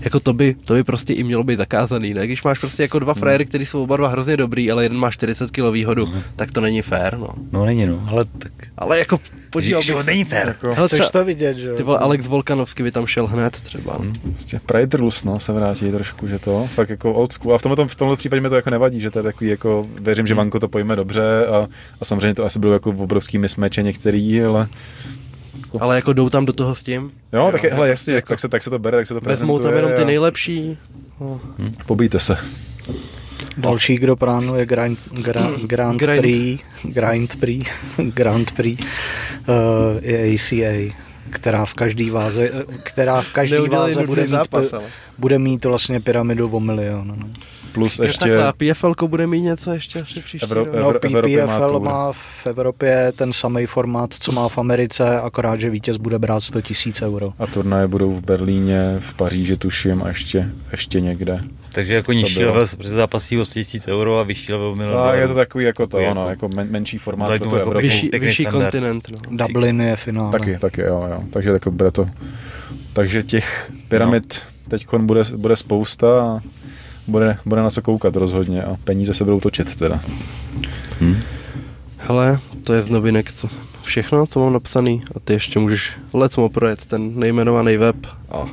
Jako 0.00 0.20
to 0.20 0.32
by, 0.32 0.56
to 0.64 0.74
by 0.74 0.84
prostě 0.84 1.12
i 1.12 1.24
mělo 1.24 1.44
být 1.44 1.58
zakázaný, 1.58 2.14
ne? 2.14 2.26
Když 2.26 2.42
máš 2.42 2.58
prostě 2.58 2.82
jako 2.82 2.98
dva 2.98 3.14
frajery, 3.14 3.46
kteří 3.46 3.66
jsou 3.66 3.82
oba 3.82 3.96
dva 3.96 4.08
hrozně 4.08 4.36
dobrý, 4.36 4.70
ale 4.70 4.84
jeden 4.84 4.98
má 4.98 5.10
40 5.10 5.50
kg 5.50 5.72
výhodu, 5.72 6.14
tak 6.36 6.52
to 6.52 6.60
není 6.60 6.82
fér, 6.82 7.18
no. 7.18 7.28
No 7.52 7.64
není 7.66 7.86
no, 7.86 8.06
ale 8.08 8.24
tak... 8.38 8.52
Ale 8.76 8.98
jako 8.98 9.20
podíval 9.50 9.82
bych 9.86 10.06
není 10.06 10.24
fér. 10.24 10.48
jako, 10.48 10.74
Hele, 10.74 10.88
Chceš 10.88 11.00
třeba, 11.00 11.10
to 11.10 11.24
vidět, 11.24 11.56
že 11.56 11.68
jo? 11.68 11.76
ty 11.76 11.82
vole, 11.82 11.98
Alex 11.98 12.26
Volkanovský 12.26 12.82
by 12.82 12.92
tam 12.92 13.06
šel 13.06 13.26
hned 13.26 13.60
třeba. 13.60 13.98
Hm. 14.00 14.12
prostě 14.22 14.60
Pride 14.66 14.96
Rules, 14.96 15.24
no, 15.24 15.40
se 15.40 15.52
vrátí 15.52 15.90
trošku, 15.90 16.26
že 16.28 16.38
to, 16.38 16.68
fakt 16.74 16.90
jako 16.90 17.12
old 17.12 17.32
school. 17.32 17.54
A 17.54 17.58
v 17.58 17.62
tomhle, 17.62 17.88
v 17.88 17.94
tomhle 17.94 18.16
případě 18.16 18.40
mi 18.40 18.48
to 18.48 18.56
jako 18.56 18.70
nevadí, 18.70 19.00
že 19.00 19.10
to 19.10 19.18
je 19.18 19.22
takový 19.22 19.50
jako, 19.50 19.86
věřím, 20.00 20.26
že 20.26 20.34
Vanko 20.34 20.60
to 20.60 20.68
pojme 20.68 20.96
dobře 20.96 21.46
a, 21.46 21.68
a 22.00 22.04
samozřejmě 22.04 22.34
to 22.34 22.44
asi 22.44 22.58
bylo 22.58 22.72
jako 22.72 22.90
obrovský 22.90 23.38
mismeče 23.38 23.82
některý, 23.82 24.42
ale 24.42 24.68
Ale 25.80 25.96
jako 25.96 26.12
jdou 26.12 26.28
tam 26.28 26.46
do 26.46 26.52
toho 26.52 26.74
s 26.74 26.82
tím, 26.82 27.10
jo, 27.32 27.48
tak 27.52 27.62
je, 27.62 27.70
hele, 27.74 27.88
jasně, 27.88 28.22
tak 28.22 28.38
se, 28.40 28.48
tak 28.48 28.62
se 28.62 28.70
to 28.70 28.78
bere, 28.78 28.96
tak 28.96 29.06
se 29.06 29.14
to 29.14 29.20
vezmou 29.20 29.58
tam 29.58 29.74
jenom 29.74 29.92
ty 29.92 30.04
nejlepší. 30.04 30.78
No. 31.20 31.40
Pobijte 31.86 32.18
se. 32.18 32.36
Další, 33.56 33.94
kdo 33.98 34.16
plánuje 34.16 34.66
Grand, 34.66 34.98
Grand, 35.22 35.62
Grand 35.62 36.00
Grind. 36.00 36.20
Prix, 36.20 36.62
Grand 36.84 37.36
Prix, 37.40 37.70
Grand 38.14 38.50
Prix 38.52 38.80
uh, 38.82 38.84
je 40.00 40.34
ACA, 40.34 40.94
která 41.30 41.64
v 41.64 41.74
každý 41.74 42.10
váze, 42.10 42.50
která 42.82 43.22
v 43.22 43.28
každý 43.32 43.54
Neudělali 43.54 43.92
váze 43.92 44.06
bude 44.06 44.22
mít, 44.22 44.30
zápas, 44.30 44.72
ale. 44.72 44.84
bude 45.18 45.38
mít 45.38 45.64
vlastně 45.64 46.00
pyramidu 46.00 46.48
o 46.48 46.60
milion. 46.60 47.14
No. 47.16 47.26
Plus 47.72 47.98
ještě 47.98 48.36
a 48.38 48.52
PFL 48.52 48.94
bude 49.06 49.26
mít 49.26 49.40
něco 49.40 49.72
ještě 49.72 50.00
asi 50.02 50.20
příští 50.20 50.46
Evro- 50.46 50.54
rok. 50.54 50.68
No, 50.74 50.90
Evro- 50.92 51.06
Evropě 51.16 51.46
má 51.46 51.52
PPFL 51.58 51.68
tour. 51.72 51.80
má 51.82 52.12
v 52.12 52.46
Evropě 52.46 53.12
ten 53.16 53.32
samý 53.32 53.66
formát, 53.66 54.14
co 54.14 54.32
má 54.32 54.48
v 54.48 54.58
Americe, 54.58 55.20
akorát, 55.20 55.60
že 55.60 55.70
vítěz 55.70 55.96
bude 55.96 56.18
brát 56.18 56.40
100 56.40 56.58
000 57.02 57.14
euro. 57.14 57.32
a 57.38 57.46
turnaje 57.46 57.86
budou 57.86 58.10
v 58.10 58.20
Berlíně, 58.24 58.96
v 58.98 59.14
Paříži 59.14 59.56
tuším 59.56 60.02
a 60.02 60.08
ještě, 60.08 60.50
ještě 60.72 61.00
někde. 61.00 61.38
Takže 61.72 61.94
jako 61.94 62.12
nižší 62.12 62.44
level 62.44 62.66
zápasí 62.84 63.38
o 63.38 63.44
100 63.44 63.60
000 63.88 63.98
euro 64.00 64.18
a 64.18 64.22
vyšší 64.22 64.52
level 64.52 64.66
o 64.68 64.74
milion 64.76 64.92
Tak 64.96 65.02
dolarů. 65.02 65.18
je 65.20 65.28
to 65.28 65.34
takový 65.34 65.64
jako 65.64 65.86
to, 65.86 65.96
Takový 65.96 66.14
no, 66.14 66.20
jako- 66.20 66.30
jako 66.30 66.48
men, 66.48 66.68
menší 66.70 66.98
formát 66.98 67.26
pro 67.28 67.38
to 67.38 67.44
tu 67.44 67.56
jako 67.56 67.66
Evropu. 67.66 67.82
Vyšší, 67.86 68.10
vyšší 68.18 68.46
kontinent. 68.46 69.08
No. 69.30 69.46
Dublin 69.46 69.80
je 69.80 69.96
finále. 69.96 70.32
Taky, 70.32 70.58
taky, 70.58 70.80
jo, 70.80 71.06
jo. 71.10 71.22
Takže 71.30 71.50
jako 71.50 71.70
bude 71.70 71.90
to. 71.90 72.08
Takže 72.92 73.22
těch 73.22 73.72
pyramid 73.88 74.42
no. 74.64 74.70
teď 74.70 74.86
bude, 74.98 75.22
bude 75.36 75.56
spousta 75.56 76.22
a 76.22 76.40
bude, 77.06 77.38
bude 77.44 77.62
na 77.62 77.70
co 77.70 77.82
koukat 77.82 78.16
rozhodně 78.16 78.62
a 78.62 78.76
peníze 78.84 79.14
se 79.14 79.24
budou 79.24 79.40
točit 79.40 79.76
teda. 79.76 80.00
Hm? 81.00 81.16
Hele, 81.96 82.38
to 82.64 82.72
je 82.72 82.82
z 82.82 82.90
novinek 82.90 83.32
co, 83.32 83.48
všechno, 83.82 84.26
co 84.26 84.40
mám 84.40 84.52
napsaný 84.52 85.02
a 85.16 85.20
ty 85.20 85.32
ještě 85.32 85.58
můžeš 85.58 85.92
letmo 86.12 86.48
projet 86.48 86.86
ten 86.86 87.18
nejmenovaný 87.18 87.76
web 87.76 87.96
a 88.30 88.46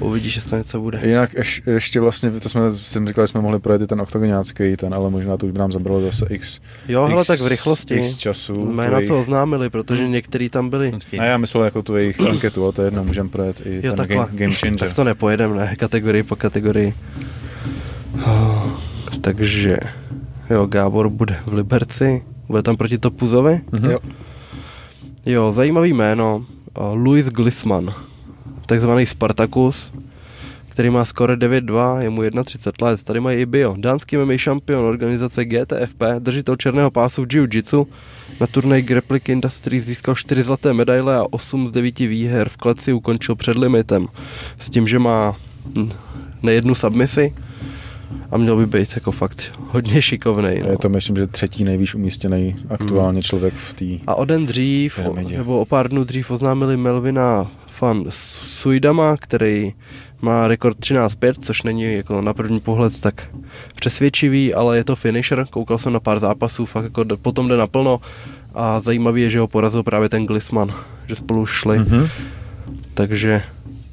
uvidíš, 0.00 0.32
že 0.34 0.48
tam 0.48 0.58
něco 0.58 0.80
bude. 0.80 1.00
Jinak 1.04 1.34
ješ, 1.34 1.62
ještě 1.66 2.00
vlastně, 2.00 2.30
to 2.30 2.48
jsme, 2.48 2.72
jsem 2.72 3.08
říkal, 3.08 3.24
že 3.24 3.28
jsme 3.28 3.40
mohli 3.40 3.58
projet 3.58 3.82
i 3.82 3.86
ten 3.86 4.00
oktogoniácký, 4.00 4.76
ten, 4.76 4.94
ale 4.94 5.10
možná 5.10 5.36
to 5.36 5.46
už 5.46 5.52
by 5.52 5.58
nám 5.58 5.72
zabralo 5.72 6.00
zase 6.00 6.26
x, 6.30 6.60
Jo, 6.88 7.06
hele, 7.06 7.20
x, 7.22 7.26
tak 7.26 7.40
v 7.40 7.46
rychlosti. 7.46 7.94
x 7.94 8.16
času. 8.16 8.54
Jména, 8.72 8.90
tvojich- 8.90 9.08
co 9.08 9.18
oznámili, 9.20 9.70
protože 9.70 10.08
některý 10.08 10.48
tam 10.50 10.70
byli. 10.70 10.92
Ne, 11.18 11.26
já 11.26 11.36
myslel 11.38 11.64
jako 11.64 11.82
tu 11.82 11.96
jejich 11.96 12.20
anketu, 12.20 12.64
ale 12.64 12.72
to 12.72 12.82
je 12.82 12.86
jedno, 12.86 13.04
můžeme 13.04 13.28
projet 13.28 13.60
i 13.66 13.74
Jo, 13.76 13.82
ten 13.82 13.94
takhle. 13.94 14.16
game, 14.16 14.28
game 14.32 14.54
changer. 14.54 14.78
Tak 14.78 14.94
to 14.94 15.04
nepojedem, 15.04 15.56
ne? 15.56 15.76
Kategorii 15.76 16.22
po 16.22 16.36
kategorii. 16.36 16.94
Oh, 18.26 18.72
takže, 19.20 19.76
jo, 20.50 20.66
Gábor 20.66 21.08
bude 21.08 21.38
v 21.46 21.52
Liberci, 21.52 22.22
bude 22.48 22.62
tam 22.62 22.76
proti 22.76 22.98
Topuzovi. 22.98 23.60
Mhm. 23.72 23.90
Jo. 23.90 23.98
Jo, 25.26 25.52
zajímavý 25.52 25.92
jméno, 25.92 26.36
uh, 26.78 26.96
Louis 26.96 27.26
Glisman, 27.26 27.94
takzvaný 28.66 29.06
Spartacus, 29.06 29.92
který 30.68 30.90
má 30.90 31.04
skoro 31.04 31.36
9-2, 31.36 31.98
je 31.98 32.10
mu 32.10 32.22
31 32.44 32.88
let. 32.88 33.02
Tady 33.02 33.20
mají 33.20 33.40
i 33.40 33.46
bio. 33.46 33.74
Dánský 33.78 34.16
MMA 34.16 34.36
šampion 34.36 34.84
organizace 34.84 35.44
GTFP, 35.44 36.02
držitel 36.18 36.56
černého 36.56 36.90
pásu 36.90 37.22
v 37.22 37.26
jiu-jitsu. 37.26 37.86
Na 38.40 38.46
turnaji 38.46 38.82
Grappling 38.82 39.28
Industries 39.28 39.84
získal 39.84 40.14
4 40.14 40.42
zlaté 40.42 40.72
medaile 40.72 41.16
a 41.16 41.24
8 41.30 41.68
z 41.68 41.72
9 41.72 41.98
výher 41.98 42.48
v 42.48 42.56
kleci 42.56 42.92
ukončil 42.92 43.34
před 43.34 43.56
limitem. 43.56 44.06
S 44.58 44.70
tím, 44.70 44.88
že 44.88 44.98
má 44.98 45.36
nejednu 46.42 46.74
submisi 46.74 47.34
a 48.30 48.38
měl 48.38 48.56
by 48.56 48.66
být 48.66 48.92
jako 48.94 49.12
fakt 49.12 49.52
hodně 49.58 50.02
šikovný. 50.02 50.60
No. 50.64 50.70
Je 50.70 50.78
to 50.78 50.88
myslím, 50.88 51.16
že 51.16 51.26
třetí 51.26 51.64
nejvýš 51.64 51.94
umístěný 51.94 52.56
aktuálně 52.70 53.22
člověk 53.22 53.54
v 53.54 53.72
té... 53.72 54.04
A 54.06 54.14
o 54.14 54.24
den 54.24 54.46
dřív, 54.46 54.98
o, 54.98 55.14
nebo 55.14 55.60
o 55.60 55.64
pár 55.64 55.88
dnů 55.88 56.04
dřív 56.04 56.30
oznámili 56.30 56.76
Melvina 56.76 57.50
fan 57.66 58.04
Suidama, 58.08 59.16
který 59.16 59.72
má 60.20 60.48
rekord 60.48 60.78
13.5, 60.78 61.34
což 61.40 61.62
není 61.62 61.94
jako 61.94 62.22
na 62.22 62.34
první 62.34 62.60
pohled 62.60 63.00
tak 63.00 63.28
přesvědčivý, 63.74 64.54
ale 64.54 64.76
je 64.76 64.84
to 64.84 64.96
finisher, 64.96 65.46
koukal 65.50 65.78
jsem 65.78 65.92
na 65.92 66.00
pár 66.00 66.18
zápasů, 66.18 66.66
fakt 66.66 66.84
jako 66.84 67.04
potom 67.22 67.48
jde 67.48 67.56
naplno 67.56 68.00
a 68.54 68.80
zajímavý 68.80 69.22
je, 69.22 69.30
že 69.30 69.40
ho 69.40 69.48
porazil 69.48 69.82
právě 69.82 70.08
ten 70.08 70.26
Glisman, 70.26 70.74
že 71.06 71.14
spolu 71.14 71.46
šli. 71.46 71.78
Mm-hmm. 71.78 72.08
Takže 72.94 73.42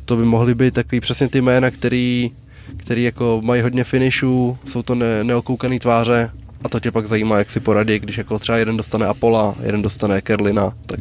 to 0.05 0.15
by 0.15 0.25
mohly 0.25 0.55
být 0.55 0.73
takový 0.73 0.99
přesně 0.99 1.29
ty 1.29 1.41
jména, 1.41 1.71
který, 1.71 2.31
který 2.77 3.03
jako 3.03 3.41
mají 3.43 3.61
hodně 3.61 3.83
finishů, 3.83 4.57
jsou 4.65 4.83
to 4.83 4.95
ne, 4.95 5.23
neokoukaný 5.23 5.79
tváře 5.79 6.31
a 6.63 6.69
to 6.69 6.79
tě 6.79 6.91
pak 6.91 7.07
zajímá, 7.07 7.37
jak 7.37 7.49
si 7.49 7.59
poradí, 7.59 7.99
když 7.99 8.17
jako 8.17 8.39
třeba 8.39 8.57
jeden 8.57 8.77
dostane 8.77 9.05
Apola, 9.05 9.55
jeden 9.63 9.81
dostane 9.81 10.21
Kerlina, 10.21 10.73
tak 10.85 10.99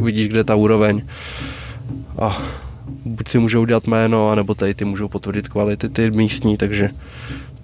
vidíš, 0.00 0.28
kde 0.28 0.40
je 0.40 0.44
ta 0.44 0.54
úroveň. 0.54 1.02
A 2.18 2.42
buď 3.04 3.28
si 3.28 3.38
můžou 3.38 3.62
udělat 3.62 3.86
jméno, 3.86 4.30
anebo 4.30 4.54
tady 4.54 4.74
ty 4.74 4.84
můžou 4.84 5.08
potvrdit 5.08 5.48
kvality 5.48 5.88
ty 5.88 6.10
místní, 6.10 6.56
takže 6.56 6.90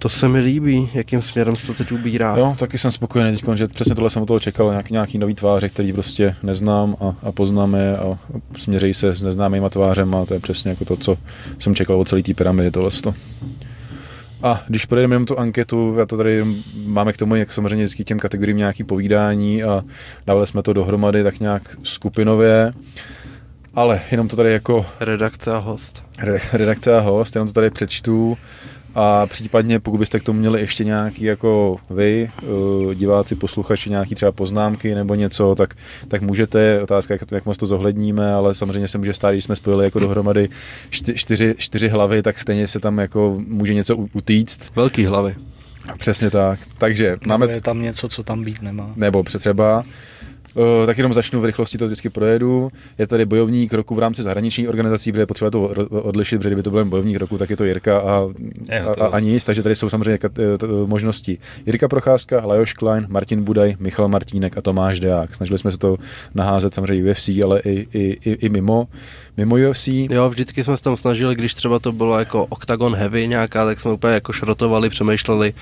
to 0.03 0.09
se 0.09 0.29
mi 0.29 0.39
líbí, 0.39 0.89
jakým 0.93 1.21
směrem 1.21 1.55
se 1.55 1.67
to 1.67 1.73
teď 1.73 1.91
ubírá. 1.91 2.37
Jo, 2.37 2.55
taky 2.59 2.77
jsem 2.77 2.91
spokojený 2.91 3.31
teď, 3.31 3.43
že 3.55 3.67
přesně 3.67 3.95
tohle 3.95 4.09
jsem 4.09 4.21
od 4.21 4.25
toho 4.25 4.39
čekal, 4.39 4.69
nějaký, 4.69 4.93
nějaký 4.93 5.17
nový 5.17 5.35
tváře, 5.35 5.69
který 5.69 5.93
prostě 5.93 6.35
neznám 6.43 6.95
a, 6.99 7.15
a 7.27 7.31
poznáme 7.31 7.97
a 7.97 8.17
směřejí 8.57 8.93
se 8.93 9.15
s 9.15 9.23
neznámýma 9.23 9.69
tvářema, 9.69 10.25
to 10.25 10.33
je 10.33 10.39
přesně 10.39 10.69
jako 10.69 10.85
to, 10.85 10.97
co 10.97 11.17
jsem 11.59 11.75
čekal 11.75 11.99
od 11.99 12.07
celé 12.07 12.23
té 12.23 12.33
pyramidy, 12.33 12.71
tohle. 12.71 12.89
A 14.41 14.63
když 14.67 14.85
projdeme 14.85 15.15
jenom 15.15 15.25
tu 15.25 15.39
anketu, 15.39 16.01
a 16.01 16.05
to 16.05 16.17
tady 16.17 16.45
máme 16.85 17.13
k 17.13 17.17
tomu, 17.17 17.35
jak 17.35 17.53
samozřejmě 17.53 17.85
vždycky 17.85 18.03
těm 18.03 18.19
kategoriím 18.19 18.57
nějaký 18.57 18.83
povídání 18.83 19.63
a 19.63 19.83
dávali 20.27 20.47
jsme 20.47 20.63
to 20.63 20.73
dohromady 20.73 21.23
tak 21.23 21.39
nějak 21.39 21.77
skupinově. 21.83 22.73
Ale 23.75 24.01
jenom 24.11 24.27
to 24.27 24.35
tady 24.35 24.51
jako... 24.51 24.85
Redakce 24.99 25.51
a 25.51 25.57
host. 25.57 26.03
Redakce 26.53 26.97
a 26.97 26.99
host, 26.99 27.35
jenom 27.35 27.47
to 27.47 27.53
tady 27.53 27.69
přečtu. 27.69 28.37
A 28.95 29.27
případně, 29.27 29.79
pokud 29.79 29.97
byste 29.97 30.19
k 30.19 30.23
tomu 30.23 30.39
měli 30.39 30.61
ještě 30.61 30.83
nějaký 30.83 31.23
jako 31.23 31.75
vy, 31.89 32.31
eh, 32.37 32.95
diváci, 32.95 33.35
posluchači, 33.35 33.89
nějaký 33.89 34.15
třeba 34.15 34.31
poznámky 34.31 34.95
nebo 34.95 35.15
něco, 35.15 35.55
tak, 35.55 35.73
tak 36.07 36.21
můžete, 36.21 36.81
otázka, 36.81 37.13
jak, 37.13 37.21
jak 37.31 37.45
moc 37.45 37.57
to 37.57 37.65
zohledníme, 37.65 38.33
ale 38.33 38.55
samozřejmě 38.55 38.87
se 38.87 38.97
může 38.97 39.13
stát, 39.13 39.31
když 39.31 39.43
jsme 39.43 39.55
spojili 39.55 39.85
jako 39.85 39.99
dohromady 39.99 40.49
čty, 40.89 41.13
čtyři, 41.15 41.55
čtyři 41.57 41.87
hlavy, 41.87 42.21
tak 42.21 42.39
stejně 42.39 42.67
se 42.67 42.79
tam 42.79 42.99
jako 42.99 43.41
může 43.47 43.73
něco 43.73 43.97
utíct. 43.97 44.75
Velký 44.75 45.05
hlavy. 45.05 45.35
Přesně 45.97 46.29
tak. 46.29 46.59
Takže 46.77 47.09
nebo 47.09 47.27
máme... 47.27 47.51
je 47.51 47.61
tam 47.61 47.81
něco, 47.81 48.07
co 48.07 48.23
tam 48.23 48.43
být 48.43 48.61
nemá. 48.61 48.93
Nebo 48.95 49.23
třeba. 49.23 49.83
Uh, 50.55 50.85
tak 50.85 50.97
jenom 50.97 51.13
začnu 51.13 51.41
v 51.41 51.45
rychlosti, 51.45 51.77
to 51.77 51.85
vždycky 51.85 52.09
projedu. 52.09 52.71
Je 52.97 53.07
tady 53.07 53.25
bojovník 53.25 53.73
roku 53.73 53.95
v 53.95 53.99
rámci 53.99 54.23
zahraniční 54.23 54.67
organizací, 54.67 55.11
kde 55.11 55.21
je 55.21 55.25
potřeba 55.25 55.51
to 55.51 55.61
odlišit, 55.89 56.37
protože 56.37 56.49
kdyby 56.49 56.63
to 56.63 56.71
byl 56.71 56.85
bojovník 56.85 57.17
roku, 57.17 57.37
tak 57.37 57.49
je 57.49 57.57
to 57.57 57.63
Jirka 57.63 57.99
a, 57.99 58.03
a, 58.03 59.03
a, 59.03 59.07
a 59.07 59.19
nic, 59.19 59.45
takže 59.45 59.63
tady 59.63 59.75
jsou 59.75 59.89
samozřejmě 59.89 60.19
eh, 60.25 60.57
t, 60.57 60.67
možnosti. 60.85 61.37
Jirka 61.65 61.87
Procházka, 61.87 62.45
Lajoš 62.45 62.73
Klein, 62.73 63.05
Martin 63.09 63.43
Budaj, 63.43 63.75
Michal 63.79 64.07
Martínek 64.07 64.57
a 64.57 64.61
Tomáš 64.61 64.99
Deák. 64.99 65.35
Snažili 65.35 65.59
jsme 65.59 65.71
se 65.71 65.77
to 65.77 65.97
naházet 66.35 66.73
samozřejmě 66.73 67.11
UFC, 67.11 67.29
ale 67.43 67.59
i, 67.59 67.87
i, 67.93 68.17
i, 68.29 68.31
i 68.45 68.49
mimo 68.49 68.87
mimo 69.37 69.55
UFC. 69.69 69.87
Jo, 69.87 70.29
vždycky 70.29 70.63
jsme 70.63 70.77
se 70.77 70.83
tam 70.83 70.97
snažili, 70.97 71.35
když 71.35 71.53
třeba 71.53 71.79
to 71.79 71.91
bylo 71.91 72.19
jako 72.19 72.45
Octagon 72.45 72.95
Heavy 72.95 73.27
nějaká, 73.27 73.65
tak 73.65 73.79
jsme 73.79 73.91
úplně 73.91 74.13
jako 74.13 74.33
šrotovali, 74.33 74.89
přemýšleli, 74.89 75.53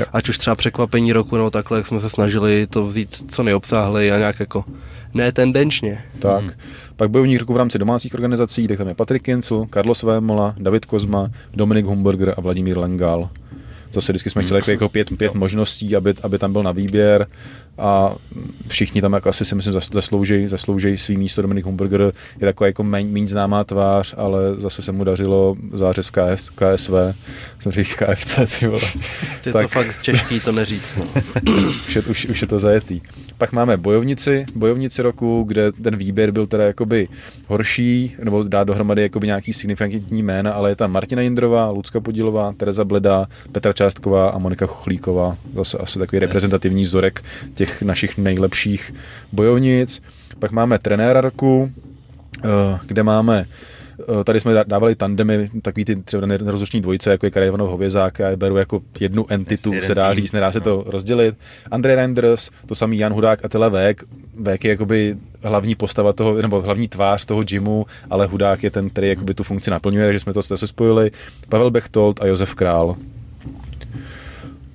jo. 0.00 0.06
ať 0.12 0.28
už 0.28 0.38
třeba 0.38 0.56
překvapení 0.56 1.12
roku 1.12 1.36
nebo 1.36 1.50
takhle, 1.50 1.78
jak 1.78 1.86
jsme 1.86 2.00
se 2.00 2.10
snažili 2.10 2.66
to 2.66 2.86
vzít 2.86 3.32
co 3.32 3.42
nejobsáhli 3.42 4.12
a 4.12 4.18
nějak 4.18 4.40
jako 4.40 4.64
ne 5.14 5.32
tendenčně. 5.32 6.04
Tak. 6.18 6.40
Hmm. 6.40 6.50
Pak 6.96 7.10
bojovník 7.10 7.40
roku 7.40 7.52
v 7.52 7.56
rámci 7.56 7.78
domácích 7.78 8.14
organizací, 8.14 8.68
tak 8.68 8.78
tam 8.78 8.88
je 8.88 8.94
Patrik 8.94 9.22
Kincel, 9.22 9.66
Carlos 9.74 10.02
Vémola, 10.02 10.54
David 10.58 10.84
Kozma, 10.84 11.30
Dominik 11.54 11.86
Humberger 11.86 12.34
a 12.36 12.40
Vladimír 12.40 12.78
Lengal. 12.78 13.30
Zase 13.92 14.12
vždycky 14.12 14.30
jsme 14.30 14.42
chtěli 14.42 14.62
jako 14.66 14.88
pět, 14.88 15.08
pět 15.18 15.34
možností, 15.34 15.96
aby, 15.96 16.14
aby 16.22 16.38
tam 16.38 16.52
byl 16.52 16.62
na 16.62 16.72
výběr 16.72 17.26
a 17.78 18.14
všichni 18.68 19.00
tam 19.00 19.12
jako 19.12 19.28
asi 19.28 19.44
si 19.44 19.54
myslím 19.54 19.80
zaslouží, 19.92 20.48
zaslouží 20.48 20.98
svý 20.98 21.16
místo. 21.16 21.42
Dominik 21.42 21.64
Humberger 21.64 22.00
je 22.40 22.46
takový 22.46 22.68
jako 22.68 22.82
méně 22.82 23.28
známá 23.28 23.64
tvář, 23.64 24.14
ale 24.16 24.56
zase 24.56 24.82
se 24.82 24.92
mu 24.92 25.04
dařilo 25.04 25.56
zářez 25.72 26.08
v 26.08 26.10
KS, 26.10 26.50
KSV, 26.50 26.92
jsem 27.60 27.72
říkal 27.72 28.14
KFC, 28.14 28.58
ty 28.58 28.66
vole. 28.66 28.80
Ty 29.40 29.52
tak, 29.52 29.62
to 29.62 29.68
fakt 29.68 30.02
těžký 30.02 30.40
to 30.40 30.52
neříct, 30.52 30.96
no. 30.96 31.04
už, 31.88 31.96
je, 31.96 32.02
už, 32.02 32.26
už 32.26 32.40
je 32.42 32.48
to 32.48 32.58
zajetý. 32.58 33.00
Pak 33.38 33.52
máme 33.52 33.76
bojovnici, 33.76 34.46
bojovnici 34.54 35.02
roku, 35.02 35.44
kde 35.46 35.72
ten 35.72 35.96
výběr 35.96 36.30
byl 36.30 36.46
teda 36.46 36.64
jakoby 36.64 37.08
horší, 37.46 38.16
nebo 38.24 38.42
dá 38.42 38.64
dohromady 38.64 39.02
jakoby 39.02 39.26
nějaký 39.26 39.52
signifikantní 39.52 40.22
jména, 40.22 40.52
ale 40.52 40.70
je 40.70 40.76
tam 40.76 40.92
Martina 40.92 41.22
Jindrová, 41.22 41.70
Lucka 41.70 42.00
Podilová, 42.00 42.52
Tereza 42.52 42.84
Bleda, 42.84 43.26
Petra 43.52 43.72
Částková 43.72 44.30
a 44.30 44.38
Monika 44.38 44.66
Chochlíková. 44.66 45.36
Zase 45.54 45.78
asi 45.78 45.98
takový 45.98 46.18
reprezentativní 46.18 46.82
vzorek 46.82 47.24
těch 47.54 47.82
našich 47.82 48.18
nejlepších 48.18 48.94
bojovnic. 49.32 50.02
Pak 50.38 50.50
máme 50.50 50.78
trenéra 50.78 51.20
roku, 51.20 51.70
eh, 52.44 52.48
kde 52.86 53.02
máme 53.02 53.46
tady 54.24 54.40
jsme 54.40 54.64
dávali 54.66 54.94
tandemy, 54.94 55.48
takový 55.62 55.84
ty 55.84 55.96
třeba 55.96 56.26
nerozluční 56.26 56.80
dvojice, 56.80 57.10
jako 57.10 57.26
je 57.26 57.30
Karajvanov 57.30 57.70
Hovězák, 57.70 58.18
já 58.18 58.28
je 58.28 58.36
beru 58.36 58.56
jako 58.56 58.80
jednu 59.00 59.26
entitu, 59.28 59.72
se 59.82 59.94
dá 59.94 60.14
říct, 60.14 60.32
nedá 60.32 60.52
se 60.52 60.60
to 60.60 60.84
rozdělit. 60.86 61.34
Andrej 61.70 61.96
Reinders, 61.96 62.50
to 62.66 62.74
samý 62.74 62.98
Jan 62.98 63.12
Hudák 63.12 63.44
a 63.44 63.48
Tele 63.48 63.70
Vék. 63.70 64.04
Vék 64.40 64.64
je 64.64 64.70
jakoby 64.70 65.16
hlavní 65.42 65.74
postava 65.74 66.12
toho, 66.12 66.42
nebo 66.42 66.60
hlavní 66.60 66.88
tvář 66.88 67.24
toho 67.24 67.42
gymu, 67.42 67.86
ale 68.10 68.26
Hudák 68.26 68.62
je 68.62 68.70
ten, 68.70 68.90
který 68.90 69.08
jakoby 69.08 69.34
tu 69.34 69.42
funkci 69.42 69.70
naplňuje, 69.70 70.06
takže 70.06 70.20
jsme 70.20 70.32
to 70.32 70.42
se 70.42 70.66
spojili. 70.66 71.10
Pavel 71.48 71.70
Bechtold 71.70 72.22
a 72.22 72.26
Josef 72.26 72.54
Král. 72.54 72.96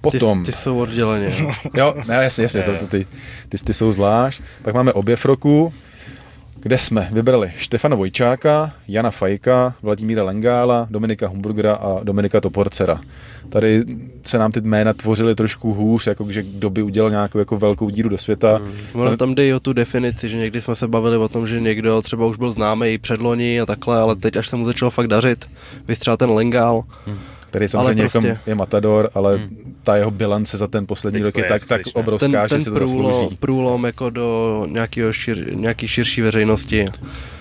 Potom... 0.02 0.44
Ty, 0.44 0.52
ty 0.52 0.58
jsou 0.58 0.80
odděleně. 0.80 1.30
jo, 1.74 1.96
ne, 2.08 2.16
jasně, 2.16 2.44
jasně, 2.44 2.62
to, 2.62 2.78
to, 2.78 2.88
ty, 2.88 3.08
ty, 3.50 3.58
ty 3.58 3.74
jsou 3.74 3.92
zvlášť. 3.92 4.42
Pak 4.64 4.76
máme 4.76 4.94
objev 4.94 5.26
roku, 5.26 5.74
kde 6.64 6.78
jsme 6.78 7.10
vybrali 7.12 7.52
Štefana 7.58 7.96
Vojčáka, 7.96 8.72
Jana 8.88 9.12
Fajka, 9.12 9.76
Vladimíra 9.82 10.24
Lengála, 10.24 10.88
Dominika 10.90 11.28
Humburgera 11.28 11.74
a 11.74 12.04
Dominika 12.04 12.42
Toporcera. 12.42 13.02
Tady 13.50 13.84
se 14.26 14.38
nám 14.38 14.52
ty 14.52 14.62
jména 14.62 14.94
tvořily 14.94 15.36
trošku 15.36 15.74
hůř, 15.74 16.08
jako 16.08 16.32
že 16.32 16.44
kdo 16.44 16.70
by 16.70 16.82
udělal 16.82 17.12
nějakou 17.12 17.40
jako 17.40 17.58
velkou 17.58 17.90
díru 17.90 18.10
do 18.10 18.18
světa. 18.18 18.58
Hmm. 18.58 19.02
Ono 19.02 19.18
tam 19.18 19.36
jde 19.36 19.48
i 19.48 19.54
o 19.54 19.60
tu 19.60 19.74
definici, 19.74 20.30
že 20.30 20.38
někdy 20.38 20.62
jsme 20.62 20.76
se 20.76 20.88
bavili 20.88 21.18
o 21.18 21.28
tom, 21.28 21.48
že 21.48 21.62
někdo 21.62 22.02
třeba 22.02 22.26
už 22.26 22.38
byl 22.38 22.52
známý 22.52 22.88
i 22.88 22.98
předloni 22.98 23.62
a 23.62 23.66
takhle, 23.66 24.00
ale 24.00 24.16
teď 24.16 24.36
až 24.36 24.48
se 24.48 24.56
mu 24.56 24.66
začalo 24.66 24.92
fakt 24.92 25.08
dařit, 25.08 25.50
vystřál 25.88 26.18
ten 26.18 26.30
Lengál, 26.30 26.84
hmm 27.06 27.33
který 27.54 27.70
samozřejmě 27.70 28.04
prostě... 28.04 28.40
je 28.48 28.56
matador, 28.56 29.10
ale 29.14 29.38
hmm. 29.38 29.76
ta 29.84 29.96
jeho 29.96 30.12
bilance 30.12 30.58
za 30.58 30.68
ten 30.68 30.88
poslední 30.88 31.20
Teď 31.20 31.24
rok 31.24 31.38
je 31.38 31.44
tak, 31.44 31.66
tak 31.66 31.82
obrovská, 31.94 32.28
ten, 32.28 32.50
ten 32.50 32.60
že 32.60 32.64
se 32.64 32.72
to 32.72 32.76
průlom, 32.76 33.12
zaslouží. 33.12 33.36
průlom 33.36 33.86
jako 33.86 34.10
do 34.10 34.66
nějakého 34.70 35.14
šir, 35.14 35.56
nějaký 35.56 35.88
širší 35.88 36.22
veřejnosti. 36.22 36.86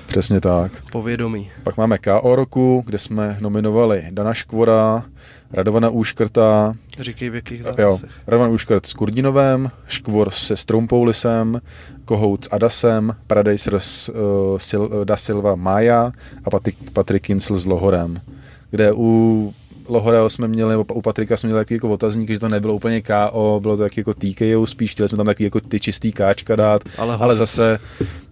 Přesně 0.07 0.41
tak. 0.41 0.73
Povědomí. 0.93 1.51
Pak 1.63 1.77
máme 1.77 1.99
KO 1.99 2.37
roku, 2.37 2.83
kde 2.87 2.99
jsme 2.99 3.37
nominovali 3.41 4.05
Dana 4.11 4.35
Škvora, 4.35 5.05
Radovana 5.53 5.89
Úškrta. 5.89 6.75
Říkej 7.01 7.31
v 7.31 7.35
jakých 7.35 7.65
zápasech. 7.65 8.11
Radovan 8.27 8.51
Úškrt 8.51 8.87
s 8.87 8.93
Kurdinovem, 8.93 9.71
Škvor 9.89 10.31
se 10.31 10.57
Strumpoulisem, 10.57 11.61
Kohout 12.05 12.45
s 12.45 12.49
Adasem, 12.53 13.17
Paradise 13.27 13.71
s 13.79 14.09
uh, 14.09 14.59
Sil, 14.69 14.83
uh, 14.83 15.05
Da 15.05 15.17
Silva 15.17 15.55
Maja 15.55 16.13
a 16.45 16.51
Patrik, 16.51 16.91
Patrik 16.91 17.23
Kincel 17.23 17.57
s 17.57 17.67
Lohorem, 17.67 18.21
kde 18.71 18.93
u 18.93 19.55
Lohoreo 19.89 20.31
jsme 20.31 20.49
měli, 20.49 20.77
u 20.77 21.03
Patrika 21.03 21.37
jsme 21.37 21.47
měli 21.47 21.61
takový 21.61 21.77
jako 21.77 21.91
otazník, 21.91 22.31
že 22.31 22.39
to 22.39 22.49
nebylo 22.49 22.75
úplně 22.75 23.03
KO, 23.03 23.59
bylo 23.63 23.77
to 23.77 23.83
taky 23.83 24.01
jako 24.01 24.15
TKO 24.15 24.67
spíš, 24.67 24.91
chtěli 24.91 25.09
jsme 25.09 25.17
tam 25.17 25.27
taky 25.27 25.45
jako 25.45 25.61
ty 25.61 25.81
čistý 25.81 26.13
káčka 26.13 26.57
dát, 26.57 26.83
ale, 26.99 27.17
ale 27.17 27.37
zase, 27.37 27.79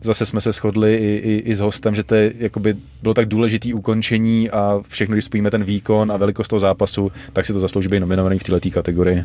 zase 0.00 0.26
jsme 0.26 0.40
se 0.40 0.52
shodli 0.52 0.96
i, 0.96 1.16
i, 1.16 1.34
i, 1.36 1.54
s 1.54 1.60
hostem, 1.60 1.94
že 1.94 2.04
to 2.04 2.14
je, 2.14 2.32
jakoby, 2.38 2.74
bylo 3.02 3.14
tak 3.14 3.28
důležitý 3.28 3.74
ukončení 3.74 4.50
a 4.50 4.80
všechno, 4.88 5.14
když 5.14 5.24
spojíme 5.24 5.50
ten 5.50 5.64
výkon 5.64 6.12
a 6.12 6.16
velikost 6.16 6.48
toho 6.48 6.60
zápasu, 6.60 7.12
tak 7.32 7.46
si 7.46 7.52
to 7.52 7.60
zaslouží 7.60 7.88
být 7.88 8.00
nominovaný 8.00 8.38
v 8.38 8.44
této 8.44 8.70
kategorii. 8.70 9.24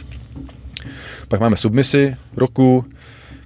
Pak 1.27 1.39
máme 1.39 1.57
submisy 1.57 2.15
roku, 2.37 2.85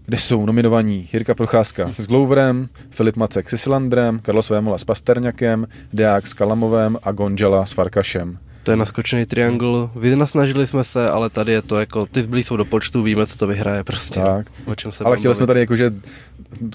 kde 0.05 0.17
jsou 0.17 0.45
nominovaní 0.45 1.09
Jirka 1.13 1.35
Procházka 1.35 1.91
s 1.97 2.07
Gloverem, 2.07 2.69
Filip 2.89 3.15
Macek 3.15 3.49
s 3.49 3.53
Islandrem, 3.53 4.19
Carlos 4.19 4.49
Vémola 4.49 4.77
s 4.77 4.83
Pasterňakem, 4.83 5.67
Deák 5.93 6.27
s 6.27 6.33
Kalamovem 6.33 6.97
a 7.03 7.11
Gonžela 7.11 7.65
s 7.65 7.73
Farkašem 7.73 8.37
to 8.69 8.73
je 8.73 8.77
naskočený 8.77 9.25
triangl. 9.25 9.89
Vynasnažili 9.95 10.67
jsme 10.67 10.83
se, 10.83 11.09
ale 11.09 11.29
tady 11.29 11.51
je 11.51 11.61
to 11.61 11.79
jako, 11.79 12.05
ty 12.05 12.21
zbylí 12.21 12.43
jsou 12.43 12.57
do 12.57 12.65
počtu, 12.65 13.03
víme, 13.03 13.27
co 13.27 13.37
to 13.37 13.47
vyhraje 13.47 13.83
prostě. 13.83 14.19
Tak. 14.19 14.47
O 14.65 14.75
čem 14.75 14.91
se 14.91 15.03
ale 15.03 15.17
chtěli 15.17 15.35
jsme 15.35 15.47
tady 15.47 15.59
jako, 15.59 15.75
že 15.75 15.93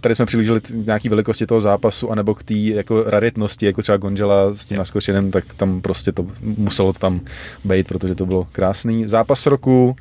tady 0.01 0.15
jsme 0.15 0.27
přilížili 0.27 0.61
nějaký 0.73 1.09
velikosti 1.09 1.47
toho 1.47 1.61
zápasu, 1.61 2.11
anebo 2.11 2.35
k 2.35 2.43
té 2.43 2.55
jako 2.55 3.03
raritnosti, 3.07 3.67
jako 3.67 3.83
třeba 3.83 3.97
Gonžela 3.97 4.55
s 4.55 4.65
tím 4.65 4.77
naskočeným, 4.77 5.31
tak 5.31 5.45
tam 5.55 5.81
prostě 5.81 6.13
to 6.13 6.27
muselo 6.43 6.93
to 6.93 6.99
tam 6.99 7.21
být, 7.65 7.89
protože 7.89 8.15
to 8.15 8.27
bylo 8.27 8.47
krásný. 8.53 9.09
Zápas 9.09 9.47
roku, 9.47 9.97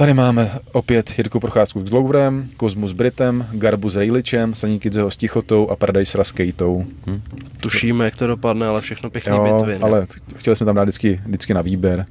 Tady 0.00 0.14
máme 0.14 0.50
opět 0.72 1.18
Jirku 1.18 1.40
Procházku 1.40 1.80
s 1.80 1.90
Glourem, 1.90 2.48
Kozmu 2.56 2.88
s 2.88 2.92
Britem, 2.92 3.46
Garbu 3.52 3.90
s 3.90 3.96
Rejličem, 3.96 4.54
Sanikidzeho 4.54 5.10
s 5.10 5.16
Tichotou 5.16 5.68
a 5.68 5.76
Paradise 5.76 6.18
s 6.24 6.32
Kejtou. 6.32 6.84
Hmm. 7.06 7.22
Tušíme, 7.60 8.04
jak 8.04 8.16
to 8.16 8.26
dopadne, 8.26 8.66
ale 8.66 8.80
všechno 8.80 9.10
pěkný 9.10 9.36
jo, 9.36 9.54
bitvy. 9.54 9.72
Ne? 9.72 9.78
ale 9.80 10.06
chtěli 10.36 10.56
jsme 10.56 10.66
tam 10.66 10.76
dát 10.76 10.82
vždycky, 10.82 11.20
vždycky 11.26 11.54
na 11.54 11.62
výběr. 11.62 12.06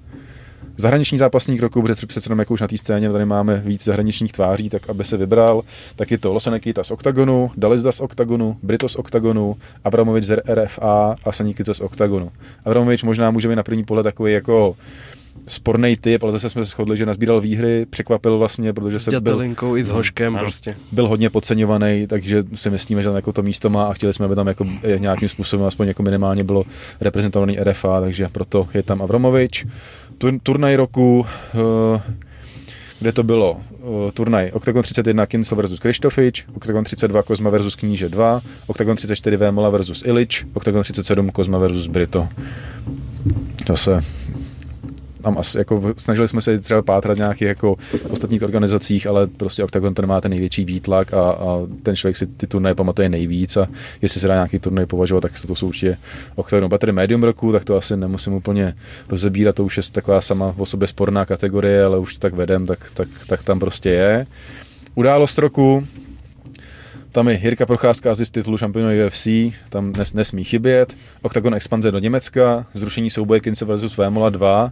Zahraniční 0.77 1.17
zápasník 1.17 1.61
roku, 1.61 1.81
protože 1.81 2.07
přece 2.07 2.27
jenom 2.27 2.39
jako 2.39 2.53
už 2.53 2.61
na 2.61 2.67
té 2.67 2.77
scéně 2.77 3.11
tady 3.11 3.25
máme 3.25 3.61
víc 3.65 3.83
zahraničních 3.83 4.31
tváří, 4.31 4.69
tak 4.69 4.89
aby 4.89 5.03
se 5.03 5.17
vybral, 5.17 5.61
tak 5.95 6.11
je 6.11 6.17
to 6.17 6.33
Losenekita 6.33 6.83
z 6.83 6.91
Octagonu, 6.91 7.51
Dalizda 7.57 7.91
z 7.91 8.01
Octagonu, 8.01 8.57
Brito 8.63 8.89
z 8.89 8.95
Octagonu, 8.95 9.55
Abramovič 9.83 10.23
z 10.23 10.41
RFA 10.53 11.15
a 11.23 11.31
Sanikidze 11.31 11.73
z 11.73 11.81
Octagonu. 11.81 12.31
Abramovič 12.65 13.03
možná 13.03 13.31
může 13.31 13.47
být 13.47 13.55
na 13.55 13.63
první 13.63 13.83
pohled 13.83 14.03
takový 14.03 14.33
jako 14.33 14.75
sporný 15.47 15.97
typ, 15.97 16.23
ale 16.23 16.31
zase 16.31 16.49
jsme 16.49 16.65
se 16.65 16.71
shodli, 16.71 16.97
že 16.97 17.05
nazbíral 17.05 17.41
výhry, 17.41 17.85
překvapil 17.89 18.37
vlastně, 18.37 18.73
protože 18.73 18.99
se 18.99 19.19
byl, 19.19 19.43
i 19.77 19.83
s 19.83 19.89
Hoškem 19.89 20.37
prostě. 20.37 20.75
byl 20.91 21.07
hodně 21.07 21.29
podceňovaný, 21.29 22.07
takže 22.07 22.43
si 22.55 22.69
myslíme, 22.69 23.01
že 23.01 23.07
tam 23.07 23.15
jako 23.15 23.31
to 23.33 23.41
místo 23.43 23.69
má 23.69 23.85
a 23.85 23.93
chtěli 23.93 24.13
jsme, 24.13 24.25
aby 24.25 24.35
tam 24.35 24.47
jako 24.47 24.65
nějakým 24.97 25.29
způsobem 25.29 25.65
aspoň 25.65 25.87
jako 25.87 26.03
minimálně 26.03 26.43
bylo 26.43 26.63
reprezentovaný 27.01 27.57
RFA, 27.59 28.01
takže 28.01 28.27
proto 28.31 28.67
je 28.73 28.83
tam 28.83 29.01
Avramovič. 29.01 29.65
Turnaj 30.43 30.75
roku, 30.75 31.25
eh, 31.55 32.01
kde 32.99 33.11
to 33.11 33.23
bylo 33.23 33.53
uh, 33.53 34.11
turnaj 34.11 34.51
Octagon 34.53 34.83
31 34.83 35.25
Kincel 35.25 35.55
versus 35.57 35.79
Krištofič, 35.79 36.45
Octagon 36.55 36.83
32 36.83 37.23
Kozma 37.23 37.49
versus 37.49 37.75
Kníže 37.75 38.09
2, 38.09 38.41
Octagon 38.67 38.95
34 38.95 39.37
Vémola 39.37 39.69
versus 39.69 40.03
Ilič, 40.05 40.45
Octagon 40.53 40.83
37 40.83 41.29
Kozma 41.29 41.57
versus 41.57 41.87
Brito. 41.87 42.27
To 43.65 43.77
se 43.77 44.03
tam 45.21 45.37
asi, 45.37 45.57
jako, 45.57 45.93
snažili 45.97 46.27
jsme 46.27 46.41
se 46.41 46.59
třeba 46.59 46.81
pátrat 46.81 47.17
nějakých 47.17 47.47
jako 47.47 47.75
ostatních 48.09 48.43
organizacích, 48.43 49.07
ale 49.07 49.27
prostě 49.27 49.63
Octagon 49.63 49.93
ten 49.93 50.05
má 50.05 50.21
ten 50.21 50.31
největší 50.31 50.65
výtlak 50.65 51.13
a, 51.13 51.21
a 51.31 51.59
ten 51.83 51.95
člověk 51.95 52.17
si 52.17 52.27
ty 52.27 52.47
turnaje 52.47 52.75
pamatuje 52.75 53.09
nejvíc 53.09 53.57
a 53.57 53.67
jestli 54.01 54.19
se 54.19 54.27
dá 54.27 54.33
nějaký 54.33 54.59
turnaj 54.59 54.85
považovat, 54.85 55.21
tak 55.21 55.31
to 55.47 55.55
jsou 55.55 55.67
určitě 55.67 55.97
Octagon 56.35 56.69
Battery 56.69 56.91
Medium 56.91 57.23
roku, 57.23 57.51
tak 57.51 57.65
to 57.65 57.75
asi 57.75 57.97
nemusím 57.97 58.33
úplně 58.33 58.75
rozebírat, 59.09 59.55
to 59.55 59.65
už 59.65 59.77
je 59.77 59.83
taková 59.91 60.21
sama 60.21 60.55
o 60.57 60.65
sobě 60.65 60.87
sporná 60.87 61.25
kategorie, 61.25 61.83
ale 61.83 61.99
už 61.99 62.17
tak 62.17 62.33
vedem, 62.33 62.65
tak, 62.65 62.79
tak, 62.93 63.07
tak 63.27 63.43
tam 63.43 63.59
prostě 63.59 63.89
je. 63.89 64.27
Událost 64.95 65.37
roku, 65.37 65.87
tam 67.11 67.29
je 67.29 67.39
Jirka 67.43 67.65
Procházka 67.65 68.15
z 68.15 68.29
titulu 68.29 68.57
šampionu 68.57 69.07
UFC, 69.07 69.27
tam 69.69 69.91
nes, 69.97 70.13
nesmí 70.13 70.43
chybět. 70.43 70.97
Octagon 71.21 71.55
expanze 71.55 71.91
do 71.91 71.99
Německa, 71.99 72.65
zrušení 72.73 73.09
souboje 73.09 73.39
Kince 73.39 73.65
versus 73.65 73.97
Vémola 73.97 74.29
2, 74.29 74.71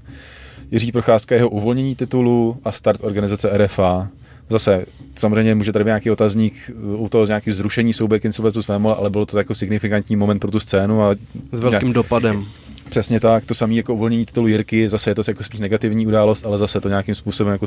Jiří 0.71 0.91
Procházka 0.91 1.35
jeho 1.35 1.49
uvolnění 1.49 1.95
titulu 1.95 2.57
a 2.63 2.71
start 2.71 2.99
organizace 3.03 3.57
RFA. 3.57 4.09
Zase, 4.49 4.85
samozřejmě 5.15 5.55
může 5.55 5.73
tady 5.73 5.85
být 5.85 5.89
nějaký 5.89 6.11
otazník 6.11 6.71
u 6.97 7.09
toho 7.09 7.25
nějaký 7.25 7.51
zrušení 7.51 7.93
souboje 7.93 8.19
Kince 8.19 8.41
versus 8.41 8.67
Vémola, 8.67 8.95
ale 8.95 9.09
bylo 9.09 9.25
to 9.25 9.37
jako 9.37 9.55
signifikantní 9.55 10.15
moment 10.15 10.39
pro 10.39 10.51
tu 10.51 10.59
scénu. 10.59 11.03
A 11.03 11.15
S 11.51 11.59
velkým 11.59 11.87
nějak... 11.87 11.95
dopadem. 11.95 12.45
Přesně 12.89 13.19
tak, 13.19 13.45
to 13.45 13.55
samé 13.55 13.73
jako 13.73 13.93
uvolnění 13.93 14.25
titulu 14.25 14.47
Jirky, 14.47 14.89
zase 14.89 15.09
je 15.09 15.15
to 15.15 15.21
jako 15.27 15.43
spíš 15.43 15.59
negativní 15.59 16.07
událost, 16.07 16.45
ale 16.45 16.57
zase 16.57 16.81
to 16.81 16.89
nějakým 16.89 17.15
způsobem 17.15 17.53
jako 17.53 17.65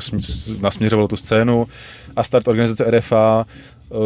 nasměřovalo 0.61 1.07
tu 1.07 1.17
scénu. 1.17 1.67
A 2.15 2.23
start 2.23 2.47
organizace 2.47 2.91
RFA, 2.91 3.45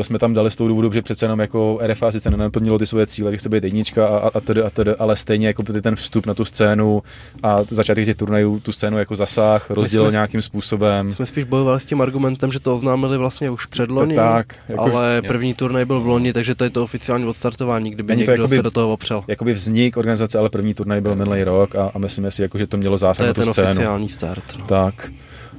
jsme 0.02 0.20
tam 0.20 0.34
dali 0.34 0.52
z 0.52 0.56
toho 0.56 0.68
důvodu, 0.68 0.92
že 0.92 1.02
přece 1.02 1.26
jenom 1.26 1.40
jako 1.40 1.80
RFA 1.88 2.12
sice 2.12 2.32
nenaplnilo 2.32 2.80
ty 2.80 2.86
svoje 2.86 3.08
cíle, 3.08 3.32
že 3.32 3.38
chce 3.38 3.50
být 3.50 3.64
jednička 3.64 4.08
a, 4.08 4.32
a, 4.34 4.40
tedy, 4.40 4.62
a 4.62 4.70
tedy, 4.70 4.92
ale 4.92 5.16
stejně 5.16 5.48
jako 5.48 5.64
ten 5.64 5.96
vstup 5.96 6.26
na 6.26 6.34
tu 6.34 6.46
scénu 6.46 7.04
a 7.44 7.60
začátek 7.70 8.06
těch 8.06 8.16
turnajů 8.16 8.60
tu 8.60 8.72
scénu 8.72 8.98
jako 8.98 9.16
zasah, 9.16 9.70
rozdělil 9.70 10.12
nějakým 10.12 10.42
způsobem. 10.42 11.14
Jsme 11.14 11.26
spíš 11.26 11.44
bojovali 11.44 11.80
s 11.80 11.86
tím 11.86 12.02
argumentem, 12.02 12.52
že 12.52 12.60
to 12.60 12.76
oznámili 12.76 13.18
vlastně 13.18 13.50
už 13.50 13.66
před 13.66 13.90
loni, 13.90 14.16
tak, 14.16 14.56
jako, 14.70 14.82
ale 14.82 15.22
první 15.22 15.54
turnaj 15.54 15.86
byl 15.86 16.02
v 16.02 16.08
loni, 16.08 16.34
takže 16.34 16.56
to 16.56 16.64
je 16.64 16.70
to 16.70 16.84
oficiální 16.84 17.26
odstartování, 17.26 17.92
kdyby 17.92 18.08
Není 18.08 18.20
někdo 18.20 18.36
to 18.36 18.42
jakoby, 18.42 18.56
se 18.56 18.64
do 18.64 18.72
toho 18.72 18.94
opřel. 18.94 19.24
Jakoby 19.28 19.54
vznik 19.54 19.98
organizace, 19.98 20.38
ale 20.38 20.50
první 20.50 20.74
turnaj 20.74 21.02
byl 21.02 21.16
minulý 21.16 21.44
rok 21.44 21.76
a, 21.76 21.92
a 21.94 22.00
myslím 22.00 22.32
si, 22.32 22.42
jako, 22.42 22.58
že 22.58 22.68
to 22.68 22.78
mělo 22.78 22.98
zásah 22.98 23.26
to 23.26 23.28
na 23.28 23.34
tu 23.34 23.42
ten 23.42 23.54
scénu. 23.54 23.68
oficiální 23.68 24.10
start. 24.10 24.44
No. 24.60 24.66
Tak. 24.66 25.12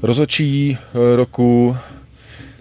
Rozočí 0.03 0.79
eh, 0.81 1.17
roku 1.17 1.77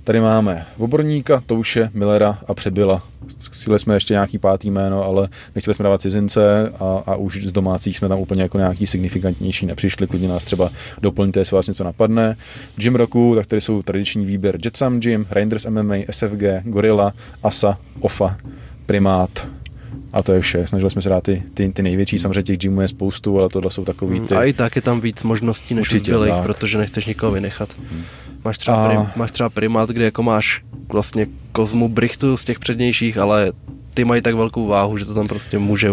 Tady 0.06 0.22
máme 0.22 0.65
Oborníka, 0.77 1.44
Touše, 1.45 1.90
Millera 1.94 2.40
a 2.48 2.53
Přebyla. 2.53 3.03
Chtěli 3.52 3.80
jsme 3.80 3.94
ještě 3.94 4.14
nějaký 4.14 4.38
pátý 4.38 4.72
jméno, 4.72 5.03
ale 5.03 5.30
nechtěli 5.56 5.76
jsme 5.76 5.84
dávat 5.84 6.02
cizince 6.02 6.72
a, 6.80 7.03
a 7.06 7.15
už 7.15 7.45
z 7.45 7.52
domácích 7.52 7.98
jsme 7.98 8.07
tam 8.07 8.19
úplně 8.19 8.41
jako 8.41 8.57
nějaký 8.57 8.88
signifikantnější 8.88 9.65
nepřišli. 9.65 10.07
Klidně 10.07 10.27
nás 10.27 10.45
třeba 10.45 10.69
doplňte, 11.02 11.40
jestli 11.40 11.56
vás 11.56 11.68
něco 11.68 11.84
napadne. 11.84 12.38
Gym 12.76 12.95
roku, 12.95 13.34
tak 13.36 13.45
tady 13.45 13.61
jsou 13.61 13.82
tradiční 13.82 14.26
výběr 14.26 14.57
Jetsam 14.65 14.99
Gym, 14.99 15.26
Reinders 15.32 15.65
MMA, 15.65 15.95
SFG, 16.11 16.44
Gorilla, 16.64 17.14
ASA, 17.44 17.77
OFA, 17.99 18.38
Primát, 18.86 19.48
a 20.14 20.23
to 20.23 20.32
je 20.34 20.41
vše. 20.41 20.68
Snažili 20.68 20.91
jsme 20.91 21.02
se 21.02 21.10
dát 21.10 21.23
ty, 21.23 21.44
ty, 21.53 21.69
ty 21.69 21.82
největší, 21.82 22.19
samozřejmě 22.19 22.44
těch 22.44 22.57
gymů 22.57 22.82
je 22.82 22.88
spoustu, 22.88 23.40
ale 23.40 23.49
tohle 23.49 23.72
jsou 23.72 23.86
takový 23.86 24.19
ty... 24.19 24.36
A 24.36 24.44
i 24.44 24.53
tak 24.53 24.76
je 24.76 24.82
tam 24.82 25.02
víc 25.02 25.23
možností 25.23 25.73
než 25.73 25.82
Určitě, 25.82 26.14
protože 26.44 26.77
nechceš 26.77 27.06
nikoho 27.06 27.32
vynechat. 27.32 27.69
Hmm. 27.91 28.03
Máš 28.46 28.58
třeba, 28.58 28.86
a... 28.86 28.88
prim, 28.88 29.08
máš 29.16 29.32
třeba 29.32 29.50
primát, 29.50 29.90
kde 29.90 30.06
jako 30.06 30.24
máš 30.24 30.62
vlastně 30.88 31.28
kozmu 31.52 31.90
brichtu 31.90 32.38
z 32.38 32.46
těch 32.46 32.60
přednějších, 32.60 33.18
ale 33.18 33.52
ty 33.94 34.06
mají 34.06 34.22
tak 34.22 34.36
velkou 34.36 34.68
váhu, 34.68 34.98
že 34.98 35.06
to 35.06 35.14
tam 35.14 35.28
prostě 35.28 35.60
může, 35.60 35.92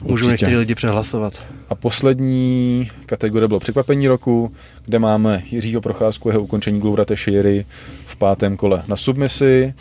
můžou 0.00 0.30
někteří 0.30 0.56
lidi 0.56 0.74
přehlasovat. 0.74 1.46
A 1.68 1.74
poslední 1.74 2.90
kategorie 3.06 3.48
bylo 3.48 3.60
překvapení 3.60 4.08
roku, 4.08 4.52
kde 4.84 4.98
máme 4.98 5.42
Jiřího 5.50 5.80
Procházku, 5.80 6.28
jeho 6.28 6.42
ukončení 6.42 6.80
Gloura 6.80 7.04
Teixeiry 7.04 7.66
v 8.06 8.16
pátém 8.16 8.56
kole 8.56 8.82
na 8.88 8.96
submisi, 8.96 9.74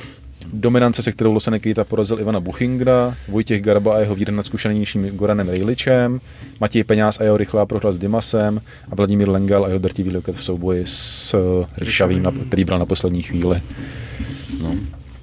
dominance, 0.53 1.03
se 1.03 1.11
kterou 1.11 1.33
Losene 1.33 1.59
Kejta 1.59 1.83
porazil 1.83 2.19
Ivana 2.19 2.39
Buchingra, 2.39 3.15
Vojtěch 3.27 3.61
Garba 3.61 3.95
a 3.95 3.99
jeho 3.99 4.15
vír 4.15 4.31
nad 4.31 4.45
zkušenějším 4.45 5.07
Goranem 5.07 5.49
Rejličem, 5.49 6.21
Matěj 6.59 6.83
Peňáz 6.83 7.19
a 7.19 7.23
jeho 7.23 7.37
rychlá 7.37 7.65
prohra 7.65 7.91
s 7.91 7.97
Dimasem 7.97 8.61
a 8.91 8.95
Vladimír 8.95 9.29
Lengal 9.29 9.65
a 9.65 9.67
jeho 9.67 9.79
drtivý 9.79 10.15
loket 10.15 10.35
v 10.35 10.43
souboji 10.43 10.83
s 10.87 11.35
Ryšavým, 11.77 12.27
který 12.47 12.65
byl 12.65 12.79
na 12.79 12.85
poslední 12.85 13.21
chvíli. 13.21 13.61
No. 14.61 14.75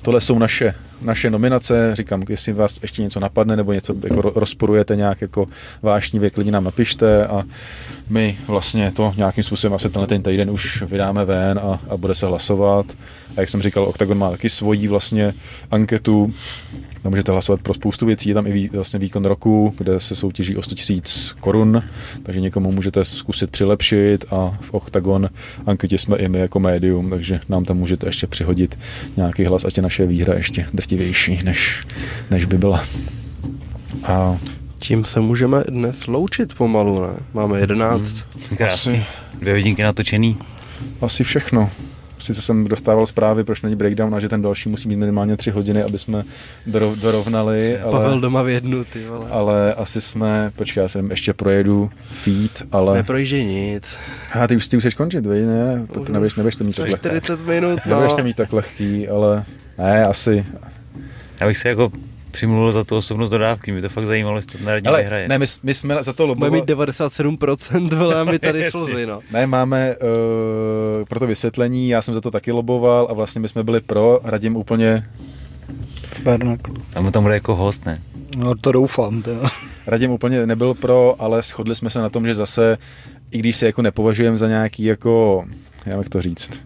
Tohle 0.02 0.20
jsou 0.20 0.38
naše, 0.38 0.74
naše 1.02 1.30
nominace, 1.30 1.90
říkám, 1.94 2.22
jestli 2.28 2.52
vás 2.52 2.78
ještě 2.82 3.02
něco 3.02 3.20
napadne 3.20 3.56
nebo 3.56 3.72
něco 3.72 3.94
jako 4.04 4.32
rozporujete 4.34 4.96
nějak 4.96 5.20
jako 5.20 5.48
vášnivě, 5.82 6.30
klidně 6.30 6.52
nám 6.52 6.64
napište 6.64 7.26
a 7.26 7.44
my 8.08 8.38
vlastně 8.46 8.90
to 8.90 9.14
nějakým 9.16 9.44
způsobem 9.44 9.74
asi 9.74 9.90
tenhle 9.90 10.06
ten 10.06 10.22
týden 10.22 10.50
už 10.50 10.82
vydáme 10.82 11.24
ven 11.24 11.58
a, 11.58 11.80
a 11.88 11.96
bude 11.96 12.14
se 12.14 12.26
hlasovat. 12.26 12.96
A 13.36 13.40
jak 13.40 13.48
jsem 13.48 13.62
říkal, 13.62 13.84
Octagon 13.84 14.18
má 14.18 14.30
taky 14.30 14.50
svoji 14.50 14.88
vlastně 14.88 15.34
anketu, 15.70 16.34
tam 17.02 17.12
můžete 17.12 17.32
hlasovat 17.32 17.60
pro 17.60 17.74
spoustu 17.74 18.06
věcí, 18.06 18.28
je 18.28 18.34
tam 18.34 18.46
i 18.46 18.52
vý, 18.52 18.68
vlastně 18.68 18.98
výkon 18.98 19.24
roku, 19.24 19.74
kde 19.78 20.00
se 20.00 20.16
soutěží 20.16 20.56
o 20.56 20.62
100 20.62 20.74
000 20.90 21.02
korun, 21.40 21.82
takže 22.22 22.40
někomu 22.40 22.72
můžete 22.72 23.04
zkusit 23.04 23.50
přilepšit 23.50 24.24
a 24.30 24.58
v 24.60 24.74
Octagon 24.74 25.28
anketě 25.66 25.98
jsme 25.98 26.16
i 26.16 26.28
my 26.28 26.38
jako 26.38 26.60
médium, 26.60 27.10
takže 27.10 27.40
nám 27.48 27.64
tam 27.64 27.76
můžete 27.76 28.06
ještě 28.06 28.26
přihodit 28.26 28.78
nějaký 29.16 29.44
hlas, 29.44 29.64
ať 29.64 29.76
je 29.76 29.82
naše 29.82 30.06
výhra 30.06 30.34
ještě 30.34 30.66
drtivější, 30.74 31.40
než, 31.44 31.80
než 32.30 32.44
by 32.44 32.58
byla. 32.58 32.84
A 34.04 34.38
tím 34.78 35.04
se 35.04 35.20
můžeme 35.20 35.64
dnes 35.68 36.06
loučit 36.06 36.54
pomalu, 36.54 37.02
ne? 37.02 37.08
Máme 37.34 37.60
11. 37.60 38.24
Hmm. 38.48 38.56
Krásný. 38.56 39.04
Dvě 39.40 39.52
hodinky 39.52 39.82
natočený. 39.82 40.36
Asi 41.00 41.24
všechno 41.24 41.70
sice 42.20 42.42
jsem 42.42 42.64
dostával 42.68 43.06
zprávy, 43.06 43.44
proč 43.44 43.62
není 43.62 43.76
breakdown 43.76 44.14
a 44.14 44.20
že 44.20 44.28
ten 44.28 44.42
další 44.42 44.68
musí 44.68 44.88
mít 44.88 44.96
minimálně 44.96 45.36
tři 45.36 45.50
hodiny, 45.50 45.82
aby 45.82 45.98
jsme 45.98 46.24
dorovnali. 47.00 47.78
Ale, 47.78 47.92
Pavel 47.92 48.20
doma 48.20 48.42
v 48.42 48.48
jednu, 48.48 48.84
ty 48.84 49.06
vole. 49.06 49.26
Ale 49.30 49.74
asi 49.74 50.00
jsme, 50.00 50.52
počkej, 50.56 50.82
já 50.82 50.88
jsem 50.88 51.10
ještě 51.10 51.32
projedu 51.32 51.90
feed, 52.10 52.62
ale... 52.72 52.96
Neprojíždí 52.96 53.44
nic. 53.44 53.98
A 54.40 54.46
ty 54.46 54.56
už 54.56 54.68
ty 54.68 54.76
už 54.76 54.82
chceš 54.82 54.94
končit, 54.94 55.26
vej, 55.26 55.46
ne? 55.46 55.86
Ty 56.06 56.12
nebudeš, 56.12 56.34
nebudeš 56.34 56.56
to 56.56 56.64
mít 56.64 56.76
tak 56.76 56.88
lehký. 56.88 56.98
40 56.98 57.46
minut, 57.46 57.78
no. 57.86 57.90
Nebudeš 57.90 58.14
to 58.14 58.22
mít 58.22 58.36
tak 58.36 58.52
lehký, 58.52 59.08
ale 59.08 59.44
ne, 59.78 60.04
asi. 60.04 60.46
Já 61.40 61.46
bych 61.46 61.58
se 61.58 61.68
jako 61.68 61.92
přimluvil 62.30 62.72
za 62.72 62.84
tu 62.84 62.96
osobnost 62.96 63.30
dodávky, 63.30 63.72
mě 63.72 63.82
to 63.82 63.88
fakt 63.88 64.06
zajímalo, 64.06 64.36
jestli 64.36 64.58
to 64.58 64.64
na 64.64 64.96
vyhraje. 64.96 65.28
Ne, 65.28 65.38
my, 65.38 65.46
my, 65.62 65.74
jsme 65.74 66.04
za 66.04 66.12
to 66.12 66.26
lobovali. 66.26 66.50
Máme 66.50 66.60
mít 66.60 66.70
97%, 66.70 67.96
vole, 67.96 68.24
my 68.24 68.38
tady 68.38 68.70
slzy, 68.70 69.06
no. 69.06 69.20
Ne, 69.32 69.46
máme 69.46 69.96
uh, 69.96 71.04
pro 71.04 71.18
to 71.18 71.26
vysvětlení, 71.26 71.88
já 71.88 72.02
jsem 72.02 72.14
za 72.14 72.20
to 72.20 72.30
taky 72.30 72.52
loboval 72.52 73.06
a 73.10 73.14
vlastně 73.14 73.40
my 73.40 73.48
jsme 73.48 73.62
byli 73.62 73.80
pro, 73.80 74.20
radím 74.24 74.56
úplně 74.56 75.08
v 76.12 76.20
Bernaklu. 76.20 76.74
Tam 76.92 77.12
tam 77.12 77.22
bude 77.22 77.34
jako 77.34 77.56
host, 77.56 77.86
ne? 77.86 78.02
No 78.36 78.54
to 78.54 78.72
doufám, 78.72 79.22
to. 79.22 79.30
Radim 79.86 80.10
úplně 80.10 80.46
nebyl 80.46 80.74
pro, 80.74 81.14
ale 81.18 81.42
shodli 81.42 81.74
jsme 81.74 81.90
se 81.90 81.98
na 81.98 82.08
tom, 82.08 82.26
že 82.26 82.34
zase, 82.34 82.78
i 83.30 83.38
když 83.38 83.56
se 83.56 83.66
jako 83.66 83.82
nepovažujeme 83.82 84.36
za 84.36 84.48
nějaký 84.48 84.84
jako, 84.84 85.44
jak 85.86 86.08
to 86.08 86.22
říct, 86.22 86.62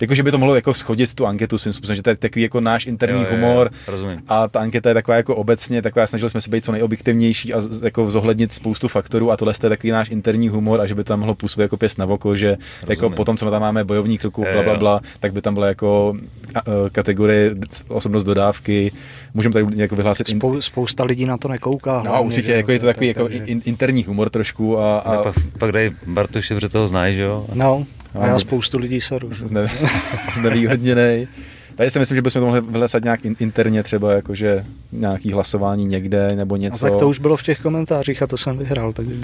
jako 0.00 0.14
že 0.14 0.22
by 0.22 0.30
to 0.30 0.38
mohlo 0.38 0.54
jako 0.54 0.74
schodit 0.74 1.14
tu 1.14 1.26
anketu 1.26 1.58
svým 1.58 1.72
způsobem, 1.72 1.96
že 1.96 2.02
to 2.02 2.10
je 2.10 2.16
takový 2.16 2.42
jako 2.42 2.60
náš 2.60 2.86
interní 2.86 3.20
Jo, 3.20 3.26
jo, 3.30 3.36
jo, 3.36 3.46
humor. 3.46 3.70
rozumím. 3.88 4.20
A 4.28 4.48
ta 4.48 4.60
anketa 4.60 4.88
je 4.88 4.94
taková 4.94 5.16
jako 5.16 5.36
obecně, 5.36 5.82
taková 5.82 6.06
snažili 6.06 6.30
jsme 6.30 6.40
se 6.40 6.50
být 6.50 6.64
co 6.64 6.72
nejobjektivnější 6.72 7.54
a 7.54 7.60
z- 7.60 7.82
jako 7.82 8.10
zohlednit 8.10 8.52
spoustu 8.52 8.88
faktorů 8.88 9.30
a 9.30 9.36
tohle 9.36 9.54
je 9.62 9.68
takový 9.68 9.90
náš 9.90 10.10
interní 10.10 10.48
humor 10.48 10.80
a 10.80 10.86
že 10.86 10.94
by 10.94 11.04
to 11.04 11.08
tam 11.08 11.18
mohlo 11.20 11.34
působit 11.34 11.62
jako 11.62 11.76
pěst 11.76 11.98
na 11.98 12.06
oko, 12.06 12.36
že 12.36 12.46
jako 12.80 13.00
Rozumím. 13.02 13.16
potom, 13.16 13.36
co 13.36 13.50
tam 13.50 13.60
máme 13.62 13.84
bojovník 13.84 14.24
ruku, 14.24 14.42
Jo, 14.46 14.52
bla, 14.52 14.62
bla, 14.62 14.76
bla, 14.76 15.00
tak 15.20 15.32
by 15.32 15.42
tam 15.42 15.54
byla 15.54 15.66
jako 15.66 16.14
e, 16.56 16.60
kategorie 16.90 17.54
osobnost 17.88 18.24
dodávky. 18.24 18.92
Můžeme 19.34 19.52
tady 19.52 19.66
jako 19.74 19.96
vyhlásit 19.96 20.28
in, 20.28 20.36
Spou, 20.40 20.60
spousta 20.60 21.04
lidí 21.04 21.24
na 21.24 21.36
to 21.36 21.48
nekouká. 21.48 22.02
No 22.02 22.10
hlavně, 22.10 22.26
určitě, 22.26 22.46
že 22.46 22.52
jako 22.52 22.72
je 22.72 22.78
to 22.78 22.86
takový 22.86 23.06
jako 23.06 23.22
takže- 23.22 23.44
in, 23.44 23.62
interní 23.64 24.04
humor 24.04 24.30
trošku 24.30 24.78
a, 24.78 24.98
A 24.98 25.12
a 25.16 25.22
pak, 25.22 25.34
pak 25.58 25.72
dají 25.72 25.90
Bartoše, 26.06 26.54
protože 26.54 26.68
toho 26.68 26.88
znají, 26.88 27.16
že 27.16 27.22
jo? 27.22 27.46
No, 27.54 27.86
a 28.14 28.26
já 28.26 28.38
spoustu 28.38 28.78
lidí 28.78 29.00
seru. 29.00 29.28
zne, 29.34 29.68
znevýhodněnej. 30.34 31.28
Tady 31.74 31.90
si 31.90 31.98
myslím, 31.98 32.16
že 32.16 32.22
bychom 32.22 32.42
to 32.42 32.46
mohli 32.46 32.60
vylesat 32.60 33.04
nějak 33.04 33.24
in, 33.24 33.36
interně, 33.40 33.82
třeba 33.82 34.12
jakože 34.12 34.64
nějaký 34.92 35.32
hlasování 35.32 35.84
někde 35.84 36.36
nebo 36.36 36.54
A 36.54 36.58
něco. 36.58 36.86
tak 36.86 36.96
to 36.98 37.08
už 37.08 37.18
bylo 37.18 37.36
v 37.36 37.42
těch 37.42 37.60
komentářích 37.60 38.22
a 38.22 38.26
to 38.26 38.36
jsem 38.36 38.58
vyhrál, 38.58 38.92
takže 38.92 39.14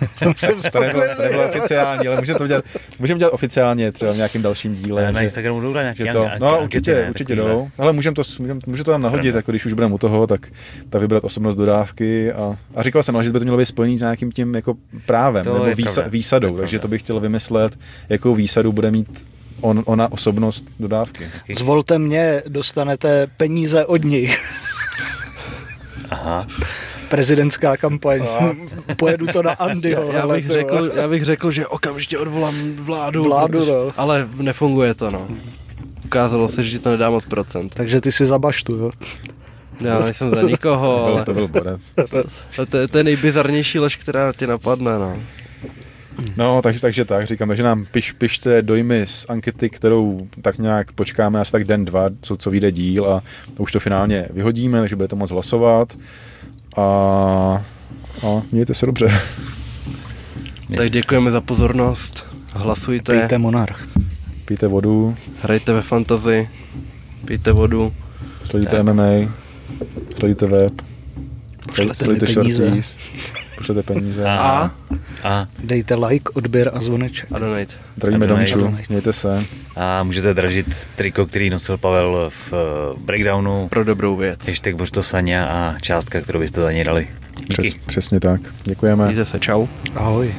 jsem 0.36 0.60
to 0.72 0.80
nebylo, 0.80 1.02
spokojený. 1.02 1.16
to 1.16 1.22
nebylo 1.22 1.48
oficiální, 1.48 2.08
ale 2.08 2.16
můžeme 2.16 2.38
to 2.38 2.46
dělat, 2.46 2.64
můžeme 2.98 3.18
dělat 3.18 3.30
oficiálně 3.32 3.92
třeba 3.92 4.12
v 4.12 4.16
nějakém 4.16 4.42
dalším 4.42 4.74
díle. 4.74 5.12
Na 5.12 5.20
že- 5.20 5.24
Instagramu 5.24 5.60
jdou 5.60 5.72
nějaký 5.72 6.04
že 6.04 6.12
to, 6.12 6.24
anke- 6.24 6.38
no 6.40 6.60
určitě, 6.62 6.94
ne? 6.94 7.08
určitě 7.10 7.36
jdou. 7.36 7.68
Ale 7.78 7.92
můžeme 7.92 8.14
to, 8.14 8.22
můžem, 8.38 8.58
můžu 8.66 8.84
to 8.84 8.90
tam 8.90 9.02
nahodit, 9.02 9.34
jako 9.34 9.52
když 9.52 9.66
už 9.66 9.72
budeme 9.72 9.94
u 9.94 9.98
toho, 9.98 10.26
tak 10.26 10.46
ta 10.90 10.98
vybrat 10.98 11.24
osobnost 11.24 11.56
dodávky 11.56 12.32
a, 12.32 12.56
a 12.74 12.82
říkal 12.82 13.02
jsem, 13.02 13.16
ale 13.16 13.24
že 13.24 13.30
by 13.32 13.38
to 13.38 13.44
mělo 13.44 13.58
být 13.58 13.66
spojený 13.66 13.98
s 13.98 14.00
nějakým 14.00 14.32
tím 14.32 14.54
jako 14.54 14.74
právem 15.06 15.44
To 15.44 15.52
nebo 15.64 15.74
výsa, 15.76 15.94
pravda. 15.94 16.10
výsadou, 16.10 16.48
To 16.48 16.56
je 16.56 16.60
takže 16.60 16.76
pravda. 16.78 16.82
to 16.82 16.88
bych 16.88 17.00
chtěl 17.02 17.20
vymyslet, 17.20 17.78
jakou 18.08 18.34
výsadu 18.34 18.72
bude 18.72 18.90
mít 18.90 19.30
on, 19.60 19.82
ona 19.86 20.12
osobnost 20.12 20.64
dodávky. 20.80 21.26
Zvolte 21.56 21.98
mě, 21.98 22.42
dostanete 22.48 23.26
peníze 23.36 23.84
od 23.86 24.04
nich. 24.04 24.52
Aha. 26.10 26.46
Prezidentská 27.08 27.76
kampaň. 27.76 28.22
Pojedu 28.96 29.26
to 29.26 29.42
na 29.42 29.50
Andyho. 29.52 30.12
Já 30.12 30.20
hele, 30.20 30.36
bych, 30.36 30.50
řekl, 30.50 30.90
já 30.94 31.08
bych 31.08 31.24
řekl, 31.24 31.50
že 31.50 31.66
okamžitě 31.66 32.18
odvolám 32.18 32.72
vládu, 32.72 33.24
Vládu, 33.24 33.58
protože, 33.58 33.70
no. 33.72 33.88
ale 33.96 34.28
nefunguje 34.36 34.94
to, 34.94 35.10
no. 35.10 35.28
Ukázalo 36.04 36.48
se, 36.48 36.64
že 36.64 36.78
to 36.78 36.90
nedá 36.90 37.10
moc 37.10 37.24
procent. 37.26 37.74
Takže 37.74 38.00
ty 38.00 38.12
si 38.12 38.26
za 38.26 38.38
baštu, 38.38 38.74
jo? 38.76 38.90
Já 39.80 40.00
nejsem 40.00 40.30
za 40.34 40.42
nikoho, 40.42 41.04
ale 41.06 41.24
to 41.24 41.34
byl 41.34 41.48
borec. 41.48 41.92
to, 42.70 42.76
je- 42.78 42.88
to 42.88 42.98
je 42.98 43.04
nejbizarnější 43.04 43.78
lež, 43.78 43.96
která 43.96 44.32
tě 44.32 44.46
napadne, 44.46 44.98
no. 44.98 45.16
No, 46.36 46.62
takže, 46.62 46.80
takže 46.80 47.04
tak, 47.04 47.26
říkám, 47.26 47.48
takže 47.48 47.62
nám 47.62 47.86
piš, 47.90 48.12
pište 48.12 48.62
dojmy 48.62 49.06
z 49.06 49.26
ankety, 49.28 49.70
kterou 49.70 50.26
tak 50.42 50.58
nějak 50.58 50.92
počkáme 50.92 51.40
asi 51.40 51.52
tak 51.52 51.64
den, 51.64 51.84
dva, 51.84 52.08
co, 52.20 52.36
co 52.36 52.50
vyjde 52.50 52.72
díl 52.72 53.06
a 53.06 53.22
už 53.58 53.72
to 53.72 53.80
finálně 53.80 54.26
vyhodíme, 54.30 54.80
takže 54.80 54.96
budete 54.96 55.16
moc 55.16 55.30
hlasovat 55.30 55.96
a, 56.76 56.82
a 58.26 58.42
mějte 58.52 58.74
se 58.74 58.86
dobře. 58.86 59.20
Tak 60.76 60.90
děkujeme 60.90 61.30
za 61.30 61.40
pozornost. 61.40 62.26
Hlasujte, 62.52 63.20
Pejte 63.20 63.38
monarch. 63.38 63.88
Pijte 64.44 64.66
vodu, 64.66 65.16
hrajte 65.42 65.72
ve 65.72 65.82
fantazi, 65.82 66.48
pijte 67.24 67.52
vodu. 67.52 67.92
sledujte 68.44 68.76
Tak. 68.76 68.86
MMA, 68.86 69.32
sledujte 70.18 70.46
web, 70.46 70.72
Pošlete 71.66 72.26
peníze. 72.34 72.62
Shorties, 72.64 72.96
pošlete 73.56 73.82
peníze. 73.82 74.24
A, 74.24 74.36
A, 74.38 74.70
a, 75.24 75.46
Dejte 75.64 75.94
like, 75.94 76.30
odběr 76.34 76.70
a 76.74 76.80
zvoneček. 76.80 77.28
a 77.32 77.38
donate. 77.38 77.74
Zdravíme 77.96 78.26
A 78.26 78.28
donate. 78.28 78.52
Domču, 78.52 78.76
mějte 78.88 79.12
se. 79.12 79.44
a 79.76 80.02
můžete 80.02 80.34
dražit 80.34 80.66
triko, 80.96 81.26
který 81.26 81.50
nosil 81.50 81.76
Pavel 81.78 82.30
v 82.30 82.52
eh, 82.52 83.00
breakdownu. 83.04 83.68
Pro 83.68 83.84
dobrou 83.84 84.16
věc. 84.16 84.46
Hashtag 84.48 84.74
Božto 84.74 85.02
Saňa 85.02 85.44
a 85.46 85.78
částka, 85.78 86.20
kterou 86.20 86.40
byste 86.40 86.60
za 86.60 86.72
něj 86.72 86.84
dali. 86.84 87.08
Díky. 87.40 87.62
Přes, 87.62 87.74
přesně 87.86 88.20
tak. 88.20 88.40
Děkujeme. 88.64 89.04
Mějte 89.04 89.24
se, 89.24 89.40
čau. 89.40 89.66
Ahoj. 89.94 90.34